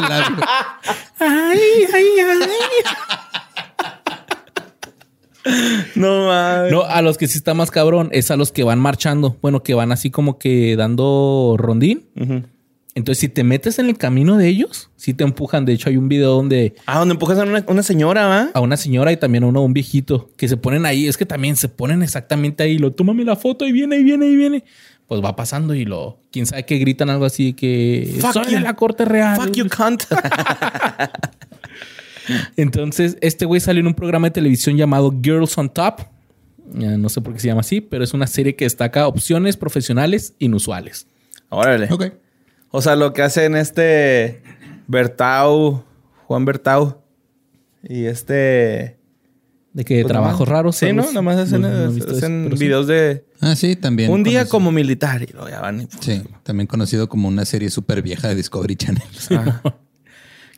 el 0.04 0.08
labio. 0.08 0.44
Ay, 1.20 1.58
ay, 1.94 2.04
ay. 2.20 2.48
No, 5.94 6.26
mames. 6.26 6.72
No, 6.72 6.82
a 6.82 7.00
los 7.00 7.16
que 7.16 7.26
sí 7.26 7.38
está 7.38 7.54
más 7.54 7.70
cabrón 7.70 8.10
es 8.12 8.30
a 8.30 8.36
los 8.36 8.52
que 8.52 8.64
van 8.64 8.78
marchando. 8.80 9.36
Bueno, 9.40 9.62
que 9.62 9.72
van 9.74 9.92
así 9.92 10.10
como 10.10 10.38
que 10.38 10.76
dando 10.76 11.54
rondín. 11.58 12.04
Ujú. 12.16 12.42
Entonces, 12.98 13.20
si 13.20 13.28
te 13.28 13.44
metes 13.44 13.78
en 13.78 13.86
el 13.86 13.96
camino 13.96 14.36
de 14.36 14.48
ellos, 14.48 14.90
sí 14.96 15.14
te 15.14 15.22
empujan. 15.22 15.64
De 15.64 15.72
hecho, 15.72 15.88
hay 15.88 15.96
un 15.96 16.08
video 16.08 16.32
donde 16.32 16.74
Ah, 16.84 16.98
donde 16.98 17.12
empujas 17.12 17.38
a 17.38 17.44
una, 17.44 17.64
una 17.68 17.84
señora, 17.84 18.26
¿va? 18.26 18.50
a 18.52 18.60
una 18.60 18.76
señora 18.76 19.12
y 19.12 19.16
también 19.16 19.44
a 19.44 19.46
uno, 19.46 19.60
a 19.60 19.62
un 19.62 19.72
viejito 19.72 20.30
que 20.36 20.48
se 20.48 20.56
ponen 20.56 20.84
ahí. 20.84 21.06
Es 21.06 21.16
que 21.16 21.24
también 21.24 21.54
se 21.54 21.68
ponen 21.68 22.02
exactamente 22.02 22.64
ahí. 22.64 22.76
Lo 22.76 22.90
tómame 22.90 23.24
la 23.24 23.36
foto 23.36 23.68
y 23.68 23.72
viene, 23.72 23.98
y 23.98 24.02
viene, 24.02 24.26
y 24.26 24.34
viene. 24.34 24.64
Pues 25.06 25.22
va 25.22 25.36
pasando 25.36 25.76
y 25.76 25.84
lo. 25.84 26.18
Quién 26.32 26.46
sabe 26.46 26.66
que 26.66 26.76
gritan 26.78 27.08
algo 27.08 27.24
así 27.24 27.52
que. 27.52 28.16
Fuck 28.20 28.32
Soy 28.32 28.44
you. 28.46 28.50
de 28.50 28.60
la 28.60 28.74
corte 28.74 29.04
real. 29.04 29.36
Fuck 29.36 29.52
you, 29.52 29.66
cunt. 29.68 30.02
Entonces, 32.56 33.16
este 33.20 33.44
güey 33.46 33.60
salió 33.60 33.80
en 33.80 33.86
un 33.86 33.94
programa 33.94 34.26
de 34.26 34.32
televisión 34.32 34.76
llamado 34.76 35.14
Girls 35.22 35.56
on 35.56 35.70
Top. 35.70 36.00
No 36.74 37.08
sé 37.08 37.20
por 37.20 37.32
qué 37.32 37.38
se 37.38 37.46
llama 37.46 37.60
así, 37.60 37.80
pero 37.80 38.02
es 38.02 38.12
una 38.12 38.26
serie 38.26 38.56
que 38.56 38.64
destaca 38.64 39.06
opciones 39.06 39.56
profesionales 39.56 40.34
inusuales. 40.40 41.06
Órale. 41.48 41.86
ok. 41.90 42.06
O 42.70 42.82
sea, 42.82 42.96
lo 42.96 43.12
que 43.12 43.22
hacen 43.22 43.56
este 43.56 44.42
Bertau, 44.86 45.84
Juan 46.26 46.44
Bertau 46.44 47.02
y 47.82 48.04
este... 48.06 48.96
De 49.72 49.84
que 49.84 50.02
pues, 50.02 50.10
trabajos 50.12 50.40
nomás- 50.40 50.48
raros. 50.48 50.76
Sí, 50.76 50.92
¿no? 50.92 51.02
Nada 51.04 51.22
más 51.22 51.36
hacen, 51.38 51.60
No- 51.60 51.68
no 51.68 51.90
eso, 51.90 52.14
sí. 52.20 52.58
videos 52.58 52.86
de... 52.86 53.26
Ah, 53.40 53.54
sí, 53.54 53.76
también. 53.76 54.10
Un 54.10 54.24
día 54.24 54.40
conocido- 54.40 54.50
como 54.50 54.72
militar 54.72 55.22
y 55.22 55.32
luego 55.32 55.48
ya 55.48 55.60
van 55.60 55.82
y... 55.82 55.86
pues, 55.86 56.04
Sí, 56.04 56.22
también 56.42 56.66
conocido 56.66 57.08
como 57.08 57.28
una 57.28 57.44
serie 57.44 57.70
súper 57.70 58.02
vieja 58.02 58.28
de 58.28 58.34
Discovery 58.34 58.76
Channel. 58.76 59.02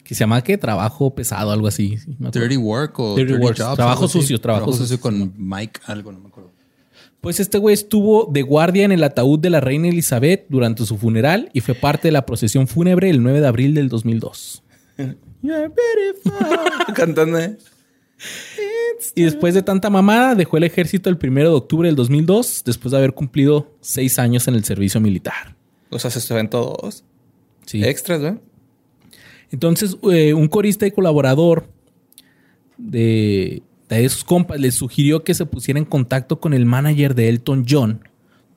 Que 0.05 0.17
se 0.17 0.21
llama 0.21 0.43
que 0.43 0.59
trabajo 0.59 1.15
pesado, 1.15 1.53
algo 1.53 1.69
así. 1.69 1.97
Sí. 1.99 2.17
Dirty 2.19 2.57
Work 2.57 2.99
o 2.99 3.15
Dirty 3.15 3.33
Dirty, 3.33 3.45
Work. 3.45 3.59
Jobs. 3.59 3.77
Trabajo 3.77 4.09
sucio, 4.09 4.41
trabajo 4.41 4.73
sucio 4.73 4.97
sucio. 4.97 5.01
con 5.01 5.33
Mike, 5.37 5.81
algo, 5.87 6.11
no 6.11 6.19
me 6.19 6.27
acuerdo. 6.29 6.50
Pues 7.21 7.39
este 7.39 7.59
güey 7.59 7.75
estuvo 7.75 8.27
de 8.31 8.43
guardia 8.43 8.85
en 8.85 8.93
el 8.93 9.05
ataúd 9.05 9.39
de 9.39 9.51
la 9.51 9.61
reina 9.61 9.89
Elizabeth 9.89 10.47
durante 10.49 10.87
su 10.87 10.97
funeral 10.97 11.51
y 11.53 11.61
fue 11.61 11.75
parte 11.75 12.09
de 12.09 12.13
la 12.13 12.25
procesión 12.25 12.67
fúnebre 12.67 13.11
el 13.11 13.23
9 13.23 13.41
de 13.41 13.47
abril 13.47 13.75
del 13.75 13.89
2002. 13.89 14.63
You're 15.43 15.69
beautiful. 15.69 16.95
Cantando, 16.95 17.39
¿eh? 17.39 17.57
Y 19.15 19.23
después 19.23 19.55
de 19.55 19.63
tanta 19.63 19.89
mamada, 19.89 20.35
dejó 20.35 20.59
el 20.59 20.65
ejército 20.65 21.09
el 21.09 21.19
1 21.23 21.41
de 21.41 21.47
octubre 21.47 21.89
del 21.89 21.97
2002, 21.97 22.63
después 22.65 22.93
de 22.93 22.99
haber 22.99 23.15
cumplido 23.15 23.75
seis 23.81 24.19
años 24.19 24.47
en 24.49 24.55
el 24.55 24.65
servicio 24.65 25.01
militar. 25.01 25.57
O 25.91 25.99
sea, 25.99 26.11
se 26.11 26.35
ven 26.35 26.51
todos. 26.51 27.05
Sí. 27.65 27.83
Extras, 27.83 28.21
¿verdad? 28.21 28.41
Entonces, 29.51 29.97
eh, 30.13 30.35
un 30.35 30.49
corista 30.49 30.87
y 30.87 30.91
colaborador 30.91 31.67
de, 32.77 33.63
de 33.97 34.09
sus 34.09 34.25
compas 34.25 34.61
le 34.61 34.71
sugirió 34.71 35.25
que 35.25 35.35
se 35.35 35.47
pusiera 35.47 35.79
en 35.79 35.85
contacto 35.85 36.41
con 36.41 36.55
el 36.55 36.67
manager 36.67 37.15
de 37.15 37.29
Elton 37.29 37.65
John, 37.69 38.09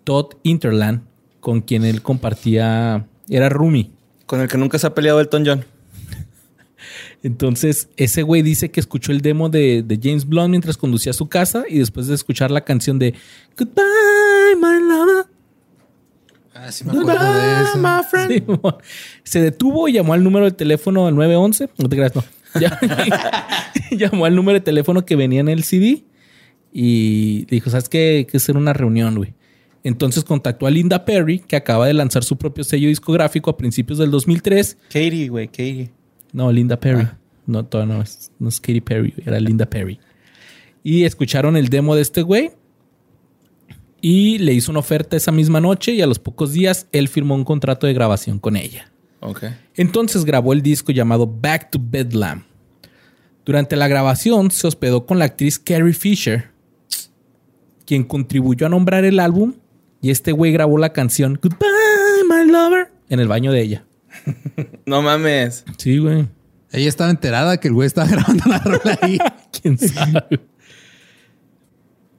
Todd 0.04 0.36
Interland, 0.44 1.02
con 1.40 1.62
quien 1.62 1.84
él 1.86 2.02
compartía, 2.02 3.08
era 3.30 3.50
roomie. 3.50 3.92
Con 4.26 4.42
el 4.42 4.48
que 4.48 4.58
nunca 4.58 4.80
se 4.80 4.88
ha 4.88 4.94
peleado 4.94 5.20
Elton 5.20 5.44
John. 5.46 5.66
Entonces, 7.24 7.90
ese 7.96 8.22
güey 8.22 8.42
dice 8.42 8.70
que 8.70 8.80
escuchó 8.80 9.12
el 9.12 9.22
demo 9.22 9.50
de, 9.50 9.82
de 9.82 10.00
James 10.02 10.28
Blunt 10.28 10.50
mientras 10.50 10.78
conducía 10.78 11.12
a 11.12 11.14
su 11.14 11.30
casa 11.30 11.64
y 11.70 11.80
después 11.80 12.08
de 12.08 12.16
escuchar 12.16 12.52
la 12.52 12.62
canción 12.62 13.00
de 13.00 13.14
Goodbye, 13.58 14.56
my 14.58 14.88
lover. 14.88 15.26
Ah, 16.54 16.72
sí 16.72 16.84
me 16.84 16.92
acuerdo 16.92 17.34
de 17.34 17.64
eso. 17.64 17.74
Sí, 18.28 18.44
se 19.24 19.42
detuvo 19.42 19.88
y 19.88 19.94
llamó 19.94 20.14
al 20.14 20.24
número 20.24 20.46
de 20.46 20.52
teléfono 20.52 21.08
al 21.08 21.16
911. 21.16 21.70
No 21.78 21.90
te 21.90 21.96
creas, 21.96 22.16
no. 22.16 22.24
Llamó 23.98 24.26
al 24.26 24.36
número 24.36 24.60
de 24.60 24.64
teléfono 24.64 25.06
que 25.06 25.16
venía 25.16 25.42
en 25.42 25.50
el 25.50 25.64
CD 25.64 26.04
y 26.72 27.46
dijo, 27.46 27.70
¿sabes 27.70 27.88
qué? 27.88 28.18
Hay 28.18 28.26
que 28.26 28.38
hacer 28.38 28.58
una 28.58 28.74
reunión, 28.74 29.16
güey. 29.16 29.34
Entonces 29.84 30.24
contactó 30.24 30.66
a 30.66 30.72
Linda 30.72 31.06
Perry, 31.06 31.40
que 31.40 31.56
acaba 31.56 31.88
de 31.88 31.94
lanzar 31.94 32.24
su 32.24 32.38
propio 32.38 32.64
sello 32.64 32.88
discográfico 32.88 33.50
a 33.50 33.58
principios 33.58 34.00
del 34.00 34.12
2003. 34.12 34.78
Katie, 34.88 35.28
güey, 35.28 35.48
Katie. 35.48 35.92
No, 36.32 36.52
Linda 36.52 36.80
Perry. 36.80 37.04
Ah. 37.04 37.18
No, 37.46 37.66
todavía 37.66 37.96
no 37.96 38.02
es, 38.02 38.32
no 38.40 38.48
es 38.48 38.60
Katy 38.60 38.82
Perry, 38.82 39.14
era 39.26 39.40
Linda 39.40 39.66
Perry. 39.66 40.00
Y 40.84 41.04
escucharon 41.04 41.58
el 41.58 41.68
demo 41.68 41.96
de 41.96 42.02
este 42.02 42.22
güey. 42.22 42.52
Y 44.02 44.38
le 44.40 44.54
hizo 44.54 44.72
una 44.72 44.80
oferta 44.80 45.16
esa 45.16 45.32
misma 45.32 45.62
noche 45.62 45.94
y 45.94 46.02
a 46.02 46.08
los 46.08 46.20
pocos 46.20 46.52
días 46.52 46.88
él 46.92 47.08
firmó 47.08 47.36
un 47.36 47.46
contrato 47.46 47.88
de 47.88 47.94
grabación 47.94 48.40
con 48.40 48.58
ella. 48.58 48.92
Ok. 49.22 49.44
Entonces 49.76 50.26
grabó 50.26 50.52
el 50.52 50.62
disco 50.62 50.92
llamado 50.92 51.26
Back 51.26 51.72
to 51.72 51.80
Bedlam. 51.82 52.44
Durante 53.46 53.76
la 53.76 53.88
grabación 53.88 54.52
se 54.52 54.68
hospedó 54.68 55.06
con 55.06 55.20
la 55.20 55.26
actriz 55.26 55.60
Carrie 55.60 55.94
Fisher, 55.94 56.50
quien 57.86 58.04
contribuyó 58.06 58.68
a 58.68 58.70
nombrar 58.70 59.04
el 59.04 59.20
álbum 59.20 59.54
y 60.02 60.12
este 60.12 60.32
güey 60.32 60.52
grabó 60.52 60.78
la 60.78 60.94
canción 60.94 61.40
Goodbye, 61.42 61.68
my 62.28 62.50
lover 62.50 62.92
en 63.10 63.20
el 63.20 63.28
baño 63.28 63.52
de 63.52 63.62
ella. 63.62 63.86
No 64.86 65.02
mames. 65.02 65.64
Sí, 65.78 65.98
güey. 65.98 66.28
Ella 66.72 66.90
estaba 66.90 67.10
enterada 67.10 67.58
que 67.58 67.70
el 67.70 67.74
güey 67.74 67.88
estaba 67.88 68.08
grabando 68.12 68.44
la 68.48 68.60
rola 68.60 69.00
ahí. 69.02 69.18
¿Quién 69.62 69.78
sabe? 69.78 70.40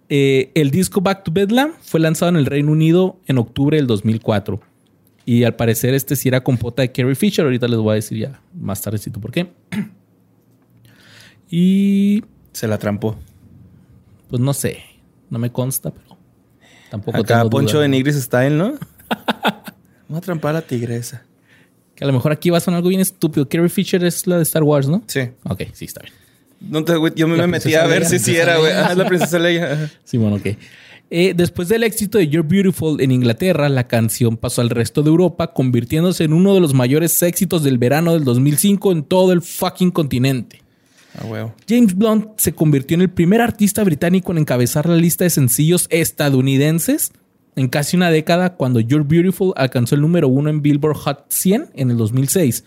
Eh, 0.09 0.51
el 0.55 0.71
disco 0.71 1.01
Back 1.01 1.25
to 1.25 1.33
Bedlam 1.33 1.73
fue 1.83 2.01
lanzado 2.01 2.31
en 2.31 2.37
el 2.37 2.47
Reino 2.47 2.73
Unido 2.73 3.21
en 3.27 3.39
octubre 3.39 3.77
del 3.77 3.87
2004. 3.87 4.61
Y 5.27 5.45
al 5.45 5.57
parecer 5.57 5.95
este 5.95 6.17
sí 6.17 6.29
era 6.29 6.43
compota 6.43 6.83
de 6.83 6.93
Carrie 6.93 7.15
Fisher. 7.15 7.45
Ahorita 7.45 7.69
les 7.69 7.79
voy 7.79 7.93
a 7.93 7.95
decir 7.95 8.19
ya 8.19 8.41
más 8.55 8.81
tardecito 8.81 9.21
por 9.21 9.33
qué. 9.33 9.49
Y 11.51 12.23
Se 12.53 12.67
la 12.69 12.79
trampó. 12.79 13.17
pues 14.29 14.41
no 14.41 14.53
sé. 14.55 14.79
No 15.31 15.39
me 15.39 15.51
consta, 15.51 15.91
pero 15.93 16.17
tampoco 16.91 17.19
Acá 17.19 17.39
tengo 17.39 17.51
Poncho 17.51 17.75
duda. 17.75 17.83
de 17.83 17.89
Nigris 17.89 18.17
Style, 18.17 18.57
¿no? 18.57 18.75
Vamos 20.09 20.19
a 20.19 20.21
trampar 20.21 20.51
a 20.51 20.61
la 20.61 20.63
tigresa. 20.63 21.25
Que 21.95 22.05
a 22.05 22.07
lo 22.07 22.13
mejor 22.13 22.33
aquí 22.33 22.51
va 22.51 22.59
a 22.59 22.61
sonar 22.61 22.79
algo 22.79 22.89
bien 22.89 23.01
estúpido. 23.01 23.49
Carrie 23.49 23.69
Fisher 23.69 24.05
es 24.05 24.27
la 24.27 24.37
de 24.37 24.43
Star 24.43 24.63
Wars, 24.63 24.89
¿no? 24.89 25.03
Sí. 25.07 25.21
Ok, 25.49 25.63
sí, 25.73 25.85
está 25.87 26.03
bien. 26.03 26.13
No 26.61 26.85
te, 26.85 26.97
güey, 26.97 27.13
yo 27.17 27.29
me, 27.29 27.37
me 27.37 27.47
metí 27.47 27.75
a 27.75 27.87
ver 27.87 28.01
Leia, 28.03 28.09
si 28.09 28.19
sí 28.19 28.37
era, 28.37 28.59
güey. 28.59 28.73
Ah, 28.73 28.89
es 28.91 28.97
la 28.97 29.07
princesa 29.07 29.39
Leia. 29.39 29.91
Sí, 30.05 30.17
bueno, 30.19 30.37
ok. 30.37 30.47
Eh, 31.11 31.35
después 31.37 31.69
del 31.69 31.85
éxito 31.85 32.19
de 32.19 32.29
You're 32.29 32.47
Beautiful 32.49 33.01
en 33.01 33.13
Inglaterra, 33.13 33.69
la 33.69 33.87
canción 33.87 34.37
pasó 34.37 34.63
al 34.63 34.71
resto 34.71 35.03
de 35.03 35.11
Europa, 35.11 35.53
convirtiéndose 35.53 36.25
en 36.25 36.33
uno 36.33 36.55
de 36.55 36.61
los 36.61 36.75
mayores 36.75 37.21
éxitos 37.23 37.63
del 37.63 37.79
verano 37.79 38.15
del 38.15 38.25
2005 38.25 38.91
en 38.93 39.03
todo 39.05 39.33
el 39.33 39.43
fucking 39.43 39.91
continente. 39.91 40.63
Ah. 41.17 41.55
James 41.69 41.95
Blunt 41.95 42.29
se 42.37 42.55
convirtió 42.55 42.97
en 42.97 43.03
el 43.03 43.11
primer 43.11 43.41
artista 43.41 43.85
británico 43.85 44.33
en 44.33 44.39
encabezar 44.39 44.89
la 44.89 44.97
lista 44.97 45.25
de 45.25 45.31
sencillos 45.31 45.87
estadounidenses 45.91 47.13
en 47.57 47.69
casi 47.69 47.97
una 47.97 48.11
década 48.11 48.57
cuando 48.57 48.81
You're 48.81 49.07
Beautiful 49.07 49.53
alcanzó 49.57 49.95
el 49.95 50.01
número 50.01 50.29
uno 50.29 50.51
en 50.51 50.61
Billboard 50.61 50.97
Hot 50.97 51.27
100 51.29 51.71
en 51.75 51.91
el 51.91 51.97
2006. 51.97 52.65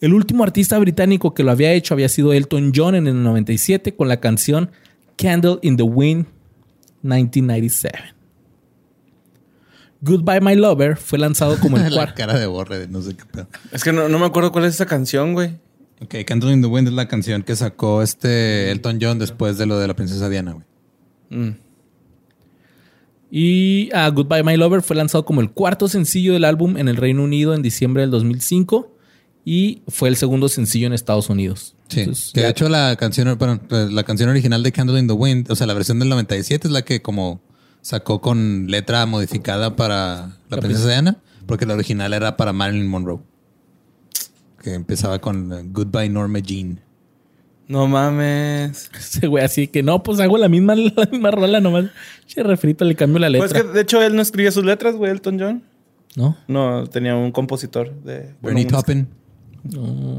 El 0.00 0.14
último 0.14 0.44
artista 0.44 0.78
británico 0.78 1.34
que 1.34 1.42
lo 1.42 1.50
había 1.50 1.72
hecho 1.72 1.94
había 1.94 2.08
sido 2.08 2.32
Elton 2.32 2.72
John 2.74 2.94
en 2.94 3.06
el 3.06 3.22
97 3.22 3.94
con 3.94 4.08
la 4.08 4.18
canción 4.20 4.70
Candle 5.16 5.58
in 5.62 5.76
the 5.76 5.82
Wind 5.82 6.26
1997. 7.02 7.98
Goodbye 10.00 10.40
My 10.40 10.56
Lover 10.56 10.96
fue 10.96 11.18
lanzado 11.18 11.58
como 11.58 11.76
el 11.76 11.84
la 11.90 11.90
cuarto. 11.90 12.14
cara 12.16 12.38
de 12.38 12.46
borre 12.46 12.78
de 12.78 12.88
no 12.88 13.02
sé 13.02 13.16
qué 13.16 13.24
pedo. 13.24 13.48
Es 13.70 13.84
que 13.84 13.92
no, 13.92 14.08
no 14.08 14.18
me 14.18 14.26
acuerdo 14.26 14.50
cuál 14.52 14.64
es 14.64 14.74
esa 14.74 14.86
canción, 14.86 15.34
güey. 15.34 15.58
Ok, 16.02 16.16
Candle 16.26 16.52
in 16.52 16.62
the 16.62 16.66
Wind 16.66 16.88
es 16.88 16.94
la 16.94 17.06
canción 17.06 17.42
que 17.42 17.54
sacó 17.54 18.02
este 18.02 18.70
Elton 18.72 18.98
John 19.00 19.18
después 19.18 19.56
de 19.58 19.66
lo 19.66 19.78
de 19.78 19.86
la 19.86 19.94
princesa 19.94 20.28
Diana, 20.28 20.52
güey. 20.52 20.66
Mm. 21.30 21.56
Y 23.30 23.88
ah, 23.94 24.10
Goodbye 24.10 24.42
My 24.42 24.56
Lover 24.56 24.82
fue 24.82 24.96
lanzado 24.96 25.24
como 25.24 25.40
el 25.40 25.50
cuarto 25.50 25.88
sencillo 25.88 26.34
del 26.34 26.44
álbum 26.44 26.76
en 26.76 26.88
el 26.88 26.96
Reino 26.96 27.22
Unido 27.22 27.54
en 27.54 27.62
diciembre 27.62 28.02
del 28.02 28.10
2005 28.10 28.94
y 29.44 29.82
fue 29.88 30.08
el 30.08 30.16
segundo 30.16 30.48
sencillo 30.48 30.86
en 30.86 30.92
Estados 30.92 31.30
Unidos. 31.30 31.74
Sí, 31.88 32.00
Entonces, 32.00 32.32
que 32.32 32.42
de 32.42 32.50
hecho 32.50 32.68
la 32.68 32.96
canción, 32.96 33.34
bueno, 33.38 33.60
la 33.70 34.02
canción 34.02 34.28
original 34.28 34.62
de 34.62 34.72
Candle 34.72 34.98
in 34.98 35.06
the 35.06 35.14
Wind, 35.14 35.50
o 35.50 35.56
sea, 35.56 35.66
la 35.66 35.74
versión 35.74 35.98
del 35.98 36.08
97 36.10 36.68
es 36.68 36.72
la 36.72 36.82
que 36.82 37.00
como 37.00 37.40
sacó 37.80 38.20
con 38.20 38.66
letra 38.68 39.06
modificada 39.06 39.76
para 39.76 40.36
la 40.48 40.56
princesa 40.58 40.88
Diana, 40.88 41.18
porque 41.46 41.64
la 41.64 41.74
original 41.74 42.12
era 42.12 42.36
para 42.36 42.52
Marilyn 42.52 42.88
Monroe. 42.88 43.20
Que 44.62 44.74
empezaba 44.74 45.20
con 45.20 45.52
eh, 45.52 45.62
Goodbye 45.66 46.08
Norma 46.08 46.38
Jean. 46.38 46.80
No 47.68 47.86
mames. 47.86 48.90
Ese 48.98 49.26
güey 49.26 49.44
así 49.44 49.66
que 49.68 49.82
no, 49.82 50.02
pues 50.02 50.20
hago 50.20 50.38
la 50.38 50.48
misma, 50.48 50.74
la 50.96 51.08
misma 51.10 51.30
rola 51.30 51.60
nomás. 51.60 51.86
Che, 52.26 52.42
refrito, 52.42 52.84
le 52.84 52.94
cambio 52.94 53.18
la 53.18 53.28
letra. 53.28 53.48
Pues 53.48 53.62
que 53.62 53.68
de 53.68 53.80
hecho 53.80 54.02
él 54.02 54.14
no 54.14 54.22
escribía 54.22 54.50
sus 54.50 54.64
letras, 54.64 54.94
güey, 54.94 55.10
Elton 55.10 55.38
John. 55.38 55.62
¿No? 56.14 56.36
No, 56.46 56.86
tenía 56.88 57.16
un 57.16 57.32
compositor 57.32 57.92
de. 58.02 58.34
Bernie 58.42 58.66
Taupin. 58.66 59.08
No. 59.64 60.18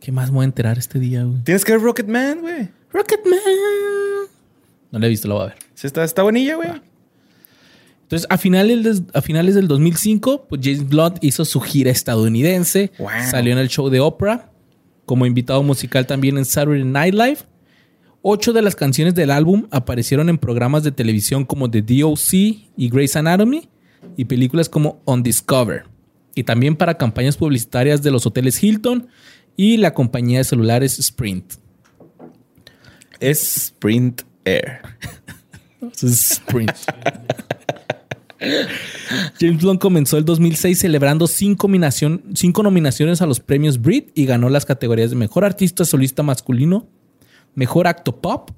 ¿Qué 0.00 0.12
más 0.12 0.30
me 0.30 0.36
voy 0.36 0.44
a 0.44 0.46
enterar 0.46 0.78
este 0.78 0.98
día, 0.98 1.24
güey? 1.24 1.42
Tienes 1.42 1.64
que 1.64 1.72
ver 1.72 1.82
Rocket 1.82 2.06
Man, 2.06 2.40
güey. 2.40 2.68
Rocketman. 2.92 3.38
No 4.90 4.98
la 4.98 5.06
he 5.06 5.08
visto, 5.08 5.28
la 5.28 5.34
voy 5.34 5.42
a 5.44 5.46
ver. 5.48 5.56
Sí, 5.74 5.86
está, 5.86 6.04
está 6.04 6.22
buenilla, 6.22 6.56
güey. 6.56 6.70
Entonces, 8.10 8.26
a 8.28 8.38
finales, 8.38 9.04
a 9.14 9.22
finales 9.22 9.54
del 9.54 9.68
2005, 9.68 10.46
pues 10.48 10.60
James 10.64 10.88
Blunt 10.88 11.18
hizo 11.20 11.44
su 11.44 11.60
gira 11.60 11.92
estadounidense. 11.92 12.90
Wow. 12.98 13.08
Salió 13.30 13.52
en 13.52 13.60
el 13.60 13.68
show 13.68 13.88
de 13.88 14.00
Oprah. 14.00 14.50
Como 15.06 15.26
invitado 15.26 15.62
musical 15.62 16.08
también 16.08 16.36
en 16.36 16.44
Saturday 16.44 16.82
Night 16.82 17.14
Live. 17.14 17.38
Ocho 18.20 18.52
de 18.52 18.62
las 18.62 18.74
canciones 18.74 19.14
del 19.14 19.30
álbum 19.30 19.68
aparecieron 19.70 20.28
en 20.28 20.38
programas 20.38 20.82
de 20.82 20.90
televisión 20.90 21.44
como 21.44 21.70
The 21.70 21.82
DOC 21.82 22.32
y 22.32 22.90
Grey's 22.90 23.14
Anatomy 23.14 23.68
y 24.16 24.24
películas 24.24 24.68
como 24.68 25.00
On 25.04 25.22
Discover. 25.22 25.84
Y 26.34 26.42
también 26.42 26.74
para 26.74 26.98
campañas 26.98 27.36
publicitarias 27.36 28.02
de 28.02 28.10
los 28.10 28.26
hoteles 28.26 28.60
Hilton 28.60 29.06
y 29.56 29.76
la 29.76 29.94
compañía 29.94 30.38
de 30.38 30.44
celulares 30.44 30.98
Sprint. 30.98 31.54
Es 33.20 33.56
Sprint 33.56 34.22
Air. 34.44 34.80
Sprint. 35.92 36.72
James 39.40 39.60
Blunt 39.62 39.80
comenzó 39.80 40.16
el 40.16 40.24
2006 40.24 40.78
celebrando 40.78 41.26
cinco, 41.26 41.68
nominación- 41.68 42.22
cinco 42.34 42.62
nominaciones 42.62 43.20
a 43.22 43.26
los 43.26 43.40
premios 43.40 43.80
Brit 43.80 44.10
y 44.14 44.24
ganó 44.24 44.48
las 44.48 44.64
categorías 44.64 45.10
de 45.10 45.16
Mejor 45.16 45.44
Artista 45.44 45.84
Solista 45.84 46.22
Masculino, 46.22 46.86
Mejor 47.54 47.86
Acto 47.86 48.20
Pop, 48.20 48.50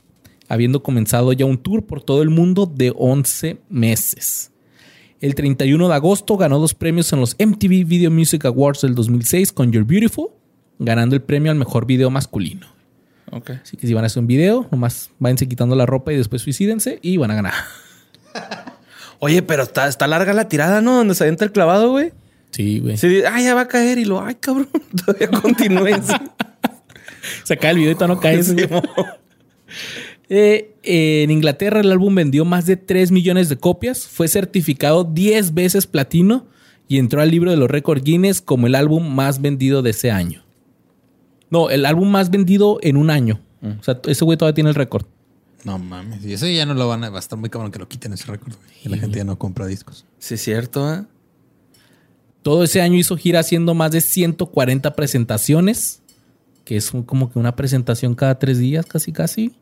habiendo 0.48 0.82
comenzado 0.82 1.32
ya 1.32 1.46
un 1.46 1.58
tour 1.58 1.84
por 1.86 2.02
todo 2.02 2.22
el 2.22 2.30
mundo 2.30 2.66
de 2.66 2.92
11 2.96 3.58
meses. 3.68 4.50
El 5.20 5.34
31 5.34 5.88
de 5.88 5.94
agosto 5.94 6.36
ganó 6.36 6.58
dos 6.58 6.74
premios 6.74 7.12
en 7.12 7.20
los 7.20 7.36
MTV 7.38 7.84
Video 7.86 8.10
Music 8.10 8.44
Awards 8.44 8.82
del 8.82 8.94
2006 8.94 9.52
con 9.52 9.72
You're 9.72 9.86
Beautiful, 9.86 10.28
ganando 10.78 11.14
el 11.16 11.22
premio 11.22 11.50
al 11.52 11.58
Mejor 11.58 11.86
Video 11.86 12.10
Masculino. 12.10 12.66
Así 13.62 13.76
que 13.76 13.86
si 13.86 13.94
van 13.94 14.04
a 14.04 14.08
hacer 14.08 14.20
un 14.20 14.26
video, 14.26 14.68
nomás 14.70 15.10
váyanse 15.18 15.48
quitando 15.48 15.74
la 15.74 15.86
ropa 15.86 16.12
y 16.12 16.16
después 16.16 16.42
suicídense 16.42 16.98
y 17.02 17.16
van 17.16 17.30
a 17.30 17.34
ganar. 17.36 17.54
Oye, 19.24 19.40
pero 19.40 19.62
está, 19.62 19.86
está 19.86 20.08
larga 20.08 20.32
la 20.32 20.48
tirada, 20.48 20.80
¿no? 20.80 20.96
Donde 20.96 21.14
se 21.14 21.22
avienta 21.22 21.44
el 21.44 21.52
clavado, 21.52 21.92
güey. 21.92 22.10
Sí, 22.50 22.80
güey. 22.80 22.96
Sí, 22.96 23.06
dice, 23.06 23.28
ay, 23.28 23.44
ya 23.44 23.54
va 23.54 23.60
a 23.60 23.68
caer 23.68 23.98
y 23.98 24.04
lo, 24.04 24.20
ay, 24.20 24.34
cabrón, 24.34 24.68
todavía 25.06 25.28
continúen. 25.28 26.02
Se 27.44 27.54
acaba 27.54 27.70
el 27.70 27.76
video 27.76 27.92
y 27.92 27.94
todavía 27.94 28.14
no 28.16 28.20
cae. 28.20 28.42
Sí. 28.42 28.56
Eh, 30.34 30.76
eh, 30.82 31.24
en 31.24 31.30
Inglaterra 31.30 31.80
el 31.80 31.92
álbum 31.92 32.14
vendió 32.14 32.46
más 32.46 32.64
de 32.64 32.78
3 32.78 33.10
millones 33.10 33.50
de 33.50 33.58
copias, 33.58 34.06
fue 34.06 34.28
certificado 34.28 35.04
10 35.04 35.52
veces 35.52 35.86
platino 35.86 36.46
y 36.88 36.98
entró 36.98 37.20
al 37.20 37.30
libro 37.30 37.50
de 37.50 37.58
los 37.58 37.70
récords 37.70 38.02
Guinness 38.02 38.40
como 38.40 38.66
el 38.66 38.74
álbum 38.74 39.14
más 39.14 39.42
vendido 39.42 39.82
de 39.82 39.90
ese 39.90 40.10
año. 40.10 40.42
No, 41.50 41.68
el 41.68 41.84
álbum 41.84 42.08
más 42.10 42.30
vendido 42.30 42.78
en 42.80 42.96
un 42.96 43.10
año. 43.10 43.40
O 43.78 43.82
sea, 43.82 44.00
ese 44.06 44.24
güey 44.24 44.38
todavía 44.38 44.54
tiene 44.54 44.70
el 44.70 44.76
récord. 44.76 45.04
No 45.64 45.78
mames. 45.78 46.24
Y 46.24 46.32
eso 46.32 46.46
ya 46.48 46.66
no 46.66 46.74
lo 46.74 46.88
van 46.88 47.04
a... 47.04 47.10
Va 47.10 47.16
a 47.16 47.20
estar 47.20 47.38
muy 47.38 47.48
cabrón 47.50 47.70
que 47.70 47.78
lo 47.78 47.88
quiten 47.88 48.12
ese 48.12 48.26
récord. 48.26 48.52
Y 48.84 48.88
la 48.88 48.96
gente 48.98 49.18
ya 49.18 49.24
no 49.24 49.38
compra 49.38 49.66
discos. 49.66 50.04
Sí, 50.18 50.34
es 50.34 50.42
cierto, 50.42 50.92
¿eh? 50.92 51.04
Todo 52.42 52.64
ese 52.64 52.80
año 52.82 52.96
hizo 52.98 53.16
gira 53.16 53.38
haciendo 53.40 53.72
más 53.74 53.92
de 53.92 54.00
140 54.00 54.94
presentaciones, 54.96 56.02
que 56.64 56.76
es 56.76 56.92
un- 56.92 57.04
como 57.04 57.30
que 57.30 57.38
una 57.38 57.54
presentación 57.54 58.16
cada 58.16 58.38
tres 58.40 58.58
días, 58.58 58.84
casi 58.86 59.12
casi. 59.12 59.54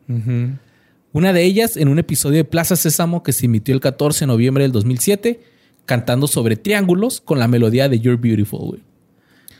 Una 1.13 1.33
de 1.33 1.43
ellas 1.43 1.77
en 1.77 1.87
un 1.89 1.99
episodio 1.99 2.37
de 2.37 2.45
Plaza 2.45 2.75
Sésamo 2.75 3.21
que 3.21 3.33
se 3.33 3.45
emitió 3.45 3.75
el 3.75 3.81
14 3.81 4.21
de 4.21 4.27
noviembre 4.27 4.63
del 4.63 4.71
2007, 4.71 5.43
cantando 5.85 6.25
sobre 6.27 6.55
triángulos 6.55 7.21
con 7.21 7.37
la 7.37 7.47
melodía 7.47 7.87
de 7.89 7.99
You're 7.99 8.19
Beautiful, 8.19 8.59
güey. 8.61 8.83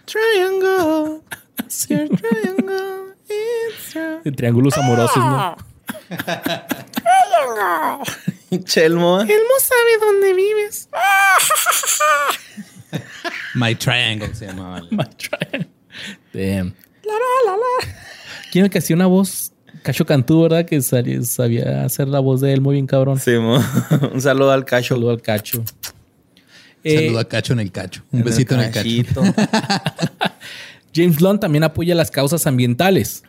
Triangle. 0.05 1.21
Sí, 1.67 1.93
your 1.93 2.09
triangle, 2.09 3.13
it's 3.29 3.95
a- 3.95 4.19
de 4.23 4.31
triángulos 4.31 4.75
amorosos, 4.77 5.17
¿no? 5.17 5.55
Chelmo. 8.65 9.21
¿eh? 9.21 9.27
sabe 9.59 9.97
dónde 9.99 10.33
vives. 10.33 10.89
My 13.55 13.75
Triangle 13.75 14.33
se 14.35 14.47
llamaba. 14.47 14.81
My 14.91 15.05
triangle. 15.17 15.67
Damn. 16.33 16.73
¿Quién 18.51 18.65
es 18.65 18.67
el 18.67 18.69
que 18.69 18.77
hacía 18.79 18.95
una 18.95 19.05
voz 19.07 19.51
Cacho 19.83 20.05
Cantú, 20.05 20.43
¿verdad? 20.43 20.65
Que 20.65 20.81
sabía 20.81 21.83
hacer 21.85 22.07
la 22.07 22.19
voz 22.19 22.41
de 22.41 22.53
él 22.53 22.61
muy 22.61 22.73
bien 22.73 22.87
cabrón. 22.87 23.19
Sí, 23.19 23.31
mo. 23.37 23.63
un 24.13 24.21
saludo 24.21 24.51
al 24.51 24.65
cacho. 24.65 24.95
Saludo 24.95 25.11
al 25.11 25.21
Cacho. 25.21 25.63
Eh, 26.83 27.05
Saludo 27.05 27.19
a 27.19 27.27
Cacho 27.27 27.53
en 27.53 27.59
el 27.61 27.71
cacho. 27.71 28.01
Un 28.11 28.19
En 28.21 28.25
el 28.27 28.31
besito 28.31 28.55
en 28.55 28.61
el 28.61 28.71
cacho. 28.71 28.83
cachito. 28.83 29.21
James 30.93 31.17
Blunt 31.17 31.41
también 31.41 31.63
apoya 31.63 31.95
las 31.95 32.11
causas 32.11 32.45
ambientales. 32.47 33.23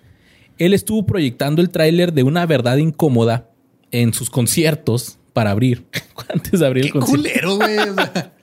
Él 0.64 0.74
estuvo 0.74 1.04
proyectando 1.06 1.62
el 1.62 1.70
tráiler 1.70 2.12
de 2.12 2.22
Una 2.22 2.46
Verdad 2.46 2.76
Incómoda 2.76 3.48
en 3.90 4.12
sus 4.14 4.30
conciertos 4.30 5.18
para 5.32 5.50
abrir. 5.50 5.86
Antes 6.32 6.60
de 6.60 6.66
abrir 6.66 6.86
el 6.86 6.92
Qué 6.92 6.98
concierto. 6.98 7.22
culero, 7.22 7.56
güey. 7.56 7.78
o 7.78 7.94
sea, 7.94 8.32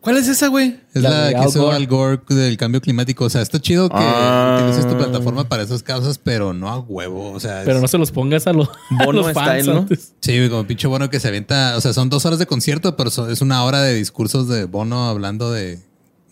¿Cuál 0.00 0.16
es 0.16 0.28
esa, 0.28 0.46
güey? 0.48 0.78
es 0.94 1.02
La 1.02 1.28
que 1.28 1.36
Al 1.36 1.48
hizo 1.48 1.62
Gore. 1.62 1.76
Al 1.76 1.86
Gore 1.86 2.20
del 2.30 2.56
cambio 2.56 2.80
climático. 2.80 3.26
O 3.26 3.28
sea, 3.30 3.42
está 3.42 3.60
chido 3.60 3.90
que 3.90 3.96
Ah. 3.98 4.56
utilices 4.62 4.88
tu 4.90 4.96
plataforma 4.96 5.46
para 5.46 5.62
esas 5.62 5.82
causas, 5.82 6.16
pero 6.16 6.54
no 6.54 6.70
a 6.70 6.78
huevo. 6.78 7.32
O 7.32 7.38
sea, 7.38 7.60
Pero 7.66 7.76
es- 7.76 7.82
no 7.82 7.88
se 7.88 7.98
los 7.98 8.10
pongas 8.10 8.46
a 8.46 8.54
los, 8.54 8.68
a 8.98 9.04
Bono 9.04 9.20
los 9.20 9.32
fans 9.32 9.60
style, 9.60 9.74
¿no? 9.74 9.80
antes. 9.82 10.14
Sí, 10.20 10.38
güey, 10.38 10.48
como 10.48 10.66
pinche 10.66 10.86
Bono 10.86 11.10
que 11.10 11.20
se 11.20 11.28
avienta. 11.28 11.76
O 11.76 11.82
sea, 11.82 11.92
son 11.92 12.08
dos 12.08 12.24
horas 12.24 12.38
de 12.38 12.46
concierto, 12.46 12.96
pero 12.96 13.10
son- 13.10 13.30
es 13.30 13.42
una 13.42 13.62
hora 13.62 13.82
de 13.82 13.92
discursos 13.94 14.48
de 14.48 14.64
Bono 14.64 15.04
hablando 15.06 15.52
de, 15.52 15.78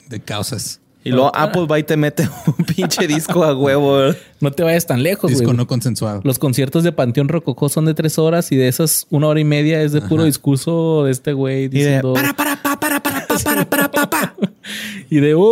de 0.09 0.21
causas. 0.21 0.81
Y 1.09 1.13
luego 1.13 1.33
Apple 1.35 1.67
va 1.67 1.79
y 1.79 1.85
te 1.85 1.97
mete 1.97 2.29
un 2.47 2.65
pinche 2.65 3.07
disco 3.07 3.43
a 3.45 3.55
huevo. 3.57 4.13
No 4.41 4.53
te 4.53 4.63
vayas 4.63 4.87
tan 4.87 5.03
lejos, 5.03 5.31
Disco 5.31 5.47
güey. 5.47 5.57
no 5.57 5.67
consensuado. 5.67 6.21
Los 6.23 6.39
conciertos 6.39 6.85
de 6.85 6.93
Panteón 6.93 7.29
Rococó 7.29 7.71
son 7.71 7.87
de 7.87 7.95
tres 7.95 8.19
horas 8.19 8.53
y 8.53 8.57
de 8.57 8.69
esas 8.69 9.07
una 9.11 9.29
hora 9.29 9.41
y 9.41 9.45
media 9.45 9.81
es 9.83 9.93
de 9.93 10.03
puro 10.03 10.25
discurso 10.25 11.05
de 11.05 11.13
este 11.13 11.33
güey 11.33 11.65
Y 11.65 11.69
de 11.69 11.79
diciendo... 11.79 12.13
para, 12.13 12.35
para, 12.35 12.63
pa, 12.63 12.79
para, 12.79 13.03
para, 13.03 13.27
pa, 13.27 13.39
para, 13.39 13.65
para, 13.69 13.91
pa, 13.91 14.11
pa. 14.11 14.35
Y 15.11 15.17
de 15.21 15.35
oh, 15.37 15.49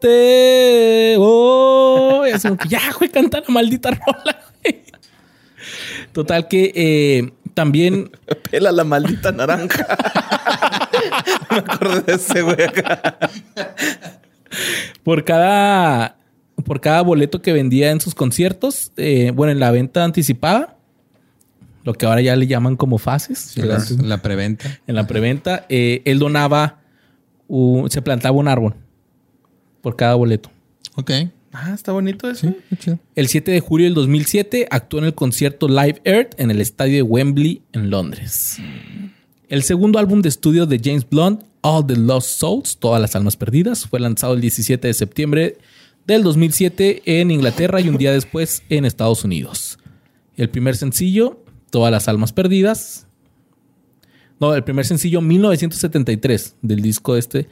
te 0.00 1.16
oh", 1.18 2.24
y 2.26 2.30
así 2.30 2.48
ya, 2.68 2.80
güey, 2.98 3.10
canta 3.10 3.40
la 3.40 3.48
maldita 3.48 3.90
rola, 3.90 4.38
güey. 4.62 4.82
Total 6.12 6.48
que 6.48 6.72
eh, 6.74 7.30
también 7.54 8.10
Pela 8.50 8.72
la 8.72 8.84
maldita 8.84 9.32
naranja. 9.32 9.86
Me 11.50 11.56
acordé 11.56 12.00
de 12.02 12.14
ese 12.14 12.42
güey 12.42 12.62
acá. 12.62 13.18
por 15.02 15.24
cada 15.24 16.16
por 16.64 16.80
cada 16.80 17.02
boleto 17.02 17.42
que 17.42 17.52
vendía 17.52 17.90
en 17.90 18.00
sus 18.00 18.14
conciertos, 18.14 18.92
eh, 18.96 19.32
bueno, 19.34 19.50
en 19.52 19.58
la 19.58 19.72
venta 19.72 20.04
anticipada, 20.04 20.76
lo 21.82 21.94
que 21.94 22.06
ahora 22.06 22.20
ya 22.20 22.36
le 22.36 22.46
llaman 22.46 22.76
como 22.76 22.98
fases, 22.98 23.38
Sí, 23.38 23.60
¿verdad? 23.62 23.82
la, 23.98 24.06
la 24.06 24.22
preventa. 24.22 24.78
en 24.86 24.94
la 24.94 25.06
preventa, 25.08 25.66
eh, 25.68 26.02
él 26.04 26.20
donaba, 26.20 26.78
un- 27.48 27.90
se 27.90 28.00
plantaba 28.00 28.36
un 28.36 28.46
árbol 28.46 28.74
por 29.80 29.96
cada 29.96 30.14
boleto. 30.14 30.50
Ok. 30.94 31.10
Ah, 31.52 31.72
está 31.74 31.90
bonito 31.92 32.30
eso. 32.30 32.46
Sí, 32.48 32.76
chido. 32.78 32.98
El 33.16 33.26
7 33.28 33.50
de 33.50 33.60
julio 33.60 33.86
del 33.86 33.94
2007 33.94 34.68
actuó 34.70 35.00
en 35.00 35.06
el 35.06 35.14
concierto 35.14 35.66
Live 35.68 36.00
Earth 36.04 36.38
en 36.38 36.50
el 36.52 36.60
estadio 36.60 36.94
de 36.94 37.02
Wembley 37.02 37.62
en 37.72 37.90
Londres. 37.90 38.58
El 39.52 39.64
segundo 39.64 39.98
álbum 39.98 40.22
de 40.22 40.30
estudio 40.30 40.64
de 40.64 40.80
James 40.82 41.06
Blunt, 41.06 41.42
All 41.60 41.86
the 41.86 41.94
Lost 41.94 42.40
Souls, 42.40 42.78
Todas 42.78 43.02
las 43.02 43.14
Almas 43.14 43.36
Perdidas, 43.36 43.86
fue 43.86 44.00
lanzado 44.00 44.32
el 44.32 44.40
17 44.40 44.88
de 44.88 44.94
septiembre 44.94 45.58
del 46.06 46.22
2007 46.22 47.02
en 47.04 47.30
Inglaterra 47.30 47.78
y 47.78 47.90
un 47.90 47.98
día 47.98 48.14
después 48.14 48.62
en 48.70 48.86
Estados 48.86 49.24
Unidos. 49.24 49.78
El 50.38 50.48
primer 50.48 50.74
sencillo, 50.74 51.44
Todas 51.68 51.92
las 51.92 52.08
Almas 52.08 52.32
Perdidas. 52.32 53.06
No, 54.40 54.54
el 54.54 54.64
primer 54.64 54.86
sencillo, 54.86 55.20
1973, 55.20 56.56
del 56.62 56.80
disco 56.80 57.18
este, 57.18 57.46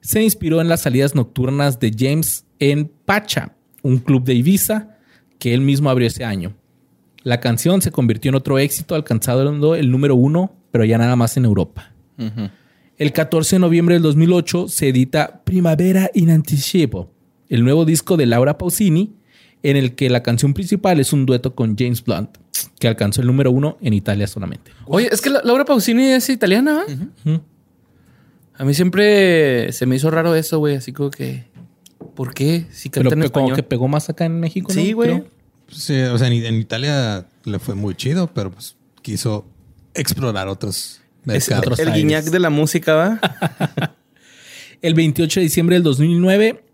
se 0.00 0.22
inspiró 0.22 0.60
en 0.60 0.68
las 0.68 0.82
salidas 0.82 1.16
nocturnas 1.16 1.80
de 1.80 1.92
James 1.98 2.44
en 2.60 2.86
Pacha, 3.04 3.56
un 3.82 3.98
club 3.98 4.22
de 4.22 4.34
Ibiza 4.34 4.96
que 5.40 5.54
él 5.54 5.60
mismo 5.62 5.90
abrió 5.90 6.06
ese 6.06 6.24
año. 6.24 6.54
La 7.24 7.40
canción 7.40 7.82
se 7.82 7.90
convirtió 7.90 8.28
en 8.28 8.36
otro 8.36 8.60
éxito, 8.60 8.94
alcanzando 8.94 9.74
el 9.74 9.90
número 9.90 10.14
uno, 10.14 10.61
pero 10.72 10.84
ya 10.84 10.98
nada 10.98 11.14
más 11.14 11.36
en 11.36 11.44
Europa. 11.44 11.92
El 12.98 13.12
14 13.12 13.56
de 13.56 13.60
noviembre 13.60 13.94
del 13.94 14.02
2008 14.02 14.68
se 14.68 14.88
edita 14.88 15.42
Primavera 15.44 16.10
in 16.14 16.30
Anticipo, 16.30 17.10
el 17.48 17.62
nuevo 17.64 17.84
disco 17.84 18.16
de 18.16 18.26
Laura 18.26 18.58
Pausini, 18.58 19.14
en 19.62 19.76
el 19.76 19.94
que 19.94 20.10
la 20.10 20.22
canción 20.22 20.54
principal 20.54 20.98
es 21.00 21.12
un 21.12 21.24
dueto 21.26 21.54
con 21.54 21.76
James 21.76 22.02
Blunt, 22.04 22.36
que 22.78 22.88
alcanzó 22.88 23.20
el 23.20 23.26
número 23.28 23.50
uno 23.50 23.76
en 23.80 23.92
Italia 23.92 24.26
solamente. 24.26 24.72
Oye, 24.86 25.08
es 25.12 25.20
que 25.20 25.30
la- 25.30 25.40
Laura 25.44 25.64
Pausini 25.64 26.04
es 26.08 26.28
italiana, 26.28 26.74
¿va? 26.74 26.84
Ujú. 27.32 27.40
A 28.54 28.64
mí 28.64 28.74
siempre 28.74 29.72
se 29.72 29.86
me 29.86 29.96
hizo 29.96 30.10
raro 30.10 30.34
eso, 30.34 30.58
güey. 30.58 30.76
Así 30.76 30.92
como 30.92 31.10
que, 31.10 31.44
¿por 32.14 32.34
qué? 32.34 32.66
Si 32.70 32.88
Pero 32.90 33.10
canta 33.10 33.14
en 33.14 33.28
que 33.28 33.32
como 33.32 33.46
español. 33.46 33.56
que 33.56 33.62
pegó 33.62 33.88
más 33.88 34.08
acá 34.10 34.24
en 34.26 34.38
México. 34.38 34.72
Sí, 34.72 34.92
güey. 34.92 35.24
Sí, 35.68 35.98
o 36.02 36.18
sea, 36.18 36.28
en, 36.28 36.44
en 36.44 36.54
Italia 36.56 37.26
le 37.44 37.58
fue 37.58 37.74
muy 37.74 37.94
chido, 37.94 38.28
pero 38.32 38.50
pues 38.50 38.76
quiso 39.00 39.46
explorar 39.94 40.48
otros 40.48 41.00
Es 41.22 41.26
mercados. 41.26 41.58
otros 41.64 41.78
el 41.80 41.88
aires. 41.88 42.02
guiñac 42.02 42.24
de 42.26 42.38
la 42.38 42.50
música, 42.50 42.94
¿va? 42.94 43.20
El 44.82 44.94
28 44.94 45.38
de 45.40 45.44
diciembre 45.44 45.76
del 45.76 45.84
2009, 45.84 46.64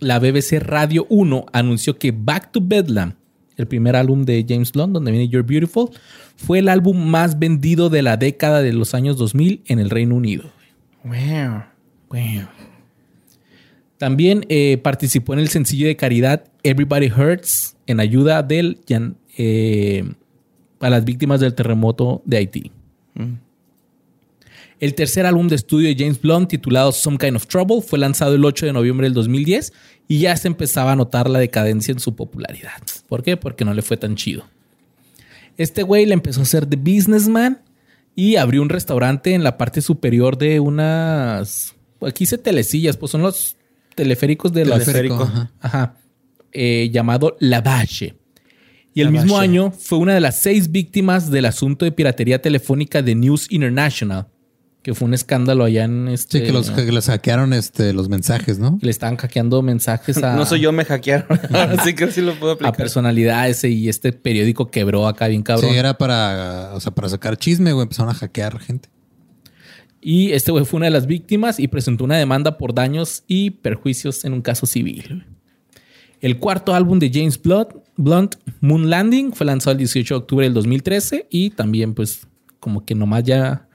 la 0.00 0.18
BBC 0.18 0.58
Radio 0.60 1.06
1 1.10 1.46
anunció 1.52 1.98
que 1.98 2.12
Back 2.12 2.50
to 2.52 2.60
Bedlam, 2.62 3.14
el 3.56 3.66
primer 3.68 3.94
álbum 3.94 4.24
de 4.24 4.46
James 4.48 4.72
Blunt, 4.72 4.94
donde 4.94 5.10
viene 5.10 5.28
You're 5.28 5.46
Beautiful, 5.46 5.90
fue 6.36 6.60
el 6.60 6.68
álbum 6.70 6.96
más 7.06 7.38
vendido 7.38 7.90
de 7.90 8.00
la 8.00 8.16
década 8.16 8.62
de 8.62 8.72
los 8.72 8.94
años 8.94 9.18
2000 9.18 9.64
en 9.66 9.80
el 9.80 9.90
Reino 9.90 10.14
Unido. 10.14 10.50
Wow. 11.04 11.64
También 13.98 14.46
eh, 14.48 14.78
participó 14.78 15.32
en 15.34 15.40
el 15.40 15.48
sencillo 15.48 15.86
de 15.88 15.96
caridad 15.96 16.44
Everybody 16.62 17.10
Hurts 17.10 17.76
en 17.86 18.00
ayuda 18.00 18.42
del, 18.42 18.78
eh, 19.36 20.04
a 20.80 20.90
las 20.90 21.04
víctimas 21.04 21.40
del 21.40 21.54
terremoto 21.54 22.22
de 22.24 22.36
Haití. 22.36 22.72
El 24.80 24.94
tercer 24.94 25.26
álbum 25.26 25.48
de 25.48 25.56
estudio 25.56 25.88
de 25.88 25.96
James 25.98 26.20
Blunt, 26.20 26.50
titulado 26.50 26.92
Some 26.92 27.18
Kind 27.18 27.36
of 27.36 27.46
Trouble, 27.46 27.80
fue 27.82 27.98
lanzado 27.98 28.34
el 28.34 28.44
8 28.44 28.66
de 28.66 28.72
noviembre 28.72 29.06
del 29.06 29.14
2010 29.14 29.72
y 30.06 30.20
ya 30.20 30.36
se 30.36 30.46
empezaba 30.46 30.92
a 30.92 30.96
notar 30.96 31.28
la 31.28 31.40
decadencia 31.40 31.90
en 31.90 31.98
su 31.98 32.14
popularidad. 32.14 32.80
¿Por 33.08 33.22
qué? 33.24 33.36
Porque 33.36 33.64
no 33.64 33.74
le 33.74 33.82
fue 33.82 33.96
tan 33.96 34.14
chido. 34.14 34.44
Este 35.56 35.82
güey 35.82 36.06
le 36.06 36.14
empezó 36.14 36.40
a 36.40 36.44
hacer 36.44 36.68
de 36.68 36.76
businessman 36.76 37.60
y 38.14 38.36
abrió 38.36 38.62
un 38.62 38.68
restaurante 38.68 39.34
en 39.34 39.42
la 39.42 39.58
parte 39.58 39.82
superior 39.82 40.38
de 40.38 40.60
unas. 40.60 41.74
Aquí 42.00 42.24
hice 42.24 42.38
telecillas, 42.38 42.96
pues 42.96 43.10
son 43.10 43.22
los 43.22 43.56
teleféricos 43.96 44.52
de. 44.52 44.64
Teleférico, 44.64 45.22
ajá. 45.22 45.50
Ajá. 45.60 45.94
Eh, 46.52 46.90
llamado 46.92 47.36
La 47.40 47.60
Valle. 47.60 48.17
Y 48.94 49.02
el 49.02 49.10
mismo 49.10 49.38
año 49.38 49.70
fue 49.70 49.98
una 49.98 50.14
de 50.14 50.20
las 50.20 50.40
seis 50.40 50.72
víctimas 50.72 51.30
del 51.30 51.44
asunto 51.44 51.84
de 51.84 51.92
piratería 51.92 52.42
telefónica 52.42 53.00
de 53.02 53.14
News 53.14 53.46
International, 53.50 54.26
que 54.82 54.94
fue 54.94 55.06
un 55.06 55.14
escándalo 55.14 55.64
allá 55.64 55.84
en 55.84 56.08
este. 56.08 56.40
Sí, 56.40 56.44
que 56.44 56.52
los, 56.52 56.70
que 56.70 56.90
los 56.90 57.06
hackearon 57.06 57.52
este, 57.52 57.92
los 57.92 58.08
mensajes, 58.08 58.58
¿no? 58.58 58.78
que 58.78 58.86
le 58.86 58.90
estaban 58.90 59.16
hackeando 59.16 59.62
mensajes 59.62 60.16
a, 60.22 60.34
No 60.36 60.46
soy 60.46 60.60
yo, 60.60 60.72
me 60.72 60.84
hackearon. 60.84 61.38
Ahora 61.52 61.84
sí 61.84 61.94
que 61.94 62.10
sí 62.10 62.22
lo 62.22 62.34
puedo 62.34 62.52
a 62.52 62.54
aplicar. 62.54 62.76
personalidades 62.76 63.62
y 63.64 63.88
este 63.88 64.12
periódico 64.12 64.70
quebró 64.70 65.06
acá 65.06 65.28
bien 65.28 65.42
cabrón. 65.42 65.70
Sí, 65.70 65.76
era 65.76 65.96
para, 65.96 66.72
o 66.74 66.80
sea, 66.80 66.92
para 66.92 67.08
sacar 67.08 67.36
chisme, 67.36 67.72
güey. 67.72 67.84
Empezaron 67.84 68.10
a 68.10 68.14
hackear 68.14 68.58
gente. 68.58 68.88
Y 70.00 70.32
este 70.32 70.52
güey 70.52 70.64
fue 70.64 70.78
una 70.78 70.86
de 70.86 70.92
las 70.92 71.06
víctimas 71.06 71.58
y 71.58 71.68
presentó 71.68 72.04
una 72.04 72.16
demanda 72.16 72.56
por 72.56 72.74
daños 72.74 73.24
y 73.26 73.50
perjuicios 73.50 74.24
en 74.24 74.32
un 74.32 74.42
caso 74.42 74.66
civil. 74.66 75.26
El 76.20 76.38
cuarto 76.38 76.74
álbum 76.74 76.98
de 76.98 77.10
James 77.12 77.40
Blunt, 77.40 77.70
Blunt, 77.98 78.36
Moon 78.60 78.88
Landing, 78.88 79.32
fue 79.32 79.44
lanzado 79.44 79.72
el 79.72 79.78
18 79.78 80.14
de 80.14 80.18
octubre 80.18 80.46
del 80.46 80.54
2013 80.54 81.26
y 81.30 81.50
también 81.50 81.94
pues 81.94 82.26
como 82.60 82.84
que 82.84 82.94
nomás 82.94 83.24
ya 83.24 83.68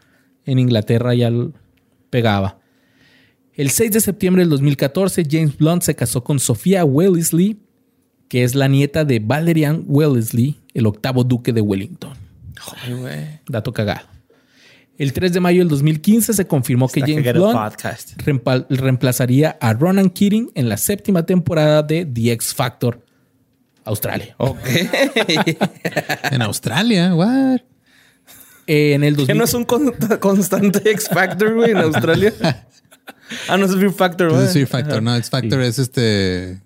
en 0.46 0.60
Inglaterra 0.60 1.14
ya 1.14 1.30
pegaba. 2.10 2.58
El 3.54 3.70
6 3.70 3.92
de 3.92 4.00
septiembre 4.00 4.42
del 4.42 4.50
2014, 4.50 5.28
James 5.30 5.58
Blunt 5.58 5.84
se 5.84 5.96
casó 5.96 6.24
con 6.24 6.40
Sofía 6.40 6.86
Wellesley, 6.86 7.60
que 8.30 8.44
es 8.44 8.56
la 8.56 8.70
nieta 8.70 9.04
de 9.04 9.20
Valerian 9.20 9.84
Wellesley, 9.88 10.60
el 10.74 10.88
octavo 10.88 11.26
duque 11.26 11.52
de 11.52 11.60
Wellington. 11.62 12.14
Dato 13.48 13.74
cagado. 13.74 14.08
El 14.98 15.12
3 15.12 15.34
de 15.34 15.40
mayo 15.42 15.60
del 15.60 15.68
2015 15.68 16.34
se 16.34 16.48
confirmó 16.48 16.88
que 16.88 17.02
James 17.02 17.34
Blunt 17.34 17.58
reemplazaría 18.70 19.58
a 19.60 19.74
Ronan 19.74 20.10
Keating 20.10 20.52
en 20.56 20.70
la 20.70 20.78
séptima 20.78 21.26
temporada 21.26 21.84
de 21.84 22.06
The 22.06 22.32
X 22.32 22.54
Factor 22.54 23.04
Australia. 23.86 24.36
Ok. 24.38 24.58
En 26.32 26.42
Australia, 26.42 27.14
what? 27.16 27.60
Eh, 28.66 28.94
en 28.94 29.04
el 29.04 29.16
¿Que 29.16 29.34
2000 29.34 29.38
no 29.38 29.44
es 29.44 29.54
un 29.54 29.66
con- 29.66 29.94
constante 30.20 30.90
X 30.92 31.10
Factor, 31.12 31.54
güey, 31.54 31.72
en 31.72 31.78
Australia? 31.78 32.34
ah, 33.50 33.58
no 33.58 33.66
es 33.66 33.76
Fear 33.76 33.92
Factor, 33.92 34.32
güey. 34.32 34.46
Es 34.46 34.54
Fear 34.54 34.68
Factor, 34.68 35.04
no, 35.04 35.16
X 35.18 35.30
Factor 35.30 35.62
es 35.62 35.80
este. 35.80 36.62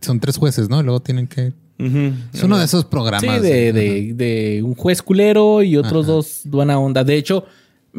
Son 0.00 0.18
tres 0.20 0.36
jueces, 0.38 0.68
¿no? 0.68 0.82
Luego 0.82 1.00
tienen 1.00 1.26
que. 1.26 1.52
Es 2.32 2.42
uno 2.44 2.58
de 2.58 2.64
esos 2.64 2.84
programas. 2.84 3.36
Sí, 3.36 3.42
de, 3.42 3.72
de- 3.72 4.12
de 4.14 4.62
un 4.62 4.74
juez 4.74 5.02
culero 5.02 5.62
y 5.62 5.76
otros 5.76 6.06
dos 6.06 6.40
buena 6.44 6.78
onda. 6.78 7.02
De 7.04 7.16
hecho, 7.16 7.44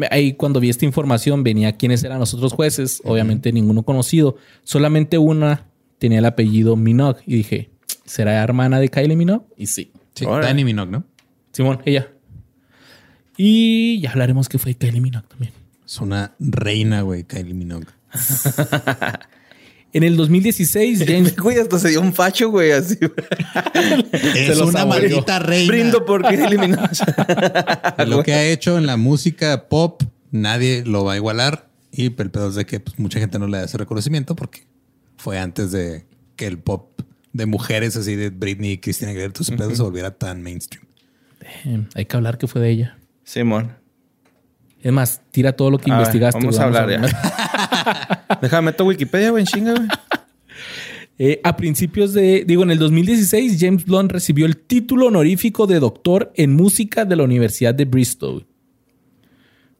ahí 0.09 0.33
cuando 0.33 0.59
vi 0.61 0.69
esta 0.69 0.85
información 0.85 1.43
venía 1.43 1.75
quiénes 1.75 2.03
eran 2.03 2.19
los 2.19 2.33
otros 2.33 2.53
jueces. 2.53 3.01
Obviamente 3.03 3.51
ninguno 3.51 3.83
conocido. 3.83 4.37
Solamente 4.63 5.17
una 5.17 5.67
tenía 5.99 6.19
el 6.19 6.25
apellido 6.25 6.75
Minogue. 6.77 7.21
Y 7.27 7.35
dije, 7.35 7.69
¿será 8.05 8.41
hermana 8.43 8.79
de 8.79 8.89
Kylie 8.89 9.15
Minogue? 9.15 9.45
Y 9.57 9.67
sí. 9.67 9.91
Sí, 10.15 10.25
Órale. 10.25 10.47
Danny 10.47 10.63
Minogue, 10.63 10.91
¿no? 10.91 11.03
Simón, 11.51 11.81
ella. 11.85 12.11
Y 13.37 13.99
ya 14.01 14.11
hablaremos 14.11 14.49
que 14.49 14.59
fue 14.59 14.75
Kylie 14.75 15.01
Minogue 15.01 15.27
también. 15.27 15.53
Es 15.85 15.99
una 15.99 16.33
reina, 16.39 17.01
güey, 17.01 17.23
Kylie 17.23 17.53
Minogue. 17.53 17.87
En 19.93 20.01
el 20.01 20.17
2016, 20.17 21.03
James... 21.07 21.35
Güey, 21.35 21.59
hasta 21.59 21.77
se 21.77 21.89
dio 21.89 22.01
un 22.01 22.13
facho, 22.13 22.49
güey, 22.49 22.71
así. 22.71 22.95
güey. 22.99 23.11
Es 24.35 24.59
una 24.59 24.85
maldita 24.85 25.37
reina. 25.39 25.71
Brindo 25.71 26.03
por 26.03 26.27
Kylie 26.27 26.57
Minogue. 26.57 26.89
Lo 28.07 28.23
que 28.23 28.33
ha 28.33 28.43
hecho 28.43 28.77
en 28.77 28.87
la 28.87 28.97
música 28.97 29.69
pop, 29.69 30.01
nadie 30.31 30.83
lo 30.83 31.05
va 31.05 31.13
a 31.13 31.15
igualar. 31.17 31.69
Y 31.91 32.07
el 32.07 32.31
pedo 32.31 32.49
es 32.49 32.55
de 32.55 32.65
que 32.65 32.79
pues, 32.79 32.97
mucha 32.97 33.19
gente 33.19 33.37
no 33.37 33.47
le 33.47 33.59
da 33.59 33.65
ese 33.65 33.77
reconocimiento 33.77 34.35
porque 34.35 34.65
fue 35.17 35.37
antes 35.37 35.71
de 35.71 36.07
que 36.35 36.47
el 36.47 36.57
pop 36.57 36.92
de 37.33 37.45
mujeres 37.45 37.95
así 37.97 38.15
de 38.15 38.29
Britney, 38.29 38.77
Christina 38.77 39.11
Aguilera, 39.11 39.33
todo 39.33 39.43
ese 39.43 39.57
pedo 39.57 39.75
se 39.75 39.81
volviera 39.81 40.11
tan 40.11 40.41
mainstream. 40.41 40.85
Hay 41.95 42.05
que 42.05 42.15
hablar 42.15 42.37
que 42.37 42.47
fue 42.47 42.61
de 42.61 42.69
ella. 42.69 42.97
Simón. 43.23 43.75
Es 44.81 44.91
más, 44.91 45.21
tira 45.31 45.53
todo 45.53 45.71
lo 45.71 45.77
que 45.79 45.91
A 45.91 45.95
ver, 45.97 46.01
investigaste. 46.01 46.39
vamos 46.39 46.55
güey. 46.57 46.63
a 46.63 46.67
hablar 46.67 46.89
ya. 46.89 48.37
Déjame 48.41 48.65
meto 48.71 48.85
Wikipedia, 48.85 49.29
güey, 49.31 49.41
en 49.41 49.47
chinga, 49.47 49.73
güey. 49.73 49.87
Eh, 51.19 51.39
a 51.43 51.55
principios 51.55 52.11
de, 52.13 52.43
digo, 52.43 52.63
en 52.63 52.71
el 52.71 52.79
2016, 52.79 53.57
James 53.59 53.85
Blunt 53.85 54.11
recibió 54.11 54.47
el 54.47 54.57
título 54.57 55.05
honorífico 55.07 55.67
de 55.67 55.79
doctor 55.79 56.33
en 56.35 56.55
música 56.55 57.05
de 57.05 57.15
la 57.15 57.23
Universidad 57.23 57.73
de 57.75 57.85
Bristol. 57.85 58.47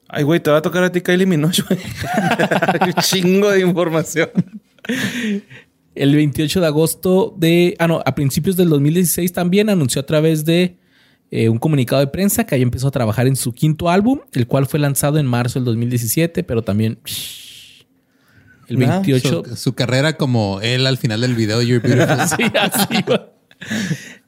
Ay, 0.07 0.23
güey, 0.23 0.39
te 0.41 0.51
va 0.51 0.57
a 0.57 0.61
tocar 0.61 0.83
a 0.83 0.91
ti 0.91 1.01
Kylie 1.01 1.25
Minogue, 1.25 1.63
güey. 1.67 1.79
Un 2.85 2.93
chingo 3.01 3.49
de 3.49 3.61
información. 3.61 4.29
El 5.95 6.15
28 6.15 6.61
de 6.61 6.67
agosto 6.67 7.35
de, 7.37 7.75
ah, 7.79 7.87
no, 7.87 8.01
a 8.05 8.15
principios 8.15 8.55
del 8.55 8.69
2016 8.69 9.31
también 9.31 9.69
anunció 9.69 10.01
a 10.01 10.05
través 10.05 10.43
de 10.43 10.77
eh, 11.29 11.49
un 11.49 11.57
comunicado 11.57 11.99
de 11.99 12.07
prensa 12.07 12.45
que 12.45 12.55
ahí 12.55 12.61
empezó 12.61 12.87
a 12.87 12.91
trabajar 12.91 13.27
en 13.27 13.35
su 13.35 13.53
quinto 13.53 13.89
álbum, 13.89 14.19
el 14.33 14.47
cual 14.47 14.65
fue 14.65 14.79
lanzado 14.79 15.17
en 15.19 15.25
marzo 15.25 15.59
del 15.59 15.65
2017, 15.65 16.43
pero 16.43 16.63
también 16.63 16.99
el 18.67 18.83
Ah, 18.83 19.01
28 19.01 19.43
Su, 19.49 19.55
su 19.55 19.73
carrera 19.73 20.17
como 20.17 20.61
él 20.61 20.87
al 20.87 20.97
final 20.97 21.21
del 21.21 21.35
video 21.35 21.61
You're 21.61 21.79
Beautiful. 21.87 22.17
Sí, 22.37 22.43
así. 22.59 23.03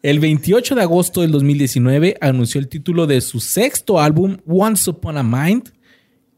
El 0.02 0.20
28 0.20 0.76
de 0.76 0.82
agosto 0.82 1.22
del 1.22 1.32
2019 1.32 2.18
anunció 2.22 2.60
el 2.60 2.68
título 2.68 3.08
de 3.08 3.22
su 3.22 3.40
sexto 3.40 4.00
álbum, 4.00 4.38
Once 4.48 4.90
Upon 4.90 5.18
a 5.18 5.24
Mind, 5.24 5.74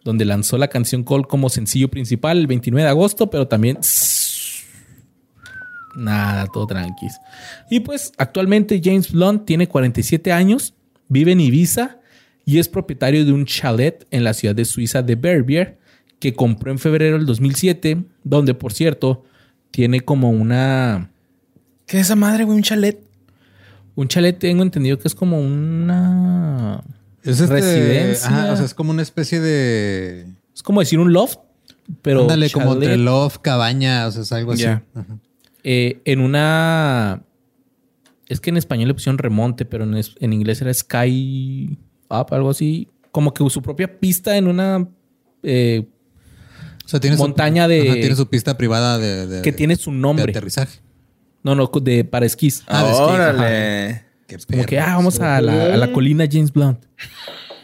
donde 0.04 0.26
lanzó 0.26 0.58
la 0.58 0.70
canción 0.70 1.04
Call 1.04 1.28
como 1.28 1.50
sencillo 1.50 1.90
principal 1.90 2.38
el 2.38 2.48
29 2.48 2.84
de 2.84 2.90
agosto, 2.90 3.30
pero 3.30 3.48
también... 3.48 3.78
Nada, 5.98 6.46
todo 6.48 6.68
tranquis. 6.68 7.18
Y 7.70 7.80
pues 7.82 8.12
actualmente 8.18 8.80
James 8.84 9.12
Blunt 9.12 9.46
tiene 9.46 9.68
47 9.68 10.32
años, 10.32 10.74
vive 11.10 11.32
en 11.32 11.40
Ibiza 11.42 11.98
y 12.46 12.60
es 12.60 12.70
propietario 12.70 13.26
de 13.26 13.32
un 13.34 13.46
chalet 13.46 14.06
en 14.12 14.24
la 14.24 14.34
ciudad 14.34 14.54
de 14.56 14.64
Suiza 14.66 15.02
de 15.02 15.16
Verbier 15.16 15.78
que 16.20 16.34
compró 16.34 16.72
en 16.72 16.80
febrero 16.80 17.18
del 17.18 17.26
2007, 17.26 18.04
donde 18.24 18.54
por 18.54 18.74
cierto 18.74 19.24
tiene 19.72 20.02
como 20.02 20.30
una... 20.30 21.10
¿Qué 21.86 22.00
es 22.00 22.08
esa 22.08 22.16
madre, 22.16 22.44
güey? 22.44 22.58
Un 22.58 22.64
chalet. 22.64 23.00
Un 23.96 24.08
chalet 24.08 24.38
tengo 24.38 24.62
entendido 24.64 24.98
que 25.00 25.08
es 25.08 25.16
como 25.16 25.40
una 25.40 26.82
Es 27.24 27.40
este- 27.40 27.54
residencia. 27.56 28.28
ajá, 28.30 28.54
o 28.54 28.56
sea, 28.56 28.66
es 28.66 28.74
como 28.74 28.92
una 28.92 29.02
especie 29.02 29.40
de. 29.40 30.28
es 30.54 30.62
como 30.64 30.80
decir 30.82 31.00
un 31.00 31.14
loft, 31.14 31.38
pero 32.02 32.22
Ándale, 32.22 32.50
como 32.52 32.74
entre 32.74 32.98
loft, 32.98 33.38
cabaña, 33.42 34.06
o 34.08 34.12
sea, 34.12 34.22
es 34.22 34.32
algo 34.32 34.52
así. 34.54 34.66
Ajá. 34.66 34.84
Eh, 35.64 36.02
en 36.06 36.20
una 36.22 37.24
es 38.28 38.40
que 38.42 38.50
en 38.50 38.58
español 38.58 38.90
le 38.90 38.94
pusieron 38.94 39.18
remonte, 39.18 39.64
pero 39.66 39.84
en, 39.86 39.96
es- 39.96 40.16
en 40.20 40.34
inglés 40.34 40.62
era 40.62 40.74
sky 40.74 41.78
up, 42.10 42.28
algo 42.32 42.50
así, 42.50 42.90
como 43.12 43.34
que 43.34 43.50
su 43.50 43.62
propia 43.62 44.00
pista 44.00 44.36
en 44.38 44.48
una 44.48 44.88
eh, 45.44 45.88
O 46.86 46.88
sea, 46.90 47.00
tiene 47.00 47.16
su- 47.16 47.24
Montaña 47.24 47.68
de- 47.68 47.82
ajá, 47.90 47.94
tiene 48.00 48.16
su 48.16 48.28
pista 48.30 48.58
privada 48.58 48.98
de, 48.98 49.28
de- 49.28 49.42
que 49.42 49.52
tiene 49.54 49.76
su 49.76 49.92
de 49.92 49.98
nombre. 49.98 50.32
aterrizaje. 50.32 50.80
No, 51.44 51.56
no, 51.56 51.68
de 51.82 52.04
para 52.04 52.26
esquís. 52.26 52.64
Ah, 52.68 52.84
de 52.84 52.92
esquí, 52.92 53.04
Órale. 53.04 54.04
Qué 54.28 54.38
Como 54.52 54.66
que 54.66 54.78
ah, 54.80 54.96
vamos 54.98 55.20
a 55.22 55.40
la, 55.40 55.74
a 55.74 55.78
la 55.78 55.94
colina 55.94 56.26
James 56.30 56.52
Blunt. 56.52 56.84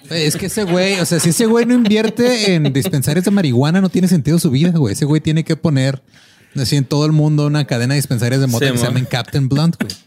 Es 0.09 0.37
que 0.37 0.45
ese 0.45 0.63
güey, 0.63 0.97
o 0.99 1.05
sea, 1.05 1.19
si 1.19 1.29
ese 1.29 1.45
güey 1.45 1.65
no 1.65 1.73
invierte 1.73 2.53
en 2.53 2.71
dispensarios 2.71 3.25
de 3.25 3.31
marihuana, 3.31 3.81
no 3.81 3.89
tiene 3.89 4.07
sentido 4.07 4.39
su 4.39 4.49
vida, 4.51 4.69
güey. 4.71 4.93
Ese 4.93 5.03
güey 5.05 5.19
tiene 5.19 5.43
que 5.43 5.57
poner 5.57 6.01
así 6.55 6.75
en 6.77 6.85
todo 6.85 7.05
el 7.05 7.11
mundo 7.11 7.45
una 7.47 7.65
cadena 7.65 7.93
de 7.93 7.99
dispensarios 7.99 8.41
de 8.41 8.47
moto 8.47 8.65
Sí, 8.65 8.71
que 8.71 8.77
se 8.77 8.83
mo. 8.83 8.89
llamen 8.89 9.05
Captain 9.05 9.49
Blunt, 9.49 9.75
güey. 9.81 9.91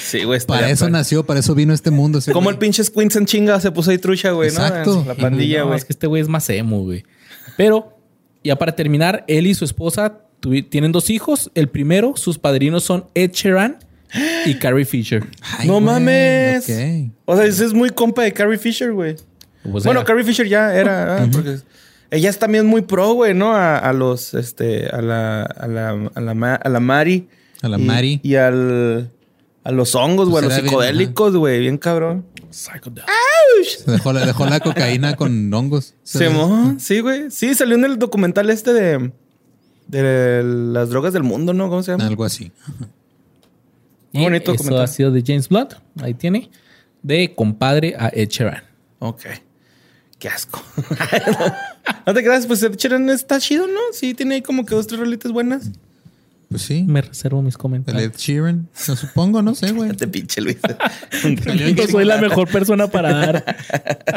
Sí, 0.00 0.22
güey. 0.22 0.38
Para 0.46 0.70
eso 0.70 0.88
nació, 0.88 1.26
para 1.26 1.40
eso 1.40 1.56
vino 1.56 1.74
este 1.74 1.90
mundo. 1.90 2.18
ese 2.20 2.32
Como 2.32 2.44
güey. 2.44 2.54
el 2.54 2.58
pinche 2.58 2.84
Squints 2.84 3.16
en 3.16 3.26
chinga 3.26 3.58
se 3.60 3.72
puso 3.72 3.90
ahí 3.90 3.98
trucha, 3.98 4.30
güey, 4.30 4.50
¿no? 4.52 4.64
Exacto. 4.64 5.04
La 5.06 5.14
pandilla, 5.16 5.60
No, 5.60 5.66
güey. 5.66 5.78
es 5.78 5.84
que 5.84 5.92
este 5.92 6.06
güey 6.06 6.22
es 6.22 6.28
más 6.28 6.48
emo, 6.50 6.82
güey. 6.84 7.04
Pero, 7.56 7.98
ya 8.44 8.56
para 8.56 8.76
terminar, 8.76 9.24
él 9.26 9.46
y 9.48 9.54
su 9.54 9.64
esposa 9.64 10.20
tienen 10.70 10.92
dos 10.92 11.10
hijos. 11.10 11.50
El 11.56 11.68
primero, 11.68 12.14
sus 12.16 12.38
padrinos 12.38 12.84
son 12.84 13.06
Ed 13.14 13.32
Sheeran 13.32 13.78
y 14.46 14.54
Carrie 14.60 14.84
Fisher. 14.84 15.26
Ay, 15.58 15.66
no 15.66 15.74
güey, 15.74 15.84
mames. 15.84 16.62
ok. 16.64 17.12
O 17.24 17.36
sea, 17.36 17.44
ese 17.44 17.64
es 17.64 17.74
muy 17.74 17.90
compa 17.90 18.22
de 18.22 18.32
Carrie 18.32 18.58
Fisher, 18.58 18.92
güey. 18.92 19.16
Pues 19.68 19.84
bueno, 19.84 20.00
era. 20.00 20.06
Carrie 20.06 20.24
Fisher 20.24 20.46
ya 20.46 20.72
era, 20.74 21.24
ah, 21.24 21.28
porque 21.30 21.56
ella 22.12 22.30
es 22.30 22.38
también 22.38 22.66
muy 22.66 22.82
pro, 22.82 23.14
güey, 23.14 23.34
¿no? 23.34 23.54
A, 23.54 23.78
a 23.78 23.92
los, 23.92 24.34
este, 24.34 24.86
a 24.86 25.00
la, 25.02 25.42
a 25.42 25.66
la, 25.66 25.90
a 26.14 26.20
la, 26.20 26.54
a 26.54 26.68
la 26.68 26.80
Mari. 26.80 27.28
A 27.62 27.68
la 27.68 27.78
Y- 27.78 27.82
Mari. 27.82 28.20
Y 28.22 28.34
al, 28.36 29.10
a 29.64 29.70
los 29.72 29.94
hongos, 29.94 30.28
güey, 30.28 30.42
Pues 30.42 30.44
a 30.44 30.56
los 30.56 30.56
bien, 30.62 30.68
psicodélicos, 30.70 31.36
güey, 31.36 31.60
bien 31.60 31.78
cabrón. 31.78 32.24
Se 32.50 33.90
dejó, 33.90 34.12
la- 34.12 34.26
dejó 34.26 34.44
la 34.46 34.60
cocaína 34.60 35.16
con 35.16 35.52
hongos. 35.52 35.94
Se- 36.02 36.30
sí, 36.78 37.00
güey. 37.00 37.30
Sí, 37.30 37.54
salió 37.54 37.76
en 37.76 37.84
el 37.84 37.98
documental 37.98 38.50
este 38.50 38.72
de, 38.72 39.12
de 39.88 40.42
las 40.44 40.90
drogas 40.90 41.12
del 41.12 41.22
mundo, 41.22 41.52
¿no? 41.54 41.68
¿Cómo 41.68 41.82
se 41.82 41.92
llama? 41.92 42.06
Algo 42.06 42.24
así. 42.24 42.52
Muy 44.12 44.24
bonito 44.24 44.52
eso 44.52 44.62
documental. 44.64 44.84
ha 44.84 44.86
sido 44.88 45.10
de 45.10 45.22
James 45.26 45.48
Blunt. 45.48 45.74
Ahí 46.02 46.12
tiene. 46.14 46.50
De 47.02 47.34
compadre 47.34 47.94
a 47.98 48.10
Ed 48.12 48.28
Sheeran. 48.28 48.62
Ok. 48.98 49.20
Qué 50.22 50.28
asco. 50.28 50.62
no 52.06 52.14
te 52.14 52.22
creas, 52.22 52.46
pues 52.46 52.62
Ed 52.62 52.76
Sheeran 52.76 53.10
está 53.10 53.40
chido, 53.40 53.66
¿no? 53.66 53.80
Sí, 53.92 54.14
tiene 54.14 54.36
ahí 54.36 54.42
como 54.42 54.64
que 54.64 54.72
dos, 54.72 54.86
tres 54.86 55.00
rolitas 55.00 55.32
buenas. 55.32 55.72
Pues 56.48 56.62
sí. 56.62 56.84
Me 56.86 57.00
reservo 57.02 57.42
mis 57.42 57.54
El 57.54 57.58
comentarios. 57.58 58.02
Ed 58.04 58.16
Sheeran. 58.16 58.68
No 58.86 58.94
supongo, 58.94 59.42
no 59.42 59.56
sé, 59.56 59.72
güey. 59.72 59.90
Te 59.96 60.06
pinche 60.06 60.40
Luis. 60.40 60.58
No 61.76 61.86
soy 61.88 62.04
la 62.04 62.18
mejor 62.18 62.48
persona 62.48 62.86
para 62.86 63.12
dar. 63.26 63.56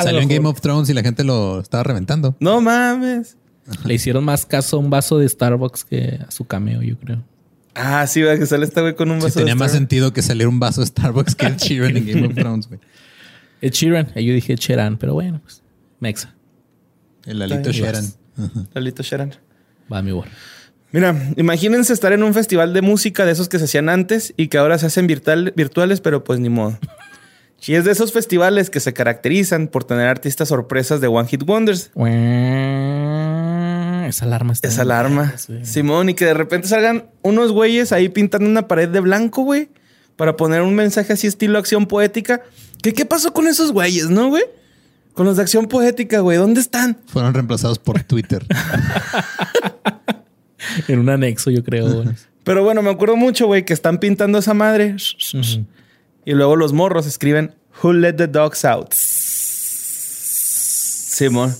salió 0.03 0.19
en. 0.21 0.29
Game 0.29 0.47
of 0.47 0.61
Thrones 0.61 0.87
y 0.89 0.93
la 0.93 1.01
gente 1.01 1.23
lo 1.23 1.59
estaba 1.59 1.81
reventando. 1.81 2.35
no 2.39 2.61
mames. 2.61 3.35
Le 3.83 3.95
hicieron 3.95 4.23
más 4.23 4.45
caso 4.45 4.77
a 4.77 4.79
un 4.81 4.91
vaso 4.91 5.17
de 5.17 5.27
Starbucks 5.27 5.85
que 5.85 6.19
a 6.27 6.29
su 6.29 6.45
cameo, 6.45 6.83
yo 6.83 6.99
creo. 6.99 7.23
Ah, 7.73 8.05
sí, 8.05 8.21
va 8.21 8.37
que 8.37 8.45
sale 8.45 8.65
este 8.65 8.79
güey 8.79 8.95
con 8.95 9.09
un 9.09 9.17
Sí, 9.21 9.23
vaso 9.25 9.39
tenía 9.39 9.55
de 9.55 9.59
más 9.59 9.71
Starbucks. 9.71 9.79
sentido 9.89 10.13
que 10.13 10.21
saliera 10.21 10.49
un 10.49 10.59
vaso 10.59 10.81
de 10.81 10.87
Starbucks 10.87 11.33
que 11.33 11.47
Ed 11.47 11.57
Sheeran 11.57 11.97
en 11.97 12.05
Game 12.05 12.27
of 12.27 12.35
Thrones, 12.35 12.67
güey. 12.67 12.79
Ed 13.61 13.71
Sheeran. 13.71 14.11
Ahí 14.15 14.25
yo 14.27 14.35
dije 14.35 14.53
Ed 14.53 14.59
Sheeran, 14.59 14.97
pero 14.97 15.15
bueno, 15.15 15.39
pues. 15.41 15.63
Mexa. 15.99 16.33
El 17.25 17.41
Alito 17.41 17.69
Está 17.69 17.71
bien. 17.71 17.83
Sheeran. 17.83 18.05
Ajá. 18.37 18.67
Lalito 18.73 19.03
Sheeran. 19.03 19.33
Va 19.91 20.01
mi 20.01 20.11
bor. 20.11 20.25
Mira, 20.91 21.15
imagínense 21.35 21.91
estar 21.93 22.13
en 22.13 22.23
un 22.23 22.33
festival 22.33 22.73
de 22.73 22.81
música 22.81 23.25
de 23.25 23.31
esos 23.31 23.49
que 23.49 23.59
se 23.59 23.65
hacían 23.65 23.89
antes 23.89 24.33
y 24.37 24.47
que 24.47 24.57
ahora 24.57 24.77
se 24.77 24.85
hacen 24.85 25.07
virtual- 25.07 25.53
virtuales, 25.55 25.99
pero 26.01 26.23
pues 26.23 26.39
ni 26.39 26.49
modo. 26.49 26.77
Y 27.67 27.73
es 27.73 27.83
de 27.83 27.91
esos 27.91 28.13
festivales 28.13 28.69
que 28.69 28.79
se 28.79 28.93
caracterizan 28.93 29.67
por 29.67 29.83
tener 29.83 30.07
artistas 30.07 30.49
sorpresas 30.49 31.01
de 31.01 31.07
One 31.07 31.27
Hit 31.27 31.43
Wonders. 31.43 31.89
Esa 34.07 34.25
alarma 34.25 34.53
está. 34.53 34.67
Esa 34.67 34.83
alarma. 34.83 35.33
Sí. 35.37 35.65
Simón, 35.65 36.09
y 36.09 36.13
que 36.13 36.25
de 36.25 36.33
repente 36.35 36.67
salgan 36.67 37.07
unos 37.23 37.51
güeyes 37.51 37.91
ahí 37.91 38.09
pintando 38.09 38.47
una 38.47 38.67
pared 38.67 38.87
de 38.89 38.99
blanco, 38.99 39.41
güey, 39.43 39.69
para 40.15 40.37
poner 40.37 40.61
un 40.61 40.75
mensaje 40.75 41.13
así 41.13 41.25
estilo 41.27 41.57
acción 41.57 41.87
poética. 41.87 42.41
¿Qué, 42.83 42.93
qué 42.93 43.05
pasó 43.05 43.33
con 43.33 43.47
esos 43.47 43.71
güeyes, 43.71 44.09
no, 44.09 44.29
güey? 44.29 44.43
Con 45.15 45.25
los 45.25 45.37
de 45.37 45.41
acción 45.43 45.65
poética, 45.67 46.19
güey. 46.19 46.37
¿Dónde 46.37 46.61
están? 46.61 46.97
Fueron 47.07 47.33
reemplazados 47.33 47.79
por 47.79 48.03
Twitter. 48.03 48.45
En 50.87 50.99
un 50.99 51.09
anexo, 51.09 51.51
yo 51.51 51.63
creo. 51.63 51.89
güey. 52.03 52.09
Pero 52.43 52.63
bueno, 52.63 52.81
me 52.81 52.89
acuerdo 52.89 53.15
mucho, 53.15 53.45
güey, 53.47 53.63
que 53.65 53.73
están 53.73 53.99
pintando 53.99 54.39
esa 54.39 54.53
madre. 54.53 54.95
Y 56.25 56.31
luego 56.33 56.55
los 56.55 56.73
morros 56.73 57.05
escriben 57.07 57.55
Who 57.81 57.93
let 57.93 58.13
the 58.13 58.27
dogs 58.27 58.65
out? 58.65 58.91
Simón. 61.15 61.55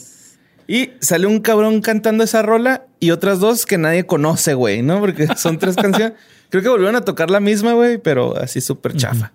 Y 0.68 0.90
sale 1.00 1.28
un 1.28 1.40
cabrón 1.40 1.82
cantando 1.82 2.24
esa 2.24 2.42
rola 2.42 2.88
y 3.00 3.12
otras 3.12 3.40
dos 3.40 3.66
que 3.66 3.78
nadie 3.78 4.06
conoce, 4.06 4.54
güey, 4.56 4.82
¿no? 4.82 5.00
Porque 5.00 5.28
son 5.38 5.60
tres 5.60 5.76
canciones. 5.82 6.14
Creo 6.50 6.64
que 6.64 6.70
volvieron 6.70 6.96
a 6.96 7.02
tocar 7.02 7.30
la 7.30 7.40
misma, 7.40 7.74
güey, 7.74 7.98
pero 8.00 8.36
así 8.38 8.60
súper 8.60 8.96
chafa. 8.96 9.32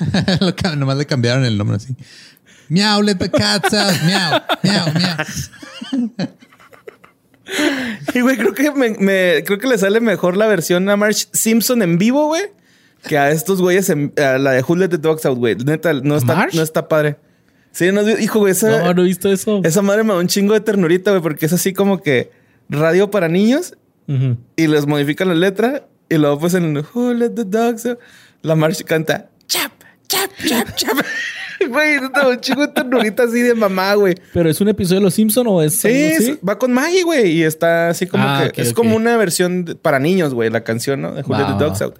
Nomás 0.76 0.96
le 0.96 1.04
cambiaron 1.06 1.44
el 1.44 1.58
nombre 1.58 1.76
así. 1.76 1.94
Miau, 2.70 3.02
let 3.02 3.16
the 3.16 3.28
cats 3.30 3.74
out. 3.74 3.94
Miau, 4.06 4.40
miau, 4.62 4.86
miau. 4.94 6.28
Y 8.14 8.20
güey, 8.20 8.36
creo 8.36 8.54
que 8.54 8.70
me, 8.70 8.90
me- 8.90 9.42
creo 9.44 9.58
que 9.58 9.66
le 9.66 9.76
sale 9.76 10.00
mejor 10.00 10.36
la 10.36 10.46
versión 10.46 10.88
a 10.88 10.96
Marge 10.96 11.26
Simpson 11.32 11.82
en 11.82 11.98
vivo, 11.98 12.26
güey, 12.28 12.42
que 13.08 13.18
a 13.18 13.30
estos 13.30 13.60
güeyes 13.60 13.90
en 13.90 14.12
a 14.18 14.38
la 14.38 14.52
de 14.52 14.62
Who 14.62 14.76
Let 14.76 14.88
the 14.88 14.98
Dogs 14.98 15.26
Out, 15.26 15.38
güey. 15.38 15.56
Neta, 15.56 15.92
no 15.94 16.16
está, 16.16 16.46
no 16.52 16.62
está 16.62 16.86
padre. 16.86 17.16
Sí, 17.72 17.90
no, 17.92 18.08
hijo, 18.08 18.38
güey, 18.40 18.52
esa, 18.52 18.84
No, 18.84 18.94
no 18.94 19.02
he 19.02 19.04
visto 19.04 19.30
eso. 19.32 19.60
esa 19.64 19.82
madre 19.82 20.04
me 20.04 20.12
da 20.12 20.18
un 20.20 20.28
chingo 20.28 20.54
de 20.54 20.60
ternurita, 20.60 21.10
güey, 21.10 21.22
porque 21.22 21.46
es 21.46 21.52
así 21.52 21.72
como 21.72 22.00
que 22.02 22.30
radio 22.68 23.10
para 23.10 23.28
niños 23.28 23.74
y 24.56 24.66
les 24.66 24.86
modifican 24.86 25.28
la 25.28 25.34
letra 25.34 25.86
y 26.08 26.16
luego 26.18 26.40
pues 26.40 26.54
en 26.54 26.76
Who 26.76 27.14
Let 27.14 27.30
the 27.30 27.44
Dogs 27.44 27.86
Out, 27.86 27.98
la 28.42 28.56
Marge 28.56 28.82
canta 28.82 29.28
chap, 29.46 29.70
chap, 30.10 30.30
chap, 30.46 30.74
chap. 30.76 30.96
Güey, 31.68 31.98
un 31.98 32.40
chingo 32.40 32.62
de 32.62 32.68
ternurita 32.68 33.24
así 33.24 33.40
de 33.42 33.54
mamá, 33.54 33.94
güey. 33.94 34.14
¿Pero 34.32 34.48
es 34.48 34.60
un 34.62 34.68
episodio 34.68 35.00
de 35.00 35.04
Los 35.04 35.14
Simpson 35.14 35.46
o 35.46 35.62
es 35.62 35.74
Sí, 35.76 36.38
va 36.46 36.58
con 36.58 36.72
Maggie, 36.72 37.02
güey. 37.02 37.32
Y 37.32 37.42
está 37.44 37.90
así 37.90 38.06
como 38.06 38.24
Ah, 38.26 38.48
que... 38.52 38.62
es 38.62 38.72
como 38.72 38.96
una 38.96 39.16
versión 39.18 39.64
de- 39.66 39.74
para 39.74 39.98
niños, 39.98 40.32
güey, 40.32 40.48
la 40.50 40.64
canción, 40.64 41.02
¿no? 41.02 41.12
De 41.12 41.22
Va, 41.22 41.46
the 41.58 41.62
Dogs. 41.64 41.82
Out. 41.82 41.98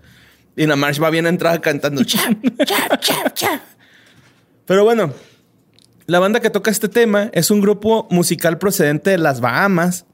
Y 0.56 0.66
la 0.66 0.76
Marsh 0.76 1.02
va 1.02 1.10
bien 1.10 1.26
entrada 1.26 1.60
cantando. 1.60 2.02
chap, 2.04 2.34
chap, 2.64 3.00
chap, 3.00 3.34
chap. 3.34 3.60
Pero 4.66 4.82
bueno, 4.84 5.12
la 6.06 6.18
banda 6.20 6.40
que 6.40 6.48
toca 6.50 6.70
este 6.70 6.88
tema 6.88 7.28
es 7.34 7.50
un 7.50 7.60
grupo 7.60 8.08
musical 8.10 8.56
procedente 8.58 9.10
de 9.10 9.18
las 9.18 9.40
Bahamas 9.40 10.06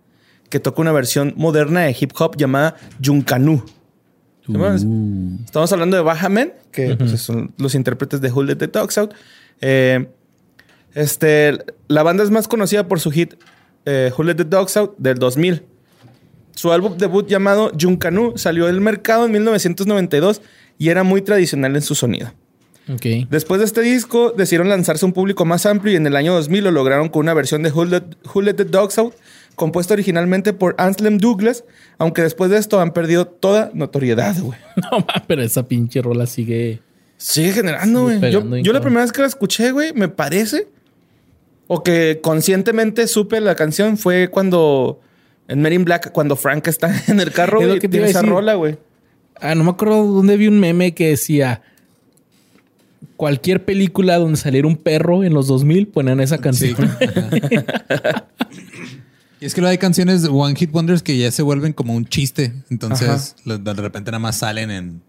que 0.51 0.59
toca 0.61 0.81
una 0.81 0.93
versión 0.93 1.35
moderna 1.37 1.83
de 1.83 1.97
hip 1.99 2.13
hop 2.19 2.37
llamada 2.37 2.77
Yuncanu. 3.01 3.65
Uh. 4.49 5.39
Estamos 5.45 5.73
hablando 5.73 5.97
de 5.97 6.03
Bajamen, 6.03 6.53
que 6.71 6.97
pues, 6.97 7.21
son 7.21 7.53
los 7.59 7.75
intérpretes 7.75 8.21
de 8.21 8.31
Who 8.31 8.45
Let 8.45 8.57
the 8.57 8.69
Dogs 8.69 8.99
Out. 8.99 9.15
Eh, 9.61 10.07
este, 10.95 11.59
la 11.89 12.03
banda 12.03 12.23
es 12.23 12.31
más 12.31 12.49
conocida 12.49 12.89
por 12.89 13.01
su 13.01 13.11
hit 13.11 13.35
eh, 13.85 14.13
Who 14.17 14.25
Let 14.25 14.37
the 14.37 14.45
Dogs 14.45 14.77
Out 14.77 14.97
del 14.99 15.19
2000. 15.19 15.63
Su 16.55 16.73
álbum 16.73 16.97
debut 16.97 17.29
llamado 17.29 17.71
Junkanu 17.79 18.39
salió 18.39 18.67
del 18.67 18.81
mercado 18.81 19.27
en 19.27 19.33
1992 19.33 20.41
y 20.79 20.89
era 20.89 21.03
muy 21.03 21.23
tradicional 21.23 21.77
en 21.77 21.83
su 21.83 21.95
sonido. 21.95 22.33
Ok. 22.93 23.29
Después 23.29 23.59
de 23.59 23.67
este 23.67 23.83
disco, 23.83 24.33
decidieron 24.37 24.69
lanzarse 24.69 25.05
a 25.05 25.09
un 25.09 25.13
público 25.13 25.45
más 25.45 25.67
amplio 25.67 25.93
y 25.93 25.97
en 25.97 26.07
el 26.07 26.17
año 26.17 26.33
2000 26.35 26.65
lo 26.65 26.71
lograron 26.71 27.09
con 27.09 27.21
una 27.21 27.35
versión 27.35 27.63
de 27.63 27.71
Who 27.71 27.85
Let, 27.87 28.05
Who 28.33 28.43
Let 28.43 28.55
the 28.55 28.65
Dogs 28.65 28.97
Out, 28.99 29.15
compuesta 29.57 29.95
originalmente 29.95 30.53
por 30.53 30.77
Anselm 30.79 31.19
Douglas, 31.19 31.65
aunque 31.99 32.23
después 32.23 32.51
de 32.51 32.59
esto 32.59 32.81
han 32.81 32.93
perdido 32.93 33.27
toda 33.27 33.71
notoriedad, 33.75 34.37
güey. 34.41 34.59
No, 34.77 35.01
ma, 35.01 35.25
pero 35.27 35.43
esa 35.43 35.67
pinche 35.67 36.01
rola 36.03 36.27
sigue. 36.27 36.81
Sigue 37.17 37.53
generando, 37.53 38.03
güey. 38.03 38.21
Yo, 38.31 38.73
la 38.73 38.81
primera 38.81 39.03
vez 39.03 39.11
que 39.13 39.23
la 39.23 39.27
escuché, 39.27 39.73
güey, 39.73 39.93
me 39.95 40.09
parece, 40.09 40.69
o 41.67 41.83
que 41.83 42.21
conscientemente 42.23 43.07
supe 43.09 43.41
la 43.41 43.55
canción 43.55 43.97
fue 43.97 44.29
cuando 44.29 45.01
en 45.49 45.63
Men 45.63 45.73
in 45.73 45.85
Black, 45.85 46.13
cuando 46.13 46.37
Frank 46.37 46.69
está 46.69 46.95
en 47.09 47.19
el 47.21 47.33
carro, 47.33 47.59
güey, 47.59 47.81
tiene 47.81 48.07
esa 48.09 48.21
decir. 48.21 48.31
rola, 48.31 48.55
güey. 48.55 48.77
Ah, 49.41 49.55
no 49.55 49.65
me 49.65 49.71
acuerdo 49.71 50.07
dónde 50.07 50.37
vi 50.37 50.47
un 50.49 50.61
meme 50.61 50.95
que 50.95 51.09
decía. 51.09 51.63
Cualquier 53.17 53.65
película 53.65 54.19
donde 54.19 54.37
saliera 54.37 54.69
un 54.69 54.77
perro 54.77 55.25
en 55.25 55.33
los 55.33 55.47
2000 55.47 55.89
ponían 55.89 56.21
esa 56.21 56.37
canción. 56.39 56.77
Y 59.41 59.47
es 59.47 59.55
que 59.55 59.61
luego 59.61 59.71
hay 59.71 59.79
canciones 59.79 60.23
de 60.23 60.29
One 60.29 60.55
Hit 60.57 60.73
Wonders 60.73 61.03
que 61.03 61.17
ya 61.19 61.31
se 61.31 61.43
vuelven 61.43 61.73
como 61.73 61.95
un 61.95 62.07
chiste. 62.07 62.53
Entonces, 62.71 63.37
de 63.45 63.75
repente 63.75 64.11
nada 64.11 64.19
más 64.19 64.39
salen 64.39 64.71
en, 64.71 65.03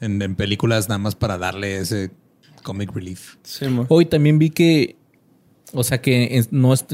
en, 0.00 0.20
en 0.20 0.34
películas 0.34 0.88
nada 0.88 0.98
más 0.98 1.14
para 1.14 1.38
darle 1.38 1.78
ese 1.78 2.10
comic 2.62 2.92
relief. 2.94 3.36
Sí. 3.42 3.66
Hoy 3.88 4.06
también 4.06 4.38
vi 4.38 4.50
que. 4.50 4.96
O 5.74 5.84
sea, 5.84 6.02
que 6.02 6.36
es- 6.36 6.52
no, 6.52 6.74
es- 6.74 6.84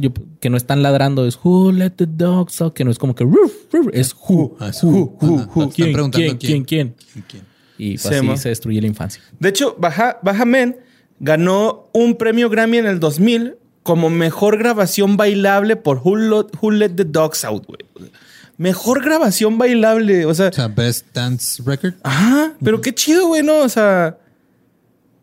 que 0.40 0.50
no 0.50 0.56
están 0.56 0.84
ladrando, 0.84 1.26
es 1.26 1.36
Who 1.42 1.72
let 1.72 1.90
the 1.90 2.06
dogs 2.06 2.60
out, 2.60 2.74
que 2.74 2.84
no 2.84 2.92
es 2.92 2.98
como 2.98 3.12
que 3.16 3.24
ruf, 3.24 3.52
ruf, 3.72 3.88
es 3.92 4.14
Who. 4.14 4.56
Ah, 4.60 4.68
es 4.68 4.84
who, 4.84 5.16
who, 5.20 5.48
who, 5.52 5.70
¿Quién, 5.70 5.92
preguntando 5.92 6.38
quién, 6.38 6.38
quién, 6.38 6.64
quién. 6.64 6.94
quién? 7.12 7.24
¿Quién? 7.26 7.42
Y 7.76 7.98
pues 7.98 8.02
Sí, 8.20 8.28
así 8.28 8.42
se 8.42 8.48
destruye 8.50 8.80
la 8.80 8.86
infancia. 8.86 9.20
De 9.40 9.48
hecho, 9.48 9.74
Baja, 9.80 10.20
Baja 10.22 10.44
Men 10.44 10.76
ganó 11.18 11.90
un 11.92 12.14
premio 12.16 12.48
Grammy 12.50 12.78
en 12.78 12.86
el 12.86 13.00
2000 13.00 13.56
como 13.82 14.10
mejor 14.10 14.58
grabación 14.58 15.16
bailable 15.16 15.76
por 15.76 15.98
Who, 16.04 16.16
Lo- 16.16 16.46
Who 16.60 16.70
Let 16.72 16.90
the 16.90 17.04
Dogs 17.04 17.44
Out, 17.44 17.66
güey. 17.66 18.10
Mejor 18.56 19.02
grabación 19.04 19.56
bailable, 19.56 20.26
o 20.26 20.34
sea, 20.34 20.48
O 20.48 20.52
sea, 20.52 20.68
Best 20.68 21.06
Dance 21.14 21.62
Record. 21.64 21.94
Ajá, 22.02 22.54
pero 22.62 22.80
qué 22.80 22.92
chido, 22.94 23.28
güey, 23.28 23.42
¿no? 23.42 23.58
O 23.60 23.68
sea, 23.68 24.18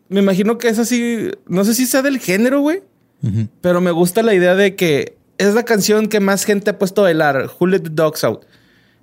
me 0.08 0.20
imagino 0.20 0.56
que 0.56 0.68
es 0.68 0.78
así, 0.78 1.30
no 1.46 1.64
sé 1.64 1.74
si 1.74 1.84
sea 1.86 2.00
del 2.02 2.18
género, 2.18 2.60
güey, 2.60 2.82
pero 3.60 3.80
me 3.80 3.90
gusta 3.90 4.22
la 4.22 4.34
idea 4.34 4.54
de 4.54 4.74
que 4.76 5.16
es 5.36 5.52
la 5.54 5.64
canción 5.64 6.06
que 6.08 6.20
más 6.20 6.44
gente 6.44 6.70
ha 6.70 6.78
puesto 6.78 7.00
a 7.02 7.04
bailar, 7.04 7.50
Who 7.58 7.66
Let 7.66 7.80
the 7.80 7.90
Dogs 7.90 8.24
Out. 8.24 8.42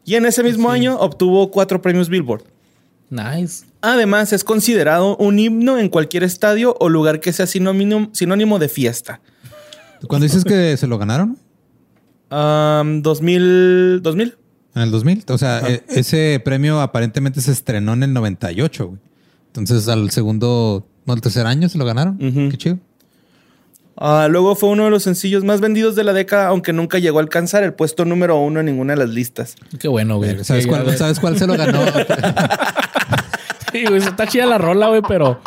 Y 0.05 0.15
en 0.15 0.25
ese 0.25 0.41
mismo 0.43 0.71
año 0.71 0.97
obtuvo 0.97 1.51
cuatro 1.51 1.81
premios 1.81 2.09
Billboard. 2.09 2.43
Nice. 3.09 3.65
Además, 3.81 4.33
es 4.33 4.43
considerado 4.43 5.15
un 5.17 5.37
himno 5.37 5.77
en 5.77 5.89
cualquier 5.89 6.23
estadio 6.23 6.75
o 6.79 6.89
lugar 6.89 7.19
que 7.19 7.31
sea 7.33 7.45
sinónimo, 7.45 8.09
sinónimo 8.13 8.57
de 8.59 8.69
fiesta. 8.69 9.21
¿Cuándo 10.07 10.23
dices 10.25 10.43
que 10.43 10.75
se 10.77 10.87
lo 10.87 10.97
ganaron? 10.97 11.37
Am, 12.29 13.01
2000, 13.01 14.01
2000. 14.01 14.37
En 14.75 14.81
el 14.81 14.91
2000. 14.91 15.25
O 15.29 15.37
sea, 15.37 15.59
e- 15.67 15.83
ese 15.89 16.41
premio 16.43 16.81
aparentemente 16.81 17.41
se 17.41 17.51
estrenó 17.51 17.93
en 17.93 18.03
el 18.03 18.13
98, 18.13 18.87
güey. 18.87 18.99
Entonces, 19.47 19.87
al 19.87 20.09
segundo, 20.11 20.85
no, 21.05 21.13
al 21.13 21.21
tercer 21.21 21.45
año 21.45 21.69
se 21.69 21.77
lo 21.77 21.85
ganaron. 21.85 22.17
Qué 22.17 22.57
chido. 22.57 22.79
Ah, 23.95 24.27
luego 24.29 24.55
fue 24.55 24.69
uno 24.69 24.85
de 24.85 24.89
los 24.89 25.03
sencillos 25.03 25.43
más 25.43 25.61
vendidos 25.61 25.95
de 25.95 26.03
la 26.03 26.13
década, 26.13 26.47
aunque 26.47 26.73
nunca 26.73 26.97
llegó 26.97 27.19
a 27.19 27.21
alcanzar 27.21 27.63
el 27.63 27.73
puesto 27.75 28.05
número 28.05 28.35
uno 28.39 28.59
en 28.59 28.65
ninguna 28.65 28.93
de 28.93 28.99
las 28.99 29.09
listas. 29.09 29.55
Qué 29.79 29.87
bueno, 29.87 30.17
güey. 30.17 30.43
¿Sabes 30.43 30.63
Sí, 30.63 30.69
cuál. 30.69 30.97
¿Sabes 30.97 31.19
cuál 31.19 31.37
se 31.37 31.45
lo 31.45 31.55
ganó? 31.55 31.79
Sí, 33.71 33.85
güey, 33.87 33.97
está 34.03 34.27
chida 34.27 34.45
la 34.45 34.59
rola, 34.59 34.87
güey, 34.89 35.01
pero. 35.07 35.39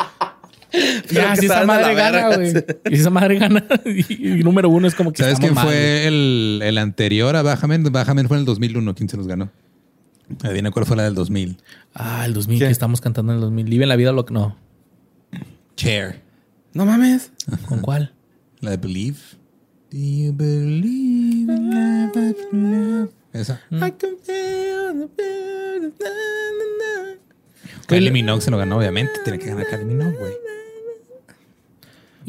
Ya, 1.11 1.33
que 1.33 1.41
si 1.41 1.45
esa 1.45 1.65
madre 1.65 1.95
gana, 1.95 2.35
güey. 2.35 2.51
si 2.51 2.95
esa 2.95 3.09
madre 3.09 3.39
gana. 3.39 3.63
Y, 3.85 4.39
y 4.39 4.43
número 4.43 4.69
uno 4.69 4.87
es 4.87 4.95
como 4.95 5.13
que. 5.13 5.23
¿Sabes 5.23 5.39
quién 5.39 5.53
mal, 5.53 5.65
fue 5.65 6.07
el, 6.07 6.61
el 6.63 6.77
anterior 6.77 7.35
a 7.35 7.41
Bajamen? 7.41 7.83
Bajamen 7.83 8.27
fue 8.27 8.37
en 8.37 8.41
el 8.41 8.45
2001. 8.45 8.95
¿Quién 8.95 9.09
se 9.09 9.17
los 9.17 9.27
ganó? 9.27 9.49
Adivina 10.43 10.71
cuál 10.71 10.85
fue 10.85 10.97
la 10.97 11.03
del 11.03 11.15
2000. 11.15 11.57
Ah, 11.93 12.25
el 12.25 12.33
2000 12.33 12.59
¿Qué? 12.59 12.65
que 12.65 12.71
estamos 12.71 12.99
cantando 13.01 13.31
en 13.31 13.37
el 13.37 13.41
2000. 13.41 13.65
Vive 13.65 13.85
la 13.85 13.95
vida 13.95 14.11
lo 14.11 14.25
que 14.25 14.33
no. 14.33 14.57
Chair. 15.75 16.21
No 16.73 16.85
mames. 16.85 17.31
¿Con 17.67 17.79
cuál? 17.79 18.13
La 18.59 18.71
de 18.71 18.77
Believe. 18.77 19.17
Do 19.91 19.97
you 19.97 20.33
believe 20.33 21.51
in 21.53 21.69
love? 21.69 23.09
Esa. 23.33 23.61
I 23.71 23.91
can 23.91 24.17
feel 24.21 24.93
the 24.93 25.07
fear, 25.15 25.79
na, 25.79 25.87
na, 25.89 26.65
na. 26.79 27.15
Kylie 27.87 28.11
Minogue 28.11 28.41
se 28.41 28.51
lo 28.51 28.57
ganó, 28.57 28.77
obviamente. 28.77 29.13
Tiene 29.23 29.39
que 29.39 29.45
ganar 29.45 29.65
Kylie 29.67 29.85
Minogue, 29.85 30.17
güey. 30.17 30.33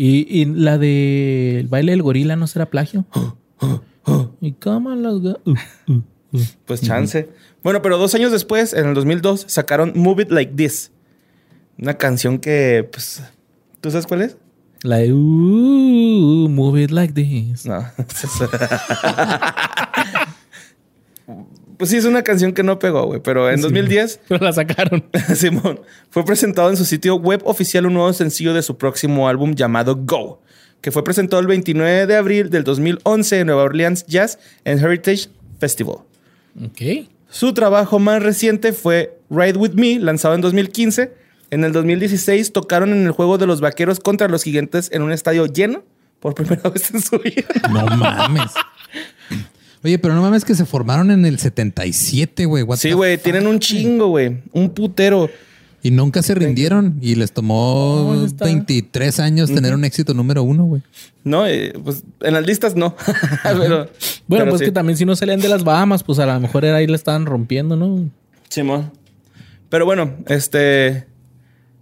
Y, 0.01 0.27
y 0.31 0.45
la 0.45 0.79
de 0.79 1.59
el 1.59 1.67
baile 1.67 1.91
del 1.91 2.03
gorila 2.03 2.37
no 2.37 2.47
será 2.47 2.71
plagio. 2.71 3.05
y 4.41 4.55
los 4.63 5.23
ga- 5.23 5.41
uh, 5.45 5.93
uh, 5.93 6.03
uh. 6.33 6.41
Pues 6.67 6.83
chance. 6.83 7.29
Bueno, 7.65 7.83
pero 7.83 7.99
dos 7.99 8.15
años 8.15 8.31
después, 8.31 8.75
en 8.75 8.87
el 8.87 8.95
2002, 8.95 9.47
sacaron 9.49 9.95
Move 9.97 10.23
It 10.23 10.31
Like 10.31 10.53
This. 10.55 10.93
Una 11.79 11.95
canción 11.99 12.39
que, 12.39 12.89
pues, 12.93 13.25
¿tú 13.81 13.91
sabes 13.91 14.07
cuál 14.07 14.23
es? 14.23 14.37
La 14.85 14.99
de 14.99 15.13
uh, 15.13 15.17
move 16.49 16.81
it 16.81 16.93
like 16.93 17.13
this. 17.13 17.67
No. 17.67 17.85
pues 21.79 21.91
sí, 21.91 21.97
es 21.97 22.05
una 22.05 22.23
canción 22.23 22.53
que 22.53 22.63
no 22.63 22.79
pegó, 22.79 23.07
güey. 23.07 23.21
Pero 23.21 23.51
en 23.51 23.61
2010, 23.61 24.21
Pero 24.29 24.45
la 24.45 24.53
sacaron. 24.53 25.05
Simón, 25.35 25.81
fue 26.11 26.25
presentado 26.25 26.69
en 26.71 26.77
su 26.77 26.85
sitio 26.85 27.15
web 27.15 27.41
oficial 27.45 27.87
un 27.87 27.95
nuevo 27.95 28.13
sencillo 28.13 28.53
de 28.53 28.63
su 28.63 28.77
próximo 28.77 29.29
álbum 29.29 29.55
llamado 29.55 29.97
Go, 29.97 30.43
que 30.81 30.91
fue 30.91 31.05
presentado 31.05 31.41
el 31.41 31.47
29 31.47 32.07
de 32.07 32.17
abril 32.17 32.51
del 32.51 32.65
2011 32.65 33.41
en 33.41 33.47
Nueva 33.47 33.63
Orleans 33.63 34.05
Jazz 34.07 34.39
and 34.65 34.85
Heritage 34.85 35.29
Festival. 35.59 35.99
Ok. 36.63 37.09
Su 37.31 37.55
trabajo 37.55 37.99
más 37.99 38.23
reciente 38.23 38.73
fue 38.73 39.19
Ride 39.31 39.59
With 39.59 39.75
Me, 39.75 39.99
lanzado 39.99 40.35
en 40.35 40.41
2015. 40.41 41.13
En 41.51 41.65
el 41.65 41.73
2016 41.73 42.53
tocaron 42.53 42.93
en 42.93 43.07
el 43.07 43.13
juego 43.13 43.39
de 43.39 43.47
los 43.47 43.61
vaqueros 43.61 44.01
contra 44.01 44.29
los 44.29 44.43
gigantes 44.43 44.91
en 44.93 45.03
un 45.03 45.13
estadio 45.13 45.47
lleno 45.47 45.85
por 46.21 46.35
primera 46.35 46.69
vez 46.71 46.93
en 46.93 47.01
su 47.01 47.19
vida. 47.19 47.45
No 47.71 47.87
mames. 47.87 48.53
Oye, 49.85 49.99
pero 49.99 50.15
no 50.15 50.23
mames 50.23 50.45
que 50.45 50.55
se 50.55 50.65
formaron 50.65 51.11
en 51.11 51.25
el 51.25 51.39
77, 51.39 52.45
güey. 52.47 52.65
Sí, 52.77 52.89
the 52.89 52.95
güey, 52.95 53.19
tienen 53.19 53.47
un 53.47 53.59
chingo, 53.61 54.09
güey. 54.09 54.39
Un 54.53 54.71
putero. 54.71 55.31
Y 55.83 55.93
nunca 55.93 56.23
se 56.23 56.35
rindieron. 56.35 56.99
Y 57.01 57.15
les 57.15 57.31
tomó 57.33 58.13
No, 58.15 58.25
está. 58.27 58.47
23 58.47 59.21
años 59.21 59.53
tener 59.55 59.75
un 59.75 59.85
éxito 59.85 60.13
número 60.13 60.43
uno, 60.43 60.65
güey. 60.65 60.83
No, 61.23 61.47
Eh, 61.47 61.73
pues 61.85 62.03
en 62.21 62.35
las 62.35 62.45
listas 62.45 62.75
no. 62.75 62.97
pero, 63.45 63.59
Bueno, 63.59 63.89
pero 64.29 64.49
pues 64.49 64.59
sí. 64.59 64.65
que 64.67 64.73
también 64.73 64.97
si 64.99 65.05
no 65.05 65.15
salían 65.15 65.41
de 65.41 65.49
las 65.49 65.63
Bahamas, 65.63 66.03
pues 66.03 66.19
a 66.19 66.27
lo 66.27 66.41
mejor 66.41 66.65
era 66.65 66.79
ahí 66.79 66.87
la 66.89 66.97
estaban 66.97 67.27
rompiendo, 67.27 67.77
¿no? 67.77 68.11
Simón. 68.49 68.91
Pero 69.69 69.85
bueno, 69.85 70.17
este. 70.27 71.07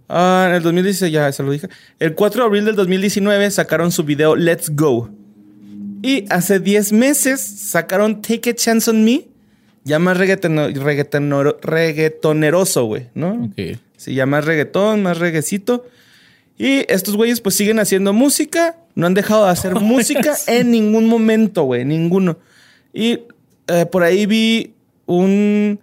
Ah, 0.09 0.45
en 0.49 0.55
el 0.55 0.63
2016, 0.63 1.11
ya 1.11 1.31
se 1.31 1.41
lo 1.43 1.51
dije. 1.51 1.67
El 1.99 2.13
4 2.13 2.43
de 2.43 2.47
abril 2.47 2.65
del 2.65 2.75
2019 2.75 3.49
sacaron 3.51 3.91
su 3.91 4.03
video 4.03 4.35
Let's 4.35 4.69
Go. 4.75 5.09
Y 6.01 6.25
hace 6.29 6.59
10 6.59 6.91
meses 6.93 7.41
sacaron 7.41 8.21
Take 8.21 8.51
a 8.51 8.55
Chance 8.55 8.89
on 8.91 9.03
Me, 9.03 9.25
ya 9.83 9.99
más 9.99 10.17
reggaetonero- 10.17 11.59
reggaetoneroso, 11.61 12.85
güey, 12.85 13.07
¿no? 13.15 13.33
Ok. 13.45 13.77
Sí, 13.97 14.13
ya 14.13 14.25
más 14.25 14.45
reggaetón, 14.45 15.01
más 15.03 15.17
reguecito. 15.17 15.85
Y 16.57 16.85
estos 16.91 17.15
güeyes 17.15 17.41
pues 17.41 17.55
siguen 17.55 17.79
haciendo 17.79 18.13
música. 18.13 18.75
No 18.95 19.07
han 19.07 19.13
dejado 19.13 19.45
de 19.45 19.51
hacer 19.51 19.75
música 19.79 20.35
en 20.47 20.71
ningún 20.71 21.05
momento, 21.07 21.63
güey. 21.63 21.85
Ninguno. 21.85 22.37
Y 22.93 23.19
eh, 23.67 23.85
por 23.91 24.03
ahí 24.03 24.25
vi 24.25 24.73
un... 25.05 25.79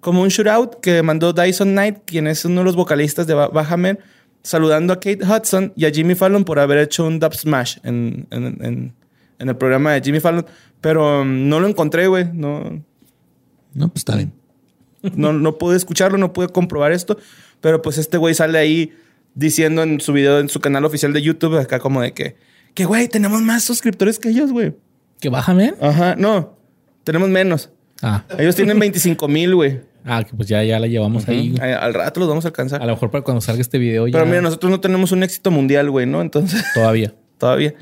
Como 0.00 0.22
un 0.22 0.28
shootout 0.28 0.76
que 0.80 1.02
mandó 1.02 1.32
Dyson 1.32 1.72
Knight, 1.72 1.98
quien 2.04 2.28
es 2.28 2.44
uno 2.44 2.60
de 2.60 2.64
los 2.66 2.76
vocalistas 2.76 3.26
de 3.26 3.34
Ba- 3.34 3.48
Bajamer, 3.48 3.98
saludando 4.42 4.92
a 4.92 4.96
Kate 5.00 5.18
Hudson 5.24 5.72
y 5.76 5.86
a 5.86 5.90
Jimmy 5.90 6.14
Fallon 6.14 6.44
por 6.44 6.60
haber 6.60 6.78
hecho 6.78 7.04
un 7.04 7.18
dub 7.18 7.34
smash 7.34 7.78
en, 7.82 8.26
en- 8.30 8.58
en- 8.64 8.92
en 9.38 9.48
el 9.48 9.56
programa 9.56 9.92
de 9.92 10.00
Jimmy 10.00 10.20
Fallon. 10.20 10.46
Pero 10.80 11.22
um, 11.22 11.48
no 11.48 11.60
lo 11.60 11.68
encontré, 11.68 12.06
güey. 12.06 12.26
No, 12.32 12.82
No, 13.74 13.88
pues 13.88 14.00
está 14.00 14.16
bien. 14.16 14.32
no, 15.14 15.32
no 15.32 15.58
pude 15.58 15.76
escucharlo, 15.76 16.18
no 16.18 16.32
pude 16.32 16.48
comprobar 16.48 16.92
esto, 16.92 17.18
pero 17.60 17.82
pues 17.82 17.98
este 17.98 18.16
güey 18.16 18.34
sale 18.34 18.58
ahí 18.58 18.92
diciendo 19.34 19.82
en 19.82 20.00
su 20.00 20.12
video, 20.12 20.40
en 20.40 20.48
su 20.48 20.60
canal 20.60 20.84
oficial 20.84 21.12
de 21.12 21.22
YouTube, 21.22 21.56
acá 21.56 21.78
como 21.78 22.02
de 22.02 22.12
que, 22.12 22.36
que 22.74 22.84
güey, 22.84 23.08
tenemos 23.08 23.40
más 23.42 23.64
suscriptores 23.64 24.18
que 24.18 24.30
ellos, 24.30 24.50
güey. 24.50 24.74
¿Que 25.20 25.28
bájame? 25.28 25.74
Ajá, 25.80 26.16
no, 26.16 26.56
tenemos 27.04 27.28
menos. 27.28 27.70
Ah. 28.02 28.24
Ellos 28.38 28.56
tienen 28.56 28.78
25 28.80 29.28
mil, 29.28 29.54
güey. 29.54 29.80
Ah, 30.04 30.24
que 30.24 30.34
pues 30.34 30.48
ya, 30.48 30.62
ya 30.64 30.78
la 30.78 30.86
llevamos 30.86 31.28
ahí. 31.28 31.54
Al 31.60 31.92
rato 31.92 32.20
los 32.20 32.28
vamos 32.28 32.44
a 32.44 32.48
alcanzar. 32.48 32.82
A 32.82 32.86
lo 32.86 32.92
mejor 32.92 33.10
para 33.10 33.22
cuando 33.22 33.40
salga 33.40 33.60
este 33.60 33.78
video 33.78 34.06
ya 34.06 34.12
Pero 34.12 34.26
mira, 34.26 34.40
nosotros 34.40 34.70
no 34.70 34.80
tenemos 34.80 35.12
un 35.12 35.22
éxito 35.22 35.50
mundial, 35.50 35.90
güey, 35.90 36.06
¿no? 36.06 36.22
Entonces, 36.22 36.64
todavía. 36.72 37.14
todavía. 37.38 37.74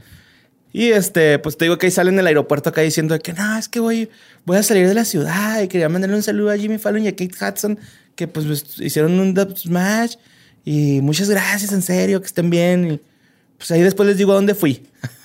Y 0.78 0.90
este, 0.92 1.38
pues 1.38 1.56
te 1.56 1.64
digo 1.64 1.78
que 1.78 1.86
ahí 1.86 1.90
salen 1.90 2.16
del 2.16 2.26
aeropuerto 2.26 2.68
acá 2.68 2.82
diciendo 2.82 3.18
que 3.18 3.32
no, 3.32 3.56
es 3.56 3.66
que 3.66 3.80
voy, 3.80 4.10
voy 4.44 4.58
a 4.58 4.62
salir 4.62 4.86
de 4.86 4.92
la 4.92 5.06
ciudad 5.06 5.62
y 5.62 5.68
quería 5.68 5.88
mandarle 5.88 6.16
un 6.16 6.22
saludo 6.22 6.50
a 6.50 6.56
Jimmy 6.58 6.76
Fallon 6.76 7.02
y 7.04 7.08
a 7.08 7.12
Kate 7.12 7.30
Hudson, 7.40 7.78
que 8.14 8.28
pues, 8.28 8.44
pues, 8.44 8.78
hicieron 8.80 9.18
un 9.18 9.32
dub 9.32 9.56
smash. 9.56 10.16
Y 10.66 11.00
muchas 11.00 11.30
gracias, 11.30 11.72
en 11.72 11.80
serio, 11.80 12.20
que 12.20 12.26
estén 12.26 12.50
bien. 12.50 12.90
Y 12.92 13.00
pues 13.56 13.70
ahí 13.70 13.80
después 13.80 14.06
les 14.06 14.18
digo 14.18 14.32
a 14.32 14.34
dónde 14.34 14.54
fui. 14.54 14.82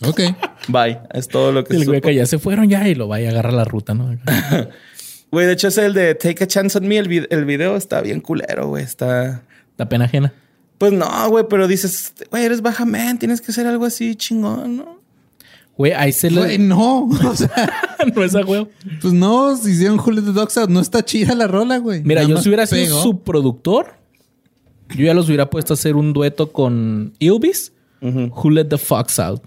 Ok. 0.00 0.20
Bye. 0.68 1.00
Es 1.12 1.26
todo 1.26 1.50
lo 1.50 1.64
que 1.64 1.74
El 1.74 1.84
güey 1.84 2.00
que 2.00 2.14
ya 2.14 2.24
se 2.24 2.38
fueron 2.38 2.68
ya 2.68 2.86
y 2.88 2.94
lo 2.94 3.08
vaya 3.08 3.28
a 3.28 3.32
agarrar 3.32 3.52
la 3.52 3.64
ruta, 3.64 3.94
¿no? 3.94 4.16
Güey, 5.32 5.46
de 5.46 5.52
hecho 5.52 5.68
es 5.68 5.76
el 5.76 5.92
de 5.92 6.14
Take 6.14 6.44
a 6.44 6.46
Chance 6.46 6.78
on 6.78 6.86
Me. 6.86 6.96
El, 6.98 7.08
vi- 7.08 7.26
el 7.30 7.44
video 7.44 7.76
está 7.76 8.00
bien 8.00 8.20
culero, 8.20 8.68
güey. 8.68 8.84
Está... 8.84 9.42
La 9.76 9.88
pena 9.88 10.04
ajena. 10.06 10.32
Pues 10.78 10.92
no, 10.92 11.28
güey, 11.28 11.44
pero 11.48 11.66
dices, 11.66 12.14
güey, 12.30 12.44
eres 12.44 12.62
baja 12.62 12.84
man, 12.84 13.18
tienes 13.18 13.40
que 13.40 13.50
hacer 13.50 13.66
algo 13.66 13.84
así 13.84 14.14
chingón, 14.14 14.76
¿no? 14.76 14.98
Güey, 15.76 15.92
ahí 15.92 16.12
se 16.12 16.30
le... 16.30 16.40
Güey, 16.40 16.58
no. 16.58 17.08
O 17.24 17.36
sea, 17.36 17.50
no 18.14 18.24
es 18.24 18.34
a 18.34 18.40
huevo. 18.40 18.68
pues 19.00 19.12
no, 19.12 19.56
si 19.56 19.70
hicieron 19.70 19.98
Julio 19.98 20.22
the 20.22 20.32
Dogs 20.32 20.56
Out, 20.56 20.70
no 20.70 20.80
está 20.80 21.04
chida 21.04 21.34
la 21.34 21.46
rola, 21.46 21.78
güey. 21.78 22.02
Mira, 22.02 22.22
Nada 22.22 22.34
yo 22.34 22.42
si 22.42 22.48
hubiera 22.48 22.66
sido 22.66 23.02
su 23.02 23.20
productor, 23.22 23.94
yo 24.96 25.04
ya 25.06 25.14
los 25.14 25.26
hubiera 25.26 25.50
puesto 25.50 25.72
a 25.72 25.74
hacer 25.74 25.96
un 25.96 26.12
dueto 26.12 26.52
con 26.52 27.12
Ilvis. 27.18 27.72
Who 28.00 28.50
let 28.50 28.66
the 28.66 28.78
fox 28.78 29.18
out? 29.18 29.42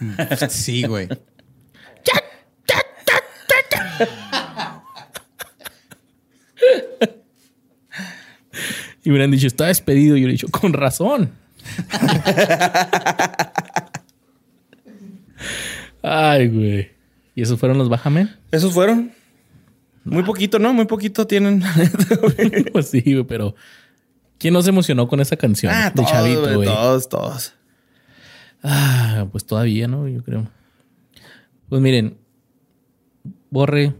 Sí, 0.48 0.84
güey. 0.84 1.08
Y 9.08 9.10
hubieran 9.10 9.30
dicho, 9.30 9.46
está 9.46 9.68
despedido. 9.68 10.18
Y 10.18 10.20
yo 10.20 10.26
le 10.26 10.32
he 10.32 10.36
dicho, 10.36 10.48
con 10.50 10.74
razón. 10.74 11.30
Ay, 16.02 16.48
güey. 16.48 16.90
¿Y 17.34 17.40
esos 17.40 17.58
fueron 17.58 17.78
los 17.78 17.88
Bajamen? 17.88 18.36
Esos 18.52 18.74
fueron. 18.74 19.12
Muy 20.04 20.24
poquito, 20.24 20.58
¿no? 20.58 20.74
Muy 20.74 20.84
poquito 20.84 21.26
tienen. 21.26 21.62
pues 22.72 22.90
sí, 22.90 23.00
güey, 23.00 23.24
pero 23.24 23.54
¿quién 24.36 24.52
no 24.52 24.60
se 24.60 24.68
emocionó 24.68 25.08
con 25.08 25.20
esa 25.20 25.38
canción? 25.38 25.72
ah, 25.74 25.88
de 25.88 25.90
todos, 25.92 26.10
chavito, 26.10 26.54
güey. 26.56 26.68
todos, 26.68 27.08
todos. 27.08 27.54
Ah, 28.62 29.26
pues 29.32 29.46
todavía, 29.46 29.88
¿no? 29.88 30.06
Yo 30.06 30.22
creo. 30.22 30.50
Pues 31.70 31.80
miren, 31.80 32.18
Borre, 33.48 33.94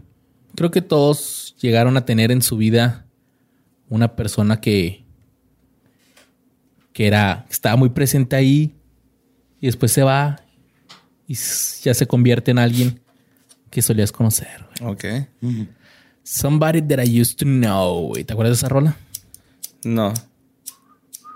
creo 0.53 0.69
que 0.69 0.83
todos 0.83 1.55
llegaron 1.59 1.97
a 1.97 2.05
tener 2.05 2.31
en 2.31 2.43
su 2.43 2.57
vida 2.57 3.07
una 3.89 4.15
persona 4.15 4.61
que, 4.61 5.03
que 6.93 7.07
era, 7.07 7.45
estaba 7.49 7.75
muy 7.75 7.89
presente 7.89 8.35
ahí 8.35 8.75
y 9.59 9.65
después 9.65 9.91
se 9.91 10.03
va 10.03 10.41
y 11.27 11.35
ya 11.35 11.93
se 11.93 12.07
convierte 12.07 12.51
en 12.51 12.59
alguien 12.59 13.01
que 13.69 13.81
solías 13.81 14.11
conocer. 14.11 14.65
güey. 14.81 14.91
Ok. 14.93 15.05
Somebody 16.23 16.81
that 16.81 17.03
I 17.03 17.21
used 17.21 17.37
to 17.37 17.45
know. 17.45 18.07
güey. 18.09 18.23
¿Te 18.23 18.33
acuerdas 18.33 18.57
de 18.57 18.59
esa 18.59 18.69
rola? 18.69 18.95
No. 19.83 20.13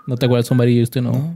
¿No 0.06 0.16
te 0.16 0.26
acuerdas 0.26 0.44
de 0.44 0.48
Somebody 0.48 0.76
You 0.76 0.82
Used 0.82 0.92
to 0.92 1.00
Know? 1.00 1.34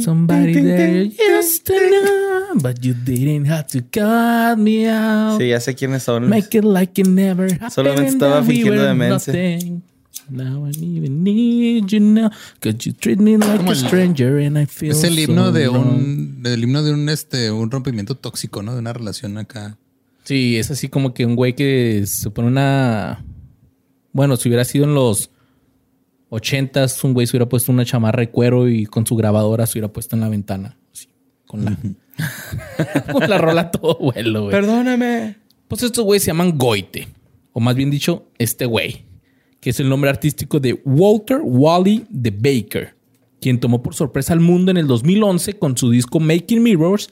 Somebody 0.00 0.54
that 0.54 0.88
you 0.88 1.38
used 1.38 1.64
to 1.66 1.74
know, 1.74 2.23
but 2.62 2.78
you 2.80 2.94
didn't 2.94 3.46
have 3.50 3.66
to 3.68 3.80
cut 3.90 4.56
me 4.58 4.88
out. 4.88 5.40
Sí, 5.40 5.48
ya 5.48 5.60
sé 5.60 5.74
quiénes 5.74 6.02
son. 6.02 6.28
Make 6.28 6.56
it 6.58 6.64
like 6.64 7.00
it 7.00 7.06
never 7.08 7.52
happened. 7.52 7.70
Solamente 7.72 8.10
estaba 8.12 8.42
fingiendo 8.42 8.80
were 8.82 8.88
demencia. 8.88 9.32
nothing. 9.32 9.82
Now 10.30 10.66
I 10.66 10.72
don't 10.72 10.82
even 10.82 11.22
need 11.22 11.86
you 11.88 12.00
now, 12.00 12.30
cause 12.60 12.76
you 12.86 12.92
treat 12.94 13.18
me 13.18 13.36
like 13.36 13.58
Como 13.58 13.70
a 13.70 13.74
el- 13.74 13.78
stranger 13.78 14.38
and 14.38 14.56
I 14.58 14.64
feel 14.64 14.92
Es 14.92 15.04
el 15.04 15.18
himno 15.18 15.46
so 15.46 15.52
de 15.52 15.68
wrong. 15.68 15.86
un, 15.86 16.42
del 16.42 16.62
himno 16.64 16.82
de 16.82 16.94
un 16.94 17.08
este, 17.10 17.50
un 17.50 17.70
rompimiento 17.70 18.14
tóxico, 18.14 18.62
¿no? 18.62 18.72
De 18.72 18.78
una 18.78 18.94
relación 18.94 19.36
acá. 19.36 19.76
Sí, 20.22 20.56
es 20.56 20.70
así 20.70 20.88
como 20.88 21.12
que 21.12 21.26
un 21.26 21.36
güey 21.36 21.54
que 21.54 22.04
se 22.06 22.30
pone 22.30 22.48
una. 22.48 23.22
Bueno, 24.12 24.36
si 24.36 24.48
hubiera 24.48 24.64
sido 24.64 24.84
en 24.86 24.94
los 24.94 25.28
ochentas, 26.30 27.02
un 27.04 27.12
güey 27.12 27.26
se 27.26 27.32
hubiera 27.36 27.48
puesto 27.48 27.70
una 27.72 27.84
chamarra 27.84 28.20
de 28.20 28.30
cuero 28.30 28.68
y 28.68 28.86
con 28.86 29.06
su 29.06 29.16
grabadora 29.16 29.66
se 29.66 29.72
hubiera 29.78 29.92
puesto 29.92 30.16
en 30.16 30.20
la 30.20 30.28
ventana. 30.30 30.76
así, 30.92 31.08
con 31.46 31.64
la. 31.66 31.76
la 33.28 33.38
rola 33.38 33.70
todo 33.70 33.96
vuelo, 33.98 34.42
güey. 34.44 34.52
Perdóname. 34.52 35.36
Pues 35.68 35.82
estos 35.82 36.04
güeyes 36.04 36.22
se 36.22 36.28
llaman 36.28 36.56
Goite. 36.58 37.08
O 37.52 37.60
más 37.60 37.74
bien 37.74 37.90
dicho, 37.90 38.28
este 38.38 38.66
güey. 38.66 39.04
Que 39.60 39.70
es 39.70 39.80
el 39.80 39.88
nombre 39.88 40.10
artístico 40.10 40.60
de 40.60 40.80
Walter 40.84 41.40
Wally 41.42 42.06
de 42.10 42.30
Baker. 42.30 42.94
Quien 43.40 43.58
tomó 43.60 43.82
por 43.82 43.94
sorpresa 43.94 44.32
al 44.32 44.40
mundo 44.40 44.70
en 44.70 44.76
el 44.76 44.86
2011 44.86 45.54
con 45.58 45.76
su 45.76 45.90
disco 45.90 46.20
Making 46.20 46.62
Mirrors. 46.62 47.10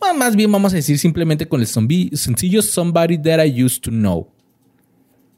Bueno, 0.00 0.18
más 0.18 0.36
bien 0.36 0.50
vamos 0.52 0.72
a 0.72 0.76
decir 0.76 0.98
simplemente 0.98 1.48
con 1.48 1.60
el 1.60 1.66
zombi- 1.66 2.14
sencillo 2.14 2.62
Somebody 2.62 3.18
That 3.20 3.44
I 3.44 3.64
Used 3.64 3.80
to 3.82 3.90
Know. 3.90 4.28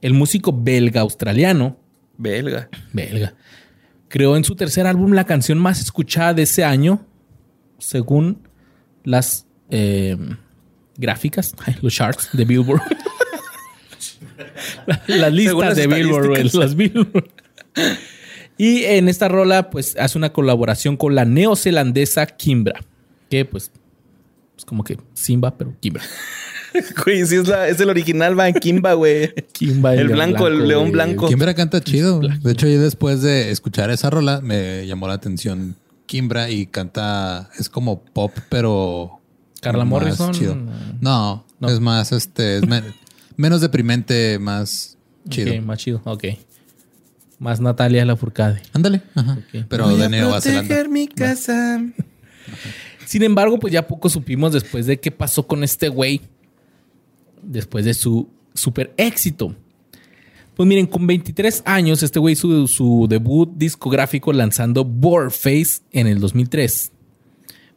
El 0.02 0.14
músico 0.14 0.52
belga-australiano 0.52 1.76
Belga. 2.18 2.68
belga. 2.92 3.34
Creó 4.08 4.36
en 4.36 4.44
su 4.44 4.54
tercer 4.56 4.86
álbum 4.86 5.12
la 5.12 5.24
canción 5.24 5.58
más 5.58 5.80
escuchada 5.80 6.34
de 6.34 6.42
ese 6.42 6.64
año, 6.64 7.06
según 7.78 8.42
las 9.04 9.46
eh, 9.70 10.16
gráficas, 10.96 11.54
los 11.82 11.94
charts 11.94 12.30
de 12.32 12.44
Billboard. 12.44 12.82
La- 14.86 15.02
las 15.06 15.32
listas 15.32 15.58
las 15.60 15.76
de 15.76 15.86
Billboard, 15.86 16.54
las 16.54 16.74
Billboard. 16.74 17.28
Y 18.56 18.84
en 18.84 19.08
esta 19.08 19.28
rola, 19.28 19.70
pues, 19.70 19.96
hace 19.98 20.18
una 20.18 20.32
colaboración 20.32 20.96
con 20.96 21.14
la 21.14 21.24
neozelandesa 21.24 22.26
Kimbra, 22.26 22.80
que 23.30 23.44
pues, 23.44 23.70
es 24.56 24.64
como 24.64 24.84
que 24.84 24.98
Simba, 25.14 25.56
pero 25.56 25.74
Kimbra. 25.80 26.02
Güey, 27.04 27.26
sí 27.26 27.34
es, 27.34 27.48
la, 27.48 27.66
es 27.68 27.80
el 27.80 27.88
original 27.90 28.36
Van 28.36 28.52
Kimba, 28.54 28.92
güey. 28.92 29.34
Kimba 29.52 29.94
El 29.94 30.08
blanco, 30.08 30.46
el 30.46 30.68
león 30.68 30.92
blanco. 30.92 31.26
Kimbra 31.26 31.52
canta 31.54 31.80
chido. 31.80 32.20
De 32.20 32.52
hecho, 32.52 32.68
yo 32.68 32.80
después 32.80 33.22
de 33.22 33.50
escuchar 33.50 33.90
esa 33.90 34.08
rola 34.08 34.40
me 34.40 34.86
llamó 34.86 35.08
la 35.08 35.14
atención 35.14 35.74
Kimbra 36.10 36.50
y 36.50 36.66
canta, 36.66 37.48
es 37.56 37.68
como 37.68 38.02
pop, 38.02 38.32
pero 38.48 39.20
Carla 39.60 39.84
más 39.84 39.90
Morrison. 39.90 40.32
chido. 40.32 40.56
No, 41.00 41.46
No. 41.60 41.68
es 41.68 41.78
más, 41.78 42.10
este, 42.10 42.56
es 42.56 42.66
men- 42.66 42.92
menos 43.36 43.60
deprimente, 43.60 44.40
más 44.40 44.98
chido. 45.28 45.52
Ok, 45.54 45.60
más 45.62 45.78
chido, 45.78 46.02
ok. 46.04 46.24
Más 47.38 47.60
Natalia 47.60 48.04
Lafourcade. 48.04 48.60
Ándale, 48.72 49.02
ajá. 49.14 49.38
Pero 49.68 49.84
Voy 49.84 49.98
de 49.98 50.04
a 50.06 50.08
Nueva 50.08 50.40
Zelanda. 50.40 50.62
proteger 50.66 50.88
mi 50.88 51.06
casa. 51.06 51.80
Sin 53.06 53.22
embargo, 53.22 53.60
pues 53.60 53.72
ya 53.72 53.86
poco 53.86 54.08
supimos 54.08 54.52
después 54.52 54.86
de 54.86 54.98
qué 54.98 55.12
pasó 55.12 55.46
con 55.46 55.62
este 55.62 55.88
güey. 55.88 56.22
Después 57.40 57.84
de 57.84 57.94
su 57.94 58.28
super 58.52 58.92
éxito. 58.96 59.54
Pues 60.60 60.68
miren, 60.68 60.88
con 60.88 61.06
23 61.06 61.62
años, 61.64 62.02
este 62.02 62.18
güey 62.18 62.34
hizo 62.34 62.66
su 62.66 63.06
debut 63.08 63.50
discográfico 63.56 64.30
lanzando 64.30 64.84
Boreface 64.84 65.80
en 65.90 66.06
el 66.06 66.20
2003, 66.20 66.92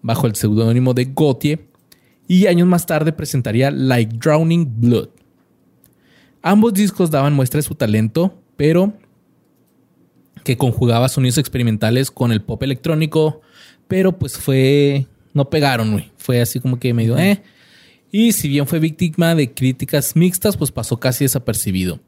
bajo 0.02 0.28
el 0.28 0.36
seudónimo 0.36 0.94
de 0.94 1.06
Gautier, 1.16 1.66
y 2.28 2.48
años 2.48 2.68
más 2.68 2.86
tarde 2.86 3.14
presentaría 3.14 3.72
Like 3.72 4.18
Drowning 4.18 4.82
Blood. 4.82 5.08
Ambos 6.42 6.74
discos 6.74 7.10
daban 7.10 7.34
muestra 7.34 7.60
de 7.60 7.64
su 7.64 7.74
talento, 7.74 8.38
pero 8.58 8.92
que 10.44 10.58
conjugaba 10.58 11.08
sonidos 11.08 11.38
experimentales 11.38 12.12
con 12.12 12.34
el 12.34 12.42
pop 12.42 12.62
electrónico, 12.64 13.40
pero 13.88 14.20
pues 14.20 14.38
fue 14.38 15.08
no 15.34 15.50
pegaron, 15.50 15.94
güey. 15.94 16.12
Fue 16.18 16.42
así 16.42 16.60
como 16.60 16.80
que 16.80 16.94
medio, 16.94 17.18
eh. 17.18 17.42
Y 18.12 18.34
si 18.34 18.50
bien 18.50 18.68
fue 18.68 18.80
víctima 18.80 19.36
de 19.36 19.54
críticas 19.54 20.18
mixtas, 20.18 20.58
pues 20.58 20.74
pasó 20.74 21.00
casi 21.00 21.24
desapercibido. 21.24 22.02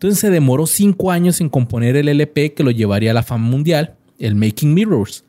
Entonces 0.00 0.18
se 0.18 0.30
demoró 0.30 0.66
cinco 0.66 1.10
años 1.10 1.42
en 1.42 1.50
componer 1.50 1.94
el 1.94 2.08
LP 2.08 2.54
que 2.54 2.62
lo 2.64 2.70
llevaría 2.70 3.10
a 3.10 3.14
la 3.14 3.22
fama 3.22 3.46
mundial, 3.50 3.96
el 4.18 4.34
Making 4.34 4.72
Mirrors. 4.72 5.24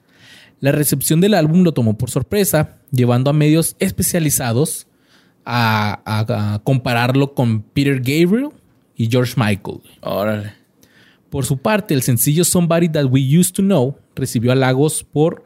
La 0.61 0.71
recepción 0.71 1.19
del 1.19 1.33
álbum 1.33 1.63
lo 1.63 1.73
tomó 1.73 1.97
por 1.97 2.09
sorpresa, 2.09 2.77
llevando 2.89 3.29
a 3.29 3.33
medios 3.33 3.75
especializados 3.79 4.87
a, 5.43 6.01
a- 6.05 6.53
a 6.55 6.59
compararlo 6.59 7.33
con 7.33 7.63
Peter 7.63 7.97
Gabriel 7.97 8.49
y 8.95 9.09
George 9.11 9.33
Michael. 9.35 9.81
Órale. 9.99 10.53
Por 11.29 11.45
su 11.45 11.57
parte, 11.57 11.93
el 11.93 12.01
sencillo 12.01 12.45
Somebody 12.45 12.87
That 12.87 13.07
We 13.09 13.37
Used 13.37 13.55
to 13.55 13.61
Know 13.63 13.97
recibió 14.15 14.53
halagos 14.53 15.03
por, 15.03 15.43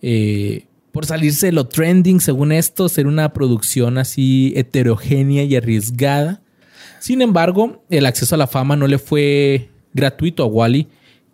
eh, 0.00 0.66
por 0.90 1.04
salirse 1.04 1.46
de 1.46 1.52
lo 1.52 1.66
trending, 1.66 2.20
según 2.20 2.50
esto, 2.52 2.88
ser 2.88 3.06
una 3.06 3.34
producción 3.34 3.98
así 3.98 4.54
heterogénea 4.56 5.42
y 5.44 5.54
arriesgada. 5.56 6.40
Sin 7.04 7.20
embargo, 7.20 7.84
el 7.90 8.06
acceso 8.06 8.34
a 8.34 8.38
la 8.38 8.46
fama 8.46 8.76
no 8.76 8.86
le 8.86 8.96
fue 8.96 9.68
gratuito 9.92 10.42
a 10.42 10.46
Wally, 10.46 10.88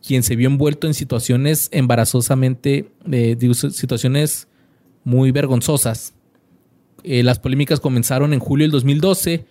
quien 0.05 0.25
se 0.25 0.35
vio 0.35 0.49
envuelto 0.49 0.89
en 0.89 0.95
situaciones 0.95 1.69
embarazosamente, 1.71 2.91
eh, 3.09 3.37
digo, 3.39 3.55
situaciones 3.55 4.49
muy 5.05 5.31
vergonzosas. 5.31 6.13
Eh, 7.05 7.23
las 7.23 7.39
polémicas 7.39 7.79
comenzaron 7.79 8.33
en 8.33 8.41
julio 8.41 8.65
del 8.65 8.73
2012 8.73 9.45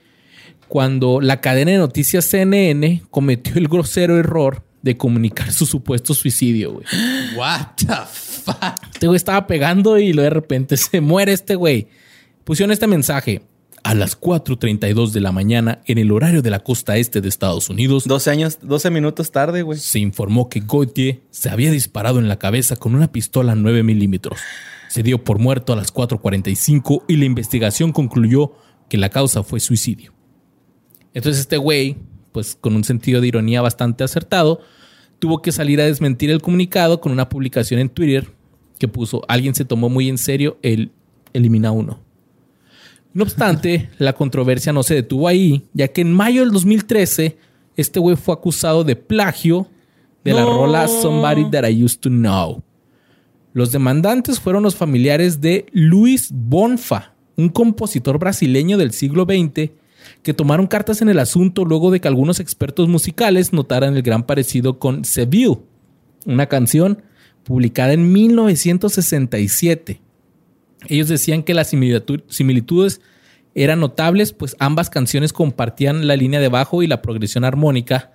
cuando 0.68 1.22
la 1.22 1.40
cadena 1.40 1.72
de 1.72 1.78
noticias 1.78 2.26
CNN 2.26 3.02
cometió 3.12 3.54
el 3.56 3.70
grosero 3.70 4.18
error 4.20 4.62
de 4.82 4.98
comunicar 4.98 5.54
su 5.54 5.66
supuesto 5.66 6.14
suicidio, 6.14 6.74
güey. 6.74 6.86
What 7.38 7.76
the 7.78 7.96
fuck? 8.44 8.84
Este 8.92 9.08
güey 9.08 9.16
estaba 9.16 9.48
pegando 9.48 9.98
y 9.98 10.12
luego 10.12 10.26
de 10.26 10.32
repente 10.32 10.76
se 10.76 11.00
muere 11.00 11.32
este 11.32 11.56
güey. 11.56 11.88
Pusieron 12.44 12.74
este 12.74 12.88
mensaje. 12.88 13.42
A 13.84 13.96
las 13.96 14.20
4.32 14.20 15.12
de 15.12 15.22
la 15.22 15.32
mañana, 15.32 15.82
en 15.86 15.98
el 15.98 16.12
horario 16.12 16.42
de 16.42 16.50
la 16.50 16.60
costa 16.60 16.98
este 16.98 17.22
de 17.22 17.30
Estados 17.30 17.70
Unidos, 17.70 18.06
12 18.06 18.30
años, 18.30 18.60
12 18.62 18.90
minutos 18.92 19.32
tarde, 19.32 19.62
güey. 19.62 19.80
se 19.80 20.00
informó 20.00 20.50
que 20.50 20.62
Gauthier 20.62 21.22
se 21.30 21.50
había 21.50 21.72
disparado 21.72 22.20
en 22.20 22.28
la 22.28 22.38
cabeza 22.38 22.76
con 22.76 22.94
una 22.94 23.12
pistola 23.12 23.56
9 23.56 23.84
milímetros. 23.84 24.40
Se 24.90 25.04
dio 25.04 25.24
por 25.24 25.40
muerto 25.40 25.74
a 25.74 25.76
las 25.76 25.94
4.45 25.94 27.04
y 27.08 27.18
la 27.18 27.26
investigación 27.26 27.92
concluyó 27.92 28.54
que 28.90 28.98
la 28.98 29.10
causa 29.10 29.44
fue 29.44 29.60
suicidio. 29.60 30.14
Entonces 31.14 31.42
este 31.42 31.58
güey, 31.58 31.98
pues 32.32 32.58
con 32.60 32.76
un 32.76 32.84
sentido 32.84 33.22
de 33.22 33.28
ironía 33.28 33.62
bastante 33.62 34.04
acertado, 34.04 34.62
tuvo 35.20 35.42
que 35.42 35.52
salir 35.52 35.80
a 35.80 35.86
desmentir 35.86 36.32
el 36.32 36.42
comunicado 36.42 37.02
con 37.02 37.12
una 37.12 37.30
publicación 37.30 37.80
en 37.80 37.90
Twitter 37.90 38.28
que 38.80 38.88
puso, 38.88 39.24
alguien 39.28 39.54
se 39.54 39.66
tomó 39.66 39.90
muy 39.90 40.10
en 40.10 40.18
serio 40.18 40.58
el 40.64 40.92
elimina 41.34 41.72
uno. 41.72 42.00
No 43.14 43.24
obstante, 43.24 43.90
la 43.98 44.14
controversia 44.14 44.72
no 44.72 44.84
se 44.84 44.96
detuvo 44.96 45.28
ahí, 45.28 45.68
ya 45.74 45.88
que 45.88 46.02
en 46.02 46.14
mayo 46.14 46.42
del 46.42 46.52
2013, 46.52 47.38
este 47.76 48.00
güey 48.00 48.16
fue 48.16 48.34
acusado 48.34 48.84
de 48.84 48.96
plagio 48.96 49.68
de 50.24 50.34
la 50.34 50.46
rola 50.46 50.88
Somebody 50.88 51.50
That 51.50 51.68
I 51.68 51.84
Used 51.84 52.00
to 52.02 52.10
Know. 52.10 52.62
Los 53.54 53.72
demandantes 53.72 54.40
fueron 54.40 54.62
los 54.64 54.76
familiares 54.76 55.42
de 55.42 55.66
Luis 55.72 56.30
Bonfa, 56.32 57.16
un 57.36 57.50
compositor 57.50 58.20
brasileño 58.20 58.78
del 58.78 58.92
siglo 58.92 59.26
XX, 59.26 59.72
que 60.22 60.34
tomaron 60.34 60.68
cartas 60.68 61.02
en 61.02 61.10
el 61.10 61.20
asunto 61.20 61.66
luego 61.66 61.90
de 61.90 62.00
que 62.00 62.08
algunos 62.08 62.40
expertos 62.40 62.88
musicales 62.88 63.54
notaran 63.54 63.96
el 63.96 64.04
gran 64.04 64.24
parecido 64.24 64.78
con 64.78 65.04
Seville, 65.04 65.60
una 66.26 66.46
canción 66.46 67.02
publicada 67.44 67.94
en 67.94 68.12
1967. 68.12 70.02
Ellos 70.88 71.08
decían 71.08 71.44
que 71.44 71.54
las 71.54 71.74
similitu- 71.74 72.24
similitudes 72.30 73.02
eran 73.56 73.80
notables, 73.80 74.32
pues 74.34 74.56
ambas 74.60 74.90
canciones 74.90 75.34
compartían 75.34 76.08
la 76.08 76.16
línea 76.16 76.40
de 76.40 76.48
bajo 76.50 76.84
y 76.84 76.88
la 76.88 77.02
progresión 77.02 77.44
armónica, 77.44 78.12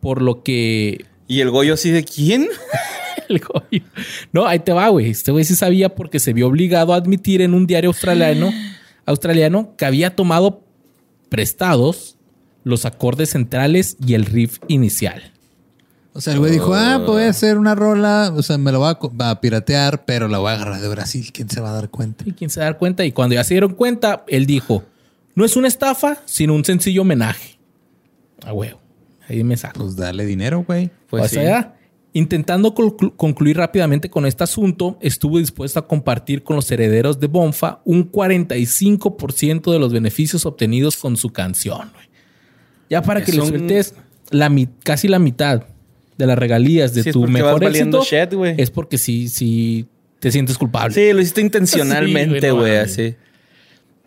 por 0.00 0.20
lo 0.20 0.42
que 0.42 1.04
Y 1.28 1.40
el 1.40 1.50
Goyo 1.50 1.74
así 1.74 1.90
de 1.90 2.04
quién? 2.04 2.48
el 3.28 3.40
Goyo- 3.40 3.84
No, 4.32 4.46
ahí 4.46 4.58
te 4.58 4.72
va, 4.72 4.88
güey. 4.88 5.08
Este 5.10 5.32
güey 5.32 5.44
sí 5.44 5.54
sabía 5.56 5.94
porque 5.94 6.20
se 6.20 6.32
vio 6.32 6.48
obligado 6.48 6.92
a 6.92 6.96
admitir 6.96 7.40
en 7.40 7.54
un 7.54 7.66
diario 7.66 7.90
australiano, 7.90 8.52
australiano 9.06 9.74
que 9.76 9.86
había 9.86 10.14
tomado 10.14 10.64
prestados 11.30 12.18
los 12.64 12.84
acordes 12.86 13.30
centrales 13.30 13.96
y 14.06 14.14
el 14.14 14.24
riff 14.26 14.58
inicial. 14.68 15.33
O 16.16 16.20
sea, 16.20 16.32
el 16.32 16.38
güey 16.38 16.52
dijo, 16.52 16.72
ah, 16.74 16.94
pues 16.98 17.08
voy 17.08 17.22
a 17.24 17.30
hacer 17.30 17.58
una 17.58 17.74
rola, 17.74 18.32
o 18.36 18.42
sea, 18.42 18.56
me 18.56 18.70
lo 18.70 18.86
a, 18.86 18.98
va 19.20 19.30
a 19.30 19.40
piratear, 19.40 20.04
pero 20.04 20.28
la 20.28 20.38
voy 20.38 20.50
a 20.52 20.54
agarrar 20.54 20.80
de 20.80 20.88
Brasil. 20.88 21.30
¿Quién 21.32 21.50
se 21.50 21.60
va 21.60 21.70
a 21.70 21.74
dar 21.74 21.90
cuenta? 21.90 22.22
Y 22.26 22.32
quién 22.32 22.50
se 22.50 22.60
da 22.60 22.72
cuenta. 22.78 23.04
Y 23.04 23.10
cuando 23.10 23.34
ya 23.34 23.42
se 23.42 23.54
dieron 23.54 23.74
cuenta, 23.74 24.24
él 24.28 24.46
dijo: 24.46 24.84
No 25.34 25.44
es 25.44 25.56
una 25.56 25.66
estafa, 25.66 26.18
sino 26.24 26.54
un 26.54 26.64
sencillo 26.64 27.02
homenaje. 27.02 27.58
A 28.46 28.52
huevo. 28.52 28.80
Ahí 29.28 29.42
me 29.42 29.56
saco. 29.56 29.80
Pues 29.80 29.96
dale 29.96 30.24
dinero, 30.24 30.62
güey. 30.64 30.88
Pues 31.10 31.24
o 31.24 31.28
sí. 31.28 31.34
sea, 31.34 31.74
intentando 32.12 32.74
conclu- 32.76 33.16
concluir 33.16 33.56
rápidamente 33.56 34.08
con 34.08 34.24
este 34.24 34.44
asunto, 34.44 34.96
estuvo 35.00 35.38
dispuesto 35.38 35.80
a 35.80 35.88
compartir 35.88 36.44
con 36.44 36.54
los 36.54 36.70
herederos 36.70 37.18
de 37.18 37.26
Bonfa 37.26 37.80
un 37.84 38.12
45% 38.12 39.72
de 39.72 39.78
los 39.80 39.92
beneficios 39.92 40.46
obtenidos 40.46 40.96
con 40.96 41.16
su 41.16 41.30
canción. 41.30 41.90
güey. 41.92 42.06
Ya 42.88 43.02
para 43.02 43.24
que 43.24 43.32
le 43.32 43.44
sueltes 43.44 43.94
la 44.30 44.48
casi 44.84 45.08
la 45.08 45.18
mitad 45.18 45.64
de 46.18 46.26
las 46.26 46.38
regalías 46.38 46.94
de 46.94 47.04
tu 47.12 47.26
mejor 47.26 47.64
éxito, 47.64 48.02
shit, 48.04 48.32
es 48.58 48.70
porque 48.70 48.98
sí, 48.98 49.28
sí 49.28 49.86
te 50.20 50.30
sientes 50.30 50.56
culpable. 50.58 50.94
Sí, 50.94 51.12
lo 51.12 51.20
hiciste 51.20 51.40
intencionalmente, 51.40 52.50
güey, 52.50 52.76
así. 52.76 53.14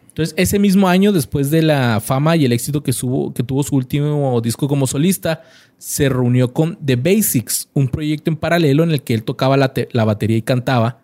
Entonces, 0.09 0.33
ese 0.35 0.57
mismo 0.57 0.87
año, 0.87 1.11
después 1.11 1.51
de 1.51 1.61
la 1.61 1.99
fama 1.99 2.35
y 2.35 2.45
el 2.45 2.51
éxito 2.51 2.81
que, 2.81 2.91
subo- 2.91 3.33
que 3.35 3.43
tuvo 3.43 3.61
su 3.61 3.75
último 3.75 4.41
disco 4.41 4.67
como 4.67 4.87
solista, 4.87 5.43
se 5.77 6.09
reunió 6.09 6.53
con 6.53 6.75
The 6.83 6.95
Basics, 6.95 7.69
un 7.73 7.87
proyecto 7.87 8.31
en 8.31 8.37
paralelo 8.37 8.83
en 8.83 8.89
el 8.91 9.03
que 9.03 9.13
él 9.13 9.21
tocaba 9.21 9.57
la, 9.57 9.71
la 9.91 10.05
batería 10.05 10.37
y 10.37 10.41
cantaba. 10.41 11.01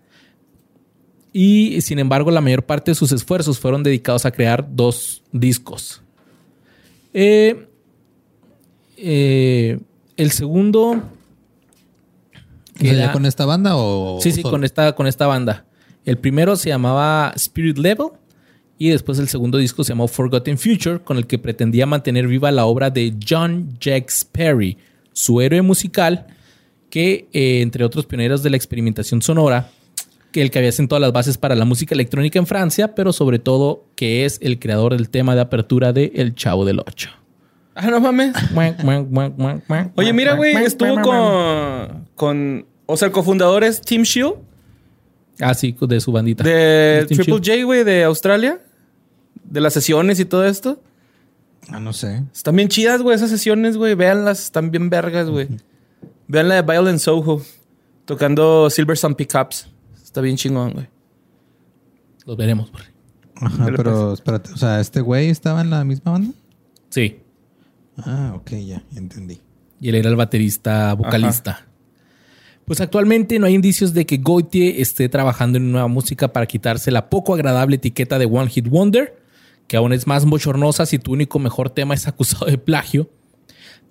Y 1.31 1.81
sin 1.81 1.99
embargo, 1.99 2.31
la 2.31 2.41
mayor 2.41 2.63
parte 2.63 2.89
de 2.91 2.95
sus 2.95 3.11
esfuerzos 3.11 3.59
fueron 3.59 3.83
dedicados 3.83 4.25
a 4.25 4.31
crear 4.31 4.67
dos 4.71 5.21
discos. 5.31 6.01
Eh, 7.13 7.67
eh, 8.97 9.79
el 10.17 10.31
segundo. 10.31 10.91
O 10.91 11.01
sea, 12.79 12.91
era- 12.93 13.05
¿Ya 13.07 13.11
con 13.11 13.25
esta 13.25 13.45
banda 13.45 13.75
o...? 13.75 14.19
Sí, 14.21 14.31
sí, 14.31 14.41
solo? 14.41 14.51
con 14.51 14.63
esta, 14.63 14.93
con 14.95 15.07
esta 15.07 15.27
banda. 15.27 15.65
El 16.05 16.17
primero 16.17 16.55
se 16.55 16.69
llamaba 16.69 17.31
Spirit 17.35 17.77
Level 17.77 18.07
y 18.77 18.89
después 18.89 19.19
el 19.19 19.27
segundo 19.29 19.57
disco 19.57 19.83
se 19.83 19.89
llamó 19.89 20.07
Forgotten 20.07 20.57
Future, 20.57 20.99
con 20.99 21.17
el 21.17 21.27
que 21.27 21.37
pretendía 21.37 21.85
mantener 21.85 22.27
viva 22.27 22.51
la 22.51 22.65
obra 22.65 22.89
de 22.89 23.15
John 23.27 23.77
Jacques 23.79 24.25
Perry, 24.29 24.77
su 25.13 25.39
héroe 25.39 25.61
musical, 25.61 26.27
que 26.89 27.27
eh, 27.31 27.61
entre 27.61 27.85
otros 27.85 28.05
pioneros 28.05 28.43
de 28.43 28.49
la 28.49 28.57
experimentación 28.57 29.21
sonora, 29.21 29.69
que 30.31 30.41
el 30.41 30.49
que 30.51 30.57
había 30.59 30.71
sentado 30.71 30.99
las 30.99 31.13
bases 31.13 31.37
para 31.37 31.55
la 31.55 31.63
música 31.65 31.93
electrónica 31.95 32.39
en 32.39 32.47
Francia, 32.47 32.95
pero 32.95 33.13
sobre 33.13 33.37
todo 33.39 33.85
que 33.95 34.25
es 34.25 34.39
el 34.41 34.57
creador 34.59 34.93
del 34.97 35.09
tema 35.09 35.35
de 35.35 35.41
apertura 35.41 35.93
de 35.93 36.11
El 36.15 36.33
Chavo 36.35 36.65
del 36.65 36.79
Ocho. 36.79 37.11
Ah, 37.75 37.89
no 37.89 37.99
mames. 37.99 38.35
Oye, 39.95 40.13
mira, 40.13 40.35
güey, 40.35 40.55
estuvo 40.57 41.01
con, 41.01 42.07
con. 42.15 42.65
O 42.85 42.97
sea, 42.97 43.07
el 43.07 43.11
cofundador 43.11 43.63
es 43.63 43.81
Tim 43.81 44.03
Shield 44.03 44.35
Ah, 45.39 45.53
sí, 45.53 45.75
de 45.79 45.99
su 45.99 46.11
bandita. 46.11 46.43
de 46.43 47.05
Triple 47.07 47.25
Shield. 47.25 47.45
J, 47.45 47.63
güey, 47.65 47.83
de 47.83 48.03
Australia. 48.03 48.59
De 49.43 49.61
las 49.61 49.73
sesiones 49.73 50.19
y 50.19 50.25
todo 50.25 50.45
esto. 50.45 50.79
Ah, 51.69 51.79
no 51.79 51.93
sé. 51.93 52.23
Están 52.33 52.55
bien 52.55 52.67
chidas, 52.69 53.01
güey, 53.01 53.15
esas 53.15 53.29
sesiones, 53.29 53.77
güey. 53.77 53.95
Véanlas, 53.95 54.43
están 54.43 54.69
bien 54.69 54.89
vergas, 54.89 55.29
güey. 55.29 55.47
Vean 56.27 56.49
la 56.49 56.55
de 56.55 56.61
Violent 56.61 56.99
Soho. 56.99 57.41
Tocando 58.05 58.69
Silver 58.69 58.97
Sun 58.97 59.15
Pickups. 59.15 59.67
Está 60.03 60.21
bien 60.21 60.35
chingón, 60.37 60.73
güey. 60.73 60.87
Los 62.25 62.37
veremos. 62.37 62.71
güey. 62.71 62.83
Ajá, 63.35 63.65
¿Qué 63.65 63.71
le 63.71 63.77
pero 63.77 64.13
espérate. 64.13 64.51
O 64.53 64.57
sea, 64.57 64.79
¿este 64.79 65.01
güey 65.01 65.29
estaba 65.29 65.61
en 65.61 65.69
la 65.71 65.83
misma 65.83 66.11
banda? 66.11 66.33
Sí. 66.89 67.19
Ah, 67.97 68.33
ok, 68.35 68.51
ya, 68.65 68.83
entendí. 68.95 69.39
Y 69.79 69.89
él 69.89 69.95
era 69.95 70.09
el 70.09 70.15
baterista 70.15 70.93
vocalista. 70.93 71.67
Pues 72.65 72.79
actualmente 72.79 73.39
no 73.39 73.45
hay 73.45 73.55
indicios 73.55 73.93
de 73.93 74.05
que 74.05 74.17
Gautier 74.17 74.79
esté 74.79 75.09
trabajando 75.09 75.57
en 75.57 75.71
nueva 75.71 75.87
música 75.87 76.31
para 76.31 76.45
quitarse 76.45 76.91
la 76.91 77.09
poco 77.09 77.33
agradable 77.33 77.75
etiqueta 77.75 78.17
de 78.17 78.25
One 78.25 78.49
Hit 78.49 78.69
Wonder, 78.69 79.17
que 79.67 79.75
aún 79.75 79.91
es 79.91 80.07
más 80.07 80.25
bochornosa 80.25 80.85
si 80.85 80.99
tu 80.99 81.11
único 81.11 81.39
mejor 81.39 81.69
tema 81.69 81.93
es 81.93 82.07
acusado 82.07 82.45
de 82.45 82.57
plagio. 82.57 83.09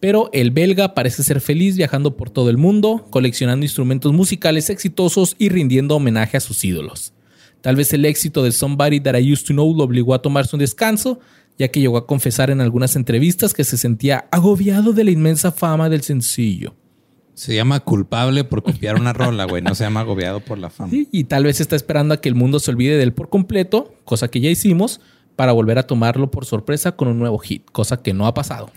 Pero 0.01 0.31
el 0.33 0.51
belga 0.51 0.95
parece 0.95 1.23
ser 1.23 1.41
feliz 1.41 1.77
viajando 1.77 2.17
por 2.17 2.31
todo 2.31 2.49
el 2.51 2.57
mundo, 2.57 3.07
coleccionando 3.11 3.65
instrumentos 3.65 4.13
musicales 4.13 4.71
exitosos 4.71 5.37
y 5.39 5.51
rindiendo 5.51 5.97
homenaje 5.97 6.39
a 6.39 6.41
sus 6.41 6.65
ídolos. 6.65 7.13
Tal 7.61 7.77
vez 7.77 7.93
el 7.93 8.05
éxito 8.05 8.43
de 8.43 8.51
Somebody 8.51 9.01
That 9.01 9.17
I 9.17 9.33
Used 9.33 9.47
to 9.47 9.53
Know 9.53 9.73
lo 9.77 9.85
obligó 9.85 10.15
a 10.15 10.23
tomarse 10.23 10.57
un 10.57 10.61
descanso, 10.61 11.21
ya 11.63 11.69
que 11.69 11.79
llegó 11.79 11.97
a 11.97 12.09
confesar 12.09 12.51
en 12.51 12.61
algunas 12.61 12.97
entrevistas 12.97 13.55
que 13.55 13.63
se 13.63 13.77
sentía 13.77 14.27
agobiado 14.33 14.93
de 14.93 15.05
la 15.05 15.13
inmensa 15.13 15.53
fama 15.53 15.89
del 15.89 16.03
sencillo. 16.03 16.75
Se 17.35 17.55
llama 17.55 17.79
culpable 17.79 18.43
por 18.43 18.65
copiar 18.65 18.97
una 18.97 19.13
rola, 19.13 19.45
güey. 19.45 19.63
No 19.63 19.73
se 19.77 19.85
llama 19.85 20.01
agobiado 20.01 20.41
por 20.41 20.59
la 20.59 20.71
fama. 20.71 20.91
Sí, 20.91 21.09
y 21.13 21.23
tal 21.25 21.45
vez 21.45 21.61
está 21.61 21.77
esperando 21.77 22.15
a 22.15 22.21
que 22.21 22.29
el 22.29 22.35
mundo 22.35 22.59
se 22.59 22.73
olvide 22.73 22.97
de 22.97 23.05
él 23.05 23.13
por 23.13 23.29
completo, 23.29 23.95
cosa 24.05 24.27
que 24.27 24.41
ya 24.41 24.51
hicimos, 24.51 25.01
para 25.37 25.53
volver 25.53 25.79
a 25.79 25.87
tomarlo 25.87 26.33
por 26.33 26.47
sorpresa 26.47 26.97
con 26.97 27.07
un 27.07 27.21
nuevo 27.21 27.39
hit, 27.39 27.65
cosa 27.71 28.03
que 28.03 28.13
no 28.13 28.27
ha 28.27 28.35
pasado. 28.35 28.69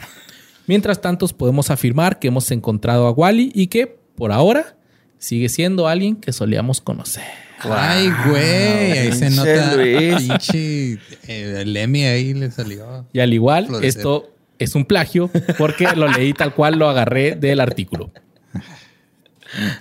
Mientras 0.68 1.02
tanto, 1.02 1.28
podemos 1.30 1.72
afirmar 1.72 2.20
que 2.20 2.28
hemos 2.28 2.52
encontrado 2.52 3.08
a 3.08 3.12
Wally 3.12 3.52
y 3.56 3.66
que, 3.66 3.98
por 4.16 4.32
ahora, 4.32 4.78
sigue 5.26 5.50
siendo 5.50 5.88
alguien 5.88 6.16
que 6.18 6.32
solíamos 6.32 6.82
conocer. 6.82 7.24
Ay, 7.62 8.12
güey. 8.28 8.92
Ahí 9.00 9.12
se 9.12 9.30
nota. 9.32 9.76
Pinche. 9.76 10.94
eh, 11.28 11.62
el 11.62 11.76
Emmy 11.76 12.04
ahí 12.06 12.34
le 12.36 12.52
salió. 12.52 13.08
Y 13.12 13.20
al 13.22 13.34
igual, 13.34 13.66
Florecer. 13.66 13.88
esto 13.98 14.32
es 14.60 14.76
un 14.76 14.86
plagio 14.86 15.32
porque 15.58 15.88
lo 15.96 16.08
leí 16.08 16.34
tal 16.34 16.54
cual 16.54 16.76
lo 16.78 16.88
agarré 16.90 17.36
del 17.36 17.60
artículo. 17.60 18.12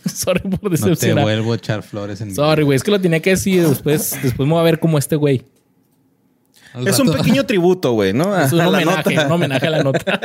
Sorry 0.06 0.40
por 0.48 0.62
No 0.64 0.70
te 0.70 0.76
decepcionar. 0.76 1.24
vuelvo 1.24 1.52
a 1.52 1.56
echar 1.56 1.82
flores 1.82 2.20
en 2.22 2.34
Sorry, 2.34 2.62
güey. 2.62 2.76
Es 2.76 2.82
que 2.82 2.90
lo 2.90 3.00
tenía 3.00 3.20
que 3.20 3.30
decir. 3.30 3.66
Después, 3.68 4.16
después 4.22 4.46
me 4.46 4.54
voy 4.54 4.60
a 4.60 4.64
ver 4.64 4.78
como 4.78 4.96
este 4.98 5.16
güey. 5.16 5.42
Es 6.86 6.98
un 6.98 7.12
pequeño 7.12 7.44
tributo, 7.44 7.92
güey, 7.92 8.12
¿no? 8.14 8.36
Es 8.40 8.52
un 8.52 8.60
A 8.62 8.68
homenaje, 8.68 9.26
un 9.26 9.32
homenaje 9.32 9.66
a 9.66 9.70
la 9.70 9.82
nota. 9.82 10.20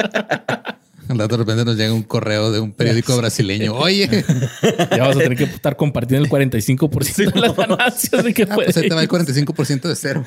Al 1.14 1.18
rato 1.18 1.38
de 1.38 1.44
repente 1.44 1.66
nos 1.66 1.76
llega 1.76 1.92
un 1.92 2.04
correo 2.04 2.52
de 2.52 2.60
un 2.60 2.72
periódico 2.72 3.18
brasileño. 3.18 3.74
Oye, 3.74 4.08
Ya 4.92 5.00
vamos 5.00 5.16
a 5.16 5.20
tener 5.20 5.38
que 5.38 5.46
estar 5.46 5.76
compartiendo 5.76 6.26
el 6.26 6.32
45% 6.32 7.34
de 7.34 7.40
las 7.40 7.56
ganancias 7.56 8.24
de 8.24 8.34
que 8.34 8.44
ah, 8.44 8.56
pues 8.56 8.78
ahí 8.78 8.88
te 8.88 8.96
va 8.96 9.02
el 9.02 9.10
45% 9.10 9.82
de 9.82 9.96
cero. 9.96 10.24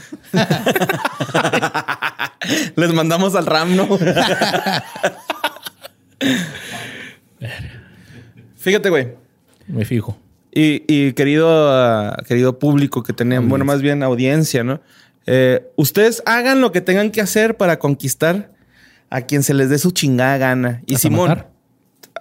Les 2.74 2.92
mandamos 2.92 3.36
al 3.36 3.46
RAM, 3.46 3.76
¿no? 3.76 3.88
Fíjate, 8.56 8.90
güey. 8.90 9.14
Me 9.68 9.84
fijo. 9.84 10.18
Y, 10.52 10.82
y 10.88 11.12
querido, 11.12 12.14
querido 12.26 12.58
público 12.58 13.02
que 13.02 13.12
tenían, 13.12 13.48
bueno, 13.48 13.64
más 13.64 13.80
bien 13.80 14.02
audiencia, 14.02 14.64
¿no? 14.64 14.80
Eh, 15.26 15.64
ustedes 15.76 16.22
hagan 16.26 16.60
lo 16.60 16.72
que 16.72 16.80
tengan 16.80 17.10
que 17.10 17.20
hacer 17.20 17.56
para 17.56 17.78
conquistar 17.78 18.51
a 19.12 19.20
quien 19.20 19.42
se 19.42 19.52
les 19.52 19.68
dé 19.68 19.78
su 19.78 19.90
chingada 19.90 20.38
gana. 20.38 20.82
Y 20.86 20.94
¿Hasta 20.94 21.08
Simón, 21.08 21.28
matar? 21.28 21.52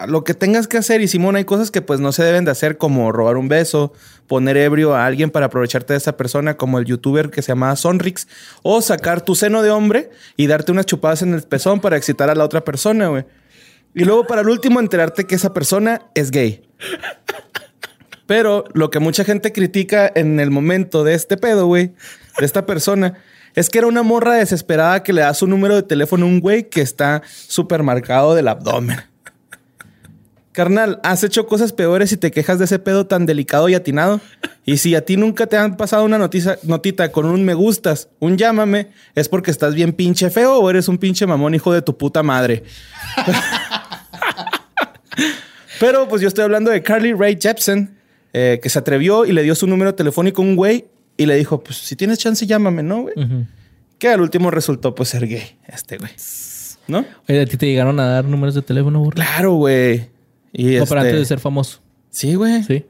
lo 0.07 0.25
que 0.25 0.33
tengas 0.33 0.67
que 0.67 0.77
hacer, 0.77 0.99
y 0.99 1.07
Simón, 1.07 1.37
hay 1.37 1.45
cosas 1.45 1.71
que 1.71 1.81
pues 1.81 2.01
no 2.01 2.11
se 2.11 2.21
deben 2.21 2.43
de 2.43 2.51
hacer, 2.51 2.77
como 2.77 3.13
robar 3.13 3.37
un 3.37 3.47
beso, 3.47 3.93
poner 4.27 4.57
ebrio 4.57 4.93
a 4.93 5.05
alguien 5.05 5.29
para 5.29 5.45
aprovecharte 5.45 5.93
de 5.93 5.97
esa 5.97 6.17
persona, 6.17 6.57
como 6.57 6.79
el 6.79 6.85
youtuber 6.85 7.29
que 7.29 7.41
se 7.41 7.53
llamaba 7.53 7.77
Sonrix, 7.77 8.27
o 8.61 8.81
sacar 8.81 9.21
tu 9.21 9.35
seno 9.35 9.61
de 9.61 9.71
hombre 9.71 10.09
y 10.35 10.47
darte 10.47 10.73
unas 10.73 10.85
chupadas 10.85 11.21
en 11.21 11.33
el 11.33 11.43
pezón 11.43 11.79
para 11.79 11.95
excitar 11.95 12.29
a 12.29 12.35
la 12.35 12.43
otra 12.43 12.65
persona, 12.65 13.07
güey. 13.07 13.25
Y 13.95 14.03
luego, 14.03 14.27
para 14.27 14.41
el 14.41 14.49
último, 14.49 14.81
enterarte 14.81 15.25
que 15.25 15.35
esa 15.35 15.53
persona 15.53 16.01
es 16.13 16.29
gay. 16.29 16.67
Pero 18.25 18.65
lo 18.73 18.89
que 18.89 18.99
mucha 18.99 19.23
gente 19.23 19.53
critica 19.53 20.11
en 20.13 20.41
el 20.41 20.51
momento 20.51 21.05
de 21.05 21.13
este 21.13 21.37
pedo, 21.37 21.67
güey, 21.67 21.93
de 22.37 22.45
esta 22.45 22.65
persona, 22.65 23.17
es 23.55 23.69
que 23.69 23.79
era 23.79 23.87
una 23.87 24.03
morra 24.03 24.35
desesperada 24.35 25.03
que 25.03 25.13
le 25.13 25.21
da 25.21 25.33
su 25.33 25.47
número 25.47 25.75
de 25.75 25.83
teléfono 25.83 26.25
a 26.25 26.29
un 26.29 26.39
güey 26.39 26.69
que 26.69 26.81
está 26.81 27.21
súper 27.25 27.83
marcado 27.83 28.35
del 28.35 28.47
abdomen. 28.47 28.99
Carnal, 30.51 30.99
has 31.03 31.23
hecho 31.23 31.47
cosas 31.47 31.71
peores 31.71 32.11
y 32.11 32.17
te 32.17 32.31
quejas 32.31 32.59
de 32.59 32.65
ese 32.65 32.77
pedo 32.77 33.07
tan 33.07 33.25
delicado 33.25 33.69
y 33.69 33.73
atinado. 33.73 34.19
Y 34.65 34.77
si 34.77 34.95
a 34.95 35.05
ti 35.05 35.15
nunca 35.15 35.47
te 35.47 35.57
han 35.57 35.77
pasado 35.77 36.03
una 36.03 36.17
notita 36.17 37.11
con 37.11 37.25
un 37.25 37.45
me 37.45 37.53
gustas, 37.53 38.09
un 38.19 38.37
llámame, 38.37 38.89
es 39.15 39.29
porque 39.29 39.49
estás 39.49 39.75
bien 39.75 39.93
pinche 39.93 40.29
feo 40.29 40.57
o 40.57 40.69
eres 40.69 40.89
un 40.89 40.97
pinche 40.97 41.25
mamón 41.25 41.55
hijo 41.55 41.71
de 41.71 41.81
tu 41.81 41.97
puta 41.97 42.21
madre. 42.21 42.63
Pero 45.79 46.07
pues 46.07 46.21
yo 46.21 46.27
estoy 46.27 46.43
hablando 46.43 46.69
de 46.69 46.83
Carly 46.83 47.13
Rae 47.13 47.37
Jepsen, 47.41 47.97
eh, 48.33 48.59
que 48.61 48.69
se 48.69 48.77
atrevió 48.77 49.25
y 49.25 49.31
le 49.31 49.43
dio 49.43 49.55
su 49.55 49.67
número 49.67 49.95
telefónico 49.95 50.41
a 50.41 50.45
un 50.45 50.55
güey 50.55 50.85
y 51.21 51.25
le 51.25 51.35
dijo, 51.35 51.63
pues 51.63 51.77
si 51.77 51.95
tienes 51.95 52.17
chance 52.19 52.45
llámame, 52.45 52.83
¿no, 52.83 53.03
güey? 53.03 53.15
Que 53.99 54.09
al 54.09 54.21
último 54.21 54.51
resultó 54.51 54.95
pues 54.95 55.09
ser 55.09 55.27
gay, 55.27 55.57
este 55.67 55.97
güey. 55.97 56.11
¿No? 56.87 57.05
Oye, 57.29 57.41
¿a 57.41 57.45
ti 57.45 57.57
te 57.57 57.67
llegaron 57.67 57.99
a 57.99 58.07
dar 58.07 58.25
números 58.25 58.55
de 58.55 58.61
teléfono, 58.61 58.99
burro? 58.99 59.15
Claro, 59.15 59.53
güey. 59.53 60.09
Y 60.51 60.63
No, 60.65 60.71
este... 60.83 60.89
pero 60.89 61.01
antes 61.01 61.15
de 61.19 61.25
ser 61.25 61.39
famoso. 61.39 61.79
Sí, 62.09 62.35
güey. 62.35 62.63
Sí, 62.63 62.83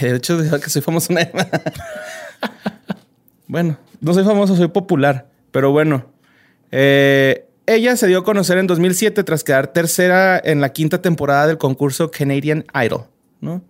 de 0.00 0.16
hecho, 0.16 0.36
de 0.36 0.60
que 0.60 0.68
soy 0.68 0.82
famoso. 0.82 1.12
una- 1.12 1.30
bueno, 3.46 3.78
no 4.00 4.14
soy 4.14 4.24
famoso, 4.24 4.56
soy 4.56 4.68
popular. 4.68 5.28
Pero 5.50 5.70
bueno. 5.72 6.06
Eh, 6.70 7.46
ella 7.66 7.96
se 7.96 8.06
dio 8.06 8.18
a 8.18 8.24
conocer 8.24 8.58
en 8.58 8.66
2007 8.66 9.24
tras 9.24 9.44
quedar 9.44 9.68
tercera 9.68 10.40
en 10.42 10.60
la 10.60 10.72
quinta 10.72 11.02
temporada 11.02 11.46
del 11.46 11.58
concurso 11.58 12.10
Canadian 12.10 12.64
Idol, 12.84 13.04
¿no? 13.40 13.62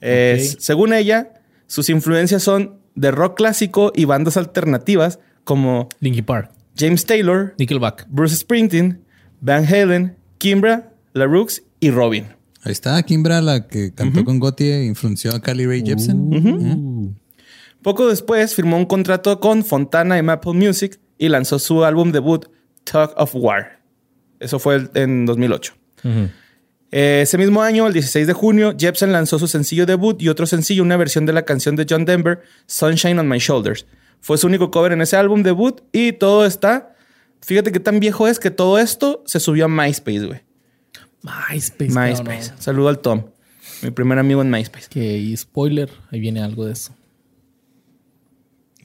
Eh, 0.00 0.46
Según 0.58 0.92
ella, 0.92 1.32
sus 1.66 1.88
influencias 1.90 2.42
son 2.42 2.77
de 2.98 3.12
rock 3.12 3.36
clásico 3.36 3.92
y 3.94 4.04
bandas 4.06 4.36
alternativas 4.36 5.20
como 5.44 5.88
Linkin 6.00 6.24
Park, 6.24 6.50
James 6.76 7.06
Taylor, 7.06 7.54
Nickelback. 7.56 8.06
Bruce 8.08 8.36
Springsteen, 8.36 9.04
Van 9.40 9.64
Halen, 9.64 10.16
Kimbra, 10.38 10.92
La 11.12 11.26
Rooks 11.26 11.62
y 11.78 11.90
Robin. 11.90 12.26
Ahí 12.64 12.72
está 12.72 13.00
Kimbra, 13.04 13.40
la 13.40 13.68
que 13.68 13.94
cantó 13.94 14.24
con 14.24 14.40
Gotti 14.40 14.64
e 14.64 14.84
influenció 14.84 15.32
a 15.34 15.40
Carly 15.40 15.66
Rae 15.66 15.82
Jepsen. 15.84 16.18
Uh, 16.18 17.14
Poco 17.82 18.08
después 18.08 18.54
firmó 18.54 18.76
un 18.76 18.86
contrato 18.86 19.38
con 19.38 19.64
Fontana 19.64 20.18
y 20.18 20.22
Maple 20.22 20.54
Music 20.54 20.98
y 21.18 21.28
lanzó 21.28 21.60
su 21.60 21.84
álbum 21.84 22.10
debut 22.10 22.46
Talk 22.82 23.12
of 23.16 23.30
War. 23.34 23.80
Eso 24.40 24.58
fue 24.58 24.88
en 24.94 25.24
2008. 25.24 25.72
ujú. 26.04 26.10
Eh, 26.10 26.30
ese 26.90 27.36
mismo 27.36 27.62
año, 27.62 27.86
el 27.86 27.92
16 27.92 28.26
de 28.26 28.32
junio, 28.32 28.74
Jepsen 28.78 29.12
lanzó 29.12 29.38
su 29.38 29.46
sencillo 29.46 29.84
debut 29.84 30.20
y 30.22 30.28
otro 30.28 30.46
sencillo, 30.46 30.82
una 30.82 30.96
versión 30.96 31.26
de 31.26 31.32
la 31.32 31.44
canción 31.44 31.76
de 31.76 31.86
John 31.88 32.04
Denver, 32.04 32.42
Sunshine 32.66 33.18
on 33.18 33.28
My 33.28 33.38
Shoulders. 33.38 33.86
Fue 34.20 34.38
su 34.38 34.46
único 34.46 34.70
cover 34.70 34.92
en 34.92 35.02
ese 35.02 35.16
álbum 35.16 35.42
debut 35.42 35.82
y 35.92 36.12
todo 36.12 36.46
está... 36.46 36.94
Fíjate 37.40 37.70
qué 37.70 37.78
tan 37.78 38.00
viejo 38.00 38.26
es 38.26 38.40
que 38.40 38.50
todo 38.50 38.78
esto 38.78 39.22
se 39.26 39.38
subió 39.38 39.66
a 39.66 39.68
MySpace, 39.68 40.26
güey. 40.26 40.40
MySpace. 41.22 41.90
MySpace. 41.90 42.52
Saludo 42.58 42.88
al 42.88 42.98
Tom, 42.98 43.26
mi 43.82 43.90
primer 43.90 44.18
amigo 44.18 44.42
en 44.42 44.50
MySpace. 44.50 44.88
Que 44.88 45.18
y 45.18 45.36
spoiler, 45.36 45.90
ahí 46.10 46.20
viene 46.20 46.42
algo 46.42 46.64
de 46.64 46.72
eso. 46.72 46.94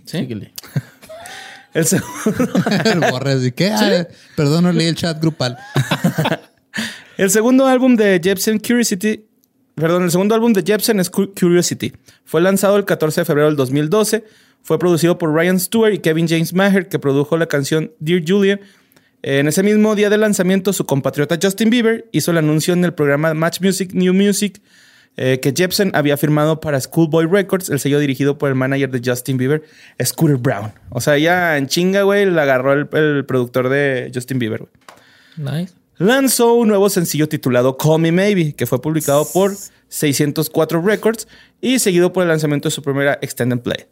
¿Sí? 0.05 0.19
Síguele. 0.19 0.53
El 1.73 1.85
segundo... 1.85 2.13
El 2.85 2.99
borre 2.99 3.31
así 3.31 3.51
que, 3.51 3.71
ah, 3.71 4.07
perdón, 4.35 4.65
no 4.65 4.71
leí 4.71 4.87
el 4.87 4.95
chat 4.95 5.19
grupal. 5.19 5.57
El 7.17 7.29
segundo 7.29 7.67
álbum 7.67 7.95
de 7.95 8.19
Jepsen 8.23 8.59
Curiosity, 8.59 9.25
perdón, 9.75 10.03
el 10.03 10.11
segundo 10.11 10.33
álbum 10.35 10.53
de 10.53 10.63
Jepsen 10.63 10.99
es 10.99 11.09
Cu- 11.09 11.33
Curiosity. 11.39 11.93
Fue 12.25 12.41
lanzado 12.41 12.75
el 12.77 12.85
14 12.85 13.21
de 13.21 13.25
febrero 13.25 13.47
del 13.47 13.55
2012. 13.55 14.23
Fue 14.61 14.79
producido 14.79 15.17
por 15.17 15.33
Ryan 15.33 15.59
Stewart 15.59 15.93
y 15.93 15.99
Kevin 15.99 16.27
James 16.27 16.53
Maher, 16.53 16.87
que 16.87 16.97
produjo 16.99 17.37
la 17.37 17.45
canción 17.47 17.91
Dear 17.99 18.23
Julian. 18.25 18.61
En 19.21 19.47
ese 19.47 19.63
mismo 19.63 19.95
día 19.95 20.09
de 20.09 20.17
lanzamiento, 20.17 20.73
su 20.73 20.85
compatriota 20.85 21.37
Justin 21.41 21.69
Bieber 21.69 22.05
hizo 22.11 22.31
el 22.31 22.37
anuncio 22.37 22.73
en 22.73 22.83
el 22.83 22.93
programa 22.93 23.33
Match 23.33 23.61
Music 23.61 23.91
New 23.93 24.13
Music 24.13 24.61
eh, 25.15 25.39
que 25.41 25.53
Jepsen 25.55 25.91
había 25.93 26.17
firmado 26.17 26.59
para 26.59 26.81
Schoolboy 26.81 27.27
Records, 27.27 27.69
el 27.69 27.79
sello 27.79 27.99
dirigido 27.99 28.37
por 28.39 28.49
el 28.49 28.55
manager 28.55 28.89
de 28.89 29.01
Justin 29.07 29.37
Bieber, 29.37 29.63
Scooter 30.03 30.37
Brown. 30.37 30.73
O 30.89 30.99
sea, 30.99 31.17
ya 31.19 31.57
en 31.57 31.67
chinga, 31.67 32.01
güey, 32.01 32.25
le 32.25 32.41
agarró 32.41 32.73
el, 32.73 32.89
el 32.93 33.23
productor 33.25 33.69
de 33.69 34.11
Justin 34.13 34.39
Bieber, 34.39 34.61
güey 34.61 34.71
Nice. 35.61 35.73
Lanzó 36.03 36.53
un 36.53 36.67
nuevo 36.67 36.89
sencillo 36.89 37.27
titulado 37.27 37.77
Call 37.77 37.99
Me 38.01 38.11
Maybe, 38.11 38.53
que 38.53 38.65
fue 38.65 38.81
publicado 38.81 39.27
por 39.31 39.55
604 39.89 40.81
Records 40.81 41.27
y 41.61 41.79
seguido 41.79 42.11
por 42.13 42.23
el 42.23 42.29
lanzamiento 42.29 42.67
de 42.69 42.71
su 42.71 42.81
primera 42.81 43.17
Extended 43.21 43.59
Play. 43.59 43.85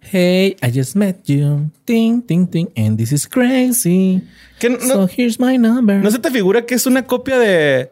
Hey, 0.00 0.56
I 0.62 0.70
just 0.72 0.94
met 0.94 1.24
you. 1.24 1.70
Ting, 1.84 2.22
ting, 2.22 2.46
ting. 2.46 2.68
And 2.76 2.96
this 2.96 3.12
is 3.12 3.26
crazy. 3.26 4.22
Que 4.60 4.70
no, 4.70 4.78
So 4.80 5.08
here's 5.08 5.38
my 5.40 5.58
number. 5.58 5.96
¿no 6.02 6.10
se 6.10 6.18
te 6.18 6.30
figura 6.30 6.64
que 6.64 6.74
es 6.74 6.86
una 6.86 7.04
copia 7.04 7.38
de 7.38 7.90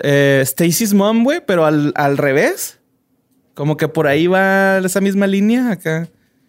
eh, 0.00 0.42
Stacy's 0.44 0.92
Mom, 0.92 1.22
güey, 1.24 1.40
pero 1.46 1.64
al, 1.64 1.92
al 1.94 2.18
revés? 2.18 2.78
Como 3.54 3.76
que 3.76 3.86
por 3.86 4.08
ahí 4.08 4.26
va 4.26 4.78
esa 4.78 5.00
misma 5.00 5.26
línea 5.28 5.70
acá. 5.70 6.08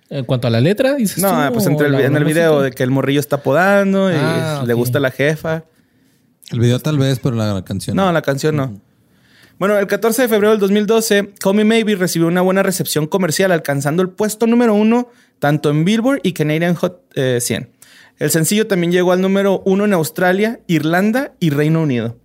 En 0.09 0.25
cuanto 0.25 0.47
a 0.47 0.51
la 0.51 0.59
letra, 0.61 0.95
dices 0.95 1.21
No, 1.21 1.47
tú, 1.47 1.53
pues 1.53 1.67
entre 1.67 1.87
el, 1.87 1.95
en 1.95 2.15
el 2.15 2.23
video 2.25 2.61
de 2.61 2.71
que 2.71 2.83
el 2.83 2.89
morrillo 2.91 3.19
está 3.19 3.43
podando 3.43 4.11
y 4.11 4.15
Ah, 4.17 4.63
le 4.65 4.73
gusta 4.73 4.99
la 4.99 5.11
jefa. 5.11 5.63
El 6.51 6.59
video 6.59 6.79
tal 6.79 6.97
vez, 6.97 7.19
pero 7.19 7.35
la, 7.35 7.53
la 7.53 7.63
canción. 7.65 7.95
No, 7.95 8.11
la 8.11 8.21
canción 8.21 8.55
no. 8.55 8.79
Bueno, 9.57 9.77
el 9.77 9.87
14 9.87 10.23
de 10.23 10.27
febrero 10.27 10.51
del 10.51 10.59
2012, 10.59 11.33
Call 11.39 11.55
Me 11.55 11.63
Maybe 11.63 11.95
recibió 11.95 12.27
una 12.27 12.41
buena 12.41 12.61
recepción 12.61 13.07
comercial, 13.07 13.51
alcanzando 13.51 14.01
el 14.03 14.09
puesto 14.09 14.47
número 14.47 14.73
uno 14.73 15.09
tanto 15.39 15.69
en 15.69 15.85
Billboard 15.85 16.19
y 16.23 16.33
Canadian 16.33 16.75
Hot 16.75 17.03
eh, 17.15 17.39
100. 17.41 17.69
El 18.19 18.31
sencillo 18.31 18.67
también 18.67 18.91
llegó 18.91 19.11
al 19.11 19.21
número 19.21 19.61
uno 19.65 19.85
en 19.85 19.93
Australia, 19.93 20.59
Irlanda 20.67 21.33
y 21.39 21.49
Reino 21.49 21.81
Unido. 21.81 22.17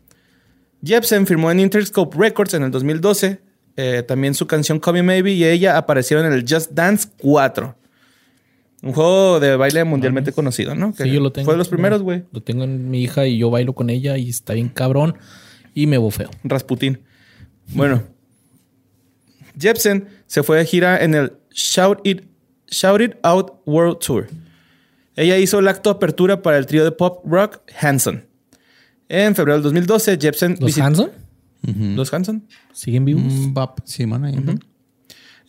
Jepsen 0.84 1.26
firmó 1.26 1.50
en 1.50 1.60
Interscope 1.60 2.16
Records 2.18 2.54
en 2.54 2.62
el 2.64 2.70
2012. 2.70 3.40
eh, 3.76 4.02
también 4.06 4.34
su 4.34 4.46
canción 4.46 4.80
Call 4.80 4.94
Me 4.94 5.02
Maybe 5.02 5.32
y 5.32 5.44
ella 5.44 5.76
aparecieron 5.76 6.26
en 6.26 6.32
el 6.32 6.44
Just 6.48 6.72
Dance 6.72 7.08
4. 7.18 7.76
Un 8.82 8.92
juego 8.92 9.40
de 9.40 9.56
baile 9.56 9.84
mundialmente 9.84 10.32
conocido, 10.32 10.74
¿no? 10.74 10.94
Que 10.94 11.04
Sí, 11.04 11.10
yo 11.10 11.20
lo 11.20 11.32
tengo. 11.32 11.44
Fue 11.44 11.54
de 11.54 11.58
los 11.58 11.68
primeros, 11.68 12.02
güey. 12.02 12.24
Lo 12.32 12.42
tengo 12.42 12.64
en 12.64 12.90
mi 12.90 13.02
hija 13.02 13.26
y 13.26 13.38
yo 13.38 13.50
bailo 13.50 13.74
con 13.74 13.90
ella 13.90 14.16
y 14.16 14.30
está 14.30 14.54
bien 14.54 14.68
cabrón 14.68 15.16
y 15.74 15.86
me 15.86 15.98
bofeo. 15.98 16.30
Rasputín. 16.44 17.00
Bueno. 17.74 18.02
Jepsen 19.58 20.08
se 20.26 20.42
fue 20.42 20.58
de 20.58 20.64
gira 20.64 21.02
en 21.04 21.14
el 21.14 21.32
Shout 21.52 22.00
It, 22.04 22.24
Shout 22.68 23.00
It 23.02 23.12
Out 23.22 23.60
World 23.66 23.98
Tour. 23.98 24.28
Ella 25.16 25.36
hizo 25.36 25.58
el 25.58 25.68
acto 25.68 25.90
de 25.90 25.96
apertura 25.96 26.40
para 26.40 26.56
el 26.56 26.64
trío 26.64 26.84
de 26.84 26.92
pop 26.92 27.22
rock 27.26 27.60
Hanson. 27.78 28.24
En 29.08 29.34
febrero 29.34 29.56
del 29.56 29.64
2012, 29.64 30.18
Jepsen 30.18 30.56
¿Los 30.60 30.78
Hanson? 30.78 31.10
¿Los 31.96 32.14
Hanson? 32.14 32.46
¿Siguen 32.72 33.04
vivos? 33.04 33.24
Mm, 33.24 33.52
bap, 33.52 33.80
Simón, 33.84 34.24
ahí. 34.24 34.36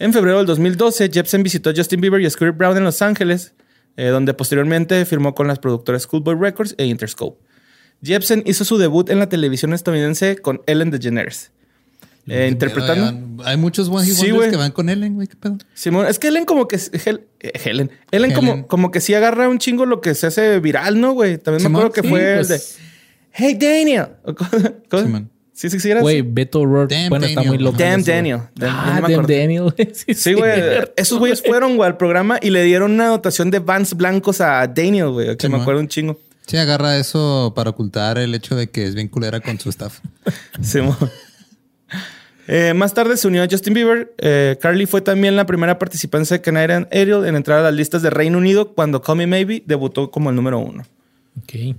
En 0.01 0.13
febrero 0.13 0.37
del 0.37 0.47
2012, 0.47 1.11
Jepsen 1.13 1.43
visitó 1.43 1.69
a 1.69 1.73
Justin 1.75 2.01
Bieber 2.01 2.19
y 2.21 2.25
a 2.25 2.29
Scooter 2.31 2.53
Brown 2.53 2.75
en 2.75 2.83
Los 2.83 3.03
Ángeles, 3.03 3.53
eh, 3.97 4.07
donde 4.07 4.33
posteriormente 4.33 5.05
firmó 5.05 5.35
con 5.35 5.47
las 5.47 5.59
productoras 5.59 6.01
Schoolboy 6.03 6.35
Records 6.39 6.73
e 6.79 6.85
Interscope. 6.85 7.39
Jepsen 8.01 8.41
hizo 8.47 8.65
su 8.65 8.79
debut 8.79 9.11
en 9.11 9.19
la 9.19 9.29
televisión 9.29 9.73
estadounidense 9.73 10.37
con 10.37 10.63
Ellen 10.65 10.89
DeGeneres. 10.89 11.51
eh, 12.25 12.47
interpretando. 12.51 13.43
Hay 13.45 13.57
muchos 13.57 13.89
One 13.89 14.03
Hit 14.07 14.15
Sí, 14.15 14.31
que 14.31 14.55
van 14.55 14.71
con 14.71 14.89
Ellen, 14.89 15.13
güey. 15.13 15.27
¿Qué 15.27 15.35
pedo? 15.35 15.59
Simón, 15.75 16.07
es 16.07 16.17
que 16.17 16.29
Ellen 16.29 16.45
como 16.45 16.67
que... 16.67 16.77
Hel- 16.77 17.25
eh, 17.39 17.51
Helen. 17.63 17.91
Ellen, 18.09 18.31
Helen. 18.31 18.33
Como, 18.33 18.67
como 18.67 18.89
que 18.89 19.01
sí 19.01 19.13
agarra 19.13 19.49
un 19.49 19.59
chingo 19.59 19.85
lo 19.85 20.01
que 20.01 20.15
se 20.15 20.25
hace 20.25 20.59
viral, 20.59 20.99
¿no, 20.99 21.11
güey? 21.11 21.37
También 21.37 21.71
me 21.71 21.77
acuerdo 21.77 21.93
que 21.93 22.01
sí, 22.01 22.07
fue 22.07 22.37
pues. 22.37 22.49
el 22.49 22.57
de... 22.57 22.63
Hey, 23.33 23.53
Daniel. 23.59 24.07
¿Cómo? 24.89 25.29
Sí, 25.61 25.69
sí, 25.69 25.79
sí, 25.79 25.91
era 25.91 26.01
Güey. 26.01 26.23
Beto 26.23 26.61
O'Rourke. 26.61 26.91
Damn 26.95 27.09
bueno, 27.09 27.27
está 27.27 27.43
muy 27.43 27.59
loco. 27.59 27.77
Damn. 27.77 28.03
Daniel. 28.03 28.39
Damn- 28.55 28.75
Ah, 28.75 29.01
damn. 29.07 29.27
Daniel. 29.27 29.71
Sí, 29.93 30.15
Sí, 30.15 30.33
güey. 30.33 30.59
Esos 30.95 31.19
güeyes 31.19 31.43
fueron, 31.43 31.77
güey, 31.77 31.87
al 31.87 31.97
programa 31.97 32.39
y 32.41 32.49
le 32.49 32.63
dieron 32.63 32.93
una 32.93 33.05
dotación 33.09 33.51
de 33.51 33.59
Vans 33.59 33.93
blancos 33.93 34.41
a 34.41 34.65
Daniel, 34.65 35.09
güey. 35.09 35.37
Que 35.37 35.49
me 35.49 35.57
acuerdo 35.57 35.79
un 35.79 35.87
chingo. 35.87 36.19
Sí, 36.47 36.57
agarra 36.57 36.97
eso 36.97 37.53
para 37.55 37.69
ocultar 37.69 38.17
el 38.17 38.33
hecho 38.33 38.55
de 38.55 38.71
que 38.71 38.87
es 38.87 38.95
bien 38.95 39.07
culera 39.07 39.39
con 39.39 39.59
su 39.59 39.69
staff. 39.69 39.99
Simón. 40.63 40.97
Eh, 42.47 42.73
más 42.73 42.95
tarde 42.95 43.15
se 43.15 43.27
unió 43.27 43.43
a 43.43 43.47
Justin 43.47 43.75
Bieber. 43.75 44.15
Eh, 44.17 44.57
Carly 44.59 44.87
fue 44.87 45.01
también 45.01 45.35
la 45.35 45.45
primera 45.45 45.77
participante 45.77 46.33
de 46.33 46.41
Canadian 46.41 46.87
Idol 46.91 47.27
en 47.27 47.35
entrar 47.35 47.59
a 47.59 47.61
las 47.61 47.73
listas 47.75 48.01
de 48.01 48.09
Reino 48.09 48.39
Unido 48.39 48.73
cuando 48.73 48.99
Call 49.03 49.17
Me 49.17 49.27
Maybe 49.27 49.61
debutó 49.67 50.09
como 50.09 50.31
el 50.31 50.35
número 50.35 50.57
uno. 50.57 50.81
Ok. 51.43 51.75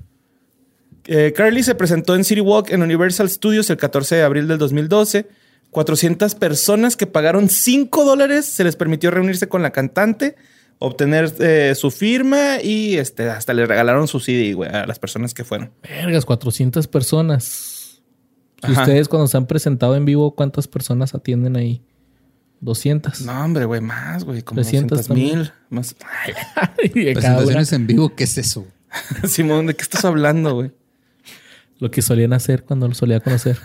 Eh, 1.06 1.32
Carly 1.36 1.62
se 1.62 1.74
presentó 1.74 2.14
en 2.14 2.24
City 2.24 2.40
Walk 2.40 2.70
en 2.70 2.82
Universal 2.82 3.28
Studios 3.28 3.68
el 3.70 3.76
14 3.76 4.16
de 4.16 4.22
abril 4.22 4.48
del 4.48 4.58
2012. 4.58 5.26
400 5.70 6.34
personas 6.34 6.96
que 6.96 7.06
pagaron 7.06 7.48
5 7.48 8.04
dólares 8.04 8.44
se 8.44 8.62
les 8.62 8.76
permitió 8.76 9.10
reunirse 9.10 9.48
con 9.48 9.62
la 9.62 9.70
cantante, 9.70 10.36
obtener 10.78 11.32
eh, 11.40 11.74
su 11.74 11.90
firma 11.90 12.60
y 12.62 12.98
este, 12.98 13.30
hasta 13.30 13.54
le 13.54 13.64
regalaron 13.64 14.06
su 14.06 14.20
CD 14.20 14.52
güey, 14.52 14.68
a 14.68 14.86
las 14.86 14.98
personas 14.98 15.32
que 15.32 15.44
fueron. 15.44 15.72
Vergas, 15.82 16.26
400 16.26 16.88
personas. 16.88 18.02
¿Y 18.62 18.72
Ajá. 18.72 18.82
ustedes 18.82 19.08
cuando 19.08 19.26
se 19.28 19.36
han 19.38 19.46
presentado 19.46 19.96
en 19.96 20.04
vivo, 20.04 20.34
cuántas 20.34 20.68
personas 20.68 21.14
atienden 21.14 21.56
ahí? 21.56 21.82
200. 22.60 23.22
No, 23.22 23.44
hombre, 23.44 23.64
güey, 23.64 23.80
más, 23.80 24.24
güey, 24.24 24.42
como 24.42 24.60
300 24.60 25.08
200 25.08 25.16
mil. 25.16 25.52
Más. 25.70 25.96
Presentaciones 26.76 27.72
en 27.72 27.86
vivo, 27.86 28.14
¿qué 28.14 28.24
es 28.24 28.38
eso? 28.38 28.66
Simón, 29.26 29.66
¿de 29.66 29.74
qué 29.74 29.82
estás 29.82 30.04
hablando, 30.04 30.54
güey? 30.54 30.70
Lo 31.82 31.90
que 31.90 32.00
solían 32.00 32.32
hacer 32.32 32.62
cuando 32.62 32.86
lo 32.86 32.94
solía 32.94 33.18
conocer. 33.20 33.58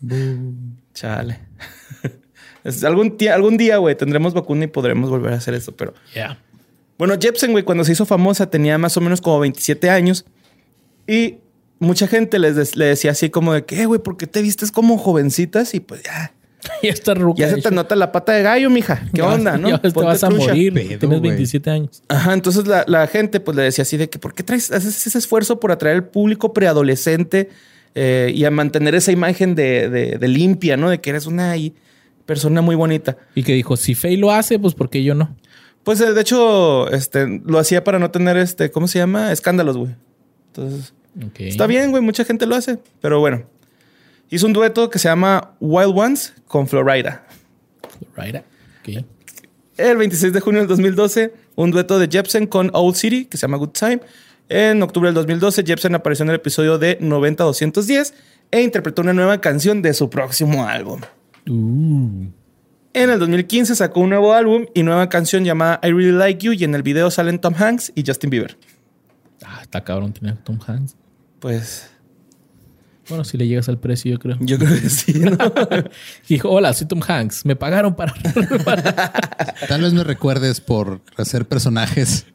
Chale. 0.94 1.38
Es- 2.64 2.84
algún, 2.84 3.16
tía- 3.16 3.34
algún 3.34 3.56
día, 3.56 3.78
güey, 3.78 3.94
tendremos 3.96 4.34
vacuna 4.34 4.64
y 4.64 4.66
podremos 4.66 5.08
volver 5.08 5.32
a 5.32 5.36
hacer 5.36 5.54
eso, 5.54 5.72
pero... 5.76 5.94
Ya. 6.14 6.38
Bueno, 6.98 7.14
Jepsen, 7.18 7.52
güey, 7.52 7.64
cuando 7.64 7.84
se 7.84 7.92
hizo 7.92 8.04
famosa 8.04 8.50
tenía 8.50 8.76
más 8.76 8.96
o 8.98 9.00
menos 9.00 9.20
como 9.22 9.40
27 9.40 9.88
años 9.88 10.26
y 11.06 11.36
mucha 11.78 12.06
gente 12.06 12.38
les 12.38 12.76
le 12.76 12.84
decía 12.84 13.12
así 13.12 13.30
como 13.30 13.54
de 13.54 13.64
que, 13.64 13.80
"Eh, 13.80 13.86
güey, 13.86 14.02
¿por 14.02 14.18
qué 14.18 14.26
te 14.26 14.42
vistes 14.42 14.70
como 14.72 14.98
jovencitas? 14.98 15.72
Y 15.74 15.80
pues 15.80 16.02
ya, 16.02 16.34
Ya 16.82 16.90
está 16.90 17.14
ruca. 17.14 17.40
ya 17.40 17.48
se 17.48 17.54
te 17.54 17.60
hecho. 17.60 17.70
nota 17.70 17.94
la 17.96 18.12
pata 18.12 18.32
de 18.32 18.42
gallo, 18.42 18.70
mija. 18.70 19.02
¿Qué 19.14 19.18
Ya- 19.22 19.28
onda, 19.28 19.56
no? 19.58 19.68
Ya 19.68 19.78
te 19.78 19.88
vas 19.90 20.22
a 20.24 20.28
trucha. 20.28 20.46
morir. 20.48 20.72
Pedo, 20.74 20.86
Tienes 20.98 21.18
güey. 21.18 21.20
27 21.20 21.70
años. 21.70 22.02
Ajá, 22.08 22.32
entonces 22.32 22.66
la, 22.66 22.84
la 22.86 23.06
gente 23.06 23.40
pues 23.40 23.56
le 23.56 23.62
decía 23.64 23.82
así 23.82 23.96
de 23.96 24.08
que, 24.10 24.18
¿por 24.18 24.34
qué 24.34 24.42
traes, 24.42 24.70
haces 24.70 25.06
ese 25.06 25.18
esfuerzo 25.18 25.60
por 25.60 25.72
atraer 25.72 25.96
al 25.96 26.04
público 26.04 26.52
preadolescente 26.52 27.48
eh, 27.94 28.32
y 28.34 28.44
a 28.44 28.50
mantener 28.50 28.94
esa 28.94 29.12
imagen 29.12 29.54
de, 29.54 29.88
de- 29.88 30.18
de 30.18 30.28
limpia, 30.28 30.76
¿no? 30.76 30.90
De 30.90 31.00
que 31.00 31.10
eres 31.10 31.26
una 31.26 31.50
ahí 31.50 31.74
persona 32.26 32.60
muy 32.62 32.76
bonita. 32.76 33.16
Y 33.34 33.42
que 33.42 33.52
dijo, 33.54 33.76
si 33.76 33.94
Faye 33.94 34.16
lo 34.16 34.30
hace, 34.30 34.58
pues 34.58 34.74
¿por 34.74 34.88
qué 34.90 35.02
yo 35.02 35.14
no? 35.14 35.36
Pues 35.82 36.00
eh, 36.00 36.12
de 36.12 36.20
hecho, 36.20 36.90
este, 36.92 37.40
lo 37.44 37.58
hacía 37.58 37.82
para 37.84 37.98
no 37.98 38.10
tener 38.10 38.36
este, 38.36 38.70
¿cómo 38.70 38.86
se 38.86 38.98
llama? 38.98 39.32
Escándalos, 39.32 39.76
güey. 39.78 39.96
Entonces, 40.48 40.92
está 41.38 41.66
bien, 41.66 41.90
güey, 41.90 42.02
mucha 42.02 42.24
gente 42.24 42.46
lo 42.46 42.54
hace, 42.54 42.78
pero 43.00 43.18
bueno. 43.18 43.44
Hizo 44.30 44.46
un 44.46 44.52
dueto 44.52 44.88
que 44.90 45.00
se 45.00 45.08
llama 45.08 45.54
Wild 45.58 45.98
Ones 45.98 46.34
con 46.46 46.68
Florida. 46.68 47.26
Ok. 48.12 49.04
El 49.76 49.96
26 49.96 50.32
de 50.32 50.40
junio 50.40 50.60
del 50.60 50.68
2012, 50.68 51.34
un 51.56 51.70
dueto 51.72 51.98
de 51.98 52.08
Jepsen 52.08 52.46
con 52.46 52.70
Old 52.72 52.94
City 52.94 53.24
que 53.24 53.36
se 53.36 53.42
llama 53.42 53.56
Good 53.56 53.70
Time. 53.70 54.00
En 54.48 54.82
octubre 54.82 55.08
del 55.08 55.14
2012, 55.14 55.64
Jepsen 55.64 55.94
apareció 55.94 56.22
en 56.22 56.30
el 56.30 56.36
episodio 56.36 56.78
de 56.78 57.00
90-210 57.00 58.12
e 58.52 58.62
interpretó 58.62 59.02
una 59.02 59.12
nueva 59.12 59.40
canción 59.40 59.82
de 59.82 59.94
su 59.94 60.10
próximo 60.10 60.66
álbum. 60.66 61.00
Uh. 61.48 62.26
En 62.92 63.10
el 63.10 63.18
2015 63.18 63.74
sacó 63.74 64.00
un 64.00 64.10
nuevo 64.10 64.32
álbum 64.32 64.66
y 64.74 64.82
nueva 64.82 65.08
canción 65.08 65.44
llamada 65.44 65.80
I 65.82 65.92
Really 65.92 66.12
Like 66.12 66.44
You 66.44 66.52
y 66.52 66.64
en 66.64 66.74
el 66.74 66.82
video 66.82 67.10
salen 67.10 67.40
Tom 67.40 67.54
Hanks 67.56 67.92
y 67.94 68.04
Justin 68.06 68.30
Bieber. 68.30 68.56
Ah, 69.44 69.60
está 69.62 69.82
cabrón 69.82 70.12
tener 70.12 70.36
Tom 70.38 70.58
Hanks. 70.64 70.96
Pues 71.38 71.89
Bueno, 73.10 73.24
si 73.24 73.36
le 73.36 73.46
llegas 73.46 73.68
al 73.68 73.78
precio, 73.78 74.10
yo 74.12 74.18
creo. 74.18 74.36
yo 74.40 74.58
creo 74.58 74.80
que 74.80 74.88
sí, 74.88 75.12
¿no? 75.18 75.36
Dijo, 76.28 76.48
hola, 76.48 76.72
soy 76.72 76.86
Tom 76.88 77.00
Hanks. 77.06 77.44
Me 77.44 77.56
pagaron 77.56 77.94
para... 77.94 78.14
Tal 79.68 79.82
vez 79.82 79.92
me 79.92 80.02
recuerdes 80.04 80.60
por 80.62 81.02
hacer 81.18 81.46
personajes 81.46 82.26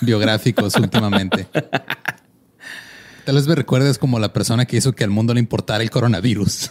biográficos 0.00 0.76
últimamente. 0.76 1.46
Tal 3.24 3.34
vez 3.34 3.46
me 3.46 3.54
recuerdes 3.54 3.98
como 3.98 4.18
la 4.18 4.32
persona 4.32 4.64
que 4.66 4.76
hizo 4.78 4.92
que 4.92 5.04
al 5.04 5.10
mundo 5.10 5.34
le 5.34 5.40
importara 5.40 5.82
el 5.82 5.90
coronavirus. 5.90 6.70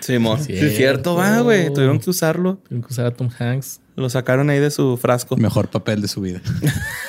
Sí, 0.00 0.18
mo. 0.18 0.36
Sí, 0.38 0.52
es 0.54 0.76
cierto, 0.76 1.14
va, 1.14 1.40
güey. 1.40 1.72
Tuvieron 1.72 1.98
que 2.00 2.10
usarlo. 2.10 2.62
Tengo 2.68 2.86
que 2.86 2.92
usar 2.92 3.06
a 3.06 3.10
Tom 3.12 3.28
Hanks. 3.38 3.80
Lo 3.96 4.08
sacaron 4.10 4.50
ahí 4.50 4.58
de 4.58 4.70
su 4.70 4.96
frasco. 4.96 5.36
Mejor 5.36 5.68
papel 5.70 6.00
de 6.02 6.08
su 6.08 6.20
vida. 6.22 6.40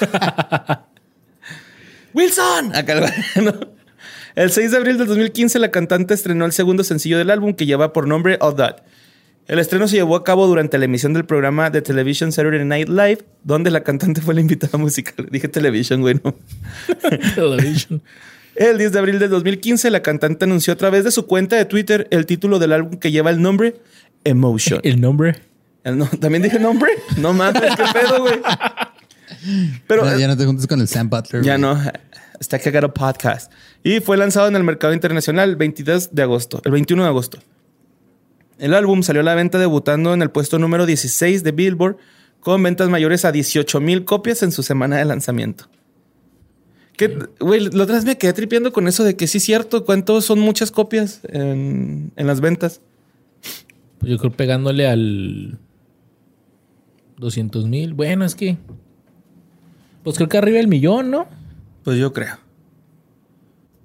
¡Wilson! 2.13 2.75
Acá 2.75 2.93
el- 3.35 3.45
¿no? 3.45 3.53
El 4.35 4.51
6 4.51 4.71
de 4.71 4.77
abril 4.77 4.97
del 4.97 5.07
2015, 5.07 5.59
la 5.59 5.71
cantante 5.71 6.13
estrenó 6.13 6.45
el 6.45 6.51
segundo 6.51 6.83
sencillo 6.83 7.17
del 7.17 7.29
álbum 7.31 7.53
que 7.53 7.65
lleva 7.65 7.93
por 7.93 8.07
nombre 8.07 8.37
Of 8.39 8.55
That. 8.55 8.77
El 9.47 9.59
estreno 9.59 9.87
se 9.87 9.95
llevó 9.97 10.15
a 10.15 10.23
cabo 10.23 10.47
durante 10.47 10.77
la 10.77 10.85
emisión 10.85 11.13
del 11.13 11.25
programa 11.25 11.69
de 11.69 11.81
Television 11.81 12.31
Saturday 12.31 12.63
Night 12.63 12.87
Live, 12.87 13.19
donde 13.43 13.69
la 13.71 13.81
cantante 13.83 14.21
fue 14.21 14.33
la 14.33 14.41
invitada 14.41 14.77
musical. 14.77 15.27
Dije 15.31 15.47
Television, 15.47 16.01
güey, 16.01 16.19
no. 16.23 16.35
Television. 17.35 18.01
El 18.55 18.77
10 18.77 18.91
de 18.91 18.99
abril 18.99 19.19
del 19.19 19.29
2015, 19.29 19.89
la 19.89 20.01
cantante 20.01 20.45
anunció 20.45 20.73
a 20.73 20.75
través 20.77 21.03
de 21.03 21.11
su 21.11 21.25
cuenta 21.25 21.55
de 21.55 21.65
Twitter 21.65 22.07
el 22.11 22.25
título 22.25 22.59
del 22.59 22.71
álbum 22.73 22.97
que 22.99 23.11
lleva 23.11 23.29
el 23.29 23.41
nombre 23.41 23.75
Emotion. 24.23 24.79
El 24.83 25.01
nombre. 25.01 25.35
El 25.83 25.97
no- 25.97 26.05
¿También 26.05 26.43
dije 26.43 26.59
nombre? 26.59 26.91
No 27.17 27.33
mames, 27.33 27.61
qué 27.75 27.83
pedo, 27.99 28.21
güey. 28.21 28.35
Pero 29.87 30.05
ya, 30.05 30.17
ya 30.17 30.27
no 30.27 30.37
te 30.37 30.45
juntes 30.45 30.67
con 30.67 30.79
el 30.81 30.87
Sam 30.87 31.09
Butler. 31.09 31.41
Ya 31.43 31.57
güey. 31.57 31.61
no. 31.61 31.81
Que 32.47 32.69
haga 32.69 32.93
podcast. 32.93 33.51
Y 33.83 33.99
fue 33.99 34.17
lanzado 34.17 34.47
en 34.47 34.55
el 34.55 34.63
mercado 34.63 34.93
internacional 34.93 35.49
el 35.49 35.55
22 35.55 36.13
de 36.13 36.23
agosto, 36.23 36.61
el 36.65 36.71
21 36.71 37.03
de 37.03 37.09
agosto. 37.09 37.39
El 38.57 38.73
álbum 38.73 39.03
salió 39.03 39.21
a 39.21 39.23
la 39.23 39.35
venta 39.35 39.59
debutando 39.59 40.13
en 40.13 40.21
el 40.21 40.31
puesto 40.31 40.59
número 40.59 40.85
16 40.85 41.43
de 41.43 41.51
Billboard 41.51 41.97
con 42.39 42.61
ventas 42.63 42.89
mayores 42.89 43.25
a 43.25 43.31
18 43.31 43.79
mil 43.79 44.05
copias 44.05 44.41
en 44.43 44.51
su 44.51 44.63
semana 44.63 44.97
de 44.97 45.05
lanzamiento. 45.05 45.65
Que, 46.97 47.19
güey, 47.39 47.69
la 47.69 47.83
otra 47.83 47.95
vez 47.95 48.05
me 48.05 48.17
quedé 48.17 48.33
tripeando 48.33 48.73
con 48.73 48.87
eso 48.87 49.03
de 49.03 49.15
que 49.15 49.27
sí 49.27 49.37
es 49.37 49.43
cierto, 49.43 49.85
cuántos 49.85 50.25
son 50.25 50.39
muchas 50.39 50.71
copias 50.71 51.21
en, 51.29 52.11
en 52.15 52.27
las 52.27 52.41
ventas. 52.41 52.81
Pues 53.99 54.11
yo 54.11 54.17
creo 54.17 54.31
pegándole 54.31 54.87
al 54.87 55.59
200 57.17 57.67
mil. 57.67 57.93
Bueno, 57.93 58.25
es 58.25 58.35
que... 58.35 58.57
Pues 60.03 60.17
creo 60.17 60.27
que 60.27 60.37
arriba 60.39 60.59
el 60.59 60.67
millón, 60.67 61.11
¿no? 61.11 61.40
Pues 61.83 61.97
yo 61.97 62.13
creo. 62.13 62.37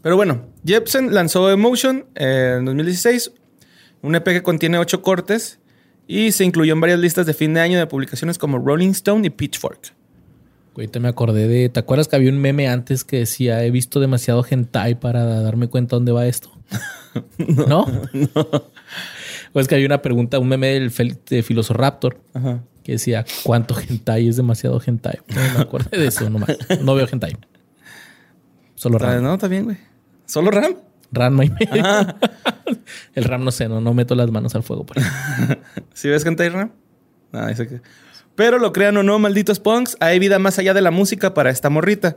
Pero 0.03 0.17
bueno, 0.17 0.47
Jepsen 0.65 1.13
lanzó 1.15 1.51
Emotion 1.51 2.07
en 2.15 2.65
2016, 2.65 3.33
un 4.03 4.15
EP 4.15 4.25
que 4.25 4.43
contiene 4.43 4.79
ocho 4.79 5.03
cortes 5.03 5.59
y 6.07 6.33
se 6.33 6.45
incluyó 6.45 6.75
en 6.75 6.81
varias 6.81 7.01
listas 7.01 7.27
de 7.27 7.35
fin 7.35 7.55
de 7.55 7.61
año 7.61 7.79
de 7.79 7.87
publicaciones 7.87 8.39
como 8.39 8.59
Rolling 8.59 8.91
Stone 8.91 9.27
y 9.27 9.31
Pitchfork. 9.31 9.95
Te 10.91 11.01
me 11.01 11.09
acordé 11.09 11.49
de... 11.49 11.71
¿Te 11.71 11.81
acuerdas 11.81 12.07
que 12.07 12.17
había 12.17 12.31
un 12.31 12.39
meme 12.39 12.69
antes 12.69 13.03
que 13.03 13.21
decía 13.21 13.65
he 13.65 13.71
visto 13.71 13.99
demasiado 13.99 14.45
hentai 14.49 14.95
para 15.01 15.25
darme 15.41 15.69
cuenta 15.69 15.97
dónde 15.97 16.13
va 16.13 16.27
esto? 16.27 16.53
¿No? 17.39 17.87
O 19.55 19.61
es 19.61 19.69
que 19.69 19.75
había 19.75 19.87
una 19.87 20.03
pregunta, 20.03 20.39
un 20.39 20.49
meme 20.49 20.69
del 20.69 20.93
de 21.31 21.43
Filosoraptor 21.43 22.21
Ajá. 22.35 22.63
que 22.85 22.93
decía 22.93 23.25
¿cuánto 23.43 23.75
hentai 23.81 24.29
es 24.29 24.37
demasiado 24.37 24.81
hentai? 24.85 25.19
No 25.29 25.41
me 25.55 25.61
acordé 25.63 25.99
de 25.99 26.09
eso 26.09 26.29
nomás. 26.29 26.59
No 26.83 26.95
veo 26.95 27.09
hentai. 27.11 27.39
Solo 28.77 28.99
raro. 28.99 29.21
No, 29.21 29.35
está 29.35 29.49
bien, 29.49 29.65
güey. 29.65 29.77
¿Solo 30.27 30.51
Ram? 30.53 30.77
Ram 31.13 31.35
no 31.37 31.43
hay 31.43 31.51
medio. 31.61 31.85
el 33.15 33.25
Ram 33.25 33.45
no 33.45 33.51
sé, 33.51 33.69
no, 33.69 33.81
no 33.81 33.93
meto 33.95 34.15
las 34.15 34.31
manos 34.31 34.55
al 34.55 34.63
fuego. 34.63 34.87
por. 34.87 34.97
¿Sí 35.95 36.09
ves 36.09 36.23
cantar 36.25 36.53
Ram? 36.53 36.71
No, 37.33 37.47
dice 37.49 37.67
que... 37.67 37.81
Pero 38.35 38.59
lo 38.59 38.73
crean 38.73 38.97
o 38.99 39.03
no, 39.03 39.19
malditos 39.19 39.61
punks, 39.61 39.97
hay 39.99 40.19
vida 40.19 40.39
más 40.39 40.59
allá 40.59 40.75
de 40.75 40.83
la 40.83 40.91
música 40.91 41.33
para 41.35 41.51
esta 41.51 41.71
morrita. 41.71 42.17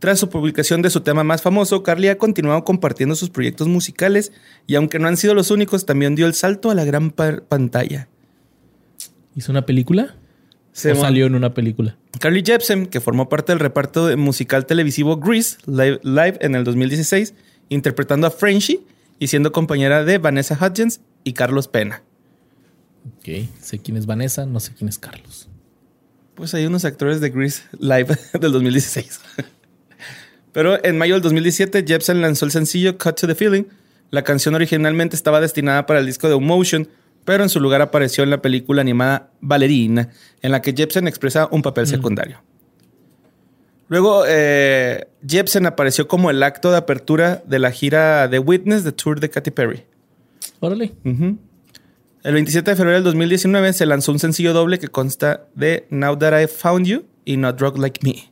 Tras 0.00 0.18
su 0.18 0.28
publicación 0.30 0.82
de 0.82 0.90
su 0.90 1.02
tema 1.02 1.22
más 1.24 1.42
famoso, 1.42 1.82
Carly 1.82 2.08
ha 2.08 2.18
continuado 2.18 2.64
compartiendo 2.64 3.14
sus 3.14 3.30
proyectos 3.30 3.68
musicales 3.68 4.32
y 4.66 4.74
aunque 4.74 4.98
no 4.98 5.06
han 5.08 5.16
sido 5.16 5.34
los 5.34 5.50
únicos, 5.50 5.86
también 5.86 6.16
dio 6.16 6.26
el 6.26 6.34
salto 6.34 6.70
a 6.70 6.74
la 6.74 6.84
gran 6.84 7.10
pa- 7.10 7.42
pantalla. 7.46 8.08
¿Hizo 9.36 9.52
una 9.52 9.64
película? 9.66 10.16
Se 10.72 10.90
¿O 10.90 10.94
llama- 10.94 11.06
salió 11.06 11.26
en 11.26 11.34
una 11.34 11.52
película? 11.54 11.96
Carly 12.18 12.42
Jepsen, 12.44 12.86
que 12.86 13.00
formó 13.00 13.28
parte 13.28 13.52
del 13.52 13.58
reparto 13.60 14.16
musical 14.16 14.66
televisivo 14.66 15.16
Grease 15.18 15.56
live, 15.66 16.00
live 16.02 16.38
en 16.40 16.54
el 16.54 16.64
2016, 16.64 17.34
interpretando 17.68 18.26
a 18.26 18.30
Frenchie 18.30 18.80
y 19.18 19.26
siendo 19.28 19.52
compañera 19.52 20.04
de 20.04 20.18
Vanessa 20.18 20.58
Hudgens 20.60 21.00
y 21.24 21.32
Carlos 21.32 21.68
Pena. 21.68 22.02
Ok. 23.18 23.48
Sé 23.60 23.78
quién 23.78 23.96
es 23.96 24.06
Vanessa, 24.06 24.46
no 24.46 24.60
sé 24.60 24.72
quién 24.76 24.88
es 24.88 24.98
Carlos. 24.98 25.48
Pues 26.34 26.54
hay 26.54 26.66
unos 26.66 26.84
actores 26.84 27.20
de 27.20 27.30
Grease 27.30 27.62
live 27.78 28.16
del 28.40 28.52
2016. 28.52 29.20
Pero 30.52 30.82
en 30.84 30.98
mayo 30.98 31.14
del 31.14 31.22
2017, 31.22 31.84
Jepsen 31.86 32.20
lanzó 32.20 32.44
el 32.44 32.50
sencillo 32.50 32.98
Cut 32.98 33.16
to 33.20 33.26
the 33.26 33.34
Feeling. 33.34 33.64
La 34.10 34.22
canción 34.24 34.54
originalmente 34.54 35.14
estaba 35.14 35.40
destinada 35.40 35.86
para 35.86 36.00
el 36.00 36.06
disco 36.06 36.28
de 36.28 36.34
Emotion, 36.34 36.88
pero 37.24 37.42
en 37.42 37.48
su 37.48 37.60
lugar 37.60 37.82
apareció 37.82 38.24
en 38.24 38.30
la 38.30 38.42
película 38.42 38.80
animada 38.80 39.30
Ballerina, 39.40 40.10
en 40.42 40.52
la 40.52 40.62
que 40.62 40.72
Jepsen 40.72 41.06
expresa 41.06 41.48
un 41.50 41.62
papel 41.62 41.86
secundario. 41.86 42.42
Luego, 43.88 44.22
eh, 44.26 45.08
Jepsen 45.26 45.66
apareció 45.66 46.06
como 46.06 46.30
el 46.30 46.42
acto 46.42 46.70
de 46.70 46.76
apertura 46.76 47.42
de 47.46 47.58
la 47.58 47.72
gira 47.72 48.28
The 48.30 48.38
Witness, 48.38 48.84
The 48.84 48.92
Tour 48.92 49.18
de 49.18 49.30
Katy 49.30 49.50
Perry. 49.50 49.84
Órale. 50.60 50.92
El 52.22 52.34
27 52.34 52.70
de 52.70 52.76
febrero 52.76 52.96
del 52.96 53.04
2019 53.04 53.72
se 53.72 53.86
lanzó 53.86 54.12
un 54.12 54.18
sencillo 54.18 54.52
doble 54.52 54.78
que 54.78 54.88
consta 54.88 55.46
de 55.54 55.86
Now 55.90 56.16
That 56.18 56.40
I 56.40 56.46
Found 56.46 56.86
You 56.86 57.04
y 57.24 57.36
Not 57.36 57.58
Drug 57.58 57.78
Like 57.78 58.00
Me. 58.04 58.30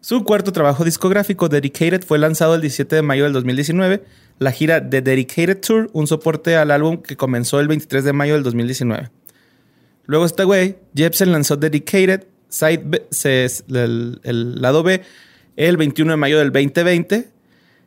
Su 0.00 0.22
cuarto 0.22 0.52
trabajo 0.52 0.84
discográfico, 0.84 1.48
Dedicated, 1.48 2.02
fue 2.04 2.18
lanzado 2.18 2.54
el 2.54 2.60
17 2.60 2.96
de 2.96 3.02
mayo 3.02 3.24
del 3.24 3.32
2019. 3.32 4.04
La 4.38 4.52
gira 4.52 4.88
The 4.88 5.00
Dedicated 5.02 5.60
Tour, 5.60 5.90
un 5.92 6.06
soporte 6.06 6.56
al 6.56 6.70
álbum 6.70 6.98
que 7.02 7.16
comenzó 7.16 7.60
el 7.60 7.68
23 7.68 8.04
de 8.04 8.12
mayo 8.12 8.34
del 8.34 8.42
2019. 8.42 9.10
Luego 10.06 10.26
este 10.26 10.44
güey, 10.44 10.76
Jepsen 10.94 11.32
lanzó 11.32 11.56
Dedicated, 11.56 12.26
Side 12.48 12.82
B- 12.84 13.06
se- 13.10 13.46
el, 13.68 14.20
el 14.24 14.60
lado 14.60 14.82
B, 14.82 15.02
el 15.56 15.76
21 15.76 16.12
de 16.12 16.16
mayo 16.16 16.38
del 16.38 16.52
2020 16.52 17.28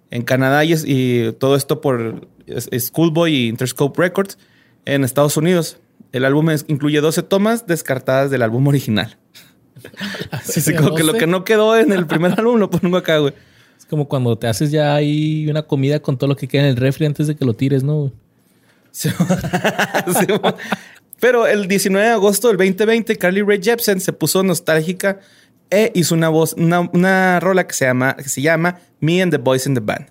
en 0.10 0.22
Canadá 0.24 0.64
y, 0.64 1.32
todo 1.38 1.56
esto 1.56 1.82
por 1.82 2.28
Schoolboy 2.48 3.34
y 3.36 3.48
Interscope 3.50 4.02
Records 4.02 4.38
en 4.86 5.04
Estados 5.04 5.36
Unidos. 5.38 5.78
El 6.14 6.24
álbum 6.24 6.48
incluye 6.68 7.02
12 7.02 7.24
tomas 7.24 7.68
descartadas 7.68 8.32
del 8.32 8.42
álbum 8.42 8.68
original. 8.68 9.18
Sí, 10.44 10.62
sí, 10.62 10.74
como 10.74 10.96
que 10.96 11.04
lo 11.04 11.14
que 11.14 11.28
no 11.28 11.44
quedó 11.44 11.78
en 11.78 11.92
el 11.92 12.08
primer 12.08 12.32
álbum 12.40 12.58
lo 12.58 12.70
pongo 12.70 12.98
acá, 12.98 13.20
güey. 13.20 13.34
Es 13.78 13.86
como 13.86 14.08
cuando 14.08 14.38
te 14.38 14.48
haces 14.48 14.72
ya 14.72 14.96
ahí 14.96 15.48
una 15.50 15.64
comida 15.64 16.00
con 16.02 16.18
todo 16.18 16.28
lo 16.30 16.36
que 16.36 16.48
queda 16.48 16.64
en 16.64 16.70
el 16.70 16.76
refri 16.78 17.06
antes 17.06 17.28
de 17.28 17.36
que 17.36 17.46
lo 17.46 17.54
tires, 17.54 17.84
¿no? 17.84 18.12
Sí. 18.92 19.10
Sí, 20.20 20.26
mo- 20.42 20.56
Pero 21.20 21.48
el 21.48 21.68
19 21.68 22.06
de 22.08 22.14
agosto 22.14 22.48
del 22.50 22.58
2020, 22.58 23.16
Carly 23.18 23.42
Rae 23.42 23.60
Jepsen 23.62 24.00
se 24.00 24.14
puso 24.14 24.44
nostálgica 24.44 25.20
e 25.70 25.92
hizo 25.96 26.16
una 26.16 26.30
voz, 26.30 26.54
una, 26.54 26.82
una 26.94 27.40
rola 27.40 27.66
que 27.68 27.74
se 27.74 27.86
llama, 27.86 28.16
que 28.16 28.30
se 28.30 28.42
llama 28.42 28.80
Me 29.00 29.22
and 29.22 29.32
the 29.32 29.38
Boys 29.38 29.66
in 29.68 29.74
the 29.74 29.82
Band. 29.82 30.08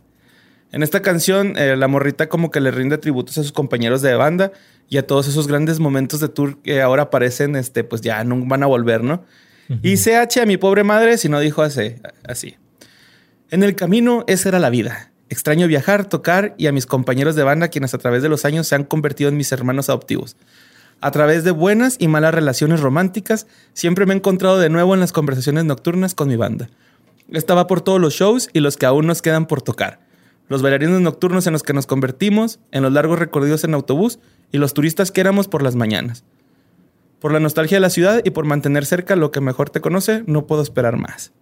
En 0.73 0.83
esta 0.83 1.01
canción, 1.01 1.55
eh, 1.57 1.77
la 1.77 1.89
morrita 1.89 2.29
como 2.29 2.51
que 2.51 2.61
le 2.61 2.71
rinde 2.71 2.99
tributos 2.99 3.39
a 3.39 3.43
sus 3.43 3.53
compañeros 3.53 4.03
de 4.03 4.15
banda 4.15 4.53
y 4.89 4.99
a 4.99 5.07
todos 5.07 5.27
esos 5.29 5.47
grandes 5.47 5.79
momentos 5.79 6.21
de 6.21 6.29
tour 6.29 6.59
que 6.61 6.83
ahora 6.83 7.09
parecen, 7.09 7.57
este, 7.57 7.85
pues 7.85 8.03
ya 8.03 8.23
no 8.25 8.45
van 8.45 8.63
a 8.63 8.67
volver, 8.67 9.03
¿no? 9.03 9.25
Y 9.83 9.97
CH 9.97 10.39
a 10.43 10.47
mi 10.47 10.57
pobre 10.59 10.85
madre 10.85 11.19
si 11.19 11.29
no 11.29 11.41
dijo 11.41 11.63
así. 11.63 11.95
así. 12.29 12.57
En 13.49 13.63
el 13.63 13.77
camino, 13.77 14.25
esa 14.27 14.49
era 14.49 14.59
la 14.59 14.71
vida. 14.71 15.13
Extraño 15.29 15.69
viajar, 15.69 16.09
tocar 16.09 16.57
y 16.59 16.67
a 16.67 16.73
mis 16.73 16.85
compañeros 16.85 17.37
de 17.37 17.45
banda 17.45 17.69
quienes 17.69 17.95
a 17.95 17.99
través 17.99 18.21
de 18.25 18.29
los 18.29 18.45
años 18.45 18.67
se 18.67 18.75
han 18.75 18.83
convertido 18.83 19.31
en 19.31 19.37
mis 19.37 19.53
hermanos 19.53 19.89
adoptivos. 19.89 20.37
A 21.01 21.13
través 21.13 21.45
de 21.45 21.53
buenas 21.53 21.95
y 22.01 22.09
malas 22.09 22.35
relaciones 22.35 22.81
románticas, 22.81 23.47
siempre 23.73 24.05
me 24.05 24.15
he 24.15 24.17
encontrado 24.17 24.59
de 24.59 24.69
nuevo 24.69 24.95
en 24.95 25.01
las 25.01 25.13
conversaciones 25.13 25.65
nocturnas 25.65 26.17
con 26.17 26.27
mi 26.27 26.35
banda. 26.35 26.71
Estaba 27.31 27.69
por 27.69 27.83
todos 27.83 28.01
los 28.01 28.15
shows 28.15 28.49
y 28.53 28.59
los 28.59 28.77
que 28.77 28.87
aún 28.87 29.07
nos 29.07 29.23
quedan 29.23 29.47
por 29.47 29.63
tocar. 29.63 30.01
Los 30.49 30.63
bailarines 30.63 31.01
nocturnos 31.01 31.47
en 31.47 31.53
los 31.53 31.63
que 31.63 31.73
nos 31.73 31.87
convertimos, 31.87 32.59
en 32.73 32.83
los 32.83 32.93
largos 32.93 33.21
recorridos 33.21 33.63
en 33.63 33.75
autobús 33.75 34.19
y 34.51 34.59
los 34.59 34.75
turistas 34.75 35.13
que 35.13 35.21
éramos 35.21 35.47
por 35.47 35.63
las 35.63 35.77
mañanas. 35.77 36.25
Por 37.21 37.33
la 37.33 37.39
nostalgia 37.39 37.77
de 37.77 37.83
la 37.83 37.91
ciudad 37.91 38.23
y 38.25 38.31
por 38.31 38.45
mantener 38.45 38.87
cerca 38.87 39.15
lo 39.15 39.31
que 39.31 39.41
mejor 39.41 39.71
te 39.71 39.81
conoce, 39.81 40.25
no 40.27 40.49
puedo 40.49 40.63
esperar 40.63 40.97
más. 40.97 41.33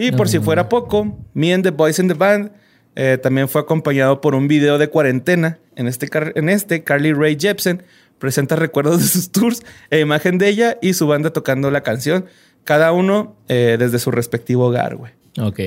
Y 0.00 0.12
por 0.12 0.30
si 0.30 0.38
fuera 0.38 0.70
poco, 0.70 1.18
Me 1.34 1.52
and 1.52 1.62
the 1.62 1.72
Boys 1.72 1.98
in 1.98 2.08
the 2.08 2.14
Band 2.14 2.52
eh, 2.96 3.18
también 3.22 3.50
fue 3.50 3.60
acompañado 3.60 4.22
por 4.22 4.34
un 4.34 4.48
video 4.48 4.78
de 4.78 4.88
cuarentena. 4.88 5.58
En 5.76 5.86
este, 5.86 6.08
en 6.36 6.48
este, 6.48 6.82
Carly 6.82 7.12
Rae 7.12 7.36
Jepsen 7.38 7.82
presenta 8.18 8.56
recuerdos 8.56 9.00
de 9.00 9.06
sus 9.06 9.30
tours 9.30 9.62
e 9.90 10.00
imagen 10.00 10.38
de 10.38 10.48
ella 10.48 10.78
y 10.80 10.94
su 10.94 11.06
banda 11.06 11.34
tocando 11.34 11.70
la 11.70 11.82
canción, 11.82 12.24
cada 12.64 12.92
uno 12.92 13.36
eh, 13.48 13.76
desde 13.78 13.98
su 13.98 14.10
respectivo 14.10 14.68
hogar, 14.68 14.96
güey. 14.96 15.12
Ok. 15.38 15.60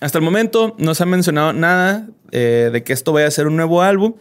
Hasta 0.00 0.18
el 0.18 0.24
momento 0.24 0.76
no 0.78 0.94
se 0.94 1.02
ha 1.02 1.06
mencionado 1.06 1.52
nada 1.52 2.06
eh, 2.30 2.70
de 2.72 2.84
que 2.84 2.92
esto 2.92 3.12
vaya 3.12 3.26
a 3.26 3.32
ser 3.32 3.48
un 3.48 3.56
nuevo 3.56 3.82
álbum 3.82 4.14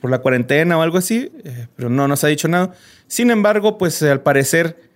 por 0.00 0.10
la 0.10 0.20
cuarentena 0.20 0.78
o 0.78 0.80
algo 0.80 0.96
así, 0.96 1.30
pero 1.76 1.90
no 1.90 2.08
nos 2.08 2.24
ha 2.24 2.28
dicho 2.28 2.48
nada. 2.48 2.72
Sin 3.08 3.30
embargo, 3.30 3.76
pues 3.76 4.02
al 4.02 4.22
parecer, 4.22 4.87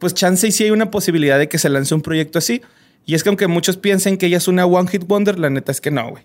pues 0.00 0.14
chance 0.14 0.48
y 0.48 0.50
sí 0.50 0.64
hay 0.64 0.70
una 0.72 0.90
posibilidad 0.90 1.38
de 1.38 1.48
que 1.48 1.58
se 1.58 1.68
lance 1.68 1.94
un 1.94 2.02
proyecto 2.02 2.38
así. 2.40 2.60
Y 3.06 3.14
es 3.14 3.22
que 3.22 3.28
aunque 3.28 3.46
muchos 3.46 3.76
piensen 3.76 4.16
que 4.18 4.26
ella 4.26 4.38
es 4.38 4.48
una 4.48 4.66
One 4.66 4.88
Hit 4.90 5.04
Wonder, 5.06 5.38
la 5.38 5.48
neta 5.50 5.70
es 5.70 5.80
que 5.80 5.92
no, 5.92 6.10
güey. 6.10 6.24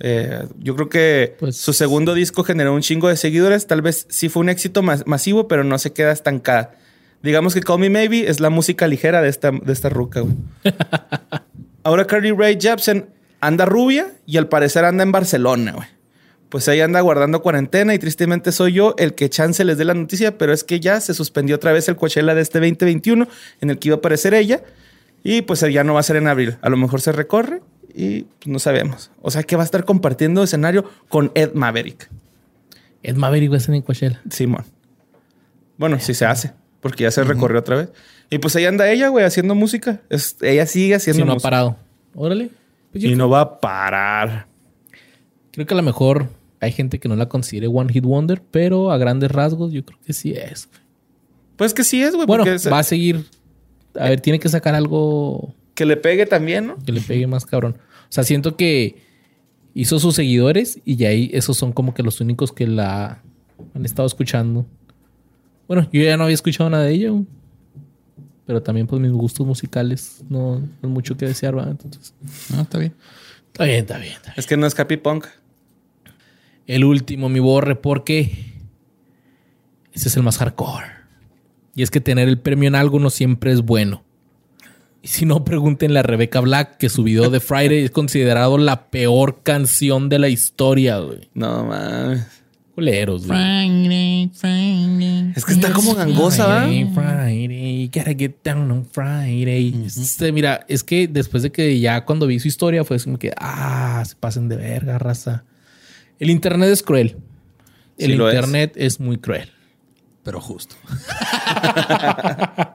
Eh, 0.00 0.42
yo 0.58 0.74
creo 0.74 0.88
que 0.88 1.36
Pues- 1.38 1.56
su 1.56 1.72
segundo 1.72 2.14
disco 2.14 2.42
generó 2.42 2.74
un 2.74 2.80
chingo 2.80 3.08
de 3.08 3.16
seguidores. 3.16 3.66
Tal 3.66 3.82
vez 3.82 4.06
sí 4.08 4.28
fue 4.28 4.40
un 4.40 4.48
éxito 4.48 4.82
mas- 4.82 5.06
masivo, 5.06 5.46
pero 5.46 5.62
no 5.62 5.78
se 5.78 5.92
queda 5.92 6.10
estancada. 6.12 6.74
Digamos 7.22 7.54
que 7.54 7.60
Call 7.60 7.78
Me 7.78 7.90
Maybe 7.90 8.28
es 8.28 8.40
la 8.40 8.50
música 8.50 8.86
ligera 8.88 9.22
de 9.22 9.28
esta, 9.28 9.50
de 9.50 9.72
esta 9.72 9.88
ruca, 9.88 10.20
güey. 10.20 10.34
Ahora 11.84 12.06
Carly 12.06 12.32
Rae 12.32 12.58
Jepsen 12.60 13.06
anda 13.40 13.64
rubia 13.66 14.08
y 14.26 14.36
al 14.36 14.48
parecer 14.48 14.84
anda 14.84 15.02
en 15.04 15.12
Barcelona, 15.12 15.72
güey. 15.72 15.88
Pues 16.48 16.68
ahí 16.68 16.80
anda 16.80 17.00
guardando 17.00 17.42
cuarentena 17.42 17.94
y 17.94 17.98
tristemente 17.98 18.52
soy 18.52 18.74
yo 18.74 18.94
el 18.98 19.14
que 19.14 19.28
chance 19.28 19.64
les 19.64 19.76
dé 19.76 19.84
la 19.84 19.94
noticia, 19.94 20.38
pero 20.38 20.52
es 20.52 20.62
que 20.62 20.78
ya 20.78 21.00
se 21.00 21.12
suspendió 21.14 21.56
otra 21.56 21.72
vez 21.72 21.88
el 21.88 21.96
Coachella 21.96 22.34
de 22.34 22.42
este 22.42 22.58
2021 22.60 23.26
en 23.60 23.70
el 23.70 23.78
que 23.78 23.88
iba 23.88 23.96
a 23.96 23.98
aparecer 23.98 24.34
ella 24.34 24.62
y 25.24 25.42
pues 25.42 25.60
ya 25.60 25.82
no 25.84 25.94
va 25.94 26.00
a 26.00 26.04
ser 26.04 26.16
en 26.16 26.28
abril. 26.28 26.56
A 26.60 26.68
lo 26.68 26.76
mejor 26.76 27.00
se 27.00 27.10
recorre 27.12 27.60
y 27.92 28.22
pues, 28.22 28.46
no 28.46 28.58
sabemos. 28.60 29.10
O 29.20 29.30
sea 29.30 29.42
que 29.42 29.56
va 29.56 29.62
a 29.62 29.64
estar 29.64 29.84
compartiendo 29.84 30.42
escenario 30.44 30.84
con 31.08 31.32
Ed 31.34 31.54
Maverick. 31.54 32.08
Ed 33.02 33.16
Maverick 33.16 33.50
va 33.50 33.56
a 33.56 33.58
estar 33.58 33.74
en 33.74 33.82
Coachella. 33.82 34.20
Simón. 34.30 34.64
Bueno, 35.76 35.98
sí 35.98 36.14
se 36.14 36.24
hace, 36.24 36.52
porque 36.80 37.02
ya 37.02 37.10
se 37.10 37.24
recorrió 37.24 37.58
otra 37.60 37.76
vez. 37.76 37.88
Y 38.30 38.38
pues 38.38 38.54
ahí 38.56 38.64
anda 38.64 38.88
ella, 38.90 39.08
güey, 39.08 39.24
haciendo 39.24 39.54
música. 39.54 40.00
Es- 40.08 40.36
ella 40.40 40.66
sigue 40.66 40.94
haciendo 40.94 41.22
Si 41.22 41.24
no 41.26 41.32
ha 41.32 41.34
música. 41.34 41.46
parado. 41.50 41.76
Órale. 42.14 42.50
Pues 42.92 43.02
Y 43.04 43.16
no 43.16 43.28
va 43.28 43.40
a 43.40 43.60
parar. 43.60 44.46
Creo 45.54 45.66
que 45.66 45.74
a 45.74 45.76
lo 45.76 45.82
mejor 45.82 46.28
hay 46.60 46.72
gente 46.72 46.98
que 46.98 47.08
no 47.08 47.16
la 47.16 47.28
considere 47.28 47.66
One 47.68 47.92
Hit 47.92 48.04
Wonder, 48.04 48.42
pero 48.50 48.90
a 48.90 48.98
grandes 48.98 49.30
rasgos 49.30 49.72
yo 49.72 49.84
creo 49.84 49.98
que 50.04 50.12
sí 50.12 50.32
es. 50.32 50.68
güey. 50.68 50.80
Pues 51.56 51.74
que 51.74 51.84
sí 51.84 52.02
es, 52.02 52.14
güey. 52.14 52.26
Bueno, 52.26 52.44
es- 52.44 52.70
va 52.70 52.78
a 52.80 52.82
seguir. 52.84 53.24
A 53.98 54.08
ver, 54.08 54.20
tiene 54.20 54.38
que 54.40 54.48
sacar 54.48 54.74
algo 54.74 55.54
que 55.74 55.84
le 55.84 55.96
pegue 55.96 56.26
también, 56.26 56.66
¿no? 56.68 56.76
que 56.84 56.92
le 56.92 57.00
pegue 57.00 57.26
más 57.26 57.46
cabrón. 57.46 57.76
O 58.04 58.12
sea, 58.14 58.24
siento 58.24 58.56
que 58.56 58.96
hizo 59.74 59.98
sus 59.98 60.14
seguidores 60.14 60.78
y 60.84 60.96
ya 60.96 61.08
ahí 61.08 61.30
esos 61.32 61.56
son 61.56 61.72
como 61.72 61.94
que 61.94 62.02
los 62.02 62.20
únicos 62.20 62.52
que 62.52 62.66
la 62.66 63.22
han 63.74 63.84
estado 63.84 64.06
escuchando. 64.06 64.66
Bueno, 65.68 65.88
yo 65.92 66.02
ya 66.02 66.16
no 66.16 66.24
había 66.24 66.34
escuchado 66.34 66.68
nada 66.70 66.84
de 66.84 66.92
ella. 66.92 67.10
güey. 67.10 67.26
Pero 68.46 68.62
también 68.62 68.86
pues 68.86 69.00
mis 69.00 69.10
gustos 69.12 69.46
musicales 69.46 70.22
no 70.28 70.58
no 70.60 70.66
es 70.82 70.88
mucho 70.90 71.16
que 71.16 71.26
desear, 71.26 71.56
¿va? 71.56 71.64
Entonces, 71.70 72.12
No, 72.50 72.60
está 72.62 72.78
bien. 72.78 72.94
está 73.52 73.64
bien, 73.64 73.78
está 73.80 73.98
bien, 73.98 74.12
está 74.12 74.22
bien. 74.30 74.34
Es 74.36 74.46
que 74.46 74.56
no 74.56 74.66
es 74.66 74.78
Happy 74.78 74.96
Punk. 74.96 75.26
El 76.66 76.84
último, 76.84 77.28
mi 77.28 77.40
borre, 77.40 77.76
porque 77.76 78.54
ese 79.92 80.08
es 80.08 80.16
el 80.16 80.22
más 80.22 80.38
hardcore. 80.38 80.86
Y 81.74 81.82
es 81.82 81.90
que 81.90 82.00
tener 82.00 82.28
el 82.28 82.38
premio 82.38 82.68
en 82.68 82.74
algo 82.74 82.98
no 82.98 83.10
siempre 83.10 83.52
es 83.52 83.62
bueno. 83.62 84.04
Y 85.02 85.08
si 85.08 85.26
no, 85.26 85.44
pregúntenle 85.44 85.98
a 85.98 86.02
Rebecca 86.02 86.40
Black 86.40 86.78
que 86.78 86.88
su 86.88 87.02
video 87.02 87.28
de 87.28 87.40
Friday 87.40 87.84
es 87.84 87.90
considerado 87.90 88.56
la 88.56 88.86
peor 88.86 89.42
canción 89.42 90.08
de 90.08 90.18
la 90.18 90.30
historia, 90.30 90.98
güey. 90.98 91.28
No 91.34 91.64
mames. 91.64 92.26
Culeros, 92.74 93.26
güey. 93.26 93.38
Es 95.36 95.44
que 95.44 95.52
está 95.52 95.72
como 95.72 95.94
gangosa, 95.94 96.46
¿va? 96.46 96.62
Friday, 96.62 96.90
Friday. 96.92 97.46
Friday, 97.46 97.90
gotta 97.92 98.14
get 98.14 98.36
down 98.42 98.70
on 98.70 98.86
Friday. 98.86 99.84
Este, 99.86 100.32
mira, 100.32 100.64
es 100.68 100.82
que 100.82 101.06
después 101.06 101.42
de 101.42 101.52
que 101.52 101.78
ya 101.78 102.04
cuando 102.04 102.26
vi 102.26 102.40
su 102.40 102.48
historia 102.48 102.82
fue 102.84 102.98
como 102.98 103.18
que, 103.18 103.32
ah, 103.36 104.02
se 104.06 104.16
pasen 104.16 104.48
de 104.48 104.56
verga, 104.56 104.98
raza. 104.98 105.44
El 106.18 106.30
internet 106.30 106.70
es 106.70 106.82
cruel. 106.82 107.16
El 107.98 108.12
Sí 108.12 108.16
lo 108.16 108.28
es. 108.28 108.34
internet 108.34 108.72
es. 108.76 109.00
muy 109.00 109.18
cruel. 109.18 109.50
Pero 110.22 110.40
justo. 110.40 110.74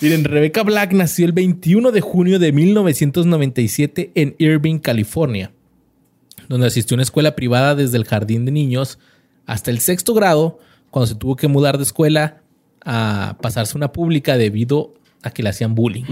Miren, 0.00 0.24
Rebecca 0.24 0.62
Black 0.62 0.92
nació 0.92 1.26
el 1.26 1.32
21 1.32 1.92
de 1.92 2.00
junio 2.00 2.38
de 2.38 2.52
1997 2.52 4.12
en 4.14 4.34
Irving, 4.38 4.78
California, 4.78 5.52
donde 6.48 6.66
asistió 6.66 6.94
a 6.94 6.96
una 6.96 7.02
escuela 7.02 7.36
privada 7.36 7.74
desde 7.74 7.98
el 7.98 8.06
jardín 8.06 8.46
de 8.46 8.50
niños 8.50 8.98
hasta 9.46 9.70
el 9.70 9.80
sexto 9.80 10.14
grado, 10.14 10.58
cuando 10.90 11.06
se 11.06 11.14
tuvo 11.14 11.36
que 11.36 11.48
mudar 11.48 11.76
de 11.76 11.84
escuela 11.84 12.40
a 12.84 13.36
pasarse 13.42 13.74
a 13.74 13.76
una 13.76 13.92
pública 13.92 14.38
debido 14.38 14.94
a 15.22 15.30
que 15.30 15.42
le 15.42 15.50
hacían 15.50 15.74
bullying. 15.74 16.04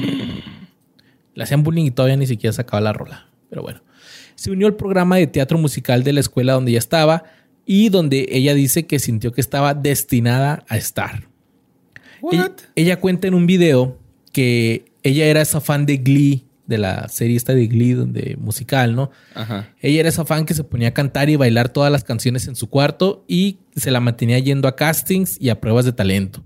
Le 1.35 1.43
hacían 1.43 1.63
bullying 1.63 1.87
y 1.87 1.91
todavía 1.91 2.17
ni 2.17 2.27
siquiera 2.27 2.53
sacaba 2.53 2.81
la 2.81 2.93
rola. 2.93 3.29
Pero 3.49 3.63
bueno. 3.63 3.81
Se 4.39 4.53
unió 4.53 4.69
al 4.69 4.77
programa 4.77 5.17
de 5.17 5.27
teatro 5.27 5.59
musical 5.59 6.05
de 6.05 6.13
la 6.13 6.21
escuela 6.21 6.53
donde 6.53 6.71
ella 6.71 6.79
estaba 6.79 7.25
y 7.67 7.89
donde 7.89 8.29
ella 8.31 8.55
dice 8.55 8.87
que 8.87 9.01
sintió 9.01 9.33
que 9.33 9.41
estaba 9.41 9.75
destinada 9.75 10.65
a 10.69 10.77
estar. 10.77 11.25
Ella, 12.31 12.53
ella 12.77 13.01
cuenta 13.01 13.27
en 13.27 13.35
un 13.35 13.49
video 13.49 13.99
que 14.33 14.93
ella 15.03 15.27
era 15.27 15.41
esa 15.41 15.61
fan 15.61 15.87
de 15.87 15.97
Glee, 15.97 16.45
de 16.69 16.79
la 16.79 17.09
serie 17.09 17.37
esta 17.37 17.53
de 17.53 17.67
Glee, 17.67 17.95
donde 17.95 18.37
musical, 18.39 18.95
¿no? 18.95 19.11
Ajá. 19.35 19.75
Ella 19.81 19.99
era 19.99 20.09
esa 20.09 20.25
fan 20.25 20.47
que 20.47 20.55
se 20.55 20.63
ponía 20.63 20.91
a 20.91 20.95
cantar 20.95 21.29
y 21.29 21.35
bailar 21.35 21.71
todas 21.71 21.91
las 21.91 22.05
canciones 22.05 22.47
en 22.47 22.55
su 22.55 22.71
cuarto 22.71 23.25
y 23.27 23.59
se 23.75 23.91
la 23.91 23.99
mantenía 23.99 24.39
yendo 24.39 24.69
a 24.69 24.77
castings 24.77 25.37
y 25.41 25.49
a 25.49 25.61
pruebas 25.61 25.85
de 25.85 25.95
talento. 25.95 26.45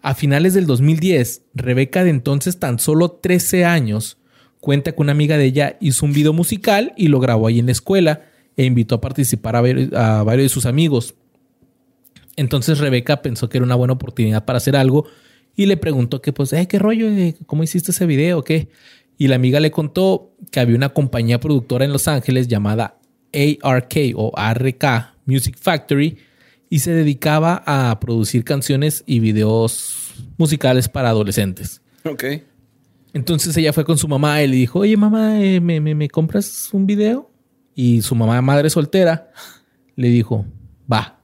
A 0.00 0.16
finales 0.16 0.52
del 0.52 0.66
2010, 0.66 1.42
Rebeca 1.54 2.02
de 2.02 2.10
entonces 2.10 2.58
tan 2.58 2.80
solo 2.80 3.12
13 3.12 3.66
años 3.66 4.18
cuenta 4.62 4.92
que 4.92 5.02
una 5.02 5.10
amiga 5.10 5.36
de 5.36 5.44
ella 5.44 5.76
hizo 5.80 6.06
un 6.06 6.12
video 6.12 6.32
musical 6.32 6.94
y 6.96 7.08
lo 7.08 7.18
grabó 7.18 7.48
ahí 7.48 7.58
en 7.58 7.66
la 7.66 7.72
escuela 7.72 8.22
e 8.56 8.64
invitó 8.64 8.94
a 8.94 9.00
participar 9.00 9.56
a, 9.56 9.60
varios 10.22 10.44
de 10.44 10.48
sus 10.48 10.66
amigos. 10.66 11.16
Entonces 12.36 12.78
Rebeca 12.78 13.22
pensó 13.22 13.48
que 13.48 13.58
era 13.58 13.66
una 13.66 13.74
buena 13.74 13.94
oportunidad 13.94 14.44
para 14.44 14.58
hacer 14.58 14.76
algo 14.76 15.04
y 15.56 15.66
le 15.66 15.76
preguntó 15.76 16.22
que 16.22 16.32
pues, 16.32 16.52
eh, 16.52 16.68
¿qué 16.68 16.78
rollo? 16.78 17.08
eh? 17.08 17.34
¿Cómo 17.44 17.64
hiciste 17.64 17.90
ese 17.90 18.06
video? 18.06 18.44
¿Qué? 18.44 18.68
Y 19.18 19.26
la 19.26 19.34
amiga 19.34 19.58
le 19.58 19.72
contó 19.72 20.30
que 20.52 20.60
había 20.60 20.76
una 20.76 20.90
compañía 20.90 21.40
productora 21.40 21.84
en 21.84 21.92
Los 21.92 22.06
Ángeles 22.06 22.46
llamada 22.46 22.98
ARK 23.32 23.94
o 24.14 24.30
ARK 24.36 24.84
Music 25.26 25.56
Factory 25.60 26.18
y 26.70 26.78
se 26.78 26.92
dedicaba 26.92 27.64
a 27.66 27.98
producir 27.98 28.44
canciones 28.44 29.02
y 29.06 29.18
videos 29.18 30.14
musicales 30.38 30.88
para 30.88 31.08
adolescentes. 31.08 31.82
Ok. 32.04 32.24
Entonces 33.14 33.56
ella 33.56 33.72
fue 33.72 33.84
con 33.84 33.98
su 33.98 34.08
mamá 34.08 34.42
y 34.42 34.48
le 34.48 34.56
dijo, 34.56 34.80
oye 34.80 34.96
mamá, 34.96 35.40
eh, 35.42 35.60
¿me, 35.60 35.80
me, 35.80 35.94
me 35.94 36.08
compras 36.08 36.70
un 36.72 36.86
video? 36.86 37.30
Y 37.74 38.02
su 38.02 38.14
mamá, 38.14 38.40
madre 38.42 38.70
soltera, 38.70 39.30
le 39.96 40.08
dijo, 40.08 40.46
va. 40.90 41.18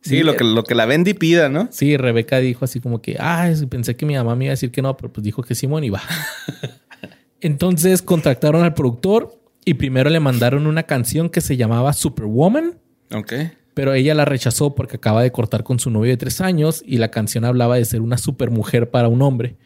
Sí, 0.00 0.16
Y- 0.18 0.22
lo 0.22 0.36
que, 0.36 0.44
lo 0.44 0.64
que 0.64 0.74
la 0.74 0.86
Bendy 0.86 1.14
pida, 1.14 1.48
¿no? 1.48 1.68
Sí, 1.70 1.96
Rebeca 1.96 2.38
dijo 2.38 2.64
así 2.64 2.80
como 2.80 3.00
que, 3.02 3.16
ah, 3.20 3.50
pensé 3.68 3.96
que 3.96 4.06
mi 4.06 4.14
mamá 4.14 4.34
me 4.36 4.44
iba 4.46 4.50
a 4.52 4.54
decir 4.54 4.70
que 4.70 4.82
no, 4.82 4.96
pero 4.96 5.12
pues 5.12 5.22
dijo 5.24 5.42
que 5.42 5.54
Simón 5.54 5.84
y 5.84 5.90
va. 5.90 6.02
Entonces 7.40 8.02
contactaron 8.02 8.64
al 8.64 8.74
productor 8.74 9.38
y 9.64 9.74
primero 9.74 10.10
le 10.10 10.20
mandaron 10.20 10.66
una 10.66 10.84
canción 10.84 11.28
que 11.30 11.40
se 11.40 11.56
llamaba 11.56 11.92
Superwoman, 11.92 12.78
Ok. 13.14 13.32
pero 13.74 13.92
ella 13.94 14.14
la 14.14 14.24
rechazó 14.24 14.74
porque 14.74 14.96
acaba 14.96 15.22
de 15.22 15.30
cortar 15.30 15.62
con 15.62 15.78
su 15.78 15.90
novio 15.90 16.10
de 16.10 16.16
tres 16.16 16.40
años 16.40 16.82
y 16.84 16.96
la 16.98 17.10
canción 17.10 17.44
hablaba 17.44 17.76
de 17.76 17.84
ser 17.84 18.00
una 18.00 18.18
supermujer 18.18 18.90
para 18.90 19.08
un 19.08 19.22
hombre. 19.22 19.56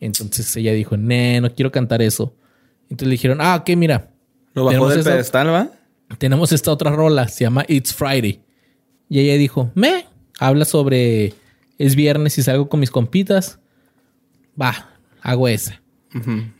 Entonces 0.00 0.54
ella 0.56 0.72
dijo, 0.72 0.96
nee, 0.96 1.40
no 1.40 1.52
quiero 1.54 1.70
cantar 1.72 2.02
eso. 2.02 2.34
Entonces 2.84 3.08
le 3.08 3.12
dijeron, 3.12 3.38
ah, 3.40 3.56
ok, 3.56 3.70
mira, 3.76 4.10
Lo 4.54 4.64
bajó 4.64 4.70
Tenemos 4.72 4.90
del 4.90 5.00
esa- 5.00 5.10
pedestal, 5.12 5.48
¿va? 5.48 5.68
tenemos 6.18 6.52
esta 6.52 6.70
otra 6.70 6.90
rola, 6.92 7.26
se 7.28 7.44
llama 7.44 7.64
It's 7.66 7.92
Friday. 7.94 8.40
Y 9.08 9.18
ella 9.20 9.34
dijo, 9.36 9.70
me, 9.74 10.06
habla 10.38 10.64
sobre 10.64 11.32
es 11.78 11.96
viernes 11.96 12.38
y 12.38 12.42
salgo 12.42 12.68
con 12.68 12.78
mis 12.80 12.90
compitas. 12.90 13.58
Va, 14.60 14.90
hago 15.22 15.48
esa. 15.48 15.80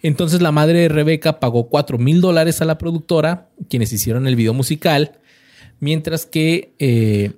Entonces 0.02 0.42
la 0.42 0.50
madre 0.50 0.80
de 0.80 0.88
Rebeca 0.88 1.38
pagó 1.38 1.68
4 1.68 1.96
mil 1.98 2.20
dólares 2.20 2.60
a 2.60 2.64
la 2.64 2.76
productora, 2.78 3.50
quienes 3.70 3.92
hicieron 3.92 4.26
el 4.26 4.34
video 4.34 4.52
musical, 4.52 5.20
mientras 5.78 6.26
que 6.26 6.74
eh, 6.80 7.34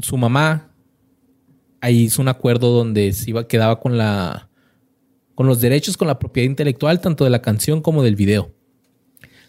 su 0.00 0.16
mamá 0.16 0.70
ahí 1.82 2.04
hizo 2.04 2.22
un 2.22 2.28
acuerdo 2.28 2.70
donde 2.72 3.12
se 3.12 3.28
iba, 3.28 3.46
quedaba 3.46 3.80
con 3.80 3.98
la 3.98 4.47
con 5.38 5.46
los 5.46 5.60
derechos 5.60 5.96
con 5.96 6.08
la 6.08 6.18
propiedad 6.18 6.50
intelectual 6.50 7.00
tanto 7.00 7.22
de 7.22 7.30
la 7.30 7.40
canción 7.40 7.80
como 7.80 8.02
del 8.02 8.16
video. 8.16 8.52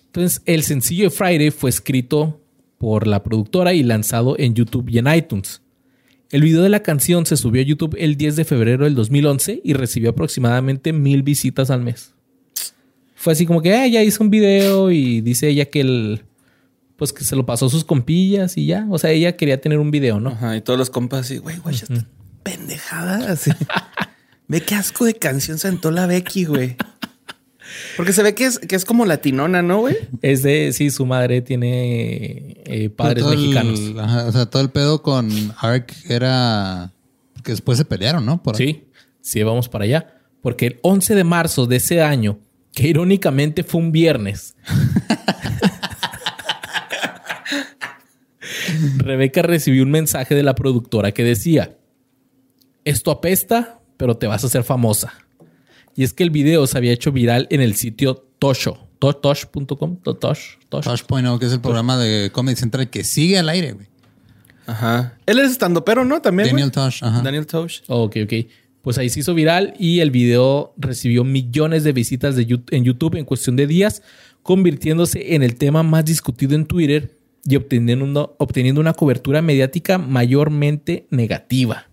Entonces 0.06 0.44
el 0.46 0.62
sencillo 0.62 1.06
de 1.06 1.10
Friday 1.10 1.50
fue 1.50 1.72
escrito 1.72 2.40
por 2.78 3.08
la 3.08 3.24
productora 3.24 3.74
y 3.74 3.82
lanzado 3.82 4.36
en 4.38 4.54
YouTube 4.54 4.88
y 4.88 5.00
en 5.00 5.12
iTunes. 5.12 5.64
El 6.30 6.44
video 6.44 6.62
de 6.62 6.70
la 6.70 6.84
canción 6.84 7.26
se 7.26 7.38
subió 7.38 7.64
a 7.64 7.66
YouTube 7.66 7.96
el 7.98 8.18
10 8.18 8.36
de 8.36 8.46
febrero 8.46 8.84
del 8.84 8.94
2011 8.94 9.62
y 9.64 9.74
recibió 9.74 10.12
aproximadamente 10.12 10.94
mil 10.94 11.24
visitas 11.24 11.72
al 11.72 11.82
mes. 11.82 12.14
Fue 13.16 13.34
así 13.34 13.48
como 13.48 13.64
que 13.64 13.74
"Ah, 13.74 13.88
ya 13.88 14.04
hizo 14.04 14.24
un 14.24 14.30
video 14.30 14.92
y 14.92 15.22
dice 15.22 15.50
ella 15.50 15.66
que 15.66 15.82
el 15.82 16.22
pues 16.98 17.14
que 17.14 17.24
se 17.24 17.36
lo 17.36 17.48
pasó 17.48 17.66
a 17.66 17.70
sus 17.70 17.84
compillas 17.84 18.58
y 18.58 18.68
ya. 18.68 18.86
O 18.92 19.00
sea, 19.00 19.10
ella 19.10 19.36
quería 19.36 19.60
tener 19.60 19.80
un 19.80 19.90
video, 19.90 20.20
¿no? 20.20 20.30
Ajá. 20.30 20.56
Y 20.56 20.62
todos 20.62 20.78
los 20.78 20.92
compas 20.92 21.22
así, 21.22 21.40
güey, 21.40 21.58
güey, 21.58 21.78
pendejada. 22.44 23.32
Así. 23.32 23.50
Ve 24.50 24.62
qué 24.62 24.76
asco 24.76 25.06
de 25.06 25.14
canción 25.14 25.58
sentó 25.60 25.92
la 25.92 26.08
Becky, 26.08 26.44
güey. 26.46 26.76
Porque 27.96 28.14
se 28.14 28.24
ve 28.24 28.34
que 28.34 28.46
es, 28.46 28.58
que 28.60 28.76
es 28.76 28.84
como 28.84 29.06
latinona, 29.06 29.62
¿no, 29.62 29.82
güey? 29.82 29.96
Es 30.24 30.42
de, 30.42 30.74
sí, 30.74 30.90
su 30.90 31.06
madre 31.06 31.42
tiene 31.42 32.58
eh, 32.66 32.90
padres 32.90 33.24
Todo 33.24 33.34
el- 33.34 33.40
mexicanos. 33.40 33.80
ajá, 33.98 34.26
o 34.26 34.32
sea, 34.32 34.48
todo 34.48 34.64
el 34.64 34.72
pedo 34.72 35.04
con 35.04 35.30
Ark 35.60 35.94
era 36.10 36.92
que 37.44 37.52
después 37.52 37.78
se 37.78 37.86
pelearon, 37.86 38.26
¿no? 38.26 38.42
Por 38.42 38.56
Sí, 38.58 38.86
sí, 39.22 39.44
vamos 39.44 39.70
para 39.70 39.86
allá. 39.86 40.16
Porque 40.42 40.66
el 40.68 40.80
11 40.82 41.14
de 41.16 41.24
marzo 41.24 41.68
de 41.68 41.76
ese 41.76 42.02
año, 42.02 42.40
que 42.74 42.88
irónicamente 42.88 43.64
fue 43.64 43.82
un 43.82 43.92
viernes, 43.92 44.56
Rebeca 48.98 49.42
recibió 49.42 49.84
un 49.84 49.92
mensaje 49.92 50.36
de 50.36 50.44
la 50.44 50.56
productora 50.56 51.12
que 51.12 51.24
decía, 51.24 51.78
esto 52.86 53.12
apesta, 53.12 53.79
pero 54.00 54.16
te 54.16 54.28
vas 54.28 54.44
a 54.46 54.48
hacer 54.48 54.64
famosa. 54.64 55.14
Y 55.94 56.04
es 56.04 56.14
que 56.14 56.24
el 56.24 56.30
video 56.30 56.66
se 56.68 56.78
había 56.78 56.94
hecho 56.94 57.12
viral 57.12 57.48
en 57.50 57.60
el 57.60 57.76
sitio 57.76 58.26
Tosho, 58.40 58.88
to- 59.00 59.14
tosh.com, 59.18 59.98
to- 59.98 60.14
tosh, 60.16 60.56
tosh. 60.70 60.86
Tosh.0, 60.86 61.38
que 61.40 61.46
es 61.48 61.52
el 61.52 61.60
programa 61.60 61.98
de 61.98 62.32
Comedy 62.32 62.56
Central 62.56 62.90
que 62.90 63.04
sigue 63.04 63.38
al 63.38 63.50
aire, 63.50 63.74
güey. 63.74 63.88
Ajá. 64.66 65.18
Él 65.26 65.40
es 65.40 65.52
estando 65.52 65.84
pero, 65.84 66.06
¿no? 66.06 66.22
También. 66.22 66.48
Daniel? 66.50 66.72
Tosh, 66.72 67.04
ajá. 67.04 67.22
Daniel 67.22 67.46
Tosh. 67.46 67.82
Ok, 67.88 68.16
ok. 68.24 68.34
Pues 68.82 68.98
ahí 68.98 69.10
se 69.10 69.20
hizo 69.20 69.34
viral 69.34 69.74
y 69.78 70.00
el 70.00 70.10
video 70.12 70.74
recibió 70.78 71.26
millones 71.26 71.84
de 71.84 71.92
visitas 71.92 72.38
de 72.38 72.48
Yu- 72.48 72.64
en 72.72 72.86
YouTube 72.86 73.16
en 73.18 73.26
cuestión 73.26 73.58
de 73.58 73.68
días, 73.68 74.02
convirtiéndose 74.42 75.36
en 75.36 75.44
el 75.44 75.56
tema 75.56 75.84
más 75.84 76.06
discutido 76.06 76.56
en 76.56 76.66
Twitter 76.66 77.18
y 77.44 77.58
obteniendo, 77.58 78.06
una- 78.06 78.22
obteniendo 78.38 78.80
una 78.80 78.94
cobertura 78.94 79.42
mediática 79.42 79.98
mayormente 79.98 81.08
negativa. 81.10 81.89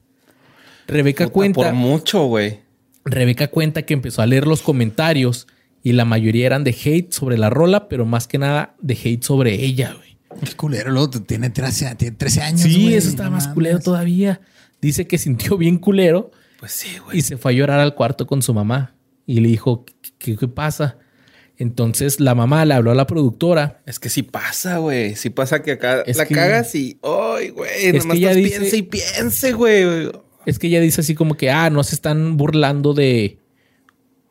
Rebeca 0.87 1.25
Puta, 1.25 1.33
cuenta, 1.33 1.61
Por 1.63 1.73
mucho, 1.75 2.25
güey. 2.27 2.61
Rebeca 3.05 3.49
cuenta 3.49 3.83
que 3.83 3.95
empezó 3.95 4.23
a 4.23 4.27
leer 4.27 4.47
los 4.47 4.63
comentarios 4.63 5.47
y 5.83 5.93
la 5.93 6.05
mayoría 6.05 6.47
eran 6.47 6.65
de 6.65 6.71
hate 6.85 7.13
sobre 7.13 7.39
la 7.39 7.51
rola, 7.51 7.89
pero 7.89 8.05
más 8.07 8.27
que 8.27 8.39
nada 8.39 8.75
de 8.81 8.95
hate 8.95 9.23
sobre 9.23 9.55
ella, 9.65 9.95
güey. 9.97 10.17
Qué 10.45 10.55
culero, 10.57 10.91
luego 10.91 11.11
tiene 11.11 11.51
13, 11.51 11.95
tiene 11.95 12.17
13 12.17 12.41
años. 12.43 12.61
Sí, 12.63 12.95
eso 12.95 13.09
está 13.09 13.31
más 13.31 13.49
culero 13.49 13.79
todavía. 13.79 14.41
Dice 14.83 15.07
que 15.07 15.17
sintió 15.19 15.57
bien 15.57 15.79
culero 15.79 16.31
Pues 16.61 16.73
sí, 16.73 16.99
güey. 17.05 17.19
y 17.19 17.23
se 17.23 17.37
fue 17.39 17.53
a 17.53 17.55
llorar 17.55 17.81
al 17.81 17.95
cuarto 17.95 18.27
con 18.27 18.43
su 18.43 18.53
mamá 18.53 18.95
y 19.25 19.41
le 19.41 19.49
dijo, 19.49 19.87
¿qué, 20.19 20.37
qué 20.37 20.49
pasa? 20.49 20.99
Entonces 21.59 22.21
la 22.21 22.35
mamá 22.35 22.65
le 22.67 22.75
habló 22.75 22.91
a 22.91 22.95
la 22.95 23.07
productora. 23.07 23.81
Es 23.87 23.99
que 23.99 24.11
sí 24.11 24.23
pasa, 24.23 24.77
güey. 24.79 25.17
Sí 25.17 25.31
pasa 25.31 25.63
que 25.63 25.73
acá 25.73 26.03
Es 26.03 26.19
la 26.19 26.27
que- 26.27 26.35
cagas 26.35 26.75
y. 26.75 26.99
¡Ay, 27.03 27.49
güey! 27.51 27.71
Es 27.87 28.05
Nomás 28.05 28.19
que 28.19 28.19
ella 28.19 28.31
estás 28.33 28.37
dice- 28.45 28.59
piense 28.59 28.77
y 28.77 28.83
piense, 28.83 29.53
güey. 29.53 30.11
Es 30.47 30.59
que 30.59 30.69
ella 30.69 30.81
dice 30.81 31.01
así 31.03 31.15
como 31.15 31.37
que, 31.37 31.51
ah, 31.51 31.69
no 31.71 31.83
se 31.85 31.95
están 31.95 32.37
burlando 32.37 32.95
de, 32.95 33.39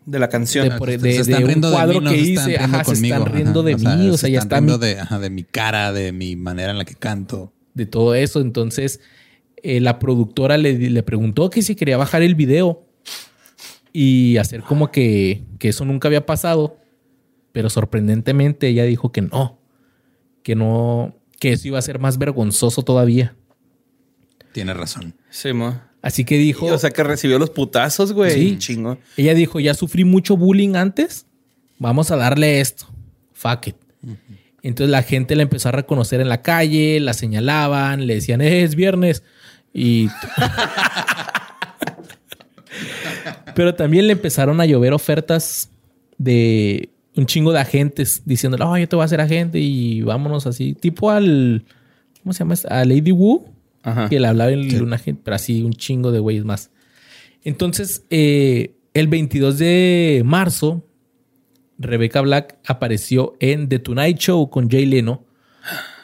De 0.05 0.17
la 0.19 0.29
canción. 0.29 0.69
de, 0.69 0.77
por- 0.77 0.89
Se 0.89 0.97
de- 0.97 1.17
están 1.17 1.43
de 1.45 1.53
un 1.55 1.61
cuadro 1.61 2.01
mí, 2.01 2.09
que 2.09 2.15
se 2.25 2.33
están 2.33 2.49
hice. 2.49 2.57
riendo 2.57 2.75
Ajá, 2.77 2.83
se 2.85 2.93
están 2.93 3.25
riendo 3.25 3.59
Ajá, 3.59 3.69
de 3.69 3.75
mí. 3.75 4.09
O 4.09 4.17
sea, 4.17 4.29
ya 4.29 4.39
se 4.41 4.45
está 4.45 4.55
están 4.57 4.63
mi- 4.65 4.69
riendo 4.71 4.77
de, 4.85 4.99
ajá, 4.99 5.19
de 5.19 5.29
mi 5.29 5.43
cara, 5.43 5.91
de 5.93 6.11
mi 6.11 6.35
manera 6.35 6.71
en 6.71 6.77
la 6.77 6.85
que 6.85 6.95
canto. 6.95 7.51
de 7.73 7.85
todo 7.85 8.15
eso. 8.15 8.39
Entonces 8.41 9.01
eh, 9.61 9.81
la 9.81 9.99
productora 9.99 10.57
le, 10.57 10.77
le 10.77 11.03
preguntó 11.03 11.49
que 11.49 11.61
si 11.61 11.75
quería 11.75 11.97
bajar 11.97 12.21
el 12.21 12.35
video 12.35 12.87
y 13.91 14.37
hacer 14.37 14.61
como 14.61 14.91
que, 14.91 15.43
que 15.59 15.69
eso 15.69 15.83
nunca 15.85 16.07
había 16.07 16.25
pasado. 16.25 16.77
Pero 17.51 17.69
sorprendentemente 17.69 18.67
ella 18.67 18.83
dijo 18.83 19.11
que 19.11 19.21
no, 19.21 19.59
que 20.43 20.55
no, 20.55 21.15
que 21.39 21.53
eso 21.53 21.67
iba 21.69 21.79
a 21.79 21.81
ser 21.81 21.99
más 21.99 22.17
vergonzoso 22.17 22.83
todavía. 22.83 23.35
Tiene 24.51 24.73
razón. 24.73 25.15
Sí, 25.29 25.51
mo. 25.53 25.79
Así 26.05 26.23
que 26.23 26.37
dijo, 26.37 26.67
O 26.67 26.77
sea, 26.77 26.91
que 26.91 27.03
recibió 27.03 27.39
los 27.39 27.49
putazos, 27.49 28.13
güey. 28.13 28.31
Sí. 28.31 28.55
Chingo. 28.59 28.99
ella 29.17 29.33
dijo, 29.33 29.59
ya 29.59 29.73
sufrí 29.73 30.03
mucho 30.03 30.37
bullying 30.37 30.75
antes, 30.75 31.25
vamos 31.79 32.11
a 32.11 32.15
darle 32.15 32.61
esto. 32.61 32.85
Fuck 33.33 33.69
it. 33.69 33.75
Entonces 34.61 34.91
la 34.91 35.01
gente 35.01 35.35
la 35.35 35.41
empezó 35.41 35.69
a 35.69 35.71
reconocer 35.71 36.21
en 36.21 36.29
la 36.29 36.43
calle, 36.43 36.99
la 36.99 37.15
señalaban, 37.15 38.05
le 38.05 38.13
decían, 38.15 38.41
"Eh, 38.41 38.61
es 38.61 38.75
viernes. 38.75 39.23
Y... 39.73 40.09
Pero 43.55 43.73
también 43.73 44.05
le 44.05 44.13
empezaron 44.13 44.61
a 44.61 44.67
llover 44.67 44.93
ofertas 44.93 45.71
de 46.19 46.89
un 47.15 47.25
chingo 47.25 47.51
de 47.51 47.61
agentes 47.61 48.21
diciéndole, 48.25 48.63
oh, 48.63 48.77
yo 48.77 48.87
te 48.87 48.95
voy 48.95 49.01
a 49.01 49.05
hacer 49.05 49.21
agente 49.21 49.57
y 49.59 50.03
vámonos 50.03 50.45
así. 50.45 50.75
Tipo 50.75 51.09
al, 51.09 51.65
¿cómo 52.21 52.31
se 52.33 52.39
llama? 52.39 52.53
A 52.69 52.85
Lady 52.85 53.11
Wu, 53.11 53.54
Ajá. 53.85 54.09
que 54.09 54.19
le 54.19 54.27
hablaba 54.27 54.51
en 54.51 54.81
un 54.81 54.93
agente, 54.93 55.21
pero 55.23 55.35
así 55.35 55.61
un 55.61 55.71
chingo 55.73 56.11
de 56.11 56.19
güeyes 56.19 56.43
más. 56.43 56.71
Entonces, 57.43 58.03
eh, 58.09 58.75
el 58.93 59.07
22 59.07 59.57
de 59.59 60.23
marzo, 60.25 60.85
Rebecca 61.77 62.21
Black 62.21 62.57
apareció 62.65 63.35
en 63.39 63.69
The 63.69 63.79
Tonight 63.79 64.17
Show 64.17 64.49
con 64.49 64.69
Jay 64.69 64.85
Leno, 64.85 65.23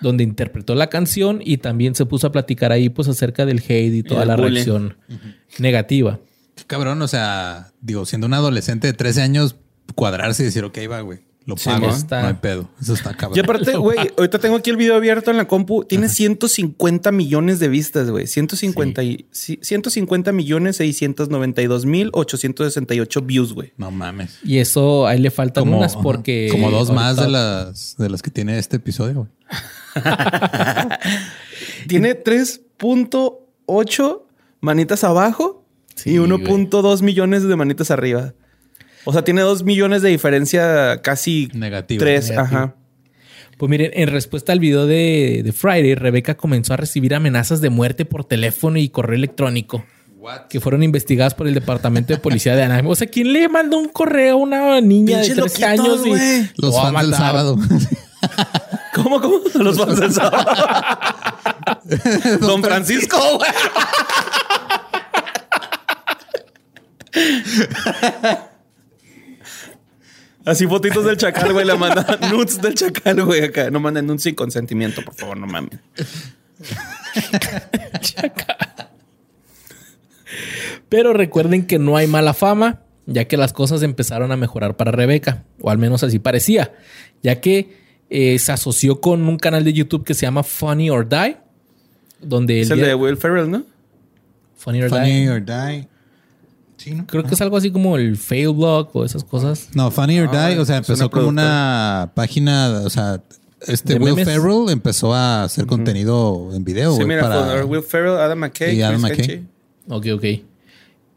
donde 0.01 0.23
interpretó 0.23 0.75
la 0.75 0.87
canción 0.87 1.41
y 1.43 1.57
también 1.57 1.95
se 1.95 2.05
puso 2.05 2.27
a 2.27 2.31
platicar 2.31 2.71
ahí 2.71 2.89
pues 2.89 3.07
acerca 3.07 3.45
del 3.45 3.59
hate 3.59 3.93
y 3.93 4.03
toda 4.03 4.21
el 4.23 4.27
la 4.27 4.35
bullying. 4.35 4.53
reacción 4.53 4.97
negativa. 5.59 6.19
Qué 6.55 6.63
Cabrón, 6.65 7.01
o 7.01 7.07
sea, 7.07 7.71
digo, 7.81 8.05
siendo 8.05 8.27
un 8.27 8.33
adolescente 8.33 8.87
de 8.87 8.93
13 8.93 9.21
años, 9.21 9.55
cuadrarse 9.95 10.43
y 10.43 10.45
decir, 10.45 10.63
ok, 10.63 10.77
va, 10.89 11.01
güey. 11.01 11.19
Lo 11.45 11.57
Sí, 11.57 11.69
pago. 11.69 11.87
¿no? 11.87 12.21
No 12.21 12.27
hay 12.27 12.33
pedo. 12.35 12.69
Eso 12.79 12.93
está 12.93 13.15
cabrón. 13.15 13.37
Y 13.37 13.41
aparte, 13.41 13.75
güey, 13.75 13.97
ahorita 14.17 14.37
tengo 14.39 14.57
aquí 14.57 14.69
el 14.69 14.77
video 14.77 14.95
abierto 14.95 15.31
en 15.31 15.37
la 15.37 15.47
compu. 15.47 15.83
Tiene 15.83 16.07
150 16.07 17.11
millones 17.11 17.59
de 17.59 17.67
vistas, 17.67 18.09
güey. 18.11 18.27
150, 18.27 19.03
y, 19.03 19.25
sí, 19.31 19.59
150 19.61 20.31
millones 20.31 20.77
692 20.77 21.85
mil 21.85 22.09
868 22.13 23.21
views, 23.21 23.53
güey. 23.53 23.73
No 23.77 23.89
mames. 23.89 24.37
Y 24.43 24.59
eso 24.59 25.07
ahí 25.07 25.19
le 25.19 25.31
faltan 25.31 25.67
unas 25.73 25.93
ajá, 25.93 26.03
porque... 26.03 26.49
como 26.51 26.69
dos 26.69 26.91
más 26.91 27.17
de 27.17 27.27
las 27.29 27.95
de 27.97 28.09
las 28.09 28.21
que 28.21 28.29
tiene 28.29 28.59
este 28.59 28.77
episodio, 28.77 29.15
güey. 29.15 29.29
Tiene 31.87 32.23
3.8 32.23 34.21
manitas 34.61 35.03
abajo 35.03 35.65
Sí, 35.95 36.11
y 36.11 36.17
güey. 36.17 36.29
1.2 36.31 37.01
millones 37.01 37.43
de 37.43 37.55
manitas 37.55 37.91
arriba. 37.91 38.33
O 39.05 39.13
sea, 39.13 39.23
tiene 39.23 39.41
2 39.41 39.63
millones 39.63 40.01
de 40.01 40.09
diferencia 40.09 41.01
casi 41.01 41.49
Negativo. 41.53 41.99
3. 41.99 42.29
Negativo. 42.29 42.57
Ajá. 42.59 42.75
Pues 43.57 43.69
miren, 43.69 43.91
en 43.93 44.09
respuesta 44.09 44.53
al 44.53 44.59
video 44.59 44.87
de, 44.87 45.41
de 45.43 45.51
Friday, 45.51 45.93
Rebeca 45.93 46.35
comenzó 46.35 46.73
a 46.73 46.77
recibir 46.77 47.13
amenazas 47.13 47.61
de 47.61 47.69
muerte 47.69 48.05
por 48.05 48.25
teléfono 48.25 48.79
y 48.79 48.89
correo 48.89 49.15
electrónico. 49.15 49.85
Que 50.49 50.59
fueron 50.59 50.83
investigadas 50.83 51.33
por 51.33 51.47
el 51.47 51.55
Departamento 51.55 52.13
de 52.13 52.19
Policía 52.19 52.55
de 52.55 52.61
Anaheim. 52.61 52.87
O 52.87 52.95
sea, 52.95 53.07
¿quién 53.07 53.33
le 53.33 53.49
mandó 53.49 53.79
un 53.79 53.89
correo 53.89 54.33
a 54.33 54.37
una 54.37 54.79
niña 54.79 55.17
de 55.17 55.33
13 55.33 55.41
loquitos, 55.41 55.63
años? 55.63 56.05
y-. 56.05 56.61
Los 56.61 56.79
fans 56.79 57.01
del 57.01 57.15
sábado. 57.15 57.57
¿Cómo, 58.93 59.19
cómo? 59.19 59.39
Los 59.55 59.77
fans 59.79 59.99
del 59.99 60.13
sábado. 60.13 60.45
Don 62.41 62.61
Francisco, 62.63 63.17
güey. 63.37 63.49
Así 70.45 70.65
fotitos 70.67 71.05
del 71.05 71.17
chacal, 71.17 71.53
güey. 71.53 71.65
Le 71.65 71.75
mandan 71.75 72.05
nudes 72.31 72.61
del 72.61 72.73
chacal, 72.73 73.23
güey. 73.23 73.43
Acá. 73.43 73.69
No 73.69 73.79
manden 73.79 74.07
nudes 74.07 74.23
sin 74.23 74.35
consentimiento, 74.35 75.01
por 75.03 75.13
favor, 75.15 75.37
no 75.37 75.47
mames. 75.47 75.79
Pero 80.89 81.13
recuerden 81.13 81.65
que 81.65 81.79
no 81.79 81.97
hay 81.97 82.07
mala 82.07 82.33
fama, 82.33 82.81
ya 83.05 83.25
que 83.25 83.37
las 83.37 83.53
cosas 83.53 83.83
empezaron 83.83 84.31
a 84.31 84.37
mejorar 84.37 84.77
para 84.77 84.91
Rebeca, 84.91 85.43
o 85.59 85.69
al 85.69 85.77
menos 85.77 86.03
así 86.03 86.19
parecía, 86.19 86.73
ya 87.21 87.39
que 87.41 87.77
eh, 88.09 88.39
se 88.39 88.51
asoció 88.51 89.01
con 89.01 89.27
un 89.27 89.37
canal 89.37 89.63
de 89.63 89.73
YouTube 89.73 90.03
que 90.05 90.13
se 90.13 90.21
llama 90.25 90.43
Funny 90.43 90.89
or 90.89 91.07
Die, 91.07 91.37
donde 92.21 92.61
Es 92.61 92.67
el 92.67 92.73
el 92.73 92.79
día- 92.79 92.87
de 92.89 92.95
Will 92.95 93.17
Ferrell, 93.17 93.49
¿no? 93.49 93.63
Funny 94.57 94.83
or 94.83 94.89
Funny 94.89 95.23
Die. 95.25 95.29
or 95.29 95.41
Die. 95.45 95.87
Sí, 96.81 96.95
¿no? 96.95 97.05
Creo 97.05 97.23
que 97.23 97.35
es 97.35 97.41
algo 97.41 97.57
así 97.57 97.69
como 97.69 97.95
el 97.95 98.17
fail 98.17 98.49
blog 98.53 98.89
o 98.93 99.05
esas 99.05 99.23
cosas. 99.23 99.69
No, 99.75 99.91
Funny 99.91 100.19
or 100.19 100.29
Ah, 100.33 100.49
Die, 100.49 100.57
o 100.57 100.65
sea, 100.65 100.77
empezó 100.77 101.11
como 101.11 101.27
una 101.27 102.11
página, 102.15 102.81
o 102.83 102.89
sea, 102.89 103.21
este 103.67 103.93
¿De 103.93 103.99
Will 103.99 104.15
memes? 104.15 104.27
Ferrell 104.27 104.69
empezó 104.69 105.13
a 105.13 105.43
hacer 105.43 105.67
contenido 105.67 106.49
en 106.55 106.63
video, 106.63 106.95
Sí, 106.95 107.03
mira, 107.05 107.21
para... 107.21 107.61
con 107.61 107.69
Will 107.69 107.83
Ferrell, 107.83 108.17
Adam 108.17 108.39
McKay, 108.39 108.75
Y 108.75 108.81
Adam 108.81 108.99
McKay. 108.99 109.43
Ok, 109.89 110.07
ok. 110.15 110.23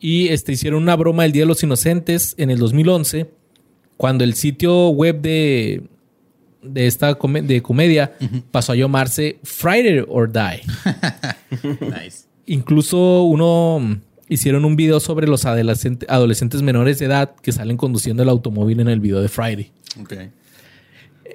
Y 0.01 0.29
este, 0.29 0.53
hicieron 0.53 0.83
una 0.83 0.97
broma 0.97 1.23
del 1.23 1.33
Día 1.33 1.43
de 1.45 1.47
los 1.47 1.63
Inocentes 1.63 2.35
en 2.37 2.51
el 2.51 2.59
2011, 2.59 3.31
cuando 3.97 4.23
el 4.25 4.35
sitio 4.35 4.89
web 4.91 5.23
de, 5.23 5.83
de 6.63 6.87
esta 6.87 7.15
de 7.15 7.63
comedia 7.63 8.13
pasó 8.51 8.73
a 8.73 8.77
llamarse 8.77 9.39
Friday 9.43 10.05
or 10.07 10.31
Die. 10.31 10.63
Nice. 11.81 12.27
Incluso 12.45 13.23
uno 13.23 13.99
hicieron 14.29 14.65
un 14.65 14.77
video 14.77 15.01
sobre 15.01 15.27
los 15.27 15.45
adolescente- 15.45 16.07
adolescentes 16.09 16.63
menores 16.63 16.99
de 16.99 17.07
edad 17.07 17.35
que 17.43 17.53
salen 17.53 17.77
conduciendo 17.77 18.23
el 18.23 18.29
automóvil 18.29 18.81
en 18.81 18.89
el 18.89 19.01
video 19.01 19.21
de 19.21 19.29
Friday. 19.29 19.71
Ok. 20.01 20.15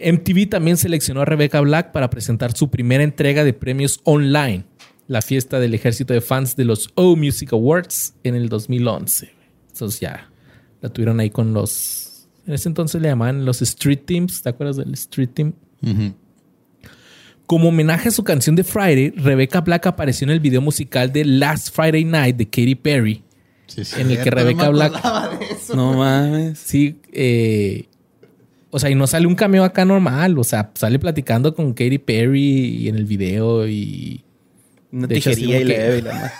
MTV 0.02 0.48
también 0.50 0.78
seleccionó 0.78 1.22
a 1.22 1.26
Rebecca 1.26 1.60
Black 1.62 1.92
para 1.92 2.10
presentar 2.10 2.56
su 2.56 2.70
primera 2.70 3.04
entrega 3.04 3.44
de 3.44 3.54
premios 3.54 4.00
online, 4.04 4.64
la 5.08 5.22
fiesta 5.22 5.60
del 5.60 5.74
ejército 5.74 6.14
de 6.14 6.22
fans 6.22 6.56
de 6.56 6.66
los 6.66 6.90
O 6.96 7.16
Music 7.16 7.52
Awards 7.54 8.14
en 8.24 8.36
el 8.36 8.50
2011. 8.50 9.32
Entonces 9.74 10.00
ya 10.00 10.30
la 10.82 10.90
tuvieron 10.90 11.20
ahí 11.20 11.30
con 11.30 11.54
los... 11.54 12.28
En 12.48 12.54
ese 12.54 12.70
entonces 12.70 13.02
le 13.02 13.10
llamaban 13.10 13.46
los 13.46 13.62
Street 13.62 14.02
Teams. 14.06 14.42
¿Te 14.42 14.50
acuerdas 14.50 14.78
del 14.78 14.94
Street 14.94 15.30
Team? 15.34 15.54
Ujú. 15.84 16.14
Como 17.50 17.70
homenaje 17.70 18.10
a 18.10 18.12
su 18.12 18.24
canción 18.24 18.56
de 18.56 18.64
Friday, 18.64 19.10
Rebecca 19.10 19.62
Black 19.62 19.88
apareció 19.88 20.26
en 20.26 20.30
el 20.30 20.40
video 20.40 20.62
musical 20.62 21.12
de 21.12 21.26
Last 21.26 21.74
Friday 21.74 22.06
Night 22.06 22.36
de 22.36 22.46
Katy 22.46 22.76
Perry, 22.76 23.24
Sí, 23.66 23.84
sí, 23.86 24.00
en 24.00 24.12
el 24.12 24.22
que 24.22 24.30
no 24.30 24.36
Rebecca 24.38 24.70
Black... 24.70 24.94
No 25.74 25.94
mames. 25.96 26.60
Sí, 26.60 27.00
eh, 27.12 27.86
o 28.70 28.78
sea, 28.78 28.92
y 28.92 28.96
no 28.96 29.08
sale 29.08 29.26
un 29.26 29.34
cameo 29.34 29.64
acá 29.64 29.84
normal, 29.84 30.38
o 30.38 30.44
sea, 30.44 30.70
sale 30.76 31.00
platicando 31.00 31.56
con 31.56 31.74
Katy 31.74 31.98
Perry 31.98 32.42
y 32.84 32.88
en 32.88 32.98
el 32.98 33.06
video 33.06 33.68
y... 33.68 34.24
Una 34.92 35.08
De 35.08 35.18
hecho, 35.18 35.32
tijería 35.32 35.56
así 35.58 35.66
y 35.66 35.68
que- 35.70 35.78
leve 35.80 35.98
y 35.98 36.02
la 36.04 36.14
madre. 36.14 36.32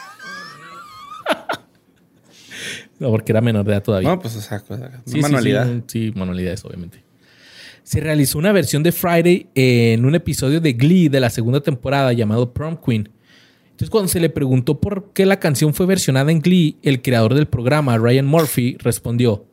No, 3.00 3.10
porque 3.10 3.32
era 3.32 3.42
menor 3.42 3.66
de 3.66 3.72
edad 3.72 3.82
todavía. 3.82 4.10
No, 4.10 4.20
pues, 4.20 4.36
o 4.36 4.42
sea, 4.42 4.60
cosa- 4.60 4.92
Sí, 5.08 5.14
sí, 5.14 5.20
manualidad. 5.22 5.66
Sí, 5.88 6.12
sí, 6.12 6.14
manualidades, 6.16 6.64
obviamente. 6.66 7.09
Se 7.90 8.00
realizó 8.00 8.38
una 8.38 8.52
versión 8.52 8.84
de 8.84 8.92
Friday 8.92 9.48
en 9.56 10.06
un 10.06 10.14
episodio 10.14 10.62
de 10.62 10.74
Glee 10.74 11.10
de 11.10 11.20
la 11.20 11.32
segunda 11.32 11.60
temporada 11.60 12.14
llamado 12.14 12.54
Prom 12.54 12.78
Queen. 12.78 13.10
Entonces, 13.64 13.90
cuando 13.90 14.10
se 14.10 14.20
le 14.20 14.30
preguntó 14.30 14.80
por 14.80 15.12
qué 15.12 15.26
la 15.26 15.40
canción 15.40 15.74
fue 15.74 15.88
versionada 15.88 16.32
en 16.32 16.40
Glee, 16.40 16.78
el 16.84 17.02
creador 17.02 17.34
del 17.34 17.48
programa, 17.48 17.98
Ryan 17.98 18.28
Murphy, 18.28 18.78
respondió: 18.78 19.44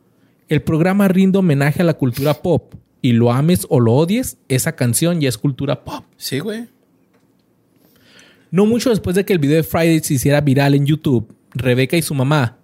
El 0.49 0.61
programa 0.61 1.07
rinde 1.07 1.39
homenaje 1.39 1.81
a 1.81 1.85
la 1.85 1.95
cultura 1.95 2.35
pop 2.35 2.75
y 3.01 3.13
lo 3.13 3.31
ames 3.31 3.65
o 3.71 3.79
lo 3.79 3.93
odies, 3.93 4.37
esa 4.49 4.75
canción 4.75 5.19
ya 5.19 5.29
es 5.29 5.37
cultura 5.39 5.83
pop. 5.83 6.05
Sí, 6.15 6.37
güey. 6.37 6.67
No 8.51 8.67
mucho 8.67 8.91
después 8.91 9.15
de 9.15 9.25
que 9.25 9.33
el 9.33 9.39
video 9.39 9.57
de 9.57 9.63
Friday 9.63 9.99
se 10.01 10.13
hiciera 10.13 10.41
viral 10.41 10.75
en 10.75 10.85
YouTube, 10.85 11.33
Rebeca 11.55 11.97
y 11.97 12.03
su 12.03 12.13
mamá, 12.13 12.59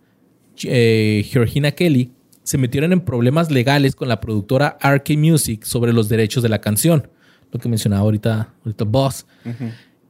eh, 0.65 1.25
Georgina 1.27 1.71
Kelly, 1.71 2.11
se 2.43 2.57
metieron 2.57 2.91
en 2.93 3.01
problemas 3.01 3.51
legales 3.51 3.95
con 3.95 4.07
la 4.09 4.19
productora 4.19 4.77
RK 4.81 5.17
Music 5.17 5.63
sobre 5.63 5.93
los 5.93 6.09
derechos 6.09 6.43
de 6.43 6.49
la 6.49 6.59
canción. 6.61 7.09
Lo 7.51 7.59
que 7.59 7.69
mencionaba 7.69 8.01
ahorita, 8.01 8.53
ahorita 8.65 8.83
Boss. 8.85 9.25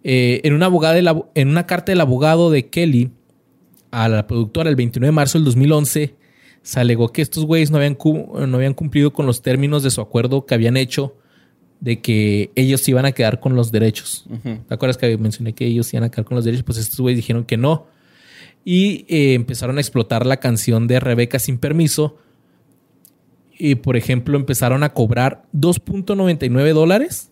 Eh, 0.03 0.41
en, 0.43 0.53
una 0.53 0.65
abogada 0.65 0.95
del 0.95 1.07
abo- 1.07 1.29
en 1.35 1.47
una 1.49 1.65
carta 1.65 1.91
del 1.91 2.01
abogado 2.01 2.49
de 2.51 2.67
Kelly 2.69 3.11
a 3.91 4.09
la 4.09 4.27
productora 4.27 4.69
el 4.69 4.75
29 4.75 5.07
de 5.07 5.11
marzo 5.11 5.37
del 5.37 5.45
2011, 5.45 6.15
se 6.61 6.79
alegó 6.79 7.09
que 7.09 7.21
estos 7.21 7.45
güeyes 7.45 7.69
no 7.71 7.77
habían, 7.77 7.97
no 8.47 8.55
habían 8.57 8.73
cumplido 8.73 9.13
con 9.13 9.25
los 9.25 9.41
términos 9.41 9.83
de 9.83 9.91
su 9.91 10.01
acuerdo 10.01 10.45
que 10.45 10.55
habían 10.55 10.77
hecho 10.77 11.15
de 11.79 11.99
que 12.01 12.51
ellos 12.55 12.79
se 12.81 12.91
iban 12.91 13.05
a 13.05 13.11
quedar 13.11 13.39
con 13.41 13.55
los 13.55 13.71
derechos. 13.71 14.25
¿Te 14.67 14.73
acuerdas 14.73 14.97
que 14.97 15.17
mencioné 15.17 15.53
que 15.53 15.65
ellos 15.65 15.87
se 15.87 15.97
iban 15.97 16.05
a 16.07 16.11
quedar 16.11 16.23
con 16.25 16.35
los 16.35 16.45
derechos? 16.45 16.63
Pues 16.63 16.77
estos 16.77 16.99
güeyes 17.01 17.17
dijeron 17.17 17.43
que 17.43 17.57
no. 17.57 17.87
Y 18.65 19.05
eh, 19.09 19.33
empezaron 19.33 19.77
a 19.77 19.81
explotar 19.81 20.25
la 20.25 20.37
canción 20.37 20.87
de 20.87 21.01
Rebeca 21.01 21.39
sin 21.39 21.57
permiso. 21.57 22.17
Y, 23.65 23.75
por 23.75 23.95
ejemplo, 23.95 24.37
empezaron 24.37 24.83
a 24.83 24.89
cobrar 24.89 25.45
2.99 25.53 26.73
dólares 26.73 27.31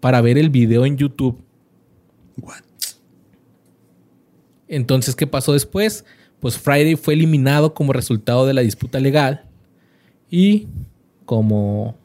para 0.00 0.20
ver 0.20 0.36
el 0.36 0.50
video 0.50 0.84
en 0.84 0.96
YouTube. 0.96 1.40
What? 2.36 2.64
Entonces, 4.66 5.14
¿qué 5.14 5.28
pasó 5.28 5.52
después? 5.52 6.04
Pues 6.40 6.58
Friday 6.58 6.96
fue 6.96 7.14
eliminado 7.14 7.74
como 7.74 7.92
resultado 7.92 8.44
de 8.44 8.54
la 8.54 8.62
disputa 8.62 8.98
legal 8.98 9.44
y 10.28 10.66
como 11.24 11.96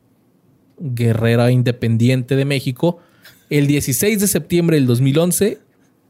guerrera 0.77 1.49
independiente 1.49 2.35
de 2.35 2.45
México, 2.45 2.99
el 3.49 3.65
16 3.65 4.19
de 4.19 4.27
septiembre 4.27 4.77
del 4.77 4.85
2011, 4.85 5.57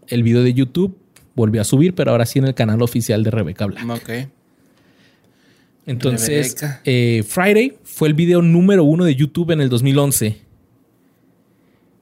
el 0.07 0.23
video 0.23 0.43
de 0.43 0.53
YouTube 0.53 0.97
volvió 1.33 1.61
a 1.61 1.63
subir, 1.63 1.95
pero 1.95 2.11
ahora 2.11 2.25
sí 2.25 2.39
en 2.39 2.45
el 2.45 2.55
canal 2.55 2.81
oficial 2.81 3.23
de 3.23 3.31
Rebecca 3.31 3.67
Black. 3.67 3.89
Ok. 3.89 4.09
Entonces, 5.85 6.55
eh, 6.85 7.23
Friday 7.27 7.77
fue 7.83 8.07
el 8.07 8.13
video 8.13 8.41
número 8.41 8.83
uno 8.83 9.03
de 9.03 9.15
YouTube 9.15 9.51
en 9.51 9.61
el 9.61 9.69
2011. 9.69 10.41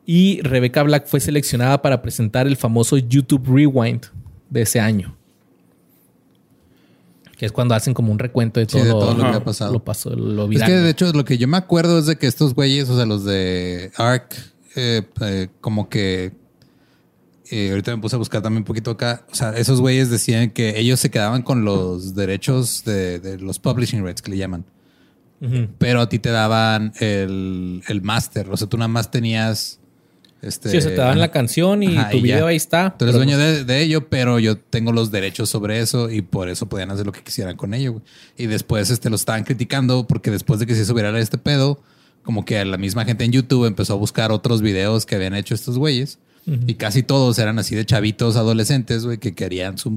Y 0.06 0.42
Rebecca 0.42 0.84
Black 0.84 1.08
fue 1.08 1.20
seleccionada 1.20 1.82
para 1.82 2.02
presentar 2.02 2.48
el 2.48 2.58
famoso 2.58 2.98
YouTube 2.98 3.44
Rewind 3.48 4.06
de 4.50 4.62
ese 4.62 4.80
año. 4.80 5.16
Que 7.38 7.46
es 7.48 7.52
cuando 7.52 7.74
hacen 7.74 7.94
como 7.94 8.12
un 8.12 8.20
recuento 8.20 8.60
de 8.60 8.68
Sí, 8.68 8.74
todo, 8.74 8.84
de 8.84 8.92
todo 8.92 9.14
lo 9.16 9.32
que 9.32 9.38
ha 9.38 9.44
pasado. 9.44 9.74
Lo 9.74 9.84
pasó, 9.84 10.12
lo 10.12 10.52
Es 10.52 10.64
que 10.64 10.74
de 10.74 10.90
hecho 10.92 11.12
lo 11.12 11.26
que 11.26 11.38
yo 11.40 11.48
me 11.48 11.58
acuerdo 11.58 11.98
es 11.98 12.06
de 12.06 12.18
que 12.18 12.28
estos 12.28 12.54
güeyes, 12.54 12.88
o 12.90 12.96
sea, 12.96 13.06
los 13.06 13.26
de 13.26 13.92
Ark, 13.96 14.36
eh, 14.76 15.02
eh, 15.22 15.48
como 15.60 15.90
que 15.90 16.34
eh, 17.52 17.70
ahorita 17.70 17.96
me 17.96 18.02
puse 18.02 18.16
a 18.16 18.20
buscar 18.20 18.42
también 18.42 18.62
un 18.62 18.66
poquito 18.66 18.92
acá. 18.92 19.26
O 19.32 19.36
sea, 19.36 19.52
esos 19.58 19.80
güeyes 19.82 20.10
decían 20.10 20.50
que 20.52 20.80
ellos 20.80 21.00
se 21.00 21.12
quedaban 21.12 21.44
con 21.44 21.64
los 21.66 22.16
derechos 22.16 22.84
de, 22.86 23.20
de 23.20 23.38
los 23.38 23.60
publishing 23.60 24.04
rights 24.04 24.22
que 24.22 24.32
le 24.32 24.38
llaman. 24.38 24.66
Pero 25.80 26.02
a 26.02 26.08
ti 26.08 26.20
te 26.20 26.30
daban 26.30 26.94
el, 27.00 27.82
el 27.88 28.02
máster. 28.04 28.48
O 28.52 28.58
sea, 28.58 28.68
tú 28.68 28.78
nada 28.78 28.88
más 28.88 29.10
tenías. 29.10 29.80
Este, 30.44 30.70
Sí, 30.70 30.78
o 30.78 30.82
sea, 30.82 30.92
te 30.92 30.98
daban 30.98 31.20
la 31.20 31.32
canción 31.32 31.82
y 31.84 31.98
Ajá, 31.98 32.12
tu 32.12 32.18
y 32.18 32.22
video 32.22 32.42
ya. 32.42 32.48
ahí 32.48 32.56
está. 32.56 32.96
Tú 32.98 33.06
eres 33.06 33.16
dueño 33.16 33.38
de, 33.40 33.64
de 33.64 33.82
ello, 33.82 34.08
pero 34.08 34.38
yo 34.40 34.58
tengo 34.58 34.92
los 34.92 35.12
derechos 35.12 35.50
sobre 35.50 35.80
eso 35.80 36.10
y 36.12 36.22
por 36.22 36.48
eso 36.48 36.68
podían 36.70 36.92
hacer 36.92 37.06
lo 37.08 37.12
que 37.12 37.22
quisieran 37.24 37.58
con 37.58 37.74
ello. 37.74 37.94
güey. 37.94 38.04
Y 38.38 38.46
después 38.48 38.90
este, 38.92 39.10
lo 39.10 39.16
estaban 39.16 39.44
criticando 39.44 40.06
porque 40.08 40.30
después 40.32 40.60
de 40.60 40.68
que 40.68 40.76
se 40.76 40.86
subiera 40.86 41.18
este 41.20 41.38
pedo, 41.40 41.82
como 42.24 42.46
que 42.46 42.64
la 42.64 42.78
misma 42.78 43.04
gente 43.06 43.26
en 43.26 43.32
YouTube 43.32 43.66
empezó 43.66 43.94
a 43.94 43.98
buscar 43.98 44.32
otros 44.32 44.62
videos 44.62 45.06
que 45.08 45.16
habían 45.16 45.34
hecho 45.36 45.56
estos 45.56 45.78
güeyes. 45.78 46.20
Y 46.46 46.74
casi 46.76 47.04
todos 47.04 47.38
eran 47.38 47.60
así 47.60 47.76
de 47.76 47.86
chavitos 47.86 48.36
adolescentes, 48.36 49.06
güey, 49.06 49.20
que 49.20 49.34
querían 49.34 49.78
su 49.78 49.92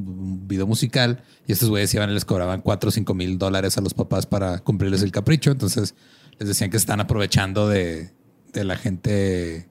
video 0.47 0.67
musical. 0.67 1.23
Y 1.47 1.53
estos 1.53 1.71
güeyes 1.71 1.93
iban 1.95 2.11
y 2.11 2.15
les 2.15 2.25
cobraban 2.25 2.61
4 2.61 2.89
o 2.89 2.93
5 2.93 3.15
mil 3.15 3.39
dólares 3.39 3.79
a 3.79 3.81
los 3.81 3.95
papás 3.95 4.27
para 4.27 4.59
cumplirles 4.59 5.03
el 5.03 5.11
capricho. 5.11 5.51
Entonces 5.51 5.95
les 6.39 6.49
decían 6.49 6.71
que 6.71 6.77
están 6.77 7.01
aprovechando 7.01 7.69
de, 7.69 8.11
de 8.53 8.65
la 8.65 8.77
gente 8.77 9.69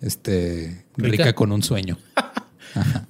este, 0.00 0.86
rica. 0.96 1.24
Rica. 1.24 1.32
con 1.34 1.52
un 1.52 1.62
sueño. 1.62 1.98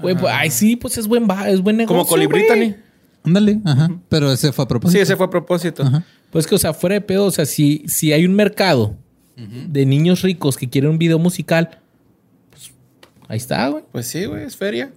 Güey, 0.00 0.16
pues, 0.16 0.34
ay, 0.36 0.50
sí, 0.50 0.74
pues 0.74 0.98
es 0.98 1.06
buen, 1.06 1.28
es 1.46 1.60
buen 1.60 1.76
negocio. 1.76 1.96
Como 1.96 2.08
Colibrí, 2.08 2.40
güey. 2.40 2.48
Tani. 2.48 2.74
Ándale, 3.22 3.60
ajá. 3.64 3.90
Pero 4.08 4.32
ese 4.32 4.50
fue 4.50 4.64
a 4.64 4.66
propósito. 4.66 4.98
Sí, 4.98 5.00
ese 5.00 5.14
fue 5.14 5.26
a 5.26 5.30
propósito. 5.30 5.84
Ajá. 5.84 6.04
Pues 6.32 6.48
que, 6.48 6.56
o 6.56 6.58
sea, 6.58 6.72
fuera 6.72 6.94
de 6.94 7.00
pedo, 7.00 7.26
o 7.26 7.30
sea, 7.30 7.46
si, 7.46 7.84
si 7.86 8.12
hay 8.12 8.26
un 8.26 8.34
mercado 8.34 8.96
de 9.36 9.86
niños 9.86 10.22
ricos 10.22 10.56
que 10.56 10.68
quieren 10.68 10.90
un 10.90 10.98
video 10.98 11.18
musical, 11.18 11.81
ahí 13.32 13.38
está, 13.38 13.66
güey. 13.68 13.82
Pues 13.90 14.06
sí, 14.06 14.26
güey, 14.26 14.44
es 14.44 14.56
feria. 14.56 14.92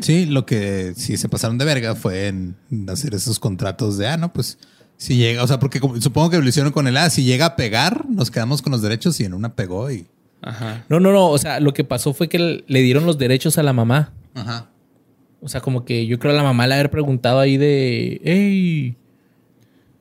Sí, 0.00 0.26
lo 0.26 0.44
que 0.46 0.92
sí 0.94 1.16
se 1.16 1.28
pasaron 1.28 1.56
de 1.58 1.64
verga 1.64 1.94
fue 1.94 2.28
en 2.28 2.54
hacer 2.88 3.14
esos 3.14 3.38
contratos 3.40 3.96
de, 3.96 4.08
ah, 4.08 4.16
no, 4.18 4.32
pues 4.32 4.58
si 4.98 5.16
llega, 5.16 5.42
o 5.42 5.46
sea, 5.46 5.58
porque 5.58 5.80
como- 5.80 6.00
supongo 6.00 6.30
que 6.30 6.38
lo 6.38 6.48
hicieron 6.48 6.70
con 6.72 6.86
el, 6.86 6.96
ah, 6.98 7.08
si 7.10 7.24
llega 7.24 7.46
a 7.46 7.56
pegar, 7.56 8.08
nos 8.08 8.30
quedamos 8.30 8.60
con 8.62 8.72
los 8.72 8.82
derechos 8.82 9.18
y 9.20 9.24
en 9.24 9.34
una 9.34 9.54
pegó 9.54 9.90
y... 9.90 10.06
Ajá. 10.42 10.84
No, 10.88 10.98
no, 11.00 11.12
no. 11.12 11.28
O 11.30 11.38
sea, 11.38 11.60
lo 11.60 11.72
que 11.72 11.84
pasó 11.84 12.12
fue 12.14 12.28
que 12.28 12.64
le 12.66 12.80
dieron 12.82 13.06
los 13.06 13.16
derechos 13.16 13.58
a 13.58 13.62
la 13.62 13.72
mamá. 13.72 14.12
Ajá. 14.34 14.68
O 15.40 15.48
sea, 15.48 15.60
como 15.60 15.84
que 15.84 16.06
yo 16.06 16.18
creo 16.18 16.32
a 16.32 16.36
la 16.36 16.42
mamá 16.42 16.66
le 16.66 16.74
haber 16.74 16.90
preguntado 16.90 17.38
ahí 17.38 17.56
de, 17.56 18.20
hey, 18.24 18.96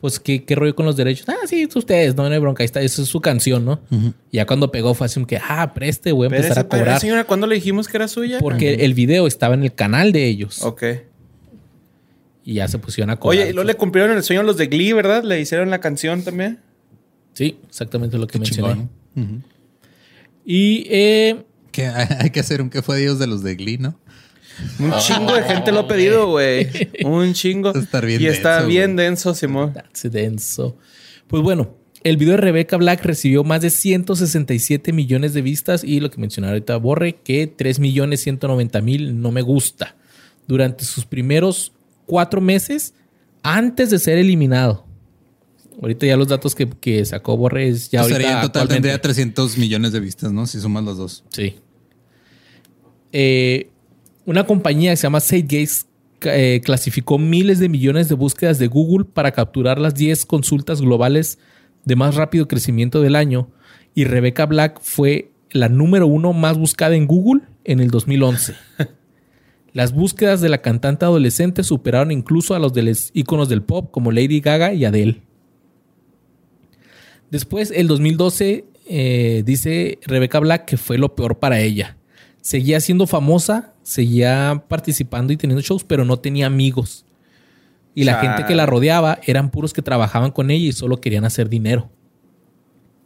pues 0.01 0.19
¿qué, 0.19 0.43
qué 0.43 0.55
rollo 0.55 0.75
con 0.75 0.85
los 0.85 0.97
derechos. 0.97 1.29
Ah, 1.29 1.35
sí, 1.45 1.61
es 1.61 1.75
ustedes, 1.75 2.15
no, 2.15 2.27
no 2.27 2.33
hay 2.33 2.39
bronca. 2.39 2.63
Ahí 2.63 2.65
está, 2.65 2.81
esa 2.81 3.03
es 3.03 3.07
su 3.07 3.21
canción, 3.21 3.63
¿no? 3.63 3.79
Ya 4.31 4.45
cuando 4.47 4.71
pegó 4.71 4.93
fue 4.95 5.05
así 5.05 5.15
como 5.15 5.27
que, 5.27 5.37
ah, 5.37 5.71
preste, 5.73 6.11
voy 6.11 6.25
a 6.25 6.35
empezar 6.35 6.67
Pero 6.67 6.81
a 6.81 6.81
cobrar. 6.83 6.99
señora, 6.99 7.23
¿cuándo 7.23 7.45
le 7.47 7.55
dijimos 7.55 7.87
que 7.87 7.97
era 7.97 8.07
suya? 8.07 8.39
Porque 8.39 8.83
el 8.85 8.93
video 8.95 9.27
estaba 9.27 9.53
en 9.53 9.63
el 9.63 9.73
canal 9.73 10.11
de 10.11 10.25
ellos. 10.27 10.63
Ok. 10.63 10.83
Y 12.43 12.55
ya 12.55 12.67
se 12.67 12.79
pusieron 12.79 13.11
a 13.11 13.17
cobrar. 13.17 13.39
Oye, 13.39 13.49
y 13.51 13.53
luego 13.53 13.67
le 13.67 13.75
cumplieron 13.75 14.17
el 14.17 14.23
sueño 14.23 14.41
a 14.41 14.43
los 14.43 14.57
de 14.57 14.65
Glee, 14.65 14.93
¿verdad? 14.93 15.23
Le 15.23 15.39
hicieron 15.39 15.69
la 15.69 15.79
canción 15.79 16.23
también. 16.23 16.59
Sí, 17.33 17.59
exactamente 17.67 18.17
lo 18.17 18.25
que 18.27 18.39
mencioné. 18.39 18.73
Chingón. 18.73 18.89
Ujú. 19.15 19.41
Y 20.43 20.87
eh, 20.89 21.43
Que 21.71 21.85
hay, 21.87 22.07
hay 22.19 22.29
que 22.31 22.39
hacer 22.39 22.61
un 22.63 22.69
que 22.71 22.81
fue 22.81 22.97
Dios 22.97 23.19
de 23.19 23.27
los 23.27 23.43
de 23.43 23.55
Glee, 23.55 23.77
¿no? 23.77 23.99
Un 24.79 24.93
chingo 24.99 25.33
de 25.33 25.43
gente 25.43 25.71
lo 25.71 25.79
ha 25.81 25.87
pedido, 25.87 26.27
güey. 26.27 26.67
Un 27.03 27.33
chingo. 27.33 27.73
Estar 27.73 28.05
bien 28.05 28.21
y 28.21 28.27
está 28.27 28.63
bien 28.63 28.95
denso, 28.95 29.33
Simón. 29.33 29.73
That's 29.73 30.11
denso. 30.11 30.77
Pues 31.27 31.43
bueno, 31.43 31.75
el 32.03 32.17
video 32.17 32.33
de 32.33 32.41
Rebecca 32.41 32.77
Black 32.77 33.05
recibió 33.05 33.43
más 33.43 33.61
de 33.61 33.69
167 33.69 34.91
millones 34.91 35.33
de 35.33 35.41
vistas 35.41 35.83
y 35.83 35.99
lo 35.99 36.09
que 36.09 36.19
mencionaba 36.19 36.53
ahorita 36.53 36.77
Borre, 36.77 37.19
que 37.23 37.47
3 37.47 37.79
millones 37.79 38.21
190 38.21 38.81
mil 38.81 39.21
no 39.21 39.31
me 39.31 39.41
gusta. 39.41 39.95
Durante 40.47 40.83
sus 40.83 41.05
primeros 41.05 41.73
cuatro 42.05 42.41
meses 42.41 42.93
antes 43.43 43.89
de 43.91 43.99
ser 43.99 44.17
eliminado. 44.17 44.85
Ahorita 45.81 46.05
ya 46.05 46.17
los 46.17 46.27
datos 46.27 46.53
que, 46.53 46.69
que 46.69 47.05
sacó 47.05 47.37
Borre 47.37 47.67
es 47.67 47.89
ya 47.89 48.01
O 48.01 48.05
sea, 48.05 48.15
ahorita 48.15 48.33
en 48.33 48.41
total 48.41 48.67
tendría 48.67 49.01
300 49.01 49.57
millones 49.57 49.91
de 49.91 49.99
vistas, 49.99 50.31
¿no? 50.31 50.45
Si 50.45 50.59
sumas 50.59 50.83
los 50.83 50.97
dos. 50.97 51.23
Sí. 51.29 51.55
Eh, 53.13 53.69
una 54.25 54.45
compañía 54.45 54.91
que 54.91 54.97
se 54.97 55.03
llama 55.03 55.19
SageGaze 55.19 55.85
eh, 56.21 56.61
clasificó 56.63 57.17
miles 57.17 57.59
de 57.59 57.69
millones 57.69 58.07
de 58.07 58.15
búsquedas 58.15 58.59
de 58.59 58.67
Google 58.67 59.05
para 59.05 59.31
capturar 59.31 59.79
las 59.79 59.95
10 59.95 60.25
consultas 60.25 60.81
globales 60.81 61.39
de 61.85 61.95
más 61.95 62.15
rápido 62.15 62.47
crecimiento 62.47 63.01
del 63.01 63.15
año 63.15 63.49
y 63.95 64.05
Rebecca 64.05 64.45
Black 64.45 64.79
fue 64.81 65.31
la 65.49 65.67
número 65.69 66.07
uno 66.07 66.33
más 66.33 66.57
buscada 66.57 66.95
en 66.95 67.07
Google 67.07 67.41
en 67.63 67.79
el 67.79 67.89
2011. 67.89 68.55
Las 69.73 69.93
búsquedas 69.93 70.41
de 70.41 70.49
la 70.49 70.61
cantante 70.61 71.05
adolescente 71.05 71.63
superaron 71.63 72.11
incluso 72.11 72.55
a 72.55 72.59
los 72.59 72.73
de 72.73 72.83
los 72.83 73.09
íconos 73.13 73.47
del 73.47 73.63
pop 73.63 73.89
como 73.89 74.11
Lady 74.11 74.41
Gaga 74.41 74.73
y 74.73 74.83
Adele. 74.83 75.21
Después, 77.29 77.71
el 77.73 77.87
2012, 77.87 78.65
eh, 78.89 79.43
dice 79.45 79.99
Rebecca 80.03 80.39
Black 80.39 80.65
que 80.65 80.75
fue 80.75 80.97
lo 80.97 81.15
peor 81.15 81.39
para 81.39 81.61
ella. 81.61 81.97
Seguía 82.41 82.81
siendo 82.81 83.07
famosa, 83.07 83.70
seguía 83.83 84.63
participando 84.67 85.33
y 85.33 85.37
teniendo 85.37 85.61
shows, 85.61 85.83
pero 85.83 86.05
no 86.05 86.17
tenía 86.19 86.45
amigos. 86.47 87.05
Y 87.93 88.05
la 88.05 88.15
gente 88.19 88.45
que 88.45 88.55
la 88.55 88.65
rodeaba 88.65 89.19
eran 89.25 89.51
puros 89.51 89.73
que 89.73 89.81
trabajaban 89.81 90.31
con 90.31 90.49
ella 90.49 90.67
y 90.69 90.71
solo 90.71 91.01
querían 91.01 91.25
hacer 91.25 91.49
dinero. 91.49 91.89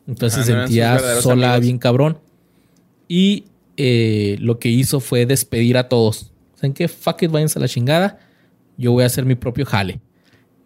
Entonces 0.07 0.39
Ah, 0.41 0.43
se 0.43 0.51
sentía 0.53 0.99
sola, 1.21 1.47
amigos. 1.53 1.61
bien 1.65 1.77
cabrón. 1.79 2.19
Y 3.07 3.45
eh, 3.77 4.37
lo 4.39 4.59
que 4.59 4.69
hizo 4.69 4.99
fue 4.99 5.25
despedir 5.25 5.77
a 5.77 5.89
todos. 5.89 6.31
¿Saben 6.55 6.73
qué? 6.73 6.87
Fuck 6.87 7.23
it, 7.23 7.31
váyanse 7.31 7.57
a 7.57 7.61
la 7.61 7.67
chingada. 7.67 8.19
Yo 8.77 8.91
voy 8.91 9.03
a 9.03 9.07
hacer 9.07 9.25
mi 9.25 9.35
propio 9.35 9.65
jale. 9.65 9.99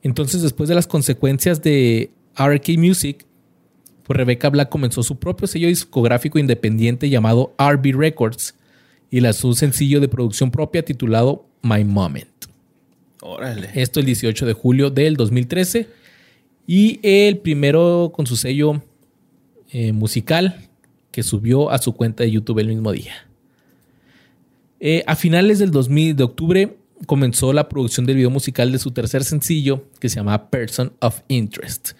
Entonces, 0.01 0.41
después 0.41 0.67
de 0.69 0.75
las 0.75 0.87
consecuencias 0.87 1.61
de 1.61 2.11
RK 2.37 2.77
Music, 2.77 3.25
pues 4.03 4.17
Rebecca 4.17 4.49
Black 4.49 4.69
comenzó 4.69 5.03
su 5.03 5.17
propio 5.17 5.47
sello 5.47 5.67
discográfico 5.67 6.39
independiente 6.39 7.09
llamado 7.09 7.53
RB 7.57 7.93
Records 7.97 8.55
y 9.11 9.19
lanzó 9.21 9.47
un 9.47 9.55
sencillo 9.55 9.99
de 9.99 10.07
producción 10.07 10.51
propia 10.51 10.83
titulado 10.83 11.45
My 11.61 11.83
Moment. 11.83 12.27
Órale. 13.21 13.69
Esto 13.73 13.99
el 13.99 14.05
18 14.05 14.45
de 14.45 14.53
julio 14.53 14.89
del 14.89 15.15
2013. 15.15 15.87
Y 16.67 16.99
el 17.01 17.39
primero 17.39 18.11
con 18.13 18.27
su 18.27 18.35
sello 18.35 18.81
eh, 19.71 19.91
musical 19.91 20.69
que 21.11 21.23
subió 21.23 21.71
a 21.71 21.79
su 21.79 21.93
cuenta 21.93 22.23
de 22.23 22.31
YouTube 22.31 22.59
el 22.59 22.67
mismo 22.67 22.91
día. 22.91 23.13
Eh, 24.79 25.03
a 25.07 25.15
finales 25.15 25.59
del 25.59 25.71
2000 25.71 26.15
de 26.15 26.23
octubre 26.23 26.77
comenzó 27.05 27.53
la 27.53 27.67
producción 27.67 28.05
del 28.05 28.17
video 28.17 28.29
musical 28.29 28.71
de 28.71 28.79
su 28.79 28.91
tercer 28.91 29.23
sencillo 29.23 29.85
que 29.99 30.09
se 30.09 30.17
llama 30.17 30.49
Person 30.49 30.93
of 30.99 31.21
Interest. 31.27 31.91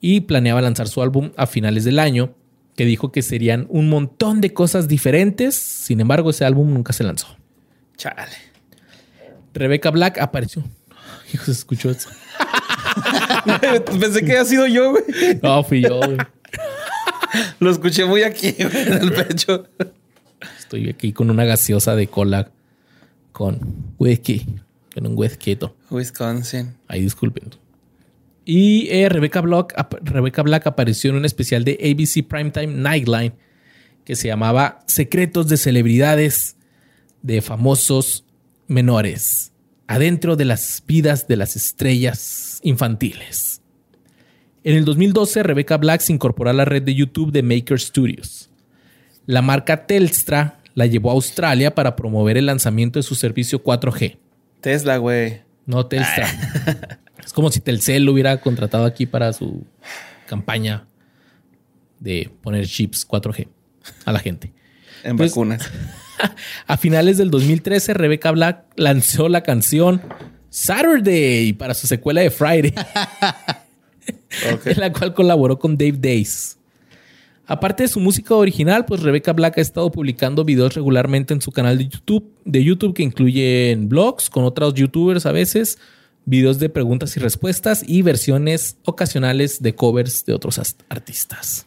Y 0.00 0.22
planeaba 0.22 0.62
lanzar 0.62 0.88
su 0.88 1.02
álbum 1.02 1.30
a 1.36 1.46
finales 1.46 1.84
del 1.84 1.98
año, 1.98 2.34
que 2.78 2.84
dijo 2.84 3.10
que 3.10 3.22
serían 3.22 3.66
un 3.70 3.88
montón 3.88 4.40
de 4.40 4.54
cosas 4.54 4.86
diferentes. 4.86 5.56
Sin 5.56 5.98
embargo, 5.98 6.30
ese 6.30 6.44
álbum 6.44 6.72
nunca 6.72 6.92
se 6.92 7.02
lanzó. 7.02 7.26
Chale. 7.96 8.36
Rebecca 9.52 9.90
Black 9.90 10.20
apareció. 10.20 10.62
Hijo, 11.34 11.46
se 11.46 11.50
escuchó 11.50 11.90
eso. 11.90 12.08
Pensé 14.00 14.24
que 14.24 14.30
había 14.30 14.44
sido 14.44 14.68
yo, 14.68 14.92
güey. 14.92 15.02
No, 15.42 15.64
fui 15.64 15.82
yo, 15.82 15.96
güey. 15.96 16.18
Lo 17.58 17.72
escuché 17.72 18.04
muy 18.04 18.22
aquí, 18.22 18.52
güey, 18.52 18.86
en 18.86 18.92
el 18.92 19.12
pecho. 19.12 19.66
Estoy 20.60 20.88
aquí 20.88 21.12
con 21.12 21.30
una 21.30 21.44
gaseosa 21.44 21.96
de 21.96 22.06
cola 22.06 22.52
con 23.32 23.58
whisky. 23.98 24.46
Con 24.94 25.04
un 25.04 25.18
whisky. 25.18 25.58
Wisconsin. 25.90 26.76
Ahí 26.86 27.02
disculpen. 27.02 27.50
Y 28.50 28.88
eh, 28.88 29.10
Rebecca, 29.10 29.42
Black, 29.42 29.74
Rebecca 30.00 30.40
Black 30.40 30.66
apareció 30.66 31.10
en 31.10 31.16
un 31.16 31.26
especial 31.26 31.64
de 31.64 31.72
ABC 31.82 32.26
Primetime 32.26 32.68
Nightline 32.68 33.34
que 34.06 34.16
se 34.16 34.28
llamaba 34.28 34.80
Secretos 34.86 35.48
de 35.48 35.58
Celebridades 35.58 36.56
de 37.20 37.42
Famosos 37.42 38.24
Menores. 38.66 39.52
Adentro 39.86 40.34
de 40.34 40.46
las 40.46 40.82
vidas 40.86 41.28
de 41.28 41.36
las 41.36 41.56
estrellas 41.56 42.60
infantiles. 42.62 43.60
En 44.64 44.76
el 44.76 44.86
2012, 44.86 45.42
Rebecca 45.42 45.76
Black 45.76 46.00
se 46.00 46.14
incorporó 46.14 46.48
a 46.48 46.54
la 46.54 46.64
red 46.64 46.82
de 46.82 46.94
YouTube 46.94 47.32
de 47.32 47.42
Maker 47.42 47.78
Studios. 47.78 48.48
La 49.26 49.42
marca 49.42 49.84
Telstra 49.84 50.60
la 50.72 50.86
llevó 50.86 51.10
a 51.10 51.14
Australia 51.14 51.74
para 51.74 51.96
promover 51.96 52.38
el 52.38 52.46
lanzamiento 52.46 52.98
de 52.98 53.02
su 53.02 53.14
servicio 53.14 53.62
4G. 53.62 54.16
Tesla, 54.62 54.96
güey. 54.96 55.42
No 55.66 55.84
Telstra. 55.84 56.98
es 57.28 57.32
como 57.34 57.50
si 57.52 57.60
Telcel 57.60 58.04
lo 58.04 58.12
hubiera 58.14 58.40
contratado 58.40 58.86
aquí 58.86 59.04
para 59.04 59.34
su 59.34 59.62
campaña 60.26 60.86
de 62.00 62.30
poner 62.42 62.66
chips 62.66 63.06
4G 63.06 63.48
a 64.06 64.12
la 64.12 64.18
gente. 64.18 64.50
En 65.04 65.18
Pues- 65.18 65.32
vacunas. 65.32 65.70
A 66.66 66.78
finales 66.78 67.18
del 67.18 67.30
2013, 67.30 67.92
Rebecca 67.92 68.30
Black 68.30 68.64
lanzó 68.76 69.28
la 69.28 69.42
canción 69.42 70.00
Saturday 70.48 71.52
para 71.52 71.74
su 71.74 71.86
secuela 71.86 72.22
de 72.22 72.30
Friday, 72.30 72.72
en 74.64 74.80
la 74.80 74.90
cual 74.90 75.12
colaboró 75.12 75.58
con 75.58 75.76
Dave 75.76 75.98
Days. 75.98 76.56
Aparte 77.46 77.82
de 77.82 77.88
su 77.90 78.00
música 78.00 78.34
original, 78.34 78.86
pues 78.86 79.02
Rebecca 79.02 79.34
Black 79.34 79.58
ha 79.58 79.60
estado 79.60 79.92
publicando 79.92 80.44
videos 80.46 80.74
regularmente 80.74 81.34
en 81.34 81.42
su 81.42 81.52
canal 81.52 81.76
de 81.76 81.88
YouTube, 81.88 82.32
de 82.46 82.64
YouTube 82.64 82.94
que 82.94 83.02
incluyen 83.02 83.88
blogs 83.90 84.30
con 84.30 84.44
otros 84.44 84.72
youtubers 84.74 85.26
a 85.26 85.32
veces, 85.32 85.78
videos 86.28 86.58
de 86.58 86.68
preguntas 86.68 87.16
y 87.16 87.20
respuestas 87.20 87.82
y 87.86 88.02
versiones 88.02 88.76
ocasionales 88.84 89.62
de 89.62 89.74
covers 89.74 90.24
de 90.26 90.34
otros 90.34 90.58
as- 90.58 90.76
artistas. 90.88 91.66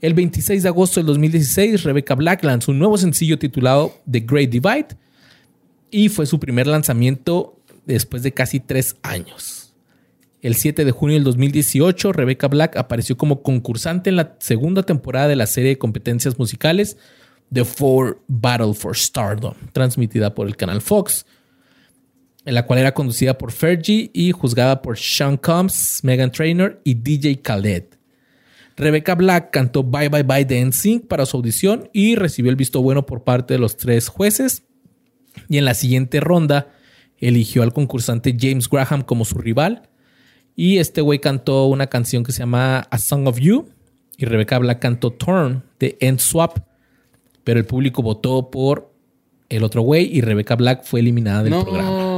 El 0.00 0.14
26 0.14 0.62
de 0.62 0.68
agosto 0.68 0.98
del 0.98 1.06
2016, 1.06 1.84
Rebecca 1.84 2.14
Black 2.14 2.42
lanzó 2.42 2.72
un 2.72 2.78
nuevo 2.78 2.98
sencillo 2.98 3.38
titulado 3.38 3.94
The 4.10 4.20
Great 4.20 4.50
Divide 4.50 4.88
y 5.90 6.08
fue 6.08 6.26
su 6.26 6.40
primer 6.40 6.66
lanzamiento 6.66 7.56
después 7.86 8.22
de 8.22 8.32
casi 8.32 8.60
tres 8.60 8.96
años. 9.02 9.72
El 10.42 10.54
7 10.56 10.84
de 10.86 10.90
junio 10.90 11.14
del 11.16 11.24
2018, 11.24 12.12
Rebecca 12.12 12.48
Black 12.48 12.76
apareció 12.76 13.16
como 13.18 13.42
concursante 13.42 14.08
en 14.10 14.16
la 14.16 14.36
segunda 14.40 14.82
temporada 14.82 15.28
de 15.28 15.36
la 15.36 15.46
serie 15.46 15.70
de 15.70 15.78
competencias 15.78 16.38
musicales 16.38 16.96
The 17.52 17.64
Four 17.64 18.20
Battle 18.26 18.72
for 18.74 18.96
Stardom, 18.96 19.54
transmitida 19.72 20.34
por 20.34 20.46
el 20.48 20.56
canal 20.56 20.80
Fox, 20.80 21.26
en 22.44 22.54
la 22.54 22.66
cual 22.66 22.78
era 22.78 22.94
conducida 22.94 23.36
por 23.36 23.52
Fergie 23.52 24.10
y 24.12 24.32
juzgada 24.32 24.82
por 24.82 24.98
Sean 24.98 25.36
Combs, 25.36 26.00
Megan 26.02 26.32
Trainor 26.32 26.80
y 26.84 26.94
DJ 26.94 27.42
Khaled. 27.42 27.84
Rebecca 28.76 29.14
Black 29.14 29.50
cantó 29.50 29.82
Bye 29.82 30.08
Bye 30.08 30.22
Bye 30.22 30.44
de 30.46 30.64
NSYNC 30.64 31.06
para 31.06 31.26
su 31.26 31.36
audición 31.36 31.90
y 31.92 32.16
recibió 32.16 32.50
el 32.50 32.56
visto 32.56 32.80
bueno 32.80 33.04
por 33.04 33.24
parte 33.24 33.54
de 33.54 33.60
los 33.60 33.76
tres 33.76 34.08
jueces. 34.08 34.62
Y 35.48 35.58
en 35.58 35.66
la 35.66 35.74
siguiente 35.74 36.18
ronda 36.20 36.68
eligió 37.18 37.62
al 37.62 37.74
concursante 37.74 38.34
James 38.38 38.68
Graham 38.70 39.02
como 39.02 39.26
su 39.26 39.38
rival. 39.38 39.90
Y 40.56 40.78
este 40.78 41.02
güey 41.02 41.18
cantó 41.18 41.66
una 41.66 41.88
canción 41.88 42.24
que 42.24 42.32
se 42.32 42.40
llama 42.40 42.80
A 42.90 42.98
Song 42.98 43.26
of 43.26 43.38
You. 43.38 43.68
Y 44.16 44.24
Rebecca 44.24 44.58
Black 44.58 44.80
cantó 44.80 45.12
Turn 45.12 45.62
de 45.78 45.98
End 46.00 46.18
Swap. 46.18 46.58
Pero 47.44 47.60
el 47.60 47.66
público 47.66 48.02
votó 48.02 48.50
por 48.50 48.94
el 49.50 49.62
otro 49.62 49.82
güey 49.82 50.08
y 50.10 50.22
Rebecca 50.22 50.56
Black 50.56 50.84
fue 50.84 51.00
eliminada 51.00 51.42
del 51.42 51.52
programa. 51.52 52.09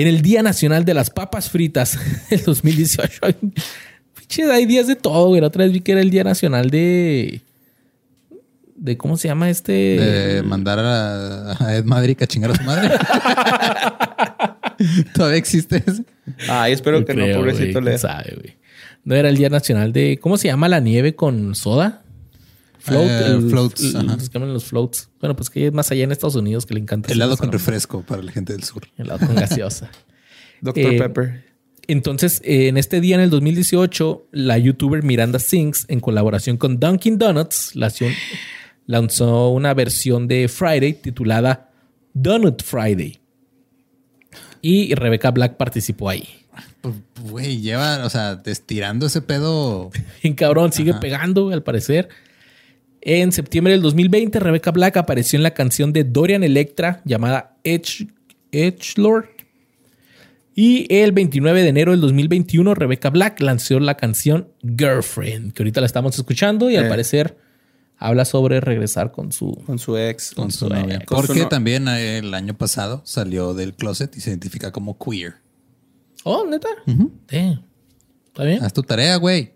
En 0.00 0.08
el 0.08 0.22
Día 0.22 0.42
Nacional 0.42 0.86
de 0.86 0.94
las 0.94 1.10
Papas 1.10 1.50
Fritas 1.50 1.98
del 2.30 2.42
2018. 2.42 3.20
Ay, 3.20 3.34
Pinche, 4.14 4.50
hay 4.50 4.64
días 4.64 4.86
de 4.86 4.96
todo, 4.96 5.28
güey. 5.28 5.42
La 5.42 5.48
otra 5.48 5.64
vez 5.64 5.74
vi 5.74 5.82
que 5.82 5.92
era 5.92 6.00
el 6.00 6.08
Día 6.08 6.24
Nacional 6.24 6.70
de. 6.70 7.42
de 8.76 8.96
¿Cómo 8.96 9.18
se 9.18 9.28
llama 9.28 9.50
este? 9.50 9.72
De 9.72 10.42
mandar 10.42 10.78
a, 10.78 11.62
a 11.62 11.76
Ed 11.76 11.84
Madrid 11.84 12.16
a 12.22 12.26
chingar 12.26 12.52
a 12.52 12.54
su 12.54 12.62
madre. 12.62 12.88
Todavía 15.14 15.36
existe 15.36 15.84
ese. 15.86 16.02
Ay, 16.48 16.72
espero 16.72 17.04
que 17.04 17.12
creo, 17.12 17.34
no, 17.34 17.34
pobrecito 17.34 17.82
güey, 17.82 17.98
sabe, 17.98 18.36
güey. 18.40 18.56
No 19.04 19.14
era 19.14 19.28
el 19.28 19.36
Día 19.36 19.50
Nacional 19.50 19.92
de. 19.92 20.18
¿Cómo 20.18 20.38
se 20.38 20.48
llama 20.48 20.70
la 20.70 20.80
nieve 20.80 21.14
con 21.14 21.54
soda? 21.54 22.04
Float, 22.80 23.08
Eh, 23.08 23.26
el- 23.26 23.50
floats, 23.50 23.80
el- 23.84 23.96
ajá. 23.96 24.16
los 24.16 24.28
que 24.30 24.38
llaman 24.38 24.52
los 24.54 24.64
floats. 24.64 25.08
Bueno, 25.20 25.36
pues 25.36 25.50
que 25.50 25.66
es 25.66 25.72
más 25.72 25.90
allá 25.90 26.04
en 26.04 26.12
Estados 26.12 26.34
Unidos 26.34 26.66
que 26.66 26.74
le 26.74 26.80
encanta. 26.80 27.06
hacer 27.06 27.16
Helado 27.16 27.36
con 27.36 27.52
refresco 27.52 28.02
para 28.02 28.22
la 28.22 28.32
gente 28.32 28.52
del 28.54 28.64
sur. 28.64 28.82
Helado 28.96 29.26
con 29.26 29.34
gaseosa. 29.36 29.90
Doctor 30.60 30.92
Eh, 30.94 30.98
Pepper. 30.98 31.44
Entonces, 31.86 32.40
eh, 32.44 32.68
en 32.68 32.76
este 32.76 33.00
día, 33.00 33.16
en 33.16 33.20
el 33.22 33.30
2018, 33.30 34.28
la 34.32 34.56
youtuber 34.58 35.02
Miranda 35.02 35.38
Sings, 35.38 35.84
en 35.88 36.00
colaboración 36.00 36.56
con 36.56 36.78
Dunkin' 36.78 37.18
Donuts, 37.18 37.74
lanzó, 37.74 38.06
lanzó 38.86 39.48
una 39.50 39.74
versión 39.74 40.28
de 40.28 40.46
Friday 40.48 40.92
titulada 40.94 41.70
Donut 42.14 42.62
Friday. 42.62 43.18
Y 44.62 44.94
Rebecca 44.94 45.30
Black 45.30 45.56
participó 45.56 46.08
ahí. 46.10 46.28
Pues, 46.80 46.94
Güey, 47.22 47.60
lleva, 47.60 48.04
o 48.04 48.10
sea, 48.10 48.40
estirando 48.44 49.06
ese 49.06 49.20
pedo. 49.22 49.90
En 50.22 50.34
cabrón, 50.34 50.72
sigue 50.72 50.94
pegando, 50.94 51.50
al 51.50 51.62
parecer. 51.62 52.08
En 53.02 53.32
septiembre 53.32 53.72
del 53.72 53.82
2020, 53.82 54.38
Rebecca 54.40 54.70
Black 54.72 54.96
apareció 54.98 55.36
en 55.38 55.42
la 55.42 55.52
canción 55.54 55.92
de 55.92 56.04
Dorian 56.04 56.42
Electra 56.44 57.00
llamada 57.04 57.56
Edge, 57.64 58.08
Edgelord. 58.52 59.26
Y 60.54 60.86
el 60.94 61.12
29 61.12 61.62
de 61.62 61.68
enero 61.68 61.92
del 61.92 62.00
2021, 62.02 62.74
Rebecca 62.74 63.08
Black 63.08 63.40
lanzó 63.40 63.80
la 63.80 63.96
canción 63.96 64.48
Girlfriend, 64.62 65.52
que 65.54 65.62
ahorita 65.62 65.80
la 65.80 65.86
estamos 65.86 66.18
escuchando 66.18 66.68
y 66.70 66.76
al 66.76 66.86
Eh. 66.86 66.88
parecer 66.88 67.38
habla 67.96 68.24
sobre 68.26 68.60
regresar 68.60 69.12
con 69.12 69.32
su... 69.32 69.52
Con 69.64 69.78
su 69.78 69.96
ex. 69.96 70.32
Con 70.32 70.50
su 70.50 70.66
su 70.66 70.68
novia. 70.68 70.96
ex. 70.96 71.06
Con 71.06 71.20
su 71.22 71.26
Porque 71.28 71.42
no- 71.42 71.48
también 71.48 71.88
eh, 71.88 72.18
el 72.18 72.34
año 72.34 72.54
pasado 72.58 73.00
salió 73.06 73.54
del 73.54 73.74
closet 73.74 74.14
y 74.16 74.20
se 74.20 74.30
identifica 74.30 74.72
como 74.72 74.98
queer. 74.98 75.34
Oh, 76.24 76.44
neta. 76.46 76.68
¿Está 76.86 78.44
bien? 78.44 78.62
Haz 78.62 78.72
tu 78.74 78.82
tarea, 78.82 79.16
güey. 79.16 79.54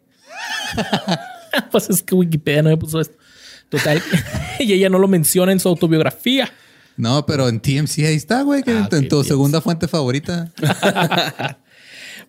pues 1.71 1.91
es 1.91 2.03
que 2.03 2.15
Wikipedia 2.15 2.63
no 2.63 2.71
me 2.71 2.77
puso 2.77 3.01
esto. 3.01 3.17
Total. 3.79 4.03
y 4.59 4.73
ella 4.73 4.89
no 4.89 4.99
lo 4.99 5.09
menciona 5.09 5.53
en 5.53 5.61
su 5.61 5.69
autobiografía. 5.69 6.51
No, 6.97 7.27
pero 7.27 7.49
en 7.49 7.61
TMC 7.61 7.99
ahí 8.01 8.15
está, 8.15 8.43
güey, 8.43 8.63
que 8.63 8.71
Ah, 8.73 8.89
en, 8.93 9.09
tu 9.09 9.17
bien. 9.17 9.29
segunda 9.29 9.61
fuente 9.61 9.89
favorita. 9.89 10.53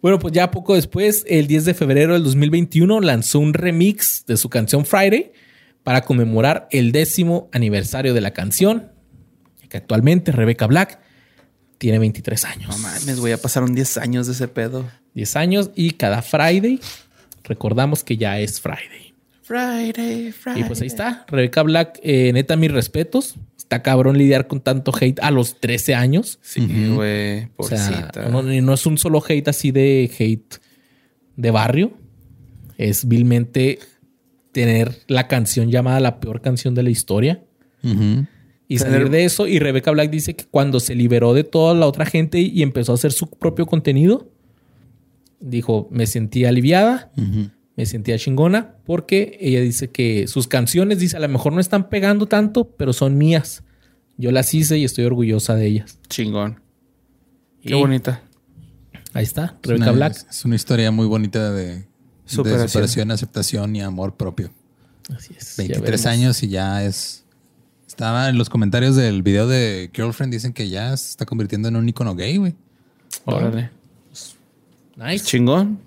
Bueno, 0.01 0.19
pues 0.19 0.33
ya 0.33 0.51
poco 0.51 0.75
después, 0.75 1.23
el 1.27 1.47
10 1.47 1.65
de 1.65 1.73
febrero 1.73 2.13
del 2.13 2.23
2021, 2.23 2.99
lanzó 3.01 3.39
un 3.39 3.53
remix 3.53 4.23
de 4.27 4.37
su 4.37 4.49
canción 4.49 4.85
Friday 4.85 5.31
para 5.83 6.01
conmemorar 6.01 6.67
el 6.71 6.91
décimo 6.91 7.49
aniversario 7.53 8.13
de 8.13 8.21
la 8.21 8.31
canción, 8.31 8.91
que 9.69 9.77
actualmente 9.77 10.31
Rebecca 10.31 10.67
Black 10.67 10.99
tiene 11.77 11.97
23 11.99 12.45
años. 12.45 12.69
No 12.69 12.77
mames, 12.77 13.19
güey, 13.19 13.31
ya 13.33 13.41
pasaron 13.41 13.73
10 13.73 13.97
años 13.97 14.27
de 14.27 14.33
ese 14.33 14.47
pedo. 14.47 14.85
10 15.15 15.35
años 15.37 15.71
y 15.75 15.91
cada 15.91 16.21
Friday 16.21 16.79
recordamos 17.43 18.03
que 18.03 18.17
ya 18.17 18.39
es 18.39 18.59
Friday. 18.59 19.04
Friday, 19.45 20.31
Friday. 20.31 20.61
Y 20.61 20.63
pues 20.65 20.81
ahí 20.81 20.87
está, 20.87 21.23
Rebecca 21.27 21.61
Black, 21.61 21.99
eh, 22.01 22.31
neta 22.33 22.55
mis 22.55 22.71
respetos. 22.71 23.35
Está 23.57 23.83
cabrón 23.83 24.17
lidiar 24.17 24.47
con 24.47 24.59
tanto 24.59 24.91
hate 24.99 25.19
a 25.21 25.29
los 25.29 25.59
13 25.59 25.93
años. 25.93 26.39
Sí, 26.41 26.61
güey. 26.93 27.47
O 27.57 27.63
sea, 27.67 27.77
Pobrecita. 28.11 28.29
no, 28.29 28.51
y 28.53 28.61
no 28.61 28.73
es 28.73 28.85
un 28.87 28.97
solo 28.97 29.23
hate 29.27 29.47
así 29.47 29.71
de 29.71 30.09
hate 30.17 30.55
de 31.35 31.51
barrio. 31.51 31.93
Es 32.77 33.07
vilmente 33.07 33.77
tener 34.51 34.97
la 35.07 35.27
canción 35.27 35.69
llamada 35.69 35.99
la 35.99 36.19
peor 36.19 36.41
canción 36.41 36.73
de 36.73 36.83
la 36.83 36.89
historia. 36.89 37.43
Y 37.83 38.77
Tener- 38.77 38.79
salir 38.79 39.09
de 39.11 39.25
eso. 39.25 39.47
Y 39.47 39.59
Rebecca 39.59 39.91
Black 39.91 40.09
dice 40.09 40.35
que 40.35 40.45
cuando 40.45 40.79
se 40.79 40.95
liberó 40.95 41.35
de 41.35 41.43
toda 41.43 41.75
la 41.75 41.85
otra 41.85 42.05
gente 42.07 42.39
y 42.39 42.63
empezó 42.63 42.93
a 42.93 42.95
hacer 42.95 43.11
su 43.11 43.29
propio 43.29 43.67
contenido, 43.67 44.27
dijo, 45.39 45.87
me 45.91 46.07
sentí 46.07 46.45
aliviada. 46.45 47.11
Me 47.75 47.85
sentía 47.85 48.17
chingona, 48.17 48.75
porque 48.85 49.37
ella 49.41 49.59
dice 49.61 49.89
que 49.89 50.27
sus 50.27 50.47
canciones, 50.47 50.99
dice, 50.99 51.17
a 51.17 51.19
lo 51.19 51.27
mejor 51.29 51.53
no 51.53 51.59
están 51.59 51.89
pegando 51.89 52.25
tanto, 52.27 52.69
pero 52.69 52.93
son 52.93 53.17
mías. 53.17 53.63
Yo 54.17 54.31
las 54.31 54.53
hice 54.53 54.77
y 54.77 54.85
estoy 54.85 55.05
orgullosa 55.05 55.55
de 55.55 55.65
ellas. 55.67 55.99
Chingón. 56.07 56.61
Qué 57.61 57.75
Y 57.75 57.79
bonita. 57.79 58.21
Ahí 59.13 59.23
está, 59.23 59.57
Es 59.61 59.69
Rebecca 59.69 59.83
una- 59.85 59.91
Black. 59.93 60.25
Es 60.29 60.45
una 60.45 60.55
historia 60.55 60.91
muy 60.91 61.05
bonita 61.07 61.51
de 61.51 61.75
de 61.75 61.85
Superación. 62.25 63.11
aceptación 63.11 63.75
y 63.75 63.81
amor 63.81 64.15
propio. 64.15 64.49
Así 65.15 65.33
es. 65.37 65.57
Ya 65.57 65.63
23 65.63 65.81
veremos. 65.81 66.05
años 66.07 66.43
y 66.43 66.47
ya 66.47 66.83
es. 66.83 67.23
Estaba 67.87 68.29
en 68.29 68.37
los 68.37 68.49
comentarios 68.49 68.95
del 68.95 69.21
video 69.21 69.47
de 69.47 69.91
Girlfriend, 69.93 70.33
dicen 70.33 70.51
que 70.53 70.67
ya 70.69 70.95
se 70.97 71.09
está 71.11 71.25
convirtiendo 71.25 71.67
en 71.67 71.75
un 71.75 71.87
icono 71.87 72.15
gay, 72.15 72.37
güey. 72.37 72.55
Órale. 73.25 73.69
Nice. 74.97 75.25
Chingón. 75.25 75.79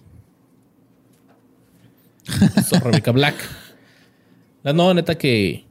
So, 2.69 2.79
Rebecca 2.81 3.13
Black. 3.13 3.35
No, 4.65 4.73
No, 4.73 4.95
neta 4.95 5.17
que, 5.17 5.67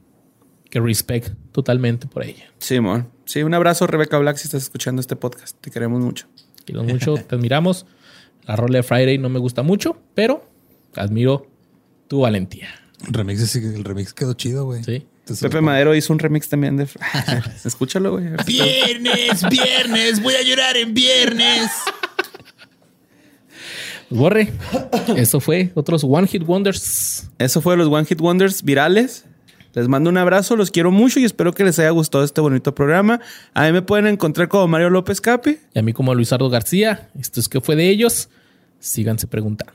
que 0.70 0.80
respect 0.80 1.34
totalmente 1.52 2.06
por 2.06 2.24
ella. 2.24 2.52
Simón. 2.58 3.10
Sí, 3.24 3.42
un 3.42 3.54
abrazo, 3.54 3.86
Rebeca 3.86 4.18
Black, 4.18 4.36
si 4.36 4.48
estás 4.48 4.62
escuchando 4.62 5.00
este 5.00 5.16
podcast. 5.16 5.56
Te 5.60 5.70
queremos 5.70 6.00
mucho. 6.02 6.26
Quiero 6.64 6.82
mucho, 6.82 7.14
te 7.14 7.34
admiramos. 7.34 7.86
La 8.44 8.56
rola 8.56 8.78
de 8.78 8.82
Friday 8.82 9.18
no 9.18 9.28
me 9.28 9.38
gusta 9.38 9.62
mucho, 9.62 10.00
pero 10.14 10.46
admiro 10.94 11.46
tu 12.08 12.20
valentía. 12.20 12.68
El 13.06 13.12
remix, 13.14 13.54
el 13.56 13.84
remix 13.84 14.12
quedó 14.12 14.32
chido, 14.34 14.64
güey. 14.64 14.82
Sí. 14.82 15.06
Entonces, 15.20 15.42
Pepe 15.42 15.60
Madero 15.60 15.94
hizo 15.94 16.12
un 16.12 16.18
remix 16.18 16.48
también 16.48 16.76
de. 16.78 16.88
Escúchalo, 17.64 18.12
güey. 18.12 18.28
Viernes, 18.46 19.46
viernes, 19.50 20.22
voy 20.22 20.34
a 20.34 20.42
llorar 20.42 20.76
en 20.78 20.94
viernes. 20.94 21.70
Borre, 24.10 24.52
eso 25.16 25.40
fue 25.40 25.70
otros 25.74 26.04
One 26.04 26.26
Hit 26.26 26.42
Wonders. 26.46 27.30
Eso 27.38 27.60
fue 27.60 27.76
los 27.76 27.88
One 27.88 28.04
Hit 28.04 28.20
Wonders 28.20 28.62
virales. 28.62 29.24
Les 29.74 29.86
mando 29.86 30.10
un 30.10 30.16
abrazo, 30.16 30.56
los 30.56 30.70
quiero 30.70 30.90
mucho 30.90 31.20
y 31.20 31.24
espero 31.24 31.52
que 31.52 31.62
les 31.62 31.78
haya 31.78 31.90
gustado 31.90 32.24
este 32.24 32.40
bonito 32.40 32.74
programa. 32.74 33.20
A 33.54 33.66
mí 33.66 33.72
me 33.72 33.82
pueden 33.82 34.06
encontrar 34.06 34.48
como 34.48 34.66
Mario 34.66 34.90
López 34.90 35.20
Capi. 35.20 35.58
Y 35.74 35.78
a 35.78 35.82
mí 35.82 35.92
como 35.92 36.14
Luisardo 36.14 36.48
García. 36.48 37.10
Esto 37.20 37.38
es 37.38 37.48
que 37.48 37.60
fue 37.60 37.76
de 37.76 37.88
ellos. 37.88 38.28
Síganse 38.80 39.26
preguntando. 39.26 39.74